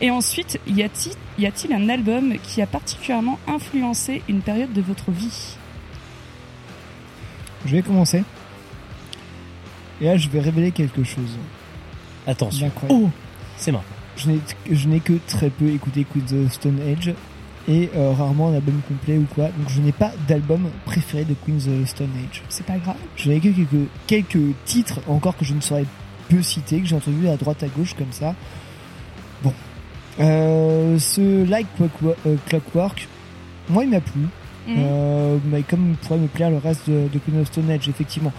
Et 0.00 0.10
ensuite, 0.10 0.58
y 0.66 0.82
a-t-il 0.82 1.14
y 1.38 1.46
a-t-il 1.46 1.72
un 1.72 1.88
album 1.88 2.34
qui 2.42 2.62
a 2.62 2.66
particulièrement 2.66 3.38
influencé 3.46 4.22
une 4.28 4.40
période 4.40 4.72
de 4.72 4.80
votre 4.80 5.10
vie? 5.10 5.56
Je 7.66 7.76
vais 7.76 7.82
commencer. 7.82 8.24
Et 10.00 10.04
là, 10.06 10.16
je 10.16 10.28
vais 10.28 10.40
révéler 10.40 10.70
quelque 10.70 11.04
chose. 11.04 11.38
Attention. 12.26 12.70
Oh 12.88 13.10
C'est 13.56 13.72
marrant. 13.72 13.84
Je 14.16 14.30
n'ai, 14.30 14.40
je 14.70 14.88
n'ai 14.88 15.00
que 15.00 15.14
très 15.26 15.50
peu 15.50 15.68
écouté 15.68 16.04
Queen 16.04 16.24
of 16.24 16.50
the 16.50 16.52
Stone 16.52 16.80
Age 16.80 17.14
et 17.68 17.90
euh, 17.94 18.12
rarement 18.12 18.48
un 18.48 18.54
album 18.54 18.80
complet 18.88 19.18
ou 19.18 19.26
quoi. 19.34 19.44
Donc 19.44 19.68
je 19.68 19.80
n'ai 19.80 19.92
pas 19.92 20.12
d'album 20.26 20.68
préféré 20.84 21.24
de 21.24 21.34
Queen 21.34 21.56
of 21.56 21.64
the 21.64 21.86
Stone 21.86 22.10
Age. 22.16 22.42
C'est 22.48 22.66
pas 22.66 22.78
grave. 22.78 22.96
Que 23.16 23.38
quelques, 23.38 23.88
quelques 24.06 24.54
titres 24.64 25.00
encore 25.06 25.36
que 25.36 25.44
je 25.44 25.54
ne 25.54 25.60
saurais 25.60 25.84
peu 26.28 26.42
citer, 26.42 26.80
que 26.80 26.86
j'ai 26.86 26.96
entendu 26.96 27.28
à 27.28 27.36
droite 27.36 27.62
à 27.62 27.68
gauche 27.68 27.94
comme 27.94 28.12
ça. 28.12 28.34
Bon. 29.42 29.52
Euh, 30.20 30.98
ce 30.98 31.48
Like 31.48 31.68
Clockwork, 32.46 33.08
euh, 33.08 33.72
moi 33.72 33.84
il 33.84 33.90
m'a 33.90 34.00
plu. 34.00 34.22
Euh, 34.68 35.38
mais 35.50 35.62
comme 35.62 35.96
pourrait 36.02 36.18
me 36.18 36.26
plaire 36.26 36.50
le 36.50 36.58
reste 36.58 36.90
de, 36.90 37.08
de 37.10 37.18
Queen 37.18 37.40
of 37.40 37.46
Stone 37.46 37.70
Age, 37.70 37.88
effectivement. 37.88 38.32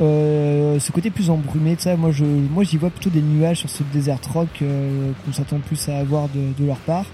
Euh, 0.00 0.78
ce 0.78 0.92
côté 0.92 1.10
plus 1.10 1.30
embrumé, 1.30 1.74
ça, 1.78 1.96
moi 1.96 2.12
je, 2.12 2.24
moi 2.24 2.62
j'y 2.62 2.76
vois 2.76 2.90
plutôt 2.90 3.10
des 3.10 3.22
nuages 3.22 3.58
sur 3.58 3.70
ce 3.70 3.82
desert 3.92 4.18
rock 4.32 4.48
euh, 4.62 5.10
qu'on 5.24 5.32
s'attend 5.32 5.58
plus 5.58 5.88
à 5.88 5.98
avoir 5.98 6.28
de, 6.28 6.52
de 6.56 6.66
leur 6.66 6.76
part. 6.78 7.06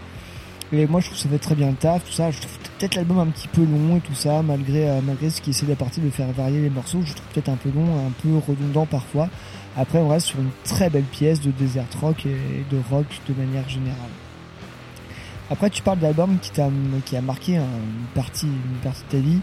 Et 0.72 0.86
moi 0.86 1.00
je 1.00 1.06
trouve 1.06 1.18
que 1.18 1.22
ça 1.22 1.28
fait 1.28 1.38
très 1.38 1.54
bien 1.54 1.68
le 1.68 1.74
taf, 1.74 2.04
tout 2.04 2.12
ça. 2.12 2.30
Je 2.30 2.40
trouve 2.40 2.58
peut-être 2.78 2.94
l'album 2.94 3.18
un 3.18 3.26
petit 3.26 3.48
peu 3.48 3.62
long 3.62 3.96
et 3.96 4.00
tout 4.00 4.14
ça, 4.14 4.42
malgré 4.42 4.88
euh, 4.88 5.00
malgré 5.02 5.30
ce 5.30 5.40
qui 5.40 5.50
essaie 5.50 5.66
d'apporter 5.66 6.00
de 6.00 6.10
faire 6.10 6.30
varier 6.32 6.60
les 6.60 6.70
morceaux. 6.70 7.00
Je 7.04 7.14
trouve 7.14 7.26
peut-être 7.32 7.48
un 7.48 7.56
peu 7.56 7.70
long, 7.70 8.06
un 8.06 8.10
peu 8.22 8.36
redondant 8.46 8.86
parfois. 8.86 9.28
Après 9.76 9.98
on 9.98 10.08
reste 10.08 10.26
sur 10.28 10.40
une 10.40 10.50
très 10.64 10.90
belle 10.90 11.04
pièce 11.04 11.40
de 11.40 11.50
desert 11.50 11.86
rock 12.00 12.26
et 12.26 12.64
de 12.70 12.80
rock 12.90 13.06
de 13.28 13.34
manière 13.34 13.68
générale. 13.68 14.10
Après, 15.50 15.68
tu 15.68 15.82
parles 15.82 15.98
d'album 15.98 16.38
qui 16.40 16.52
t'a, 16.52 16.68
qui 17.04 17.16
a 17.16 17.20
marqué 17.20 17.56
une 17.56 17.64
partie, 18.14 18.46
une 18.46 18.80
partie 18.84 19.02
de 19.02 19.10
ta 19.10 19.18
vie. 19.18 19.40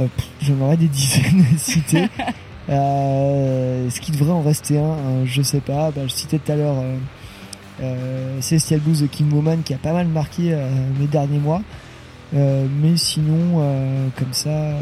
Euh, 0.00 0.06
J'en 0.40 0.58
aurais 0.62 0.78
des 0.78 0.88
dizaines 0.88 1.44
à 1.54 1.58
citer. 1.58 2.08
Euh, 2.68 3.88
ce 3.90 4.00
qui 4.00 4.10
devrait 4.10 4.32
en 4.32 4.42
rester 4.42 4.76
un, 4.76 4.90
hein, 4.90 5.24
je 5.24 5.40
sais 5.40 5.60
pas. 5.60 5.92
Bah, 5.92 6.00
je 6.08 6.12
citais 6.12 6.40
tout 6.40 6.50
à 6.50 6.56
l'heure 6.56 6.74
euh, 7.82 8.40
Celestial 8.40 8.80
Blues 8.80 9.00
de 9.02 9.06
King 9.06 9.32
Woman 9.32 9.62
qui 9.62 9.74
a 9.74 9.78
pas 9.78 9.92
mal 9.92 10.06
marqué 10.08 10.52
euh, 10.52 10.68
mes 10.98 11.06
derniers 11.06 11.38
mois. 11.38 11.62
Euh, 12.34 12.66
mais 12.82 12.96
sinon, 12.96 13.60
euh, 13.60 14.08
comme 14.18 14.32
ça, 14.32 14.48
euh, 14.50 14.80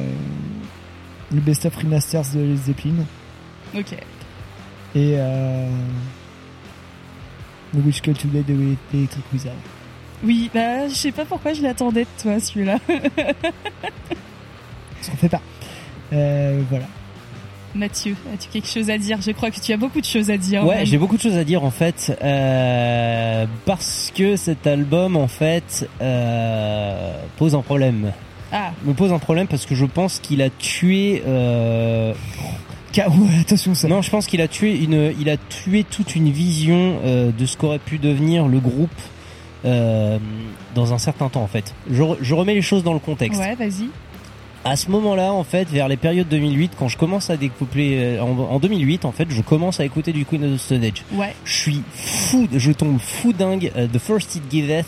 le 1.32 1.40
Best 1.40 1.66
of 1.66 1.76
Remasters 1.76 2.24
de 2.34 2.40
Les 2.40 2.56
Zeppelin 2.56 3.04
Ok. 3.76 3.92
et 4.94 5.14
euh, 5.18 5.68
The 7.74 7.78
Witch 7.84 8.00
Call 8.00 8.14
Today 8.14 8.42
de 8.42 8.54
Electric 8.94 9.24
Wizard. 9.32 9.52
Oui, 10.22 10.50
bah 10.54 10.88
je 10.88 10.94
sais 10.94 11.12
pas 11.12 11.24
pourquoi 11.26 11.52
je 11.52 11.60
l'attendais 11.62 12.04
de 12.04 12.22
toi 12.22 12.40
celui-là. 12.40 12.78
Ça 15.02 15.12
en 15.12 15.16
fait 15.16 15.28
pas. 15.28 15.42
Euh, 16.12 16.62
voilà. 16.70 16.86
Mathieu, 17.74 18.14
as-tu 18.32 18.48
quelque 18.50 18.68
chose 18.68 18.88
à 18.90 18.98
dire? 18.98 19.18
Je 19.20 19.32
crois 19.32 19.50
que 19.50 19.58
tu 19.60 19.72
as 19.72 19.76
beaucoup 19.76 20.00
de 20.00 20.06
choses 20.06 20.30
à 20.30 20.36
dire. 20.36 20.64
Ouais, 20.64 20.86
j'ai 20.86 20.96
beaucoup 20.98 21.16
de 21.16 21.22
choses 21.22 21.36
à 21.36 21.44
dire 21.44 21.64
en 21.64 21.70
fait, 21.70 22.16
euh, 22.22 23.46
parce 23.66 24.12
que 24.14 24.36
cet 24.36 24.66
album 24.66 25.16
en 25.16 25.26
fait 25.28 25.88
euh, 26.00 27.12
pose 27.36 27.54
un 27.54 27.62
problème. 27.62 28.12
Ah, 28.52 28.70
Me 28.84 28.92
pose 28.92 29.12
un 29.12 29.18
problème 29.18 29.48
parce 29.48 29.66
que 29.66 29.74
je 29.74 29.84
pense 29.84 30.20
qu'il 30.20 30.40
a 30.42 30.50
tué. 30.50 31.22
Euh... 31.26 32.14
Ouais, 32.96 33.04
attention 33.40 33.74
ça. 33.74 33.88
Non, 33.88 34.02
je 34.02 34.10
pense 34.10 34.26
qu'il 34.26 34.40
a 34.40 34.46
tué 34.46 34.78
une, 34.80 35.12
il 35.18 35.28
a 35.28 35.36
tué 35.36 35.82
toute 35.82 36.14
une 36.14 36.30
vision 36.30 37.00
euh, 37.04 37.32
de 37.36 37.46
ce 37.46 37.56
qu'aurait 37.56 37.80
pu 37.80 37.98
devenir 37.98 38.46
le 38.46 38.60
groupe 38.60 38.90
euh, 39.64 40.18
dans 40.76 40.92
un 40.92 40.98
certain 40.98 41.28
temps 41.28 41.42
en 41.42 41.48
fait. 41.48 41.74
Je, 41.90 42.04
je 42.20 42.34
remets 42.34 42.54
les 42.54 42.62
choses 42.62 42.84
dans 42.84 42.92
le 42.92 43.00
contexte. 43.00 43.40
ouais, 43.40 43.56
vas-y. 43.56 43.88
À 44.64 44.76
ce 44.76 44.90
moment-là, 44.90 45.32
en 45.32 45.44
fait, 45.44 45.68
vers 45.68 45.88
les 45.88 45.96
périodes 45.96 46.28
2008, 46.28 46.72
quand 46.78 46.88
je 46.88 46.96
commence 46.96 47.30
à 47.30 47.36
découpler, 47.36 47.98
euh, 48.18 48.22
en, 48.22 48.38
en 48.38 48.58
2008, 48.58 49.04
en 49.04 49.12
fait, 49.12 49.26
je 49.30 49.42
commence 49.42 49.80
à 49.80 49.84
écouter 49.84 50.12
du 50.12 50.24
Queen 50.24 50.44
of 50.44 50.52
the 50.52 50.58
Stone 50.58 50.84
Age. 50.84 51.04
Ouais. 51.12 51.34
Je 51.44 51.54
suis 51.54 51.82
fou, 51.92 52.48
je 52.54 52.72
tombe 52.72 52.98
fou 52.98 53.32
dingue 53.32 53.70
euh, 53.76 53.86
de 53.86 53.98
First 53.98 54.36
It 54.36 54.42
Giveth, 54.50 54.86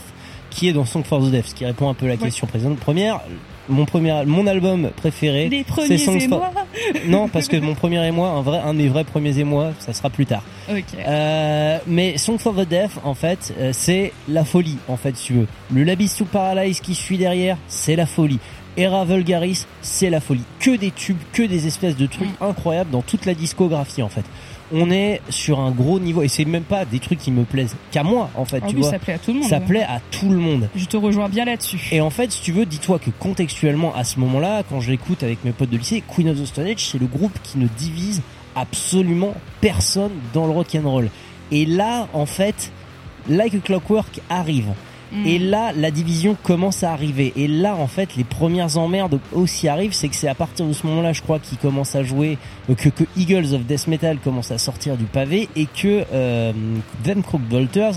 qui 0.51 0.69
est 0.69 0.73
dans 0.73 0.87
Song 0.87 1.05
for 1.05 1.21
the 1.21 1.31
Deaf, 1.31 1.49
ce 1.49 1.55
qui 1.55 1.67
répond 1.67 1.89
un 1.91 1.95
peu 1.95 2.07
à 2.07 2.11
la 2.11 2.17
question 2.17 2.47
précédente. 2.47 2.79
Première, 2.79 3.21
mon 3.69 3.85
premier, 3.85 4.25
mon 4.27 4.47
album 4.47 4.91
préféré, 4.97 5.49
Les 5.49 5.65
c'est 5.87 5.99
Songs 5.99 6.21
for-. 6.29 6.51
Non, 7.07 7.29
parce 7.29 7.49
que 7.49 7.57
mon 7.57 7.75
premier 7.75 8.07
émoi, 8.07 8.29
un 8.29 8.41
vrai, 8.43 8.59
un 8.61 8.75
des 8.75 8.89
vrais 8.89 9.05
premiers 9.05 9.39
émois, 9.39 9.73
ça 9.79 9.93
sera 9.93 10.09
plus 10.09 10.25
tard. 10.25 10.43
Ok. 10.71 10.83
Euh, 11.07 11.79
mais 11.87 12.17
Song 12.17 12.39
for 12.39 12.55
the 12.55 12.67
Deaf, 12.67 12.99
en 13.05 13.15
fait, 13.15 13.55
euh, 13.59 13.71
c'est 13.73 14.13
la 14.29 14.45
folie, 14.45 14.79
en 14.89 14.97
fait, 14.97 15.17
si 15.17 15.27
tu 15.27 15.33
veux. 15.35 15.47
Le 15.73 15.85
Labis 15.85 16.15
to 16.17 16.25
Paralyze 16.25 16.81
qui 16.81 16.95
suit 16.95 17.19
derrière, 17.19 17.57
c'est 17.69 17.97
la 17.97 18.07
folie. 18.07 18.39
Era 18.77 19.05
Vulgaris, 19.05 19.67
c'est 19.83 20.11
la 20.11 20.21
folie. 20.21 20.43
Que 20.61 20.77
des 20.77 20.91
tubes, 20.91 21.17
que 21.33 21.43
des 21.43 21.67
espèces 21.67 21.97
de 21.97 22.07
trucs 22.07 22.29
incroyables 22.41 22.91
dans 22.91 23.03
toute 23.03 23.25
la 23.27 23.35
discographie, 23.35 24.03
en 24.03 24.09
fait. 24.09 24.25
On 24.73 24.91
est 24.91 25.21
sur 25.31 25.61
un 25.61 25.71
gros 25.71 26.01
niveau, 26.01 26.23
et 26.23 26.29
c'est 26.29 26.45
même 26.45 26.65
pas 26.65 26.85
des 26.85 26.99
trucs 26.99 27.21
qui 27.21 27.31
me 27.31 27.45
plaisent 27.45 27.77
qu'à 27.93 28.03
moi, 28.03 28.31
en 28.35 28.45
fait, 28.45 28.61
Ah 28.65 28.67
tu 28.69 28.75
oui, 28.75 28.83
vois. 28.83 28.91
ça 28.91 28.99
plaît 28.99 29.15
à 29.15 29.19
tout 29.19 29.33
le 29.33 29.39
monde. 29.41 29.49
Ça 29.49 29.61
plaît 29.61 29.85
à 29.85 30.01
tout 30.11 30.29
le 30.29 30.39
monde. 30.39 30.69
Je 30.75 30.85
te 30.87 30.97
rejoins 30.97 31.29
bien 31.29 31.45
là-dessus. 31.45 31.89
Et 31.93 32.01
en 32.01 32.11
fait, 32.11 32.33
si 32.33 32.43
tu 32.43 32.51
veux, 32.53 32.67
dis-toi 32.67 32.99
que 32.99 33.11
contextuellement, 33.11 33.95
à 33.95 34.03
ce 34.05 34.19
moment-là, 34.21 34.63
quand 34.69 34.81
je 34.81 34.91
l'écoute 34.91 35.23
avec 35.23 35.45
mes 35.45 35.53
potes 35.53 35.71
de 35.71 35.77
lycée, 35.79 36.03
Queen 36.07 36.29
of 36.29 36.41
the 36.41 36.47
Stone 36.47 36.67
Age, 36.67 36.85
c'est 36.91 36.99
le 36.99 37.07
groupe 37.07 37.39
qui 37.45 37.59
ne 37.59 37.69
divise 37.69 38.23
absolument 38.57 39.35
personne 39.61 40.11
dans 40.35 40.47
le 40.47 40.53
rock 40.53 40.75
and 40.75 40.91
roll. 40.91 41.11
Et 41.53 41.65
là, 41.65 42.09
en 42.13 42.27
fait, 42.27 42.73
Like 43.29 43.55
a 43.55 43.59
Clockwork 43.59 44.21
arrive. 44.31 44.69
Mm. 45.13 45.27
Et 45.27 45.39
là, 45.39 45.73
la 45.73 45.91
division 45.91 46.37
commence 46.43 46.83
à 46.83 46.93
arriver. 46.93 47.33
Et 47.37 47.49
là, 47.49 47.77
en 47.77 47.87
fait, 47.87 48.17
les 48.17 48.25
premières 48.25 48.77
emmerdes 48.77 49.21
aussi 49.33 49.69
arrivent. 49.69 49.93
C'est 49.93 50.09
que 50.09 50.17
c'est 50.17 50.29
à 50.29 50.35
partir 50.35 50.67
de 50.67 50.73
ce 50.73 50.87
moment-là, 50.87 51.13
je 51.13 51.23
crois, 51.23 51.39
qu'ils 51.39 51.59
commencent 51.59 51.95
à 51.95 52.03
jouer, 52.03 52.39
euh, 52.71 52.75
que, 52.75 52.89
que 52.89 53.05
Eagles 53.17 53.55
of 53.55 53.65
Death 53.65 53.87
Metal 53.87 54.19
commence 54.19 54.51
à 54.51 54.59
sortir 54.59 54.97
du 54.97 55.05
pavé 55.05 55.49
et 55.57 55.67
que 55.67 56.05
euh, 56.13 56.53
Them 57.05 57.23
Crook 57.23 57.43
Bolters 57.43 57.95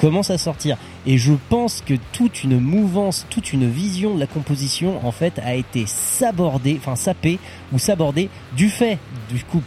commence 0.00 0.30
à 0.30 0.38
sortir. 0.38 0.76
Et 1.06 1.18
je 1.18 1.32
pense 1.48 1.82
que 1.84 1.94
toute 2.12 2.42
une 2.42 2.58
mouvance, 2.58 3.26
toute 3.30 3.52
une 3.52 3.68
vision 3.68 4.14
de 4.14 4.20
la 4.20 4.26
composition, 4.26 5.04
en 5.06 5.12
fait, 5.12 5.38
a 5.44 5.54
été 5.54 5.84
sabordée, 5.86 6.76
enfin 6.78 6.96
sapée 6.96 7.38
ou 7.72 7.78
sabordée 7.78 8.30
du 8.56 8.70
fait. 8.70 8.98
Du 9.28 9.44
coup, 9.44 9.62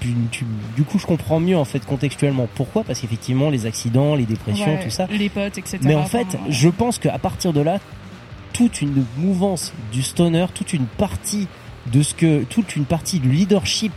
du 0.76 0.84
coup, 0.84 1.00
je 1.00 1.06
comprends 1.06 1.40
mieux 1.40 1.58
en 1.58 1.66
fait 1.66 1.86
contextuellement. 1.86 2.48
Pourquoi 2.56 2.84
Parce 2.84 3.00
qu'effectivement, 3.00 3.50
les 3.50 3.66
accidents, 3.66 4.16
les 4.16 4.26
dépressions, 4.26 4.66
Ouais, 4.66 4.84
tout 4.84 4.90
ça. 4.90 5.08
Les 5.12 5.30
potes, 5.30 5.58
etc. 5.58 5.80
Mais 5.84 5.96
en 5.96 6.06
fait, 6.06 6.28
je 6.50 6.70
pense 6.70 6.98
qu'à 6.98 7.18
partir 7.20 7.54
de 7.54 7.62
là, 7.62 7.80
toute 8.54 8.82
une 8.82 9.06
mouvance 9.18 9.74
du 9.92 10.02
stoner, 10.02 10.46
toute 10.54 10.74
une 10.74 10.86
partie 10.86 11.48
de 11.92 12.02
ce 12.02 12.14
que, 12.14 12.44
toute 12.44 12.76
une 12.76 12.86
partie 12.86 13.20
du 13.20 13.30
leadership 13.30 13.94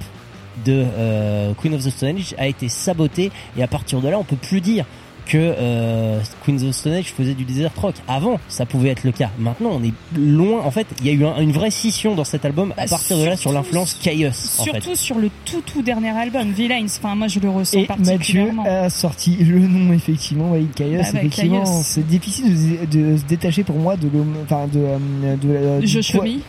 de 0.65 0.85
euh, 0.87 1.53
Queen 1.55 1.75
of 1.75 1.85
the 1.85 1.91
Stone 1.91 2.17
Age 2.17 2.35
a 2.39 2.47
été 2.47 2.69
sabotée 2.69 3.31
et 3.57 3.63
à 3.63 3.69
partir 3.69 4.01
de 4.01 4.09
là, 4.09 4.19
on 4.19 4.25
peut 4.25 4.37
plus 4.37 4.61
dire 4.61 4.87
que 5.27 5.37
euh, 5.37 6.21
Queen 6.45 6.57
of 6.57 6.63
the 6.63 6.73
Stone 6.73 6.93
Age 6.95 7.13
faisait 7.13 7.35
du 7.35 7.45
desert 7.45 7.71
rock. 7.77 7.95
Avant, 8.09 8.39
ça 8.49 8.65
pouvait 8.65 8.91
être 8.91 9.05
le 9.05 9.13
cas. 9.13 9.31
Maintenant, 9.39 9.71
on 9.73 9.83
est 9.83 9.93
loin. 10.17 10.61
En 10.63 10.71
fait, 10.71 10.87
il 11.01 11.07
y 11.07 11.11
a 11.11 11.13
eu 11.13 11.25
un- 11.25 11.41
une 11.41 11.51
vraie 11.53 11.71
scission 11.73 12.15
dans 12.15 12.25
cet 12.25 12.45
album 12.45 12.73
à 12.77 12.83
Bah, 12.83 12.91
partir 12.91 13.19
de 13.19 13.25
là 13.25 13.37
sur 13.37 13.53
l'influence 13.53 13.95
Chaos. 14.01 14.29
en 14.29 14.65
fait. 14.65 14.71
Surtout 14.71 14.95
sur 14.95 15.19
le 15.19 15.31
tout 15.45 15.63
tout 15.67 15.83
dernier 15.83 16.11
album, 16.11 16.51
Villains. 16.53 16.85
Enfin, 16.87 17.15
moi, 17.17 17.27
je 17.29 17.41
le 17.41 17.51
ressens 17.51 17.79
Et 17.79 17.87
Mathieu 17.89 18.05
particulièrement. 18.15 18.65
a 18.67 18.89
sorti 18.89 19.37
le 19.37 19.59
nom 19.61 19.93
effectivement, 19.93 20.53
Chaos. 20.75 20.91
Bah, 20.93 20.97
bah, 21.03 21.19
effectivement, 21.19 21.65
Chaos. 21.65 21.81
c'est 21.85 22.07
difficile 22.07 22.87
de, 22.89 22.99
de 23.13 23.17
se 23.17 23.25
détacher 23.25 23.65
pour 23.65 23.77
moi 23.77 23.97
de 23.97 24.09
l'homme, 24.09 24.35
enfin 24.45 24.67
de, 24.73 24.79
euh, 24.79 25.37
de, 25.37 25.81
du, 25.81 25.87
Josh 25.89 26.13
poids, 26.13 26.25
Homme. 26.25 26.41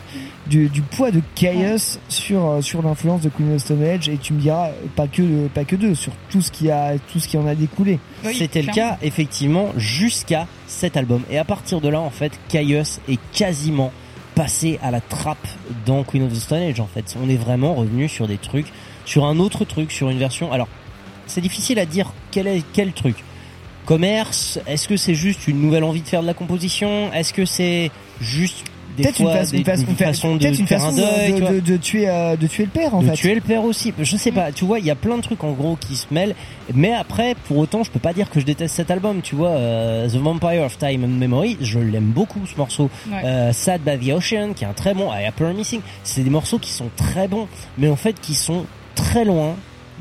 Du, 0.48 0.68
du 0.68 0.82
poids 0.82 1.10
de 1.10 1.20
Chaos 1.34 1.98
sur 2.08 2.46
euh, 2.46 2.60
sur 2.60 2.82
l'influence 2.82 3.22
de 3.22 3.28
Queen 3.28 3.54
of 3.54 3.60
Stone 3.60 3.82
Age. 3.82 4.08
Et 4.08 4.16
tu 4.16 4.32
me 4.32 4.40
diras 4.40 4.70
pas 4.96 5.06
que 5.06 5.46
pas 5.48 5.64
que 5.64 5.76
deux, 5.76 5.94
sur 5.94 6.12
tout 6.30 6.42
ce 6.42 6.50
qui 6.50 6.70
a 6.70 6.98
tout 7.12 7.20
ce 7.20 7.28
qui 7.28 7.36
en 7.36 7.46
a 7.46 7.54
découlé. 7.54 7.98
C'était 8.22 8.62
le 8.62 8.72
cas 8.72 8.98
effectivement 9.02 9.68
jusqu'à 9.76 10.46
cet 10.66 10.96
album. 10.96 11.22
Et 11.30 11.38
à 11.38 11.44
partir 11.44 11.80
de 11.80 11.88
là 11.88 12.00
en 12.00 12.10
fait 12.10 12.32
Chaos 12.48 13.00
est 13.08 13.20
quasiment 13.32 13.92
passé 14.34 14.78
à 14.82 14.90
la 14.90 15.00
trappe 15.00 15.48
dans 15.84 16.04
Queen 16.04 16.22
of 16.22 16.32
the 16.32 16.36
Stone 16.36 16.62
Age 16.62 16.80
en 16.80 16.86
fait. 16.86 17.16
On 17.22 17.28
est 17.28 17.36
vraiment 17.36 17.74
revenu 17.74 18.08
sur 18.08 18.26
des 18.26 18.38
trucs 18.38 18.72
sur 19.04 19.24
un 19.24 19.38
autre 19.38 19.64
truc 19.64 19.90
sur 19.92 20.10
une 20.10 20.18
version 20.18 20.52
alors 20.52 20.68
c'est 21.26 21.40
difficile 21.40 21.78
à 21.78 21.86
dire 21.86 22.12
quel 22.30 22.46
est 22.46 22.62
quel 22.72 22.92
truc. 22.92 23.16
Commerce 23.84 24.58
est-ce 24.66 24.86
que 24.86 24.96
c'est 24.96 25.14
juste 25.14 25.48
une 25.48 25.60
nouvelle 25.60 25.84
envie 25.84 26.02
de 26.02 26.08
faire 26.08 26.22
de 26.22 26.26
la 26.26 26.34
composition? 26.34 27.12
Est-ce 27.12 27.32
que 27.32 27.44
c'est 27.44 27.90
juste 28.20 28.64
Peut-être 29.02 29.20
une, 29.20 29.28
façon- 29.28 29.50
des- 29.52 29.58
une 29.58 29.64
façon, 29.64 29.86
une 29.88 29.96
façon 29.96 30.36
de, 30.36 30.46
une 30.46 30.66
faire 30.66 30.84
un 30.84 30.90
façon 30.92 30.96
deuil 31.02 31.32
de, 31.32 31.46
de, 31.54 31.60
de 31.60 31.76
tuer 31.76 32.08
euh, 32.08 32.36
de 32.36 32.46
tuer 32.46 32.64
le 32.64 32.70
père 32.70 32.94
en 32.94 33.02
de 33.02 33.06
fait. 33.08 33.12
tuer 33.14 33.34
le 33.34 33.40
père 33.40 33.64
aussi. 33.64 33.92
Je 33.98 34.16
sais 34.16 34.32
pas, 34.32 34.52
tu 34.52 34.64
vois, 34.64 34.78
il 34.78 34.86
y 34.86 34.90
a 34.90 34.94
plein 34.94 35.16
de 35.16 35.22
trucs 35.22 35.42
en 35.44 35.52
gros 35.52 35.76
qui 35.76 35.96
se 35.96 36.06
mêlent. 36.12 36.34
Mais 36.74 36.92
après, 36.92 37.34
pour 37.46 37.56
autant, 37.58 37.82
je 37.82 37.90
peux 37.90 37.98
pas 37.98 38.12
dire 38.12 38.28
que 38.30 38.40
je 38.40 38.44
déteste 38.44 38.74
cet 38.74 38.90
album. 38.90 39.20
Tu 39.22 39.34
vois, 39.34 39.50
euh, 39.50 40.08
The 40.08 40.16
Vampire 40.16 40.62
of 40.62 40.76
Time 40.78 41.04
and 41.04 41.08
Memory, 41.18 41.56
je 41.60 41.78
l'aime 41.78 42.10
beaucoup 42.12 42.40
ce 42.46 42.56
morceau. 42.58 42.90
Ouais. 43.10 43.20
Euh, 43.24 43.52
Sad 43.52 43.80
by 43.82 43.98
the 43.98 44.12
Ocean, 44.12 44.52
qui 44.54 44.64
est 44.64 44.68
un 44.68 44.72
très 44.72 44.94
bon. 44.94 45.10
I 45.12 45.26
Upper 45.28 45.52
Missing, 45.54 45.80
c'est 46.04 46.22
des 46.22 46.30
morceaux 46.30 46.58
qui 46.58 46.70
sont 46.72 46.90
très 46.96 47.28
bons, 47.28 47.48
mais 47.78 47.88
en 47.88 47.96
fait 47.96 48.20
qui 48.20 48.34
sont 48.34 48.66
très 48.94 49.24
loin 49.24 49.54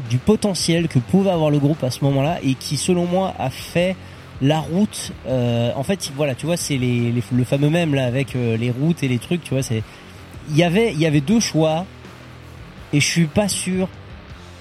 du 0.10 0.18
potentiel 0.18 0.88
que 0.88 1.00
pouvait 1.00 1.32
avoir 1.32 1.50
le 1.50 1.58
groupe 1.60 1.84
à 1.84 1.90
ce 1.90 2.04
moment-là 2.04 2.38
et 2.44 2.54
qui, 2.54 2.78
selon 2.78 3.06
moi, 3.06 3.34
a 3.40 3.50
fait 3.50 3.96
la 4.42 4.60
route 4.60 5.12
euh, 5.28 5.72
en 5.76 5.84
fait 5.84 6.12
voilà 6.16 6.36
tu 6.36 6.46
vois 6.46 6.58
c'est 6.58 6.78
les, 6.78 7.12
le 7.12 7.44
fameux 7.44 7.70
même 7.70 7.96
là 7.96 8.06
avec 8.06 8.36
euh, 8.36 8.56
les 8.56 8.70
routes 8.70 9.02
et 9.02 9.08
les 9.08 9.18
trucs 9.18 9.44
tu 9.44 9.52
vois 9.56 9.64
c'est 9.64 9.82
il 10.50 10.58
y 10.58 10.64
avait 10.64 10.94
il 10.94 11.00
y 11.00 11.06
avait 11.06 11.22
deux 11.22 11.40
choix 11.40 11.86
et 12.94 13.00
je 13.00 13.06
suis 13.06 13.26
pas 13.26 13.48
sûr. 13.48 13.88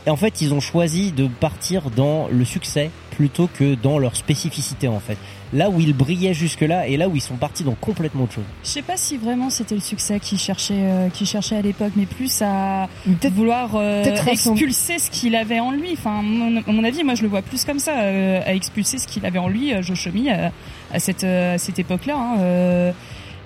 Et 0.07 0.11
en 0.11 0.17
fait, 0.17 0.41
ils 0.41 0.55
ont 0.55 0.61
choisi 0.61 1.13
de 1.13 1.27
partir 1.27 1.91
dans 1.91 2.29
le 2.29 2.45
succès 2.45 2.91
plutôt 3.17 3.49
que 3.53 3.75
dans 3.75 3.99
leur 3.99 4.15
spécificité 4.17 4.89
en 4.89 5.01
fait. 5.01 5.17
Là 5.53 5.71
où 5.71 5.81
ils 5.81 5.95
brillaient 5.95 6.35
jusque-là 6.35 6.87
et 6.89 6.97
là 6.97 7.09
où 7.09 7.17
ils 7.17 7.21
sont 7.23 7.37
partis 7.37 7.63
dans 7.65 7.75
complètement 7.81 8.25
autre 8.25 8.35
chose. 8.35 8.45
Je 8.65 8.69
sais 8.69 8.83
pas 8.83 8.97
si 8.97 9.17
vraiment 9.17 9.49
c'était 9.49 9.75
le 9.77 9.81
succès 9.81 10.19
qu'il 10.21 10.39
cherchait, 10.39 10.75
euh, 10.77 11.09
qu'il 11.09 11.27
cherchait 11.27 11.57
à 11.57 11.63
l'époque, 11.63 11.93
mais 11.97 12.05
plus 12.07 12.43
à 12.43 12.89
vouloir 13.33 13.71
euh, 13.77 14.05
expulser 14.31 14.99
ce 14.99 15.11
qu'il 15.11 15.35
avait 15.37 15.61
en 15.61 15.71
lui. 15.71 15.91
Enfin, 15.93 16.21
mon- 16.23 16.59
à 16.59 16.73
mon 16.73 16.85
avis, 16.85 17.05
moi 17.05 17.15
je 17.15 17.23
le 17.23 17.29
vois 17.29 17.43
plus 17.43 17.65
comme 17.65 17.79
ça, 17.79 17.93
euh, 18.01 18.41
à 18.45 18.55
expulser 18.55 18.99
ce 18.99 19.07
qu'il 19.07 19.25
avait 19.25 19.39
en 19.39 19.49
lui, 19.49 19.73
euh, 19.73 19.83
Josh 19.83 20.07
Homme, 20.09 20.29
à, 20.29 20.51
à 20.95 20.99
cette 20.99 21.25
euh, 21.25 21.55
à 21.55 21.59
cette 21.59 21.79
époque-là. 21.79 22.15
hein, 22.17 22.37
euh, 22.41 22.93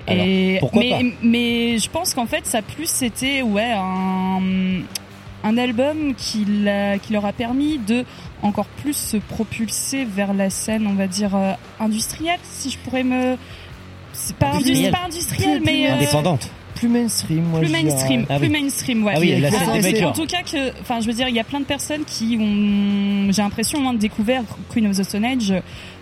Alors, 0.06 0.24
et 0.24 0.56
pourquoi 0.58 0.82
mais, 0.82 0.90
pas 0.90 1.02
mais 1.22 1.78
je 1.78 1.90
pense 1.90 2.14
qu'en 2.14 2.26
fait, 2.26 2.46
ça 2.46 2.62
plus 2.62 2.86
c'était 2.88 3.42
ouais 3.42 3.72
un 3.76 4.40
un 5.42 5.56
album 5.56 6.14
qui, 6.16 6.44
qui 7.02 7.12
leur 7.14 7.24
a 7.24 7.32
permis 7.32 7.78
de 7.78 8.04
encore 8.42 8.66
plus 8.66 8.94
se 8.96 9.16
propulser 9.16 10.04
vers 10.04 10.34
la 10.34 10.50
scène, 10.50 10.86
on 10.86 10.94
va 10.94 11.06
dire 11.06 11.34
euh, 11.34 11.52
industrielle, 11.78 12.38
si 12.42 12.70
je 12.70 12.78
pourrais 12.78 13.04
me 13.04 13.36
c'est 14.12 14.36
pas 14.36 14.48
Industrielle. 14.52 14.86
industriel, 14.86 14.92
pas 14.92 15.04
industriel, 15.06 15.56
Plus- 15.62 15.66
mais 15.66 15.82
plus 15.84 15.90
euh, 15.90 15.94
Indépendante. 15.96 16.50
Plus 16.74 16.88
mainstream, 16.88 17.44
moi 17.44 17.60
plus 17.60 17.68
mainstream, 17.70 18.24
Ah 18.30 18.38
plus 18.38 18.46
oui. 18.46 18.52
mainstream, 18.52 19.04
ouais. 19.04 19.12
Ah 19.14 19.20
oui, 19.20 19.34
c'est- 19.82 19.82
Bakers. 19.92 20.08
en 20.08 20.12
tout 20.12 20.26
cas 20.26 20.42
que, 20.42 20.70
enfin, 20.80 21.00
je 21.00 21.06
veux 21.06 21.12
dire, 21.12 21.28
il 21.28 21.34
y 21.34 21.40
a 21.40 21.44
plein 21.44 21.60
de 21.60 21.64
personnes 21.66 22.04
qui 22.06 22.38
ont, 22.40 23.30
j'ai 23.32 23.42
l'impression, 23.42 23.86
hein, 23.88 23.92
découvert 23.94 24.42
Queen 24.70 24.86
of 24.86 24.96
the 24.96 25.02
Stone 25.02 25.24
Age 25.24 25.52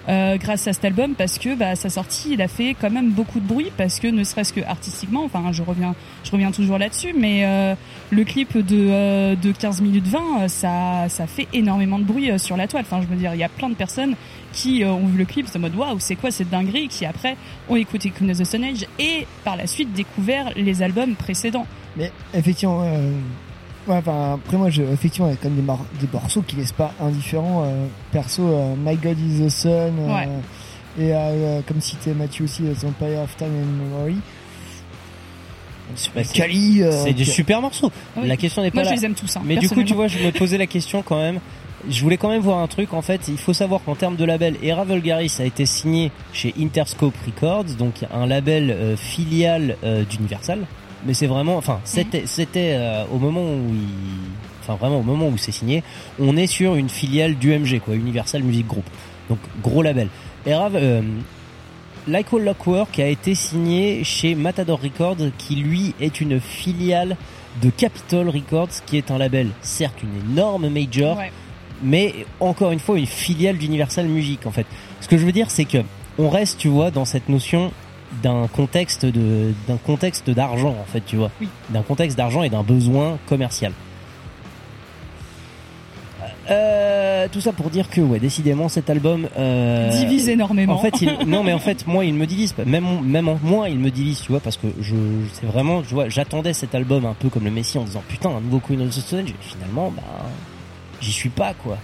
euh, 0.08 0.36
grâce 0.36 0.66
à 0.66 0.72
cet 0.72 0.84
album 0.84 1.14
parce 1.14 1.38
que 1.38 1.54
bah, 1.54 1.76
sa 1.76 1.90
sortie, 1.90 2.30
il 2.32 2.42
a 2.42 2.48
fait 2.48 2.74
quand 2.80 2.90
même 2.90 3.10
beaucoup 3.10 3.40
de 3.40 3.46
bruit 3.46 3.70
parce 3.76 4.00
que 4.00 4.08
ne 4.08 4.24
serait-ce 4.24 4.52
que 4.52 4.60
artistiquement, 4.60 5.24
enfin, 5.24 5.52
je 5.52 5.62
reviens, 5.62 5.94
je 6.24 6.30
reviens 6.30 6.50
toujours 6.50 6.78
là-dessus, 6.78 7.14
mais 7.16 7.44
euh, 7.44 7.74
le 8.10 8.24
clip 8.24 8.56
de 8.56 8.88
euh, 8.90 9.36
de 9.36 9.52
15 9.52 9.82
minutes 9.82 10.06
20, 10.06 10.18
euh, 10.18 10.48
ça, 10.48 11.08
ça 11.08 11.26
fait 11.26 11.46
énormément 11.52 11.98
de 11.98 12.04
bruit 12.04 12.30
euh, 12.30 12.38
sur 12.38 12.56
la 12.56 12.66
toile. 12.66 12.84
Enfin, 12.86 13.02
je 13.02 13.06
veux 13.06 13.16
dire, 13.16 13.34
il 13.34 13.40
y 13.40 13.44
a 13.44 13.48
plein 13.48 13.68
de 13.68 13.74
personnes 13.74 14.14
qui 14.52 14.82
ont 14.84 15.06
vu 15.06 15.18
le 15.18 15.24
clip 15.26 15.46
en 15.54 15.58
mode 15.58 15.74
waouh, 15.74 15.98
c'est 16.00 16.16
quoi 16.16 16.30
cette 16.30 16.48
dinguerie, 16.48 16.88
qui 16.88 17.04
après 17.04 17.36
ont 17.68 17.76
écouté 17.76 18.10
Queen 18.10 18.30
of 18.30 18.38
the 18.38 18.44
Stone 18.44 18.64
Age 18.64 18.86
et 18.98 19.26
par 19.44 19.56
la 19.56 19.66
suite 19.66 19.92
découvert 19.92 20.50
les 20.56 20.82
albums 20.82 21.14
précédents. 21.16 21.66
Mais 21.96 22.10
effectivement, 22.32 22.82
ouais, 23.88 23.96
enfin, 23.96 24.34
après 24.34 24.56
moi, 24.56 24.70
je, 24.70 24.82
effectivement, 24.82 25.28
il 25.28 25.32
y 25.32 25.34
a 25.34 25.36
quand 25.42 25.50
même 25.50 25.64
des, 25.64 26.06
des 26.06 26.12
morceaux 26.12 26.42
qui 26.42 26.56
laissent 26.56 26.72
pas 26.72 26.92
indifférents. 27.00 27.64
euh, 27.64 27.86
perso, 28.12 28.42
euh, 28.46 28.74
My 28.76 28.96
God 28.96 29.18
is 29.18 29.42
the 29.44 29.48
Sun, 29.48 29.70
euh, 29.70 30.14
Ouais. 30.14 30.28
et 30.98 31.12
euh, 31.14 31.60
comme 31.66 31.80
citait 31.80 32.14
Mathieu 32.14 32.44
aussi, 32.44 32.62
euh, 32.66 32.74
The 32.74 32.84
Empire 32.84 33.20
of 33.22 33.36
Time 33.36 33.48
and 33.48 33.82
Memory. 33.84 34.16
Bah, 36.14 36.20
euh, 36.20 37.02
c'est 37.04 37.14
qui- 37.14 37.24
super 37.24 37.62
morceau. 37.62 37.90
Oui. 38.16 38.28
La 38.28 38.36
question 38.36 38.62
n'est 38.62 38.70
pas 38.70 38.82
Moi, 38.82 38.90
je 38.90 38.94
les 38.96 39.06
aime 39.06 39.14
tous, 39.14 39.34
hein, 39.36 39.42
Mais 39.44 39.56
du 39.56 39.68
coup, 39.70 39.82
tu 39.82 39.94
vois, 39.94 40.06
je 40.06 40.18
me 40.18 40.30
posais 40.32 40.58
la 40.58 40.66
question 40.66 41.02
quand 41.02 41.16
même. 41.18 41.40
Je 41.88 42.02
voulais 42.02 42.16
quand 42.18 42.28
même 42.28 42.42
voir 42.42 42.58
un 42.58 42.66
truc. 42.66 42.92
En 42.92 43.00
fait, 43.02 43.22
il 43.28 43.38
faut 43.38 43.54
savoir 43.54 43.80
qu'en 43.84 43.94
termes 43.94 44.16
de 44.16 44.24
label, 44.24 44.56
Era 44.62 44.84
Vulgaris 44.84 45.36
a 45.38 45.44
été 45.44 45.64
signé 45.64 46.10
chez 46.32 46.52
Interscope 46.60 47.14
Records, 47.24 47.76
donc 47.78 47.94
un 48.12 48.26
label 48.26 48.70
euh, 48.70 48.96
filial 48.96 49.76
euh, 49.84 50.04
d'Universal. 50.04 50.66
Mais 51.06 51.14
c'est 51.14 51.26
vraiment, 51.26 51.56
enfin, 51.56 51.80
c'était, 51.84 52.24
c'était 52.26 52.72
euh, 52.76 53.04
au 53.12 53.18
moment 53.18 53.42
où 53.42 53.68
il, 53.72 53.86
enfin 54.62 54.74
vraiment 54.76 54.98
au 54.98 55.02
moment 55.02 55.28
où 55.28 55.38
c'est 55.38 55.52
signé, 55.52 55.82
on 56.18 56.36
est 56.36 56.46
sur 56.48 56.74
une 56.74 56.88
filiale 56.88 57.36
d'UMG, 57.36 57.80
quoi, 57.80 57.94
Universal 57.94 58.42
Music 58.42 58.66
Group. 58.66 58.84
Donc 59.30 59.38
gros 59.62 59.82
label. 59.82 60.08
Era, 60.46 60.68
euh, 60.74 61.02
Like 62.08 62.32
All 62.32 62.42
Lockwork 62.44 62.98
a 62.98 63.06
été 63.06 63.34
signé 63.34 64.02
chez 64.02 64.34
Matador 64.34 64.80
Records, 64.82 65.16
qui 65.36 65.56
lui 65.56 65.94
est 66.00 66.20
une 66.20 66.40
filiale 66.40 67.16
de 67.62 67.70
Capitol 67.70 68.28
Records, 68.28 68.70
qui 68.86 68.96
est 68.96 69.10
un 69.10 69.18
label, 69.18 69.48
certes 69.62 70.02
une 70.02 70.32
énorme 70.32 70.68
major, 70.68 71.16
Ouais. 71.18 71.30
mais 71.82 72.14
encore 72.40 72.70
une 72.72 72.78
fois 72.78 72.98
une 72.98 73.06
filiale 73.06 73.58
d'Universal 73.58 74.06
Music 74.06 74.46
en 74.46 74.50
fait. 74.52 74.66
Ce 75.00 75.08
que 75.08 75.18
je 75.18 75.24
veux 75.26 75.32
dire, 75.32 75.50
c'est 75.50 75.64
que 75.64 75.78
on 76.18 76.28
reste, 76.30 76.58
tu 76.58 76.68
vois, 76.68 76.90
dans 76.90 77.04
cette 77.04 77.28
notion 77.28 77.70
d'un 78.22 78.46
contexte 78.48 79.04
de 79.06 79.52
d'un 79.66 79.76
contexte 79.76 80.30
d'argent 80.30 80.74
en 80.80 80.84
fait, 80.84 81.02
tu 81.04 81.16
vois, 81.16 81.30
d'un 81.70 81.82
contexte 81.82 82.16
d'argent 82.16 82.42
et 82.42 82.48
d'un 82.48 82.62
besoin 82.62 83.18
commercial. 83.28 83.72
Euh, 86.50 87.28
tout 87.30 87.42
ça 87.42 87.52
pour 87.52 87.68
dire 87.68 87.90
que 87.90 88.00
ouais, 88.00 88.18
décidément 88.18 88.70
cet 88.70 88.88
album 88.88 89.28
euh, 89.38 89.90
Divise 89.90 90.30
énormément. 90.30 90.74
En 90.74 90.78
fait, 90.78 91.02
il- 91.02 91.14
non 91.26 91.42
mais 91.44 91.52
en 91.52 91.58
fait 91.58 91.86
moi 91.86 92.04
il 92.06 92.14
me 92.14 92.26
divise. 92.26 92.54
Même 92.64 92.86
même 93.04 93.28
en 93.28 93.38
moi 93.42 93.68
il 93.68 93.78
me 93.78 93.90
divise, 93.90 94.22
tu 94.22 94.32
vois, 94.32 94.40
parce 94.40 94.56
que 94.56 94.66
je 94.80 94.94
c'est 95.34 95.44
vraiment, 95.46 95.82
tu 95.82 95.92
vois, 95.92 96.08
j'attendais 96.08 96.54
cet 96.54 96.74
album 96.74 97.04
un 97.04 97.12
peu 97.12 97.28
comme 97.28 97.44
le 97.44 97.50
Messi 97.50 97.76
en 97.76 97.84
disant 97.84 98.02
putain 98.08 98.30
un 98.30 98.40
nouveau 98.40 98.60
Queen 98.60 98.80
of 98.80 98.88
the 98.88 98.92
Stone 99.00 99.26
Finalement, 99.40 99.90
bah 99.94 100.02
j'y 101.02 101.12
suis 101.12 101.28
pas 101.28 101.52
quoi. 101.52 101.76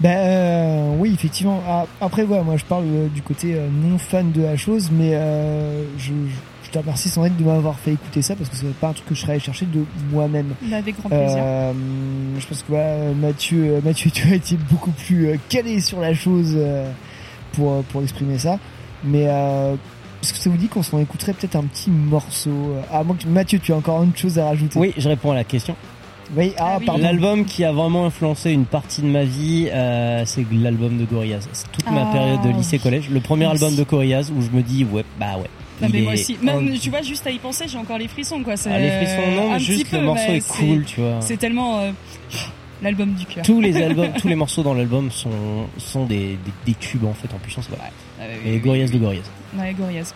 Ben 0.00 0.16
euh, 0.16 0.94
oui, 0.98 1.12
effectivement. 1.14 1.60
Ah, 1.66 1.86
Après, 2.00 2.22
ouais, 2.22 2.42
moi 2.42 2.56
je 2.56 2.64
parle 2.64 2.84
euh, 2.86 3.08
du 3.08 3.22
côté 3.22 3.54
euh, 3.54 3.68
non 3.68 3.98
fan 3.98 4.30
de 4.30 4.42
la 4.42 4.56
chose, 4.56 4.90
mais 4.92 5.14
euh, 5.14 5.82
je, 5.98 6.12
je, 6.12 6.36
je 6.64 6.70
te 6.70 6.78
remercie 6.78 7.08
sans 7.08 7.24
être 7.24 7.36
de 7.36 7.42
m'avoir 7.44 7.76
fait 7.78 7.94
écouter 7.94 8.22
ça 8.22 8.36
parce 8.36 8.48
que 8.48 8.56
c'est 8.56 8.66
pas 8.74 8.88
un 8.88 8.92
truc 8.92 9.06
que 9.06 9.14
je 9.14 9.20
serais 9.22 9.32
allé 9.32 9.40
chercher 9.40 9.66
de 9.66 9.84
moi-même. 10.12 10.54
Avec 10.72 10.98
grand 11.00 11.08
plaisir. 11.08 11.36
Euh, 11.40 11.72
je 12.38 12.46
pense 12.46 12.62
que 12.62 12.68
voilà, 12.68 13.12
Mathieu, 13.14 13.80
Mathieu, 13.84 14.10
tu 14.14 14.28
as 14.28 14.34
été 14.36 14.56
beaucoup 14.70 14.92
plus 14.92 15.26
euh, 15.28 15.36
calé 15.48 15.80
sur 15.80 16.00
la 16.00 16.14
chose 16.14 16.52
euh, 16.56 16.90
pour 17.52 17.82
pour 17.84 18.02
exprimer 18.02 18.38
ça. 18.38 18.58
Mais 19.02 19.24
euh, 19.26 19.74
est-ce 20.22 20.32
que 20.32 20.38
ça 20.38 20.50
vous 20.50 20.56
dit 20.56 20.68
qu'on 20.68 20.82
s'en 20.82 21.00
écouterait 21.00 21.32
peut-être 21.32 21.56
un 21.56 21.64
petit 21.64 21.90
morceau? 21.90 22.74
Ah, 22.92 23.02
moi, 23.02 23.16
Mathieu, 23.26 23.58
tu 23.58 23.72
as 23.72 23.76
encore 23.76 24.02
une 24.02 24.14
chose 24.16 24.38
à 24.38 24.46
rajouter 24.46 24.78
Oui, 24.78 24.92
je 24.96 25.08
réponds 25.08 25.32
à 25.32 25.36
la 25.36 25.44
question. 25.44 25.74
Oui, 26.36 26.52
ah, 26.58 26.78
pardon. 26.84 27.02
L'album 27.02 27.44
qui 27.44 27.64
a 27.64 27.72
vraiment 27.72 28.04
influencé 28.06 28.50
une 28.50 28.66
partie 28.66 29.00
de 29.02 29.06
ma 29.06 29.24
vie, 29.24 29.68
euh, 29.72 30.22
c'est 30.26 30.44
l'album 30.52 30.98
de 30.98 31.04
Gorillaz. 31.04 31.48
C'est 31.52 31.70
toute 31.72 31.90
ma 31.90 32.08
Ah, 32.08 32.12
période 32.12 32.42
de 32.42 32.50
lycée-collège. 32.58 33.08
Le 33.10 33.20
premier 33.20 33.46
album 33.46 33.74
de 33.74 33.82
Gorillaz 33.82 34.30
où 34.36 34.42
je 34.42 34.50
me 34.50 34.62
dis, 34.62 34.84
ouais, 34.84 35.04
bah 35.18 35.36
ouais. 35.38 35.48
Non 35.80 35.86
il 35.88 35.94
mais 35.94 36.00
moi 36.02 36.12
est 36.12 36.20
aussi, 36.20 36.36
même 36.42 36.76
tu 36.78 36.90
vois 36.90 37.02
juste 37.02 37.24
à 37.26 37.30
y 37.30 37.38
penser, 37.38 37.66
j'ai 37.68 37.78
encore 37.78 37.98
les 37.98 38.08
frissons 38.08 38.42
quoi. 38.42 38.56
C'est 38.56 38.68
Ah, 38.72 38.80
les 38.80 38.90
frissons, 38.90 39.30
non, 39.36 39.50
un 39.52 39.54
mais 39.54 39.58
petit 39.58 39.72
juste 39.78 39.92
le 39.92 40.00
morceau 40.02 40.22
mais 40.28 40.36
est 40.38 40.48
cool, 40.48 40.84
tu 40.84 41.00
vois. 41.00 41.20
C'est 41.20 41.36
tellement 41.36 41.78
euh, 41.78 41.90
l'album 42.82 43.12
du 43.14 43.24
cœur. 43.24 43.44
Tous 43.44 43.60
les 43.60 43.76
albums, 43.82 44.10
tous 44.20 44.26
les 44.26 44.34
morceaux 44.34 44.64
dans 44.64 44.74
l'album 44.74 45.10
sont, 45.12 45.30
sont 45.76 46.04
des, 46.04 46.36
des, 46.44 46.52
des 46.66 46.74
tubes 46.74 47.04
en 47.04 47.14
fait 47.14 47.32
en 47.32 47.38
puissance. 47.38 47.68
Voilà. 47.68 47.84
oui, 48.44 48.50
Et 48.50 48.52
oui, 48.54 48.58
Gorillaz 48.58 48.86
oui, 48.88 48.98
de 48.98 48.98
Gorillaz. 48.98 49.30
Ouais, 49.56 49.72
Gorillaz. 49.78 50.12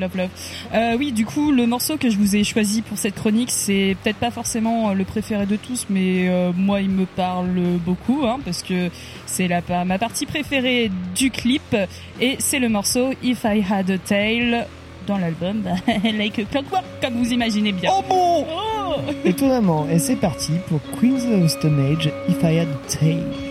Love, 0.00 0.16
love. 0.16 0.28
Euh, 0.74 0.96
oui, 0.98 1.12
du 1.12 1.26
coup, 1.26 1.52
le 1.52 1.66
morceau 1.66 1.98
que 1.98 2.08
je 2.08 2.16
vous 2.16 2.34
ai 2.34 2.42
choisi 2.42 2.80
pour 2.80 2.96
cette 2.96 3.14
chronique, 3.14 3.50
c'est 3.50 3.96
peut-être 4.02 4.16
pas 4.16 4.30
forcément 4.30 4.90
euh, 4.90 4.94
le 4.94 5.04
préféré 5.04 5.44
de 5.44 5.56
tous, 5.56 5.86
mais 5.90 6.28
euh, 6.28 6.52
moi, 6.56 6.80
il 6.80 6.88
me 6.88 7.04
parle 7.04 7.78
beaucoup, 7.84 8.22
hein, 8.24 8.38
parce 8.42 8.62
que 8.62 8.88
c'est 9.26 9.46
la, 9.46 9.60
ma 9.84 9.98
partie 9.98 10.24
préférée 10.24 10.90
du 11.14 11.30
clip, 11.30 11.76
et 12.18 12.36
c'est 12.38 12.58
le 12.58 12.70
morceau 12.70 13.10
If 13.22 13.44
I 13.44 13.62
Had 13.70 13.90
a 13.90 13.98
Tail 13.98 14.66
dans 15.06 15.18
l'album, 15.18 15.64
Like 16.04 16.38
a 16.38 16.44
Clockwork, 16.44 16.84
comme 17.02 17.14
vous 17.22 17.32
imaginez 17.32 17.72
bien. 17.72 17.90
Oh 17.94 18.02
bon 18.08 18.46
Étonnamment, 19.24 19.86
et 19.90 19.98
c'est 19.98 20.16
parti 20.16 20.52
pour 20.68 20.80
Queens 20.98 21.30
of 21.30 21.50
Stone 21.50 21.78
Age, 21.92 22.10
If 22.28 22.42
I 22.42 22.60
Had 22.60 22.68
a 22.68 22.88
Tail. 22.88 23.49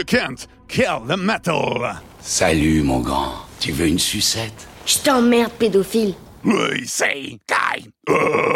You 0.00 0.06
can't 0.06 0.46
kill 0.66 1.00
the 1.00 1.18
metal. 1.18 1.86
Salut, 2.22 2.82
mon 2.82 3.00
grand. 3.00 3.34
Tu 3.60 3.70
veux 3.70 3.86
une 3.86 3.98
sucette? 3.98 4.66
Je 4.86 4.96
t'emmerde, 4.96 5.52
pédophile. 5.58 6.14
Oui, 6.42 6.86
c'est. 6.86 7.38
Euh, 8.08 8.49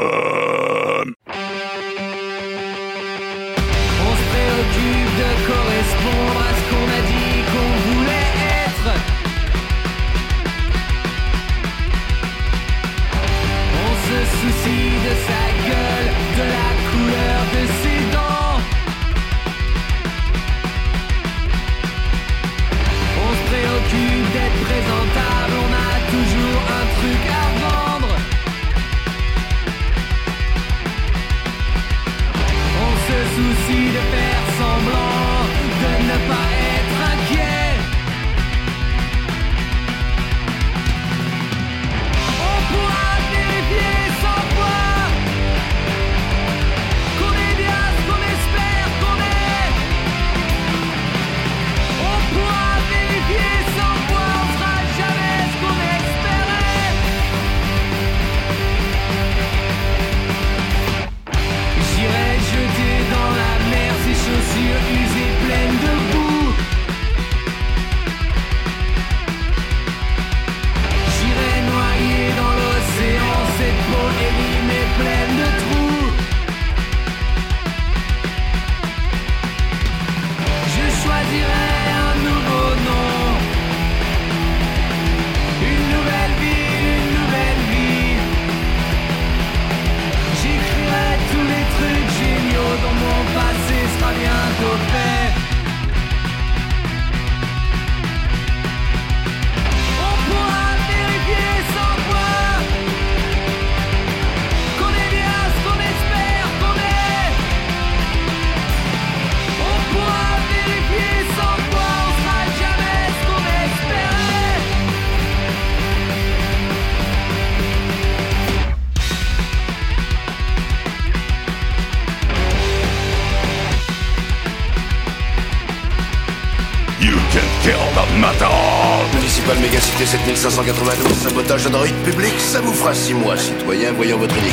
7592, 131.58 131.62
sabotage 131.62 131.70
d'un 131.70 131.78
rite 131.80 132.04
public, 132.04 132.32
ça 132.38 132.60
vous 132.60 132.72
fera 132.72 132.94
6 132.94 133.14
mois, 133.14 133.36
citoyen, 133.36 133.92
voyons 133.92 134.18
votre 134.18 134.36
ID 134.36 134.52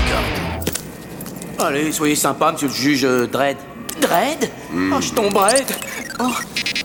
Allez, 1.60 1.92
soyez 1.92 2.16
sympa, 2.16 2.52
monsieur 2.52 2.68
le 2.68 2.74
juge 2.74 3.06
euh, 3.06 3.28
Dredd. 3.28 3.58
Dredd 4.00 4.50
Hmm. 4.72 4.94
Oh, 4.94 5.02
je 5.02 5.12
Oh, 6.20 6.30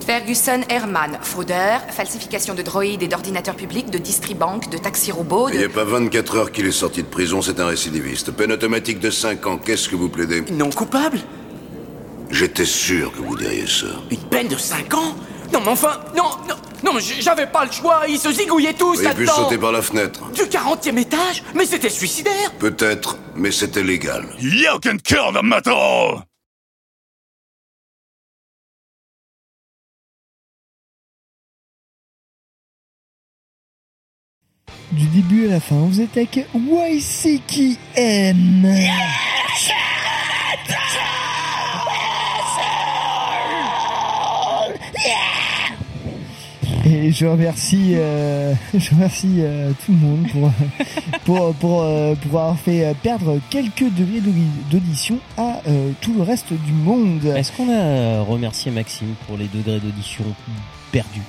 Ferguson 0.05 0.61
Herman, 0.69 1.19
fraudeur, 1.21 1.81
falsification 1.89 2.53
de 2.53 2.61
droïdes 2.61 3.03
et 3.03 3.07
d'ordinateurs 3.07 3.55
publics, 3.55 3.89
de 3.89 3.97
distribank, 3.97 4.69
de 4.69 4.77
taxi 4.77 5.11
robot, 5.11 5.49
Il 5.49 5.59
n'y 5.59 5.63
a 5.63 5.69
pas 5.69 5.83
24 5.83 6.35
heures 6.35 6.51
qu'il 6.51 6.65
est 6.65 6.71
sorti 6.71 7.03
de 7.03 7.07
prison, 7.07 7.41
c'est 7.41 7.59
un 7.59 7.67
récidiviste. 7.67 8.31
Peine 8.31 8.51
automatique 8.51 8.99
de 8.99 9.09
5 9.11 9.45
ans, 9.45 9.57
qu'est-ce 9.57 9.87
que 9.89 9.95
vous 9.95 10.09
plaidez? 10.09 10.43
Non 10.51 10.69
coupable? 10.69 11.19
J'étais 12.31 12.65
sûr 12.65 13.11
que 13.13 13.19
vous 13.19 13.37
diriez 13.37 13.67
ça. 13.67 13.87
Une 14.11 14.17
peine 14.17 14.47
de 14.47 14.57
5 14.57 14.93
ans? 14.95 15.15
Non, 15.53 15.59
mais 15.63 15.71
enfin, 15.71 15.99
non, 16.15 16.29
non, 16.49 16.55
non, 16.83 16.93
mais 16.93 17.01
j'avais 17.01 17.47
pas 17.47 17.65
le 17.65 17.71
choix, 17.71 18.01
ils 18.07 18.19
se 18.19 18.31
zigouillaient 18.31 18.73
tous 18.73 18.97
auriez 18.97 19.09
pu 19.13 19.23
là-dedans 19.23 19.35
sauter 19.35 19.57
par 19.57 19.71
la 19.71 19.81
fenêtre. 19.81 20.31
Du 20.31 20.43
40e 20.43 20.97
étage 20.97 21.43
Mais 21.55 21.65
c'était 21.65 21.89
suicidaire 21.89 22.51
Peut-être, 22.59 23.17
mais 23.35 23.51
c'était 23.51 23.83
légal. 23.83 24.25
You 24.39 24.79
can 24.81 24.97
kill 25.03 25.33
the 25.33 25.43
metal. 25.43 26.23
Du 34.91 35.05
début 35.07 35.47
à 35.47 35.51
la 35.51 35.59
fin, 35.59 35.75
vous 35.75 35.99
êtes 36.01 36.15
avec 36.15 36.47
YCKM. 36.55 37.87
Et 46.89 47.11
je 47.11 47.25
remercie, 47.25 47.91
euh, 47.95 48.53
je 48.73 48.91
remercie 48.91 49.35
euh, 49.39 49.71
tout 49.85 49.91
le 49.91 49.97
monde 49.97 50.25
pour 50.31 50.51
pour 51.25 51.53
pour, 51.55 51.81
euh, 51.83 52.15
pour 52.15 52.39
avoir 52.39 52.57
fait 52.57 52.85
euh, 52.85 52.93
perdre 53.01 53.39
quelques 53.49 53.83
degrés 53.93 54.21
d'audi- 54.21 54.47
d'audition 54.71 55.17
à 55.37 55.59
euh, 55.67 55.91
tout 55.99 56.13
le 56.13 56.21
reste 56.23 56.53
du 56.53 56.71
monde. 56.71 57.25
Est-ce 57.35 57.51
qu'on 57.51 57.69
a 57.69 58.21
remercié 58.21 58.71
Maxime 58.71 59.15
pour 59.27 59.37
les 59.37 59.47
degrés 59.47 59.79
d'audition 59.79 60.23
perdus? 60.93 61.21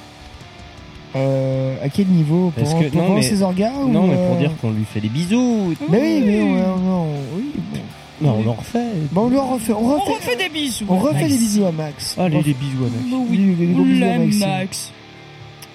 Euh, 1.16 1.74
à 1.82 1.89
quel 1.89 2.06
niveau? 2.06 2.52
Parce 2.55 2.70
Pour, 2.70 2.80
que- 2.80 2.89
pour 2.90 3.01
non, 3.01 3.06
voir 3.09 3.16
mais- 3.18 3.22
ses 3.24 3.43
organes 3.43 3.90
Non, 3.90 4.05
ou, 4.05 4.06
mais 4.09 4.14
pour 4.16 4.36
euh, 4.36 4.39
dire 4.39 4.52
qu'on 4.60 4.70
lui 4.70 4.85
fait 4.85 5.01
des 5.01 5.09
bisous. 5.09 5.74
Mais 5.90 5.98
oui, 6.01 6.22
mais 6.24 6.40
on, 6.43 6.52
on- 6.55 7.02
on- 7.02 7.36
oui, 7.36 7.51
bon. 7.56 7.80
Non, 8.20 8.43
on 8.44 8.48
en 8.51 8.55
refait. 8.55 8.85
Bon, 9.12 9.22
on 9.22 9.28
le 9.28 9.39
refait. 9.40 9.72
On 9.72 9.78
refait, 9.94 10.02
On 10.10 10.12
refait 10.14 10.36
des 10.36 10.48
bisous. 10.51 10.85
on 10.89 10.98
refait 10.98 11.14
Max. 11.22 11.28
des 11.32 11.39
bisous 11.39 11.64
à 11.66 11.72
Max. 11.72 12.16
Allez, 12.18 12.35
On 12.36 12.39
refait- 12.39 12.48
des 12.51 12.55
bisous 12.55 12.85
à 12.85 12.89
Max. 12.90 13.26
Oui, 13.30 13.36
des- 13.39 13.55
des 13.66 13.72
gros 13.72 13.82
bisous 13.85 14.05
à 14.05 14.06
L'aime, 14.06 14.24
Maxime. 14.26 14.47
Max. 14.48 14.93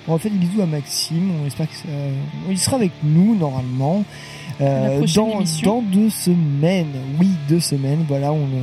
On 0.08 0.14
refait 0.14 0.30
des 0.30 0.38
bisous 0.38 0.62
à 0.62 0.66
Maxime. 0.66 1.32
On 1.42 1.48
espère 1.48 1.70
que 1.70 1.76
ça... 1.76 1.88
il 2.50 2.60
sera 2.60 2.76
avec 2.76 2.92
nous 3.04 3.36
normalement. 3.36 4.04
Euh, 4.62 5.06
dans, 5.16 5.32
émission. 5.40 5.76
dans 5.76 5.82
deux 5.82 6.10
semaines, 6.10 6.94
oui, 7.20 7.30
deux 7.50 7.60
semaines, 7.60 8.06
voilà, 8.08 8.32
on, 8.32 8.38
euh, 8.44 8.62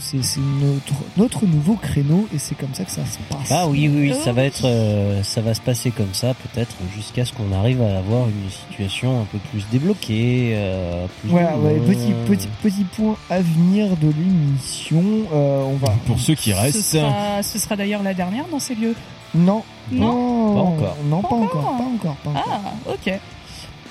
c'est 0.00 0.22
c'est 0.22 0.40
notre, 0.40 0.94
notre 1.16 1.46
nouveau 1.46 1.74
créneau 1.74 2.26
et 2.34 2.38
c'est 2.38 2.54
comme 2.56 2.74
ça 2.74 2.84
que 2.84 2.90
ça 2.90 3.04
se 3.06 3.18
passe. 3.30 3.50
Ah 3.50 3.66
oui, 3.68 3.88
oui, 3.92 4.10
oui, 4.10 4.14
ça 4.24 4.32
va 4.32 4.44
être, 4.44 4.64
euh, 4.64 5.22
ça 5.22 5.40
va 5.40 5.54
se 5.54 5.60
passer 5.60 5.90
comme 5.90 6.12
ça, 6.12 6.34
peut-être 6.34 6.74
jusqu'à 6.96 7.24
ce 7.24 7.32
qu'on 7.32 7.52
arrive 7.52 7.80
à 7.82 7.98
avoir 7.98 8.26
une 8.28 8.50
situation 8.50 9.20
un 9.20 9.24
peu 9.24 9.38
plus 9.50 9.64
débloquée. 9.70 10.52
euh, 10.54 11.06
plus 11.20 11.30
Voilà, 11.30 11.56
ouais, 11.58 11.78
euh, 11.80 11.86
petit, 11.86 12.12
petit, 12.28 12.48
petit 12.62 12.84
point 12.84 13.16
à 13.30 13.40
venir 13.40 13.96
de 13.96 14.08
l'émission. 14.08 15.02
Euh, 15.32 15.62
on 15.64 15.76
va. 15.76 15.92
Pour 16.06 16.18
ceux 16.18 16.34
qui 16.34 16.50
Ce 16.50 16.56
restent. 16.56 16.80
sera, 16.82 17.42
ce 17.42 17.58
sera 17.58 17.76
d'ailleurs 17.76 18.02
la 18.02 18.14
dernière 18.14 18.44
dans 18.50 18.58
ces 18.58 18.74
lieux. 18.74 18.94
Non. 19.34 19.62
Non 19.90 20.54
Pas 20.54 20.60
encore. 20.60 20.96
Non, 21.06 21.22
pas 21.22 21.34
encore. 21.34 21.62
Pas 21.62 21.84
encore. 21.84 22.16
Pas 22.16 22.30
encore. 22.30 22.60
Ah, 22.86 22.90
ok. 22.92 23.18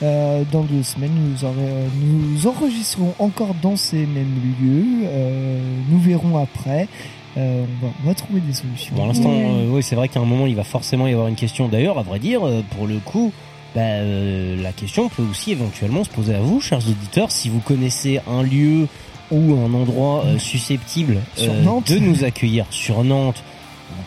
Euh, 0.03 0.43
dans 0.51 0.63
deux 0.63 0.81
semaines, 0.83 1.11
nous, 1.13 1.45
aurez- 1.45 1.55
euh, 1.59 1.87
nous 2.03 2.47
enregistrerons 2.47 3.13
encore 3.19 3.53
dans 3.61 3.75
ces 3.75 4.05
mêmes 4.07 4.35
lieux. 4.59 4.85
Euh, 5.05 5.59
nous 5.89 5.99
verrons 5.99 6.37
après. 6.37 6.87
Euh, 7.37 7.63
on, 7.81 7.85
va, 7.85 7.93
on 8.03 8.07
va 8.07 8.13
trouver 8.15 8.41
des 8.41 8.53
solutions. 8.53 8.95
Pour 8.95 9.05
l'instant, 9.05 9.31
euh, 9.31 9.67
oui, 9.69 9.83
c'est 9.83 9.95
vrai 9.95 10.07
qu'à 10.09 10.19
un 10.19 10.25
moment, 10.25 10.47
il 10.47 10.55
va 10.55 10.63
forcément 10.63 11.07
y 11.07 11.13
avoir 11.13 11.27
une 11.27 11.35
question. 11.35 11.67
D'ailleurs, 11.67 11.97
à 11.99 12.03
vrai 12.03 12.19
dire, 12.19 12.45
euh, 12.45 12.61
pour 12.75 12.87
le 12.87 12.97
coup, 12.97 13.31
bah, 13.75 13.81
euh, 13.81 14.61
la 14.61 14.71
question 14.73 15.07
peut 15.07 15.23
aussi 15.29 15.51
éventuellement 15.51 16.03
se 16.03 16.09
poser 16.09 16.35
à 16.35 16.41
vous, 16.41 16.59
chers 16.59 16.79
auditeurs, 16.79 17.31
si 17.31 17.47
vous 17.49 17.59
connaissez 17.59 18.19
un 18.27 18.43
lieu 18.43 18.87
ou 19.31 19.53
un 19.65 19.73
endroit 19.73 20.25
euh, 20.25 20.39
susceptible 20.39 21.19
euh, 21.39 21.63
de 21.87 21.99
nous 21.99 22.23
accueillir 22.25 22.65
sur 22.69 23.01
Nantes. 23.03 23.43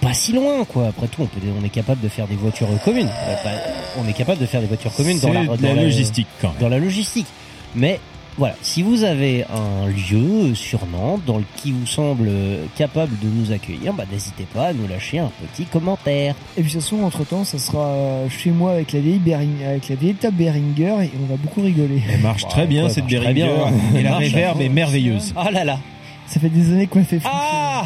Pas 0.01 0.15
si 0.15 0.33
loin, 0.33 0.65
quoi. 0.65 0.89
Après 0.89 1.07
tout, 1.09 1.23
on, 1.23 1.27
peut, 1.27 1.41
on 1.61 1.65
est 1.65 1.69
capable 1.71 2.01
de 2.01 2.09
faire 2.09 2.27
des 2.27 2.37
voitures 2.37 2.69
communes. 2.85 3.09
Euh, 3.09 3.35
bah, 3.45 3.51
on 3.99 4.09
est 4.09 4.13
capable 4.13 4.41
de 4.41 4.47
faire 4.47 4.61
des 4.61 4.67
voitures 4.67 4.93
communes 4.95 5.19
dans 5.21 5.33
la, 5.33 5.45
dans 5.45 5.57
la 5.75 5.83
logistique, 5.83 6.27
quand 6.41 6.49
même. 6.49 6.57
Dans 6.61 6.69
la 6.69 6.79
logistique. 6.79 7.27
Mais 7.75 7.99
Voilà, 8.37 8.55
si 8.63 8.83
vous 8.83 9.05
avez 9.05 9.45
un 9.45 9.87
lieu 9.87 10.55
sur 10.57 10.87
Nantes 10.87 11.23
dans 11.25 11.39
le 11.39 11.45
qui 11.57 11.71
vous 11.71 11.87
semble 11.87 12.29
capable 12.77 13.17
de 13.21 13.29
nous 13.29 13.53
accueillir, 13.53 13.93
bah, 13.93 14.05
n'hésitez 14.11 14.45
pas 14.53 14.67
à 14.69 14.73
nous 14.73 14.89
lâcher 14.89 15.21
un 15.21 15.31
petit 15.41 15.65
commentaire. 15.67 16.35
Et 16.57 16.63
puis 16.63 16.71
de 16.71 16.75
toute 16.75 16.83
façon, 16.83 17.03
entre 17.05 17.25
temps, 17.25 17.45
ça 17.45 17.59
sera 17.61 17.87
euh, 17.87 18.29
chez 18.29 18.51
moi 18.51 18.73
avec 18.73 18.93
la 18.93 18.99
vieille 19.01 19.21
Bering, 19.21 19.65
avec 19.65 19.89
la 19.89 19.95
vieille 19.95 20.15
table 20.15 20.37
Behringer 20.37 21.05
et 21.05 21.11
on 21.23 21.27
va 21.27 21.37
beaucoup 21.37 21.63
rigoler. 21.63 22.03
Elle 22.13 22.21
marche 22.21 22.47
très 22.49 22.67
bien 22.67 22.85
ouais, 22.85 22.91
cette 22.91 23.07
Behringer 23.07 23.33
bien. 23.35 23.73
et 23.97 24.03
la 24.03 24.11
Marche. 24.11 24.25
réverb 24.25 24.61
est 24.61 24.69
merveilleuse. 24.69 25.33
Oh 25.37 25.51
là 25.53 25.63
là, 25.65 25.79
Ça 26.27 26.41
fait 26.41 26.49
des 26.49 26.73
années 26.73 26.89
qu'on 26.89 27.05
fait. 27.05 27.21
Ah 27.25 27.85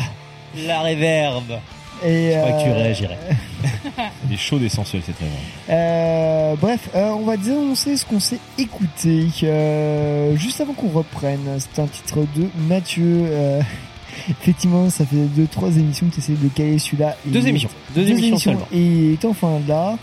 la 0.67 0.81
réverbe. 0.81 1.59
Et, 2.05 2.33
Je 2.33 2.39
crois 2.39 2.53
que 2.59 2.63
tu 2.65 2.71
euh, 2.71 2.75
réagirais. 2.75 3.19
Elle 3.99 4.33
est 4.33 4.37
chaude 4.37 4.63
et 4.63 4.69
sensuelle 4.69 5.03
cette 5.05 5.19
réverb. 5.19 5.37
Euh, 5.71 6.55
bref, 6.61 6.89
euh, 6.95 7.11
on 7.11 7.25
va 7.25 7.37
dénoncer 7.37 7.97
ce 7.97 8.05
qu'on 8.07 8.21
s'est 8.21 8.39
écouté 8.59 9.27
euh, 9.43 10.37
juste 10.37 10.61
avant 10.61 10.73
qu'on 10.75 10.89
reprenne. 10.91 11.59
C'est 11.59 11.81
un 11.81 11.87
titre 11.87 12.19
de 12.37 12.49
Mathieu. 12.69 13.27
euh, 13.31 13.61
effectivement, 14.31 14.89
ça 14.91 15.05
fait 15.05 15.17
deux 15.17 15.47
trois 15.47 15.71
émissions 15.71 16.07
que 16.09 16.15
tu 16.15 16.21
essayes 16.21 16.37
de 16.37 16.49
caler 16.49 16.79
celui-là. 16.79 17.17
Deux 17.27 17.47
émissions. 17.47 17.71
Deux 17.95 18.09
émissions 18.09 18.39
seulement. 18.39 18.69
Et 18.73 18.79
il 18.79 19.13
est 19.15 19.25
enfin 19.25 19.61
là. 19.67 19.97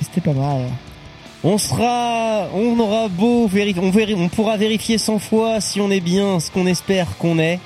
Et 0.00 0.04
c'était 0.04 0.20
pas 0.20 0.32
mal. 0.32 0.62
On 1.44 1.56
sera, 1.56 2.48
on 2.52 2.78
aura 2.80 3.06
beau 3.08 3.46
vérifier, 3.46 3.80
on, 3.80 4.24
on 4.24 4.28
pourra 4.28 4.56
vérifier 4.56 4.98
100 4.98 5.20
fois 5.20 5.60
si 5.60 5.80
on 5.80 5.88
est 5.90 6.00
bien 6.00 6.40
ce 6.40 6.50
qu'on 6.50 6.66
espère 6.66 7.16
qu'on 7.16 7.38
est. 7.38 7.60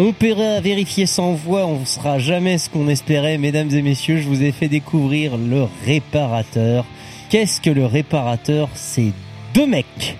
On 0.00 0.12
pourra 0.12 0.60
vérifier 0.60 1.06
100 1.06 1.38
fois, 1.38 1.66
on 1.66 1.84
sera 1.84 2.20
jamais 2.20 2.56
ce 2.58 2.70
qu'on 2.70 2.86
espérait. 2.86 3.36
Mesdames 3.36 3.68
et 3.72 3.82
messieurs, 3.82 4.18
je 4.18 4.28
vous 4.28 4.44
ai 4.44 4.52
fait 4.52 4.68
découvrir 4.68 5.36
le 5.36 5.66
réparateur. 5.84 6.84
Qu'est-ce 7.30 7.60
que 7.60 7.68
le 7.68 7.84
réparateur? 7.84 8.68
C'est 8.74 9.10
deux 9.54 9.66
mecs. 9.66 10.16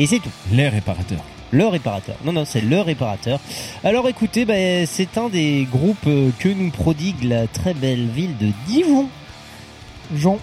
Et 0.00 0.06
c'est 0.06 0.18
tout. 0.18 0.32
Les 0.50 0.68
réparateurs. 0.68 1.22
Le 1.52 1.68
réparateur. 1.68 2.16
Non, 2.24 2.32
non, 2.32 2.44
c'est 2.44 2.60
le 2.60 2.80
réparateur. 2.80 3.38
Alors 3.84 4.08
écoutez, 4.08 4.44
bah, 4.44 4.84
c'est 4.86 5.16
un 5.16 5.28
des 5.28 5.68
groupes 5.70 6.08
euh, 6.08 6.30
que 6.40 6.48
nous 6.48 6.70
prodigue 6.72 7.22
la 7.22 7.46
très 7.46 7.74
belle 7.74 8.08
ville 8.08 8.36
de 8.36 8.48
Dijon. 8.66 9.08
Jean. 10.12 10.40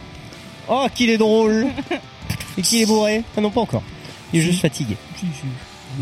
Oh, 0.70 0.86
qu'il 0.96 1.10
est 1.10 1.18
drôle 1.18 1.68
Et 2.58 2.62
qu'il 2.62 2.82
est 2.82 2.86
bourré 2.86 3.22
Ah 3.36 3.42
non, 3.42 3.50
pas 3.50 3.60
encore. 3.60 3.84
Il 4.32 4.40
est 4.40 4.44
juste 4.44 4.62
fatigué. 4.62 4.96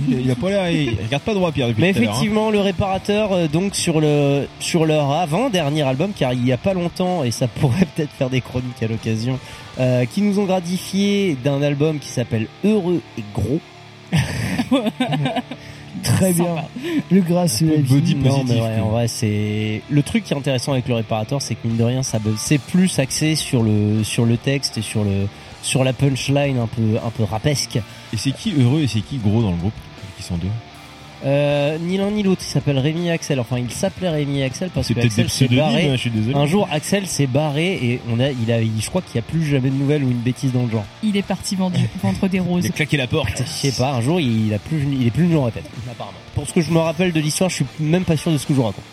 Il, 0.09 0.21
il 0.21 0.31
a 0.31 0.35
pas 0.35 0.49
l'air, 0.49 0.69
il 0.69 0.89
regarde 1.05 1.23
pas 1.23 1.33
droit 1.33 1.51
Pierre 1.51 1.67
depuis 1.67 1.81
Mais 1.81 1.93
tout 1.93 1.99
à 1.99 2.01
l'heure, 2.01 2.09
hein. 2.09 2.13
effectivement, 2.15 2.49
le 2.51 2.59
réparateur, 2.59 3.31
euh, 3.31 3.47
donc 3.47 3.75
sur 3.75 4.01
le 4.01 4.47
sur 4.59 4.85
leur 4.85 5.11
avant-dernier 5.11 5.83
album, 5.83 6.11
car 6.17 6.33
il 6.33 6.45
y 6.45 6.51
a 6.51 6.57
pas 6.57 6.73
longtemps, 6.73 7.23
et 7.23 7.31
ça 7.31 7.47
pourrait 7.59 7.85
peut-être 7.95 8.11
faire 8.11 8.29
des 8.29 8.41
chroniques 8.41 8.81
à 8.81 8.87
l'occasion, 8.87 9.39
euh, 9.79 10.05
qui 10.05 10.21
nous 10.21 10.39
ont 10.39 10.45
gratifié 10.45 11.37
d'un 11.43 11.61
album 11.61 11.99
qui 11.99 12.09
s'appelle 12.09 12.47
Heureux 12.63 13.01
et 13.17 13.23
Gros. 13.33 13.59
Très 16.03 16.33
bien. 16.33 16.55
Le 17.11 17.21
gras, 17.21 17.47
c'est 17.47 17.65
la 17.65 17.75
vie. 17.77 17.81
body 17.83 18.15
Non, 18.15 18.21
positif, 18.31 18.55
mais 18.55 18.61
ouais, 18.61 18.75
quoi. 18.77 18.85
en 18.85 18.89
vrai, 18.89 19.07
c'est 19.07 19.81
le 19.89 20.03
truc 20.03 20.23
qui 20.23 20.33
est 20.33 20.37
intéressant 20.37 20.73
avec 20.73 20.87
le 20.87 20.95
réparateur, 20.95 21.41
c'est 21.41 21.55
que 21.55 21.65
mine 21.67 21.77
de 21.77 21.83
rien, 21.83 22.03
ça 22.03 22.17
be- 22.19 22.33
c'est 22.37 22.57
plus 22.57 22.99
axé 22.99 23.35
sur 23.35 23.63
le 23.63 24.03
sur 24.03 24.25
le 24.25 24.35
texte 24.37 24.77
et 24.77 24.81
sur 24.81 25.03
le 25.03 25.27
sur 25.63 25.83
la 25.83 25.93
punchline 25.93 26.59
un 26.59 26.67
peu 26.67 26.97
un 27.03 27.09
peu 27.09 27.23
rapesque. 27.23 27.77
Et 28.13 28.17
c'est 28.17 28.31
qui 28.31 28.53
heureux 28.59 28.81
et 28.83 28.87
c'est 28.87 29.01
qui 29.01 29.17
gros 29.17 29.41
dans 29.41 29.49
le 29.51 29.57
groupe 29.57 29.73
Qui 30.17 30.21
sont 30.23 30.37
deux 30.37 30.47
Euh, 31.25 31.77
ni 31.79 31.95
l'un 31.97 32.11
ni 32.11 32.21
l'autre, 32.21 32.41
il 32.45 32.51
s'appelle 32.51 32.77
Rémi 32.77 33.09
Axel. 33.09 33.39
Enfin, 33.39 33.57
il 33.57 33.71
s'appelait 33.71 34.09
Rémi 34.09 34.43
Axel 34.43 34.69
parce 34.73 34.89
que 34.93 34.99
Axel 34.99 35.29
s'est 35.29 35.47
barré. 35.47 35.87
hein, 35.89 35.93
je 35.93 36.01
suis 36.01 36.09
désolé. 36.09 36.35
Un 36.35 36.45
jour, 36.45 36.67
Axel 36.69 37.07
s'est 37.07 37.27
barré 37.27 37.73
et 37.81 38.01
on 38.11 38.19
a, 38.19 38.29
il 38.31 38.51
a, 38.51 38.59
il- 38.61 38.81
je 38.81 38.89
crois 38.89 39.01
qu'il 39.01 39.13
n'y 39.15 39.19
a 39.25 39.29
plus 39.31 39.45
jamais 39.45 39.69
de 39.69 39.75
nouvelles 39.75 40.03
ou 40.03 40.11
une 40.11 40.17
bêtise 40.19 40.51
dans 40.51 40.63
le 40.63 40.69
genre. 40.69 40.83
Il 41.01 41.15
est 41.15 41.21
parti 41.25 41.55
vendre, 41.55 41.77
vendre 42.03 42.27
des 42.27 42.41
roses. 42.41 42.65
Il 42.65 42.71
a 42.71 42.73
claqué 42.75 42.97
la 42.97 43.07
porte. 43.07 43.37
Je 43.37 43.43
sais 43.49 43.71
pas, 43.71 43.93
un 43.93 44.01
jour, 44.01 44.19
il 44.19 44.53
a 44.53 44.59
plus, 44.59 44.85
il 44.99 45.07
est 45.07 45.11
plus 45.11 45.23
venu 45.27 45.41
la 45.45 45.51
tête. 45.51 45.63
Apparemment. 45.89 46.17
Pour 46.35 46.45
ce 46.45 46.51
que 46.53 46.59
je 46.61 46.71
me 46.71 46.79
rappelle 46.79 47.13
de 47.13 47.19
l'histoire, 47.21 47.49
je 47.49 47.55
suis 47.55 47.65
même 47.79 48.03
pas 48.03 48.17
sûr 48.17 48.31
de 48.33 48.37
ce 48.37 48.45
que 48.45 48.53
je 48.53 48.57
vous 48.57 48.65
raconte. 48.65 48.83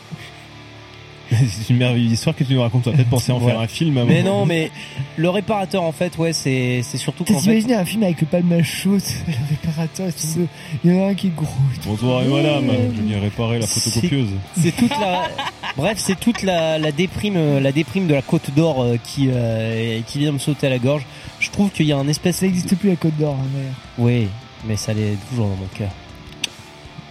C'est 1.30 1.70
une 1.70 1.76
merveilleuse 1.78 2.12
histoire 2.12 2.34
que 2.34 2.42
tu 2.44 2.54
nous 2.54 2.60
racontes. 2.60 2.86
On 2.86 2.90
va 2.90 2.96
peut-être 2.96 3.08
penser 3.10 3.32
à 3.32 3.34
en 3.34 3.38
Ouais. 3.40 3.50
faire 3.52 3.60
un 3.60 3.66
film. 3.66 3.96
à 3.98 4.02
un 4.02 4.04
Mais 4.04 4.22
non, 4.22 4.46
mais 4.46 4.70
le 5.16 5.30
réparateur, 5.30 5.82
en 5.82 5.92
fait, 5.92 6.16
ouais, 6.18 6.32
c'est, 6.32 6.80
c'est 6.82 6.96
surtout 6.98 7.24
T'as 7.24 7.34
fait, 7.34 7.52
imaginé 7.52 7.74
un 7.74 7.84
film 7.84 8.02
avec 8.02 8.20
le 8.20 8.26
palmage 8.26 8.66
chaud, 8.66 8.96
le 9.28 9.34
réparateur, 9.48 10.08
ça. 10.16 10.38
il 10.84 10.90
y 10.92 10.94
en 10.98 11.04
a 11.04 11.10
un 11.10 11.14
qui 11.14 11.28
est 11.28 11.34
gros. 11.36 11.46
Bonsoir 11.86 12.22
et 12.22 12.28
madame, 12.28 12.66
je 12.96 13.02
viens 13.02 13.20
réparer 13.20 13.58
la 13.58 13.66
photocopieuse. 13.66 14.28
c'est 14.60 14.74
toute 14.76 14.90
la, 14.90 15.28
bref, 15.76 15.98
c'est 15.98 16.18
toute 16.18 16.42
la, 16.42 16.78
la 16.78 16.92
déprime, 16.92 17.36
euh, 17.36 17.60
la 17.60 17.72
déprime 17.72 18.06
de 18.06 18.14
la 18.14 18.22
Côte 18.22 18.50
d'Or 18.54 18.82
euh, 18.82 18.96
qui, 19.02 19.28
euh, 19.32 20.00
qui 20.06 20.18
vient 20.18 20.32
me 20.32 20.38
sauter 20.38 20.66
à 20.66 20.70
la 20.70 20.78
gorge. 20.78 21.06
Je 21.38 21.50
trouve 21.50 21.70
qu'il 21.70 21.86
y 21.86 21.92
a 21.92 21.96
un 21.96 22.08
espèce. 22.08 22.36
Ça 22.38 22.46
n'existe 22.46 22.74
plus 22.76 22.88
la 22.90 22.96
Côte 22.96 23.16
d'Or, 23.18 23.36
hein, 23.40 23.46
d'ailleurs. 23.54 23.74
Oui, 23.98 24.28
mais 24.66 24.76
ça 24.76 24.92
l'est 24.92 25.16
toujours 25.30 25.46
dans 25.46 25.56
mon 25.56 25.68
cœur. 25.76 25.90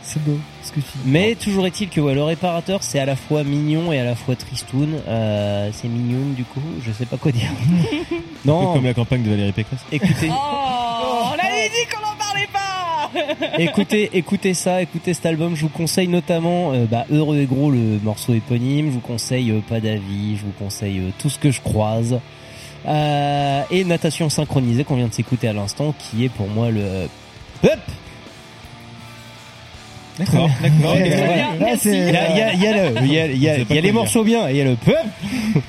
C'est 0.03 0.21
beau, 0.23 0.37
ce 0.69 0.73
que 0.73 0.79
tu 0.79 0.97
dis. 0.97 1.03
Mais 1.05 1.35
toujours 1.35 1.65
est-il 1.67 1.89
que 1.89 1.99
ouais, 2.01 2.13
le 2.13 2.23
réparateur 2.23 2.83
c'est 2.83 2.99
à 2.99 3.05
la 3.05 3.15
fois 3.15 3.43
mignon 3.43 3.91
et 3.91 3.99
à 3.99 4.03
la 4.03 4.15
fois 4.15 4.35
tristoun. 4.35 5.01
Euh, 5.07 5.69
c'est 5.73 5.87
mignon 5.87 6.29
du 6.35 6.43
coup, 6.43 6.61
je 6.85 6.91
sais 6.91 7.05
pas 7.05 7.17
quoi 7.17 7.31
dire. 7.31 7.49
Un 7.51 8.07
peu 8.09 8.15
non, 8.45 8.73
comme 8.73 8.85
la 8.85 8.93
campagne 8.93 9.23
de 9.23 9.29
Valérie 9.29 9.51
Pécresse. 9.51 9.79
écoutez, 9.91 10.29
Oh, 10.31 11.25
on 11.25 11.33
avait 11.33 11.69
dit 11.69 11.85
qu'on 11.91 12.07
en 12.07 12.15
parlait 12.15 12.47
pas 12.53 12.59
écoutez, 13.57 14.09
écoutez 14.13 14.53
ça, 14.53 14.81
écoutez 14.81 15.13
cet 15.13 15.25
album. 15.25 15.55
Je 15.55 15.61
vous 15.61 15.69
conseille 15.69 16.07
notamment 16.07 16.73
euh, 16.73 16.85
bah, 16.85 17.05
Heureux 17.11 17.37
et 17.37 17.45
Gros, 17.45 17.71
le 17.71 17.99
morceau 18.03 18.33
éponyme. 18.33 18.87
Je 18.87 18.91
vous 18.91 18.99
conseille 18.99 19.51
euh, 19.51 19.59
Pas 19.67 19.79
d'avis. 19.79 20.37
Je 20.37 20.43
vous 20.43 20.53
conseille 20.57 20.99
euh, 20.99 21.09
tout 21.19 21.29
ce 21.29 21.39
que 21.39 21.51
je 21.51 21.61
croise. 21.61 22.19
Euh, 22.87 23.61
et 23.71 23.83
Natation 23.83 24.29
synchronisée 24.29 24.83
qu'on 24.83 24.95
vient 24.95 25.07
de 25.07 25.13
s'écouter 25.13 25.47
à 25.47 25.53
l'instant, 25.53 25.93
qui 25.97 26.25
est 26.25 26.29
pour 26.29 26.47
moi 26.47 26.69
le 26.69 27.07
Hop 27.63 27.79
D'accord, 30.19 30.49
d'accord. 30.61 30.95
Il 33.03 33.41
y 33.41 33.49
a, 33.77 33.81
les 33.81 33.91
morceaux 33.91 34.23
bien 34.23 34.47
et 34.49 34.51
il 34.51 34.57
y 34.57 34.61
a 34.61 34.65
le 34.65 34.71
Hop 34.71 34.89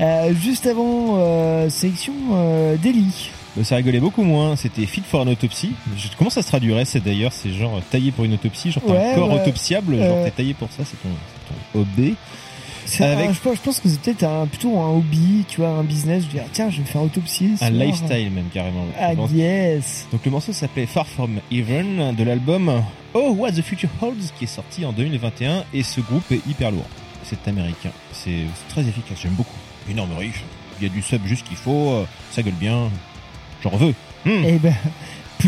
Euh, 0.00 0.32
juste 0.40 0.66
avant, 0.66 1.16
euh, 1.18 1.68
sélection 1.70 2.12
euh, 2.32 2.76
d'Eli. 2.76 3.30
Euh, 3.58 3.64
Ça 3.64 3.74
rigolait 3.76 3.98
beaucoup 3.98 4.22
moins. 4.22 4.54
C'était 4.54 4.86
Fit 4.86 5.02
for 5.04 5.22
an 5.22 5.26
autopsie. 5.26 5.72
Je- 5.96 6.08
comment 6.16 6.30
ça 6.30 6.40
se 6.42 6.46
traduirait 6.48 6.84
C'est 6.84 7.02
d'ailleurs, 7.02 7.32
c'est 7.32 7.50
genre 7.50 7.78
euh, 7.78 7.80
taillé 7.90 8.12
pour 8.12 8.24
une 8.24 8.34
autopsie, 8.34 8.70
genre 8.70 8.86
Ouais, 8.86 9.12
un 9.12 9.14
corps 9.16 9.32
autopsiable, 9.32 9.96
genre 9.96 10.18
Euh. 10.18 10.24
t'es 10.26 10.30
taillé 10.30 10.54
pour 10.54 10.68
ça, 10.70 10.84
c'est 10.84 10.96
ton, 11.02 11.08
ton 11.74 11.80
OB. 11.80 12.14
Avec- 13.00 13.30
un- 13.30 13.32
je, 13.32 13.40
pense, 13.40 13.56
je 13.56 13.60
pense 13.60 13.80
que 13.80 13.88
c'est 13.88 14.00
peut-être 14.00 14.22
un, 14.24 14.46
plutôt 14.46 14.78
un 14.78 14.88
hobby, 14.90 15.44
tu 15.48 15.60
vois, 15.60 15.70
un 15.70 15.82
business. 15.84 16.24
Je 16.24 16.28
dis, 16.28 16.38
ah, 16.40 16.48
tiens, 16.52 16.70
je 16.70 16.76
vais 16.76 16.82
me 16.82 16.86
faire 16.86 17.02
autopsier. 17.02 17.50
ce 17.58 17.64
Un 17.64 17.68
soir. 17.68 17.80
lifestyle 17.86 18.30
même 18.30 18.48
carrément. 18.52 18.84
Ah, 18.98 19.12
yes. 19.32 20.06
Donc 20.12 20.24
le 20.24 20.30
morceau 20.30 20.52
s'appelait 20.52 20.86
Far 20.86 21.06
From 21.06 21.38
Even 21.52 22.14
de 22.16 22.24
l'album 22.24 22.82
Oh 23.14 23.34
What 23.36 23.52
the 23.52 23.62
Future 23.62 23.88
Holds 24.00 24.32
qui 24.38 24.44
est 24.44 24.48
sorti 24.48 24.84
en 24.84 24.92
2021 24.92 25.64
et 25.74 25.82
ce 25.82 26.00
groupe 26.00 26.30
est 26.30 26.46
hyper 26.48 26.70
lourd. 26.70 26.86
C'est 27.24 27.46
américain, 27.48 27.90
c'est 28.12 28.44
très 28.70 28.82
efficace, 28.82 29.18
j'aime 29.22 29.32
beaucoup. 29.32 29.56
Énorme 29.90 30.12
riche, 30.18 30.42
il 30.80 30.86
y 30.86 30.90
a 30.90 30.92
du 30.92 31.02
sub 31.02 31.24
juste 31.26 31.46
qu'il 31.46 31.56
faut, 31.56 32.04
ça 32.30 32.42
gueule 32.42 32.54
bien, 32.54 32.88
j'en 33.62 33.70
veux. 33.76 33.94
Hmm. 34.24 34.44
Eh 34.46 34.52
ben, 34.58 34.74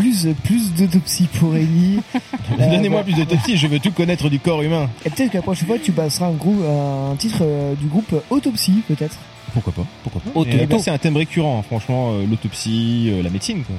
plus, 0.01 0.27
plus 0.43 0.73
d'autopsie 0.73 1.27
pour 1.39 1.55
Ellie. 1.55 1.99
Donnez-moi 2.59 3.03
plus 3.03 3.13
d'autopsie, 3.13 3.55
je 3.57 3.67
veux 3.67 3.79
tout 3.79 3.91
connaître 3.91 4.29
du 4.29 4.39
corps 4.39 4.61
humain. 4.61 4.89
Et 5.05 5.09
peut-être 5.09 5.31
que 5.31 5.37
la 5.37 5.41
prochaine 5.43 5.67
fois, 5.67 5.77
tu 5.79 5.91
passeras 5.91 6.27
un, 6.27 6.31
groupe, 6.31 6.63
un 6.65 7.15
titre 7.15 7.39
euh, 7.41 7.73
du 7.75 7.87
groupe 7.87 8.13
Autopsie, 8.29 8.81
peut-être. 8.87 9.17
Pourquoi 9.53 9.73
pas 9.73 9.85
Pourquoi 10.03 10.21
pas 10.21 10.39
Auto- 10.39 10.49
bah, 10.49 10.63
auto. 10.63 10.79
C'est 10.79 10.91
un 10.91 10.97
thème 10.97 11.17
récurrent, 11.17 11.59
hein, 11.59 11.63
franchement, 11.63 12.11
euh, 12.13 12.25
l'autopsie, 12.29 13.09
euh, 13.11 13.21
la 13.21 13.29
médecine 13.29 13.63
quoi. 13.63 13.75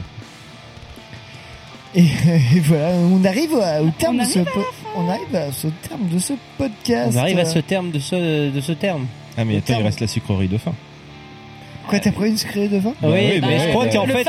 Et, 1.94 2.02
et 2.56 2.60
voilà, 2.60 2.90
on 2.90 3.24
arrive 3.24 3.54
à- 3.56 3.82
au 3.82 3.90
terme 3.90 4.18
de 4.18 4.24
ce 4.24 4.38
arrive 4.38 4.48
à 4.48 4.52
po- 4.52 4.66
on 4.96 5.08
arrive 5.08 5.36
à 5.36 5.52
ce 5.52 5.66
terme 5.68 6.08
de 6.08 6.18
ce 6.18 6.32
podcast. 6.58 7.12
On 7.14 7.18
arrive 7.18 7.38
à 7.38 7.44
ce 7.44 7.58
terme 7.58 7.90
de 7.90 7.98
ce, 7.98 8.50
de 8.50 8.60
ce 8.60 8.72
terme. 8.72 9.06
Ah 9.36 9.44
mais 9.44 9.56
attends, 9.56 9.64
il 9.68 9.74
terme. 9.74 9.82
reste 9.84 10.00
la 10.00 10.06
sucrerie 10.06 10.48
de 10.48 10.58
fin. 10.58 10.72
Quoi, 11.88 11.98
t'as 11.98 12.12
pris 12.12 12.28
une 12.30 12.36
sucrée 12.38 12.68
de 12.68 12.78
vin 12.78 12.94
Bah 13.02 13.08
oui, 13.10 13.18
oui, 13.18 13.28
mais 13.34 13.40
bah 13.40 13.48
je 13.64 13.68
crois 13.70 13.84
bah 13.86 13.92
qu'en 13.92 14.06
fait, 14.06 14.24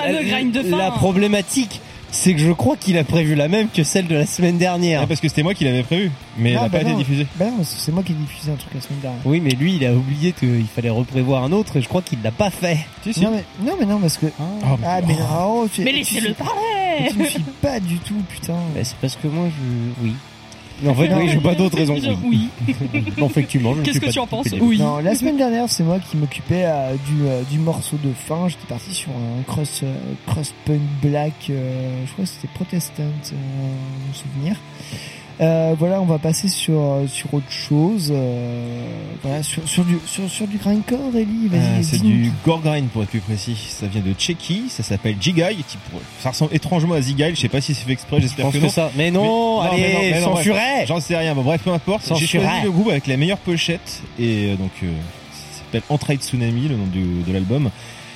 de 0.51 0.61
fin. 0.69 0.77
la 0.77 0.91
problématique, 0.91 1.81
c'est 2.11 2.33
que 2.33 2.39
je 2.39 2.51
crois 2.51 2.75
qu'il 2.77 2.97
a 2.97 3.03
prévu 3.03 3.35
la 3.35 3.47
même 3.47 3.69
que 3.69 3.83
celle 3.83 4.07
de 4.07 4.15
la 4.15 4.25
semaine 4.25 4.57
dernière. 4.57 5.01
Ah, 5.03 5.07
parce 5.07 5.19
que 5.19 5.27
c'était 5.27 5.43
moi 5.43 5.53
qui 5.53 5.63
l'avais 5.63 5.83
prévu, 5.83 6.11
mais 6.37 6.51
elle 6.51 6.57
Ah, 6.57 6.61
n'a 6.63 6.69
bah 6.69 6.77
pas 6.77 6.83
été 6.83 6.91
non. 6.91 6.97
diffusée. 6.97 7.25
Bah 7.37 7.45
non, 7.45 7.63
c'est 7.63 7.91
moi 7.91 8.03
qui 8.03 8.11
ai 8.11 8.15
diffusé 8.15 8.51
un 8.51 8.55
truc 8.55 8.73
la 8.75 8.81
semaine 8.81 8.99
dernière. 8.99 9.21
Oui, 9.25 9.39
mais 9.41 9.51
lui, 9.51 9.75
il 9.77 9.85
a 9.85 9.93
oublié 9.93 10.31
qu'il 10.31 10.65
fallait 10.73 10.89
reprévoir 10.89 11.43
un 11.43 11.51
autre 11.51 11.77
et 11.77 11.81
je 11.81 11.87
crois 11.87 12.01
qu'il 12.01 12.21
l'a 12.21 12.31
pas 12.31 12.49
fait. 12.51 12.77
Si, 13.03 13.13
si. 13.13 13.21
Non 13.21 13.31
mais, 13.31 13.43
non 13.65 13.73
mais 13.79 13.85
non 13.85 13.99
parce 13.99 14.17
que 14.17 14.27
Ah, 14.39 14.43
ah 14.85 14.99
mais 15.07 15.13
non 15.15 15.67
tu, 15.73 15.81
Mais 15.83 15.91
tu- 15.91 15.97
laissez-le 15.97 16.27
tu 16.29 16.33
parler 16.35 17.13
me 17.17 17.23
files 17.25 17.41
pas 17.61 17.79
du 17.79 17.97
tout 17.97 18.21
putain. 18.29 18.53
Bah, 18.75 18.81
c'est 18.83 18.97
parce 18.97 19.15
que 19.15 19.27
moi, 19.27 19.45
je. 19.49 20.03
Oui. 20.05 20.13
En 20.85 20.93
fait, 20.95 21.07
Non. 21.09 21.17
oui, 21.17 21.29
j'ai 21.29 21.39
pas 21.39 21.55
d'autre 21.55 21.77
raison. 21.77 21.95
Je- 21.95 22.09
Oui. 22.25 22.49
Oui. 22.67 23.03
Non, 23.17 23.27
effectivement, 23.27 23.73
Qu'est-ce 23.83 23.99
que 23.99 24.09
tu 24.11 24.19
en 24.19 24.27
penses. 24.27 24.47
Oui? 24.59 24.77
Non, 24.79 24.97
la 24.99 25.15
semaine 25.15 25.37
dernière, 25.37 25.69
c'est 25.69 25.83
moi 25.83 25.99
qui 25.99 26.17
m'occupais 26.17 26.63
euh, 26.65 26.93
du, 27.07 27.25
euh, 27.27 27.41
du 27.49 27.59
morceau 27.59 27.97
de 28.03 28.11
fin. 28.13 28.47
J'étais 28.47 28.65
parti 28.67 28.93
sur 28.93 29.11
un 29.11 29.43
cross, 29.43 29.81
euh, 29.83 29.93
cross 30.25 30.53
punk 30.65 30.81
black. 31.01 31.33
euh, 31.49 32.03
je 32.05 32.11
crois 32.13 32.25
que 32.25 32.31
c'était 32.31 32.47
Protestant, 32.53 33.03
euh, 33.03 33.35
mon 34.07 34.13
souvenir. 34.13 34.55
Euh, 35.41 35.73
voilà, 35.79 35.99
on 35.99 36.05
va 36.05 36.19
passer 36.19 36.47
sur 36.47 36.75
euh, 36.79 37.07
sur 37.07 37.33
autre 37.33 37.49
chose. 37.51 38.11
euh, 38.15 38.85
voilà, 39.23 39.41
sur 39.41 39.67
sur 39.67 39.83
du 39.83 39.97
sur, 40.05 40.29
sur 40.29 40.47
du 40.47 40.57
grindcore, 40.57 41.09
Ellie. 41.15 41.47
Vas-y, 41.49 41.59
Euh, 41.59 41.81
c'est 41.83 42.01
du 42.01 42.27
tout. 42.29 42.33
Gorgrind 42.45 42.87
pour 42.89 43.01
être 43.01 43.09
plus 43.09 43.19
précis. 43.19 43.55
Ça 43.69 43.87
vient 43.87 44.01
de 44.01 44.13
Tchéquie, 44.13 44.65
ça 44.69 44.83
s'appelle 44.83 45.15
Jigai. 45.19 45.55
Qui 45.67 45.77
pour- 45.89 46.01
Ça 46.19 46.29
ressemble 46.29 46.53
étrangement 46.55 46.93
à 46.93 47.01
Zigai. 47.01 47.31
Je 47.33 47.39
sais 47.41 47.49
pas 47.49 47.61
si 47.61 47.73
c'est 47.73 47.83
fait 47.85 47.93
exprès, 47.93 48.21
j'espère 48.21 48.47
que 48.51 48.57
que 48.57 48.63
non. 48.63 48.69
ça- 48.69 48.91
mais 48.95 49.09
non, 49.09 49.59
allez, 49.61 50.11
bref, 50.11 50.23
censurez 50.23 50.85
J'en 50.87 50.99
sais 50.99 51.17
rien. 51.17 51.33
Bon, 51.33 51.41
bref, 51.41 51.61
peu 51.63 51.71
importe. 51.71 52.11
J'ai 52.15 52.27
choisi 52.27 52.61
le 52.63 52.71
groupe 52.71 52.89
avec 52.89 53.07
la 53.07 53.17
meilleure 53.17 53.39
pochette 53.39 54.01
et 54.19 54.49
euh, 54.51 54.55
donc 54.55 54.71
euh, 54.83 54.87
ça 55.31 55.57
s'appelle 55.65 55.81
Entraide 55.89 56.21
Tsunami, 56.21 56.67
le 56.67 56.75
nom 56.75 56.85
du- 56.85 57.23
de 57.25 57.33
l'album. 57.33 57.71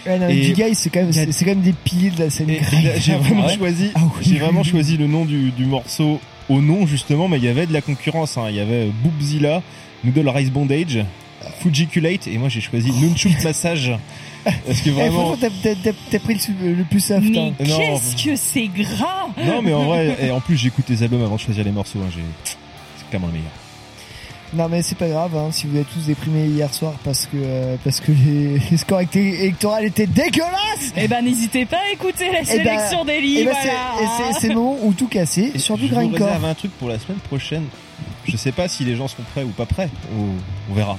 Ouais, 0.06 0.20
non, 0.20 0.28
Et- 0.30 0.54
c'est 0.76 0.90
quand 0.92 1.00
même 1.02 1.12
c'est 1.12 1.44
quand 1.46 1.52
même 1.52 1.62
des 1.62 1.74
piliers 1.74 2.12
de 2.12 2.20
la 2.20 2.30
scène 2.30 2.48
grind. 2.56 2.92
j'ai 3.00 3.16
vraiment 3.16 3.48
ouais 3.48 3.58
choisi, 3.58 3.90
Ah 3.96 4.02
oui, 4.06 4.22
j'ai 4.22 4.38
vraiment 4.38 4.64
choisi 4.64 4.96
le 4.98 5.08
nom 5.08 5.26
du, 5.26 5.50
du 5.52 5.66
morceau 5.66 6.22
au 6.50 6.62
nom 6.62 6.86
justement, 6.86 7.28
mais 7.28 7.38
il 7.38 7.44
y 7.44 7.48
avait 7.48 7.66
de 7.68 7.74
la 7.74 7.82
concurrence. 7.82 8.38
Hein. 8.38 8.46
Il 8.50 8.56
y 8.56 8.60
avait 8.60 8.88
Boobzilla, 9.04 9.62
Noodle 10.04 10.30
Rice 10.30 10.52
Bondage, 10.52 11.00
Fujiculate, 11.60 12.28
et 12.28 12.38
moi 12.38 12.50
j'ai 12.50 12.62
choisi 12.62 12.92
Nunchuk 12.92 13.44
Massage. 13.44 13.92
Parce 14.66 14.80
que 14.82 14.90
Eh, 14.90 14.92
vraiment. 14.92 15.36
franchement, 15.36 15.50
t'as- 15.64 15.74
t'as- 15.76 15.92
t'as- 15.92 15.98
t'as 16.12 16.20
pris 16.20 16.40
le, 16.62 16.84
plus 16.86 17.00
soft. 17.02 17.28
Mais 17.30 17.38
hein. 17.38 17.54
Non. 17.60 17.78
qu'est-ce 17.78 18.24
que 18.24 18.36
c'est 18.38 18.68
gras 18.68 19.28
Non, 19.46 19.62
mais 19.62 19.74
en 19.74 19.84
vrai, 19.86 20.16
et 20.22 20.32
en 20.32 20.40
plus 20.40 20.56
j'écoute 20.56 20.86
les 20.90 21.04
albums 21.04 21.22
avant 21.24 21.36
de 21.36 21.42
choisir 21.42 21.66
les 21.66 21.72
morceaux. 21.72 22.00
Hein. 22.02 22.10
J'ai... 22.16 22.22
C'est 22.46 23.10
clairement 23.10 23.28
le 23.28 23.34
meilleur. 23.34 23.52
Non 24.54 24.70
mais 24.70 24.82
c'est 24.82 24.98
pas 24.98 25.10
grave 25.10 25.36
hein, 25.36 25.50
si 25.52 25.68
vous 25.68 25.78
êtes 25.78 25.88
tous 25.94 26.06
déprimés 26.08 26.46
hier 26.46 26.74
soir 26.74 26.94
parce 27.04 27.26
que 27.26 27.36
euh, 27.36 27.76
parce 27.84 28.00
que 28.00 28.12
les, 28.14 28.60
les 28.72 28.78
scores 28.78 29.02
électoraux 29.14 29.78
étaient 29.80 30.08
dégueulasses. 30.08 30.94
Eh 30.96 31.08
ben 31.08 31.22
n'hésitez 31.24 31.66
pas 31.66 31.78
à 31.90 31.92
écouter 31.94 32.32
la 32.32 32.40
Eh 32.42 32.46
ben- 32.46 32.64
sélection 32.64 33.04
d'Eli, 33.06 33.40
eh 33.40 33.44
ben, 33.46 33.52
voilà. 33.52 33.72
c'est- 33.98 34.04
et 34.04 34.08
c'est- 34.34 34.40
c'est 34.42 34.48
le 34.50 34.56
moment 34.56 34.78
où 34.84 34.94
tout 34.94 35.08
casser 35.08 35.58
sur 35.60 35.76
du 35.78 35.84
je 35.84 35.88
vous 35.90 35.96
grindcore. 35.96 36.28
réserve 36.28 36.46
un 36.46 36.54
truc 36.54 36.72
pour 36.80 36.88
la 36.90 36.98
semaine 36.98 37.20
prochaine. 37.20 37.64
Je 38.26 38.36
sais 38.36 38.52
pas 38.52 38.68
si 38.68 38.84
les 38.84 38.96
gens 38.98 39.08
seront 39.08 39.24
prêts 39.34 39.44
ou 39.44 39.50
pas 39.50 39.66
prêts. 39.66 39.90
On, 40.18 40.72
on 40.72 40.76
verra. 40.76 40.98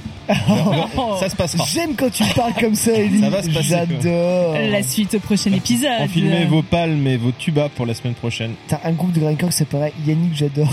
On 0.48 0.54
verra. 0.70 1.18
Ça 1.20 1.28
se 1.28 1.36
passera. 1.36 1.64
J'aime 1.66 1.94
quand 1.94 2.10
tu 2.10 2.24
parles 2.34 2.54
comme 2.58 2.74
ça, 2.74 2.90
Ellie. 2.96 3.20
Ça 3.20 3.28
va 3.30 3.42
se 3.42 3.48
passer. 3.50 3.68
J'adore. 3.68 4.54
La 4.70 4.82
suite 4.82 5.14
au 5.14 5.20
prochain 5.20 5.52
épisode. 5.52 5.90
Enfilez 6.00 6.46
vos 6.46 6.62
palmes 6.62 7.06
et 7.06 7.16
vos 7.18 7.32
tubas 7.32 7.68
pour 7.68 7.84
la 7.86 7.92
semaine 7.94 8.14
prochaine. 8.14 8.54
T'as 8.66 8.80
un 8.84 8.92
groupe 8.92 9.12
de 9.12 9.20
grindcore 9.20 9.50
qui 9.50 9.56
s'appelle 9.56 9.92
Yannick 10.06 10.34
J'adore. 10.34 10.68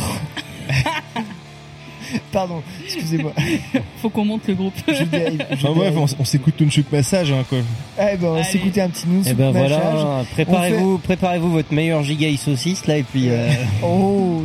Pardon, 2.32 2.62
excusez-moi. 2.84 3.34
Faut 4.02 4.10
qu'on 4.10 4.26
monte 4.26 4.48
le 4.48 4.56
groupe. 4.56 4.74
Je 4.88 5.04
dérive, 5.04 5.46
je 5.50 5.54
Enfin, 5.56 5.74
bref, 5.76 5.94
dérive. 5.94 6.16
on, 6.18 6.22
on 6.22 6.26
s'écoute 6.26 6.56
Tunchuk 6.58 6.92
Massage, 6.92 7.32
hein, 7.32 7.44
quoi. 7.50 7.60
Eh 8.00 8.18
ben, 8.18 8.28
on 8.28 8.44
s'écouter 8.44 8.82
un 8.82 8.90
petit 8.90 9.08
news. 9.08 9.24
Eh 9.28 9.34
ben 9.34 9.52
voilà, 9.52 10.24
préparez-vous, 10.34 10.98
préparez-vous 11.00 11.52
votre 11.52 11.74
meilleur 11.74 12.04
giga 12.04 12.28
saucisse 12.38 12.86
là 12.88 12.98
et 12.98 13.04
puis. 13.04 13.30
euh, 13.30 13.50
Oh 13.84 14.42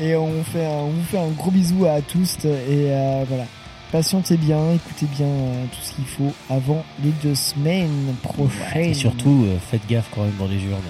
Et 0.00 0.14
on 0.16 0.42
fait 0.44 0.64
un, 0.64 0.70
on 0.70 0.90
vous 0.90 1.04
fait 1.10 1.18
un 1.18 1.28
gros 1.30 1.50
bisou 1.50 1.86
à 1.86 2.00
tous 2.00 2.36
et 2.44 2.48
euh, 2.48 3.24
voilà. 3.28 3.44
Patientez 3.90 4.38
bien, 4.38 4.72
écoutez 4.74 5.04
bien 5.16 5.26
euh, 5.26 5.64
tout 5.70 5.78
ce 5.82 5.92
qu'il 5.96 6.06
faut 6.06 6.32
avant 6.48 6.82
les 7.04 7.10
deux 7.22 7.34
semaines 7.34 8.14
prochaines. 8.22 8.90
Et 8.90 8.94
surtout, 8.94 9.44
euh, 9.46 9.58
faites 9.70 9.86
gaffe 9.86 10.08
quand 10.14 10.22
même 10.22 10.32
dans 10.38 10.46
les 10.46 10.56
urnes. 10.64 10.80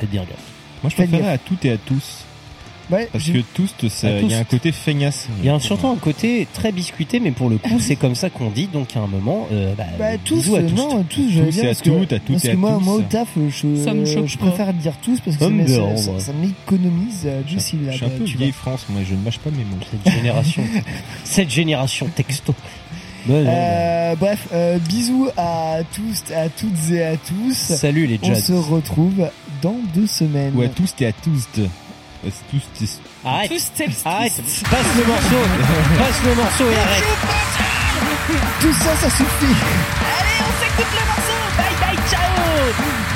Faites 0.00 0.10
bien 0.10 0.22
gaffe. 0.22 0.50
Moi, 0.82 0.90
je 0.90 0.96
préférais 0.96 1.28
à 1.30 1.38
toutes 1.38 1.64
et 1.64 1.70
à 1.70 1.76
tous. 1.76 2.24
Ouais, 2.90 3.08
Parce 3.12 3.24
que 3.24 3.38
À 3.38 4.20
il 4.20 4.30
y 4.30 4.34
a 4.34 4.38
un 4.38 4.44
côté 4.44 4.72
feignasse. 4.72 5.28
Il 5.38 5.46
y 5.46 5.48
a 5.48 5.54
un- 5.54 5.58
surtout 5.60 5.86
un 5.86 5.96
côté 5.96 6.46
très 6.52 6.72
biscuité, 6.72 7.20
mais 7.20 7.30
pour 7.30 7.48
le 7.48 7.56
coup, 7.58 7.78
c'est 7.80 7.96
comme 7.96 8.14
ça 8.14 8.28
qu'on 8.28 8.50
dit. 8.50 8.66
Donc 8.66 8.96
à 8.96 9.00
un 9.00 9.06
moment, 9.06 9.46
euh, 9.52 9.72
bah, 9.76 9.84
Bah 9.98 10.04
tous, 10.24 10.36
bisous 10.36 10.56
à 10.56 10.58
euh, 10.58 10.68
tous. 10.68 10.74
non, 10.74 11.02
tous, 11.04 11.16
Tous 11.22 11.28
dire 11.30 11.44
et 11.44 11.60
à 11.60 11.64
parce 11.70 11.80
que, 11.82 11.90
toutes, 11.90 12.12
à 12.12 12.18
toutes 12.18 12.32
parce 12.32 12.44
et 12.44 12.48
que 12.48 12.52
à 12.52 12.56
moi, 12.56 12.72
tous. 12.78 12.84
moi 12.84 12.94
au 12.96 13.02
taf, 13.02 13.28
je, 13.36 13.82
Ça 13.84 13.94
me 13.94 14.04
je 14.04 14.36
préfère 14.38 14.72
dire 14.74 14.94
tous 15.02 15.20
parce 15.20 15.36
que 15.36 15.44
Ça 15.44 16.32
m'économise 16.32 17.22
euh, 17.24 17.40
deux 17.42 17.54
Je 17.54 17.58
suis 17.58 17.78
syllabes. 17.78 17.94
un 18.02 18.18
peu 18.18 18.24
tu 18.24 18.36
vieille. 18.36 18.52
France, 18.52 18.84
moi, 18.90 19.00
je 19.08 19.14
ne 19.14 19.20
mâche 19.20 19.38
pas 19.38 19.50
mes 19.50 19.58
mots. 19.64 19.76
Cette 20.04 20.14
génération, 20.14 20.62
cette 21.24 21.50
génération 21.50 22.08
texto. 22.14 22.54
Ouais, 23.28 23.34
ouais, 23.36 23.40
ouais. 23.42 23.46
Euh, 23.48 24.14
bref, 24.16 24.48
euh, 24.52 24.78
bisous 24.78 25.28
à 25.36 25.78
tous, 25.94 26.32
à 26.34 26.48
toutes 26.48 26.90
et 26.92 27.04
à 27.04 27.16
tous. 27.16 27.54
Salut 27.54 28.06
les 28.08 28.18
On 28.22 28.26
Jads. 28.26 28.40
se 28.40 28.52
retrouve 28.52 29.28
dans 29.62 29.76
deux 29.94 30.08
semaines. 30.08 30.52
Ou 30.56 30.62
à 30.62 30.68
tous 30.68 30.92
et 31.00 31.06
à 31.06 31.12
tous. 31.12 31.46
À 32.24 32.28
tous 32.50 32.62
et- 32.84 32.88
Arrête, 33.24 33.48
Tous 33.50 33.72
arrête, 34.04 34.32
passe 34.70 34.96
le 34.96 35.04
morceau, 35.04 35.42
passe 35.98 36.22
le 36.24 36.34
morceau 36.34 36.70
et 36.70 36.76
arrête. 36.78 37.04
Tout 38.60 38.72
ça, 38.74 38.96
ça 39.00 39.10
suffit. 39.10 39.26
Allez, 39.42 40.38
on 40.40 40.52
s'écoute 40.60 40.92
le 40.92 41.06
morceau. 41.06 41.40
Bye 41.56 41.96
bye, 41.96 42.10
ciao. 42.10 43.11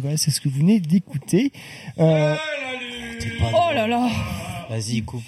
Voilà, 0.00 0.16
c'est 0.16 0.30
ce 0.30 0.40
que 0.40 0.48
vous 0.48 0.58
venez 0.60 0.80
d'écouter. 0.80 1.52
Euh, 1.98 2.34
Oh 3.54 3.72
là 3.74 3.86
là. 3.86 4.08
Vas-y, 4.68 5.02
coupe. 5.02 5.22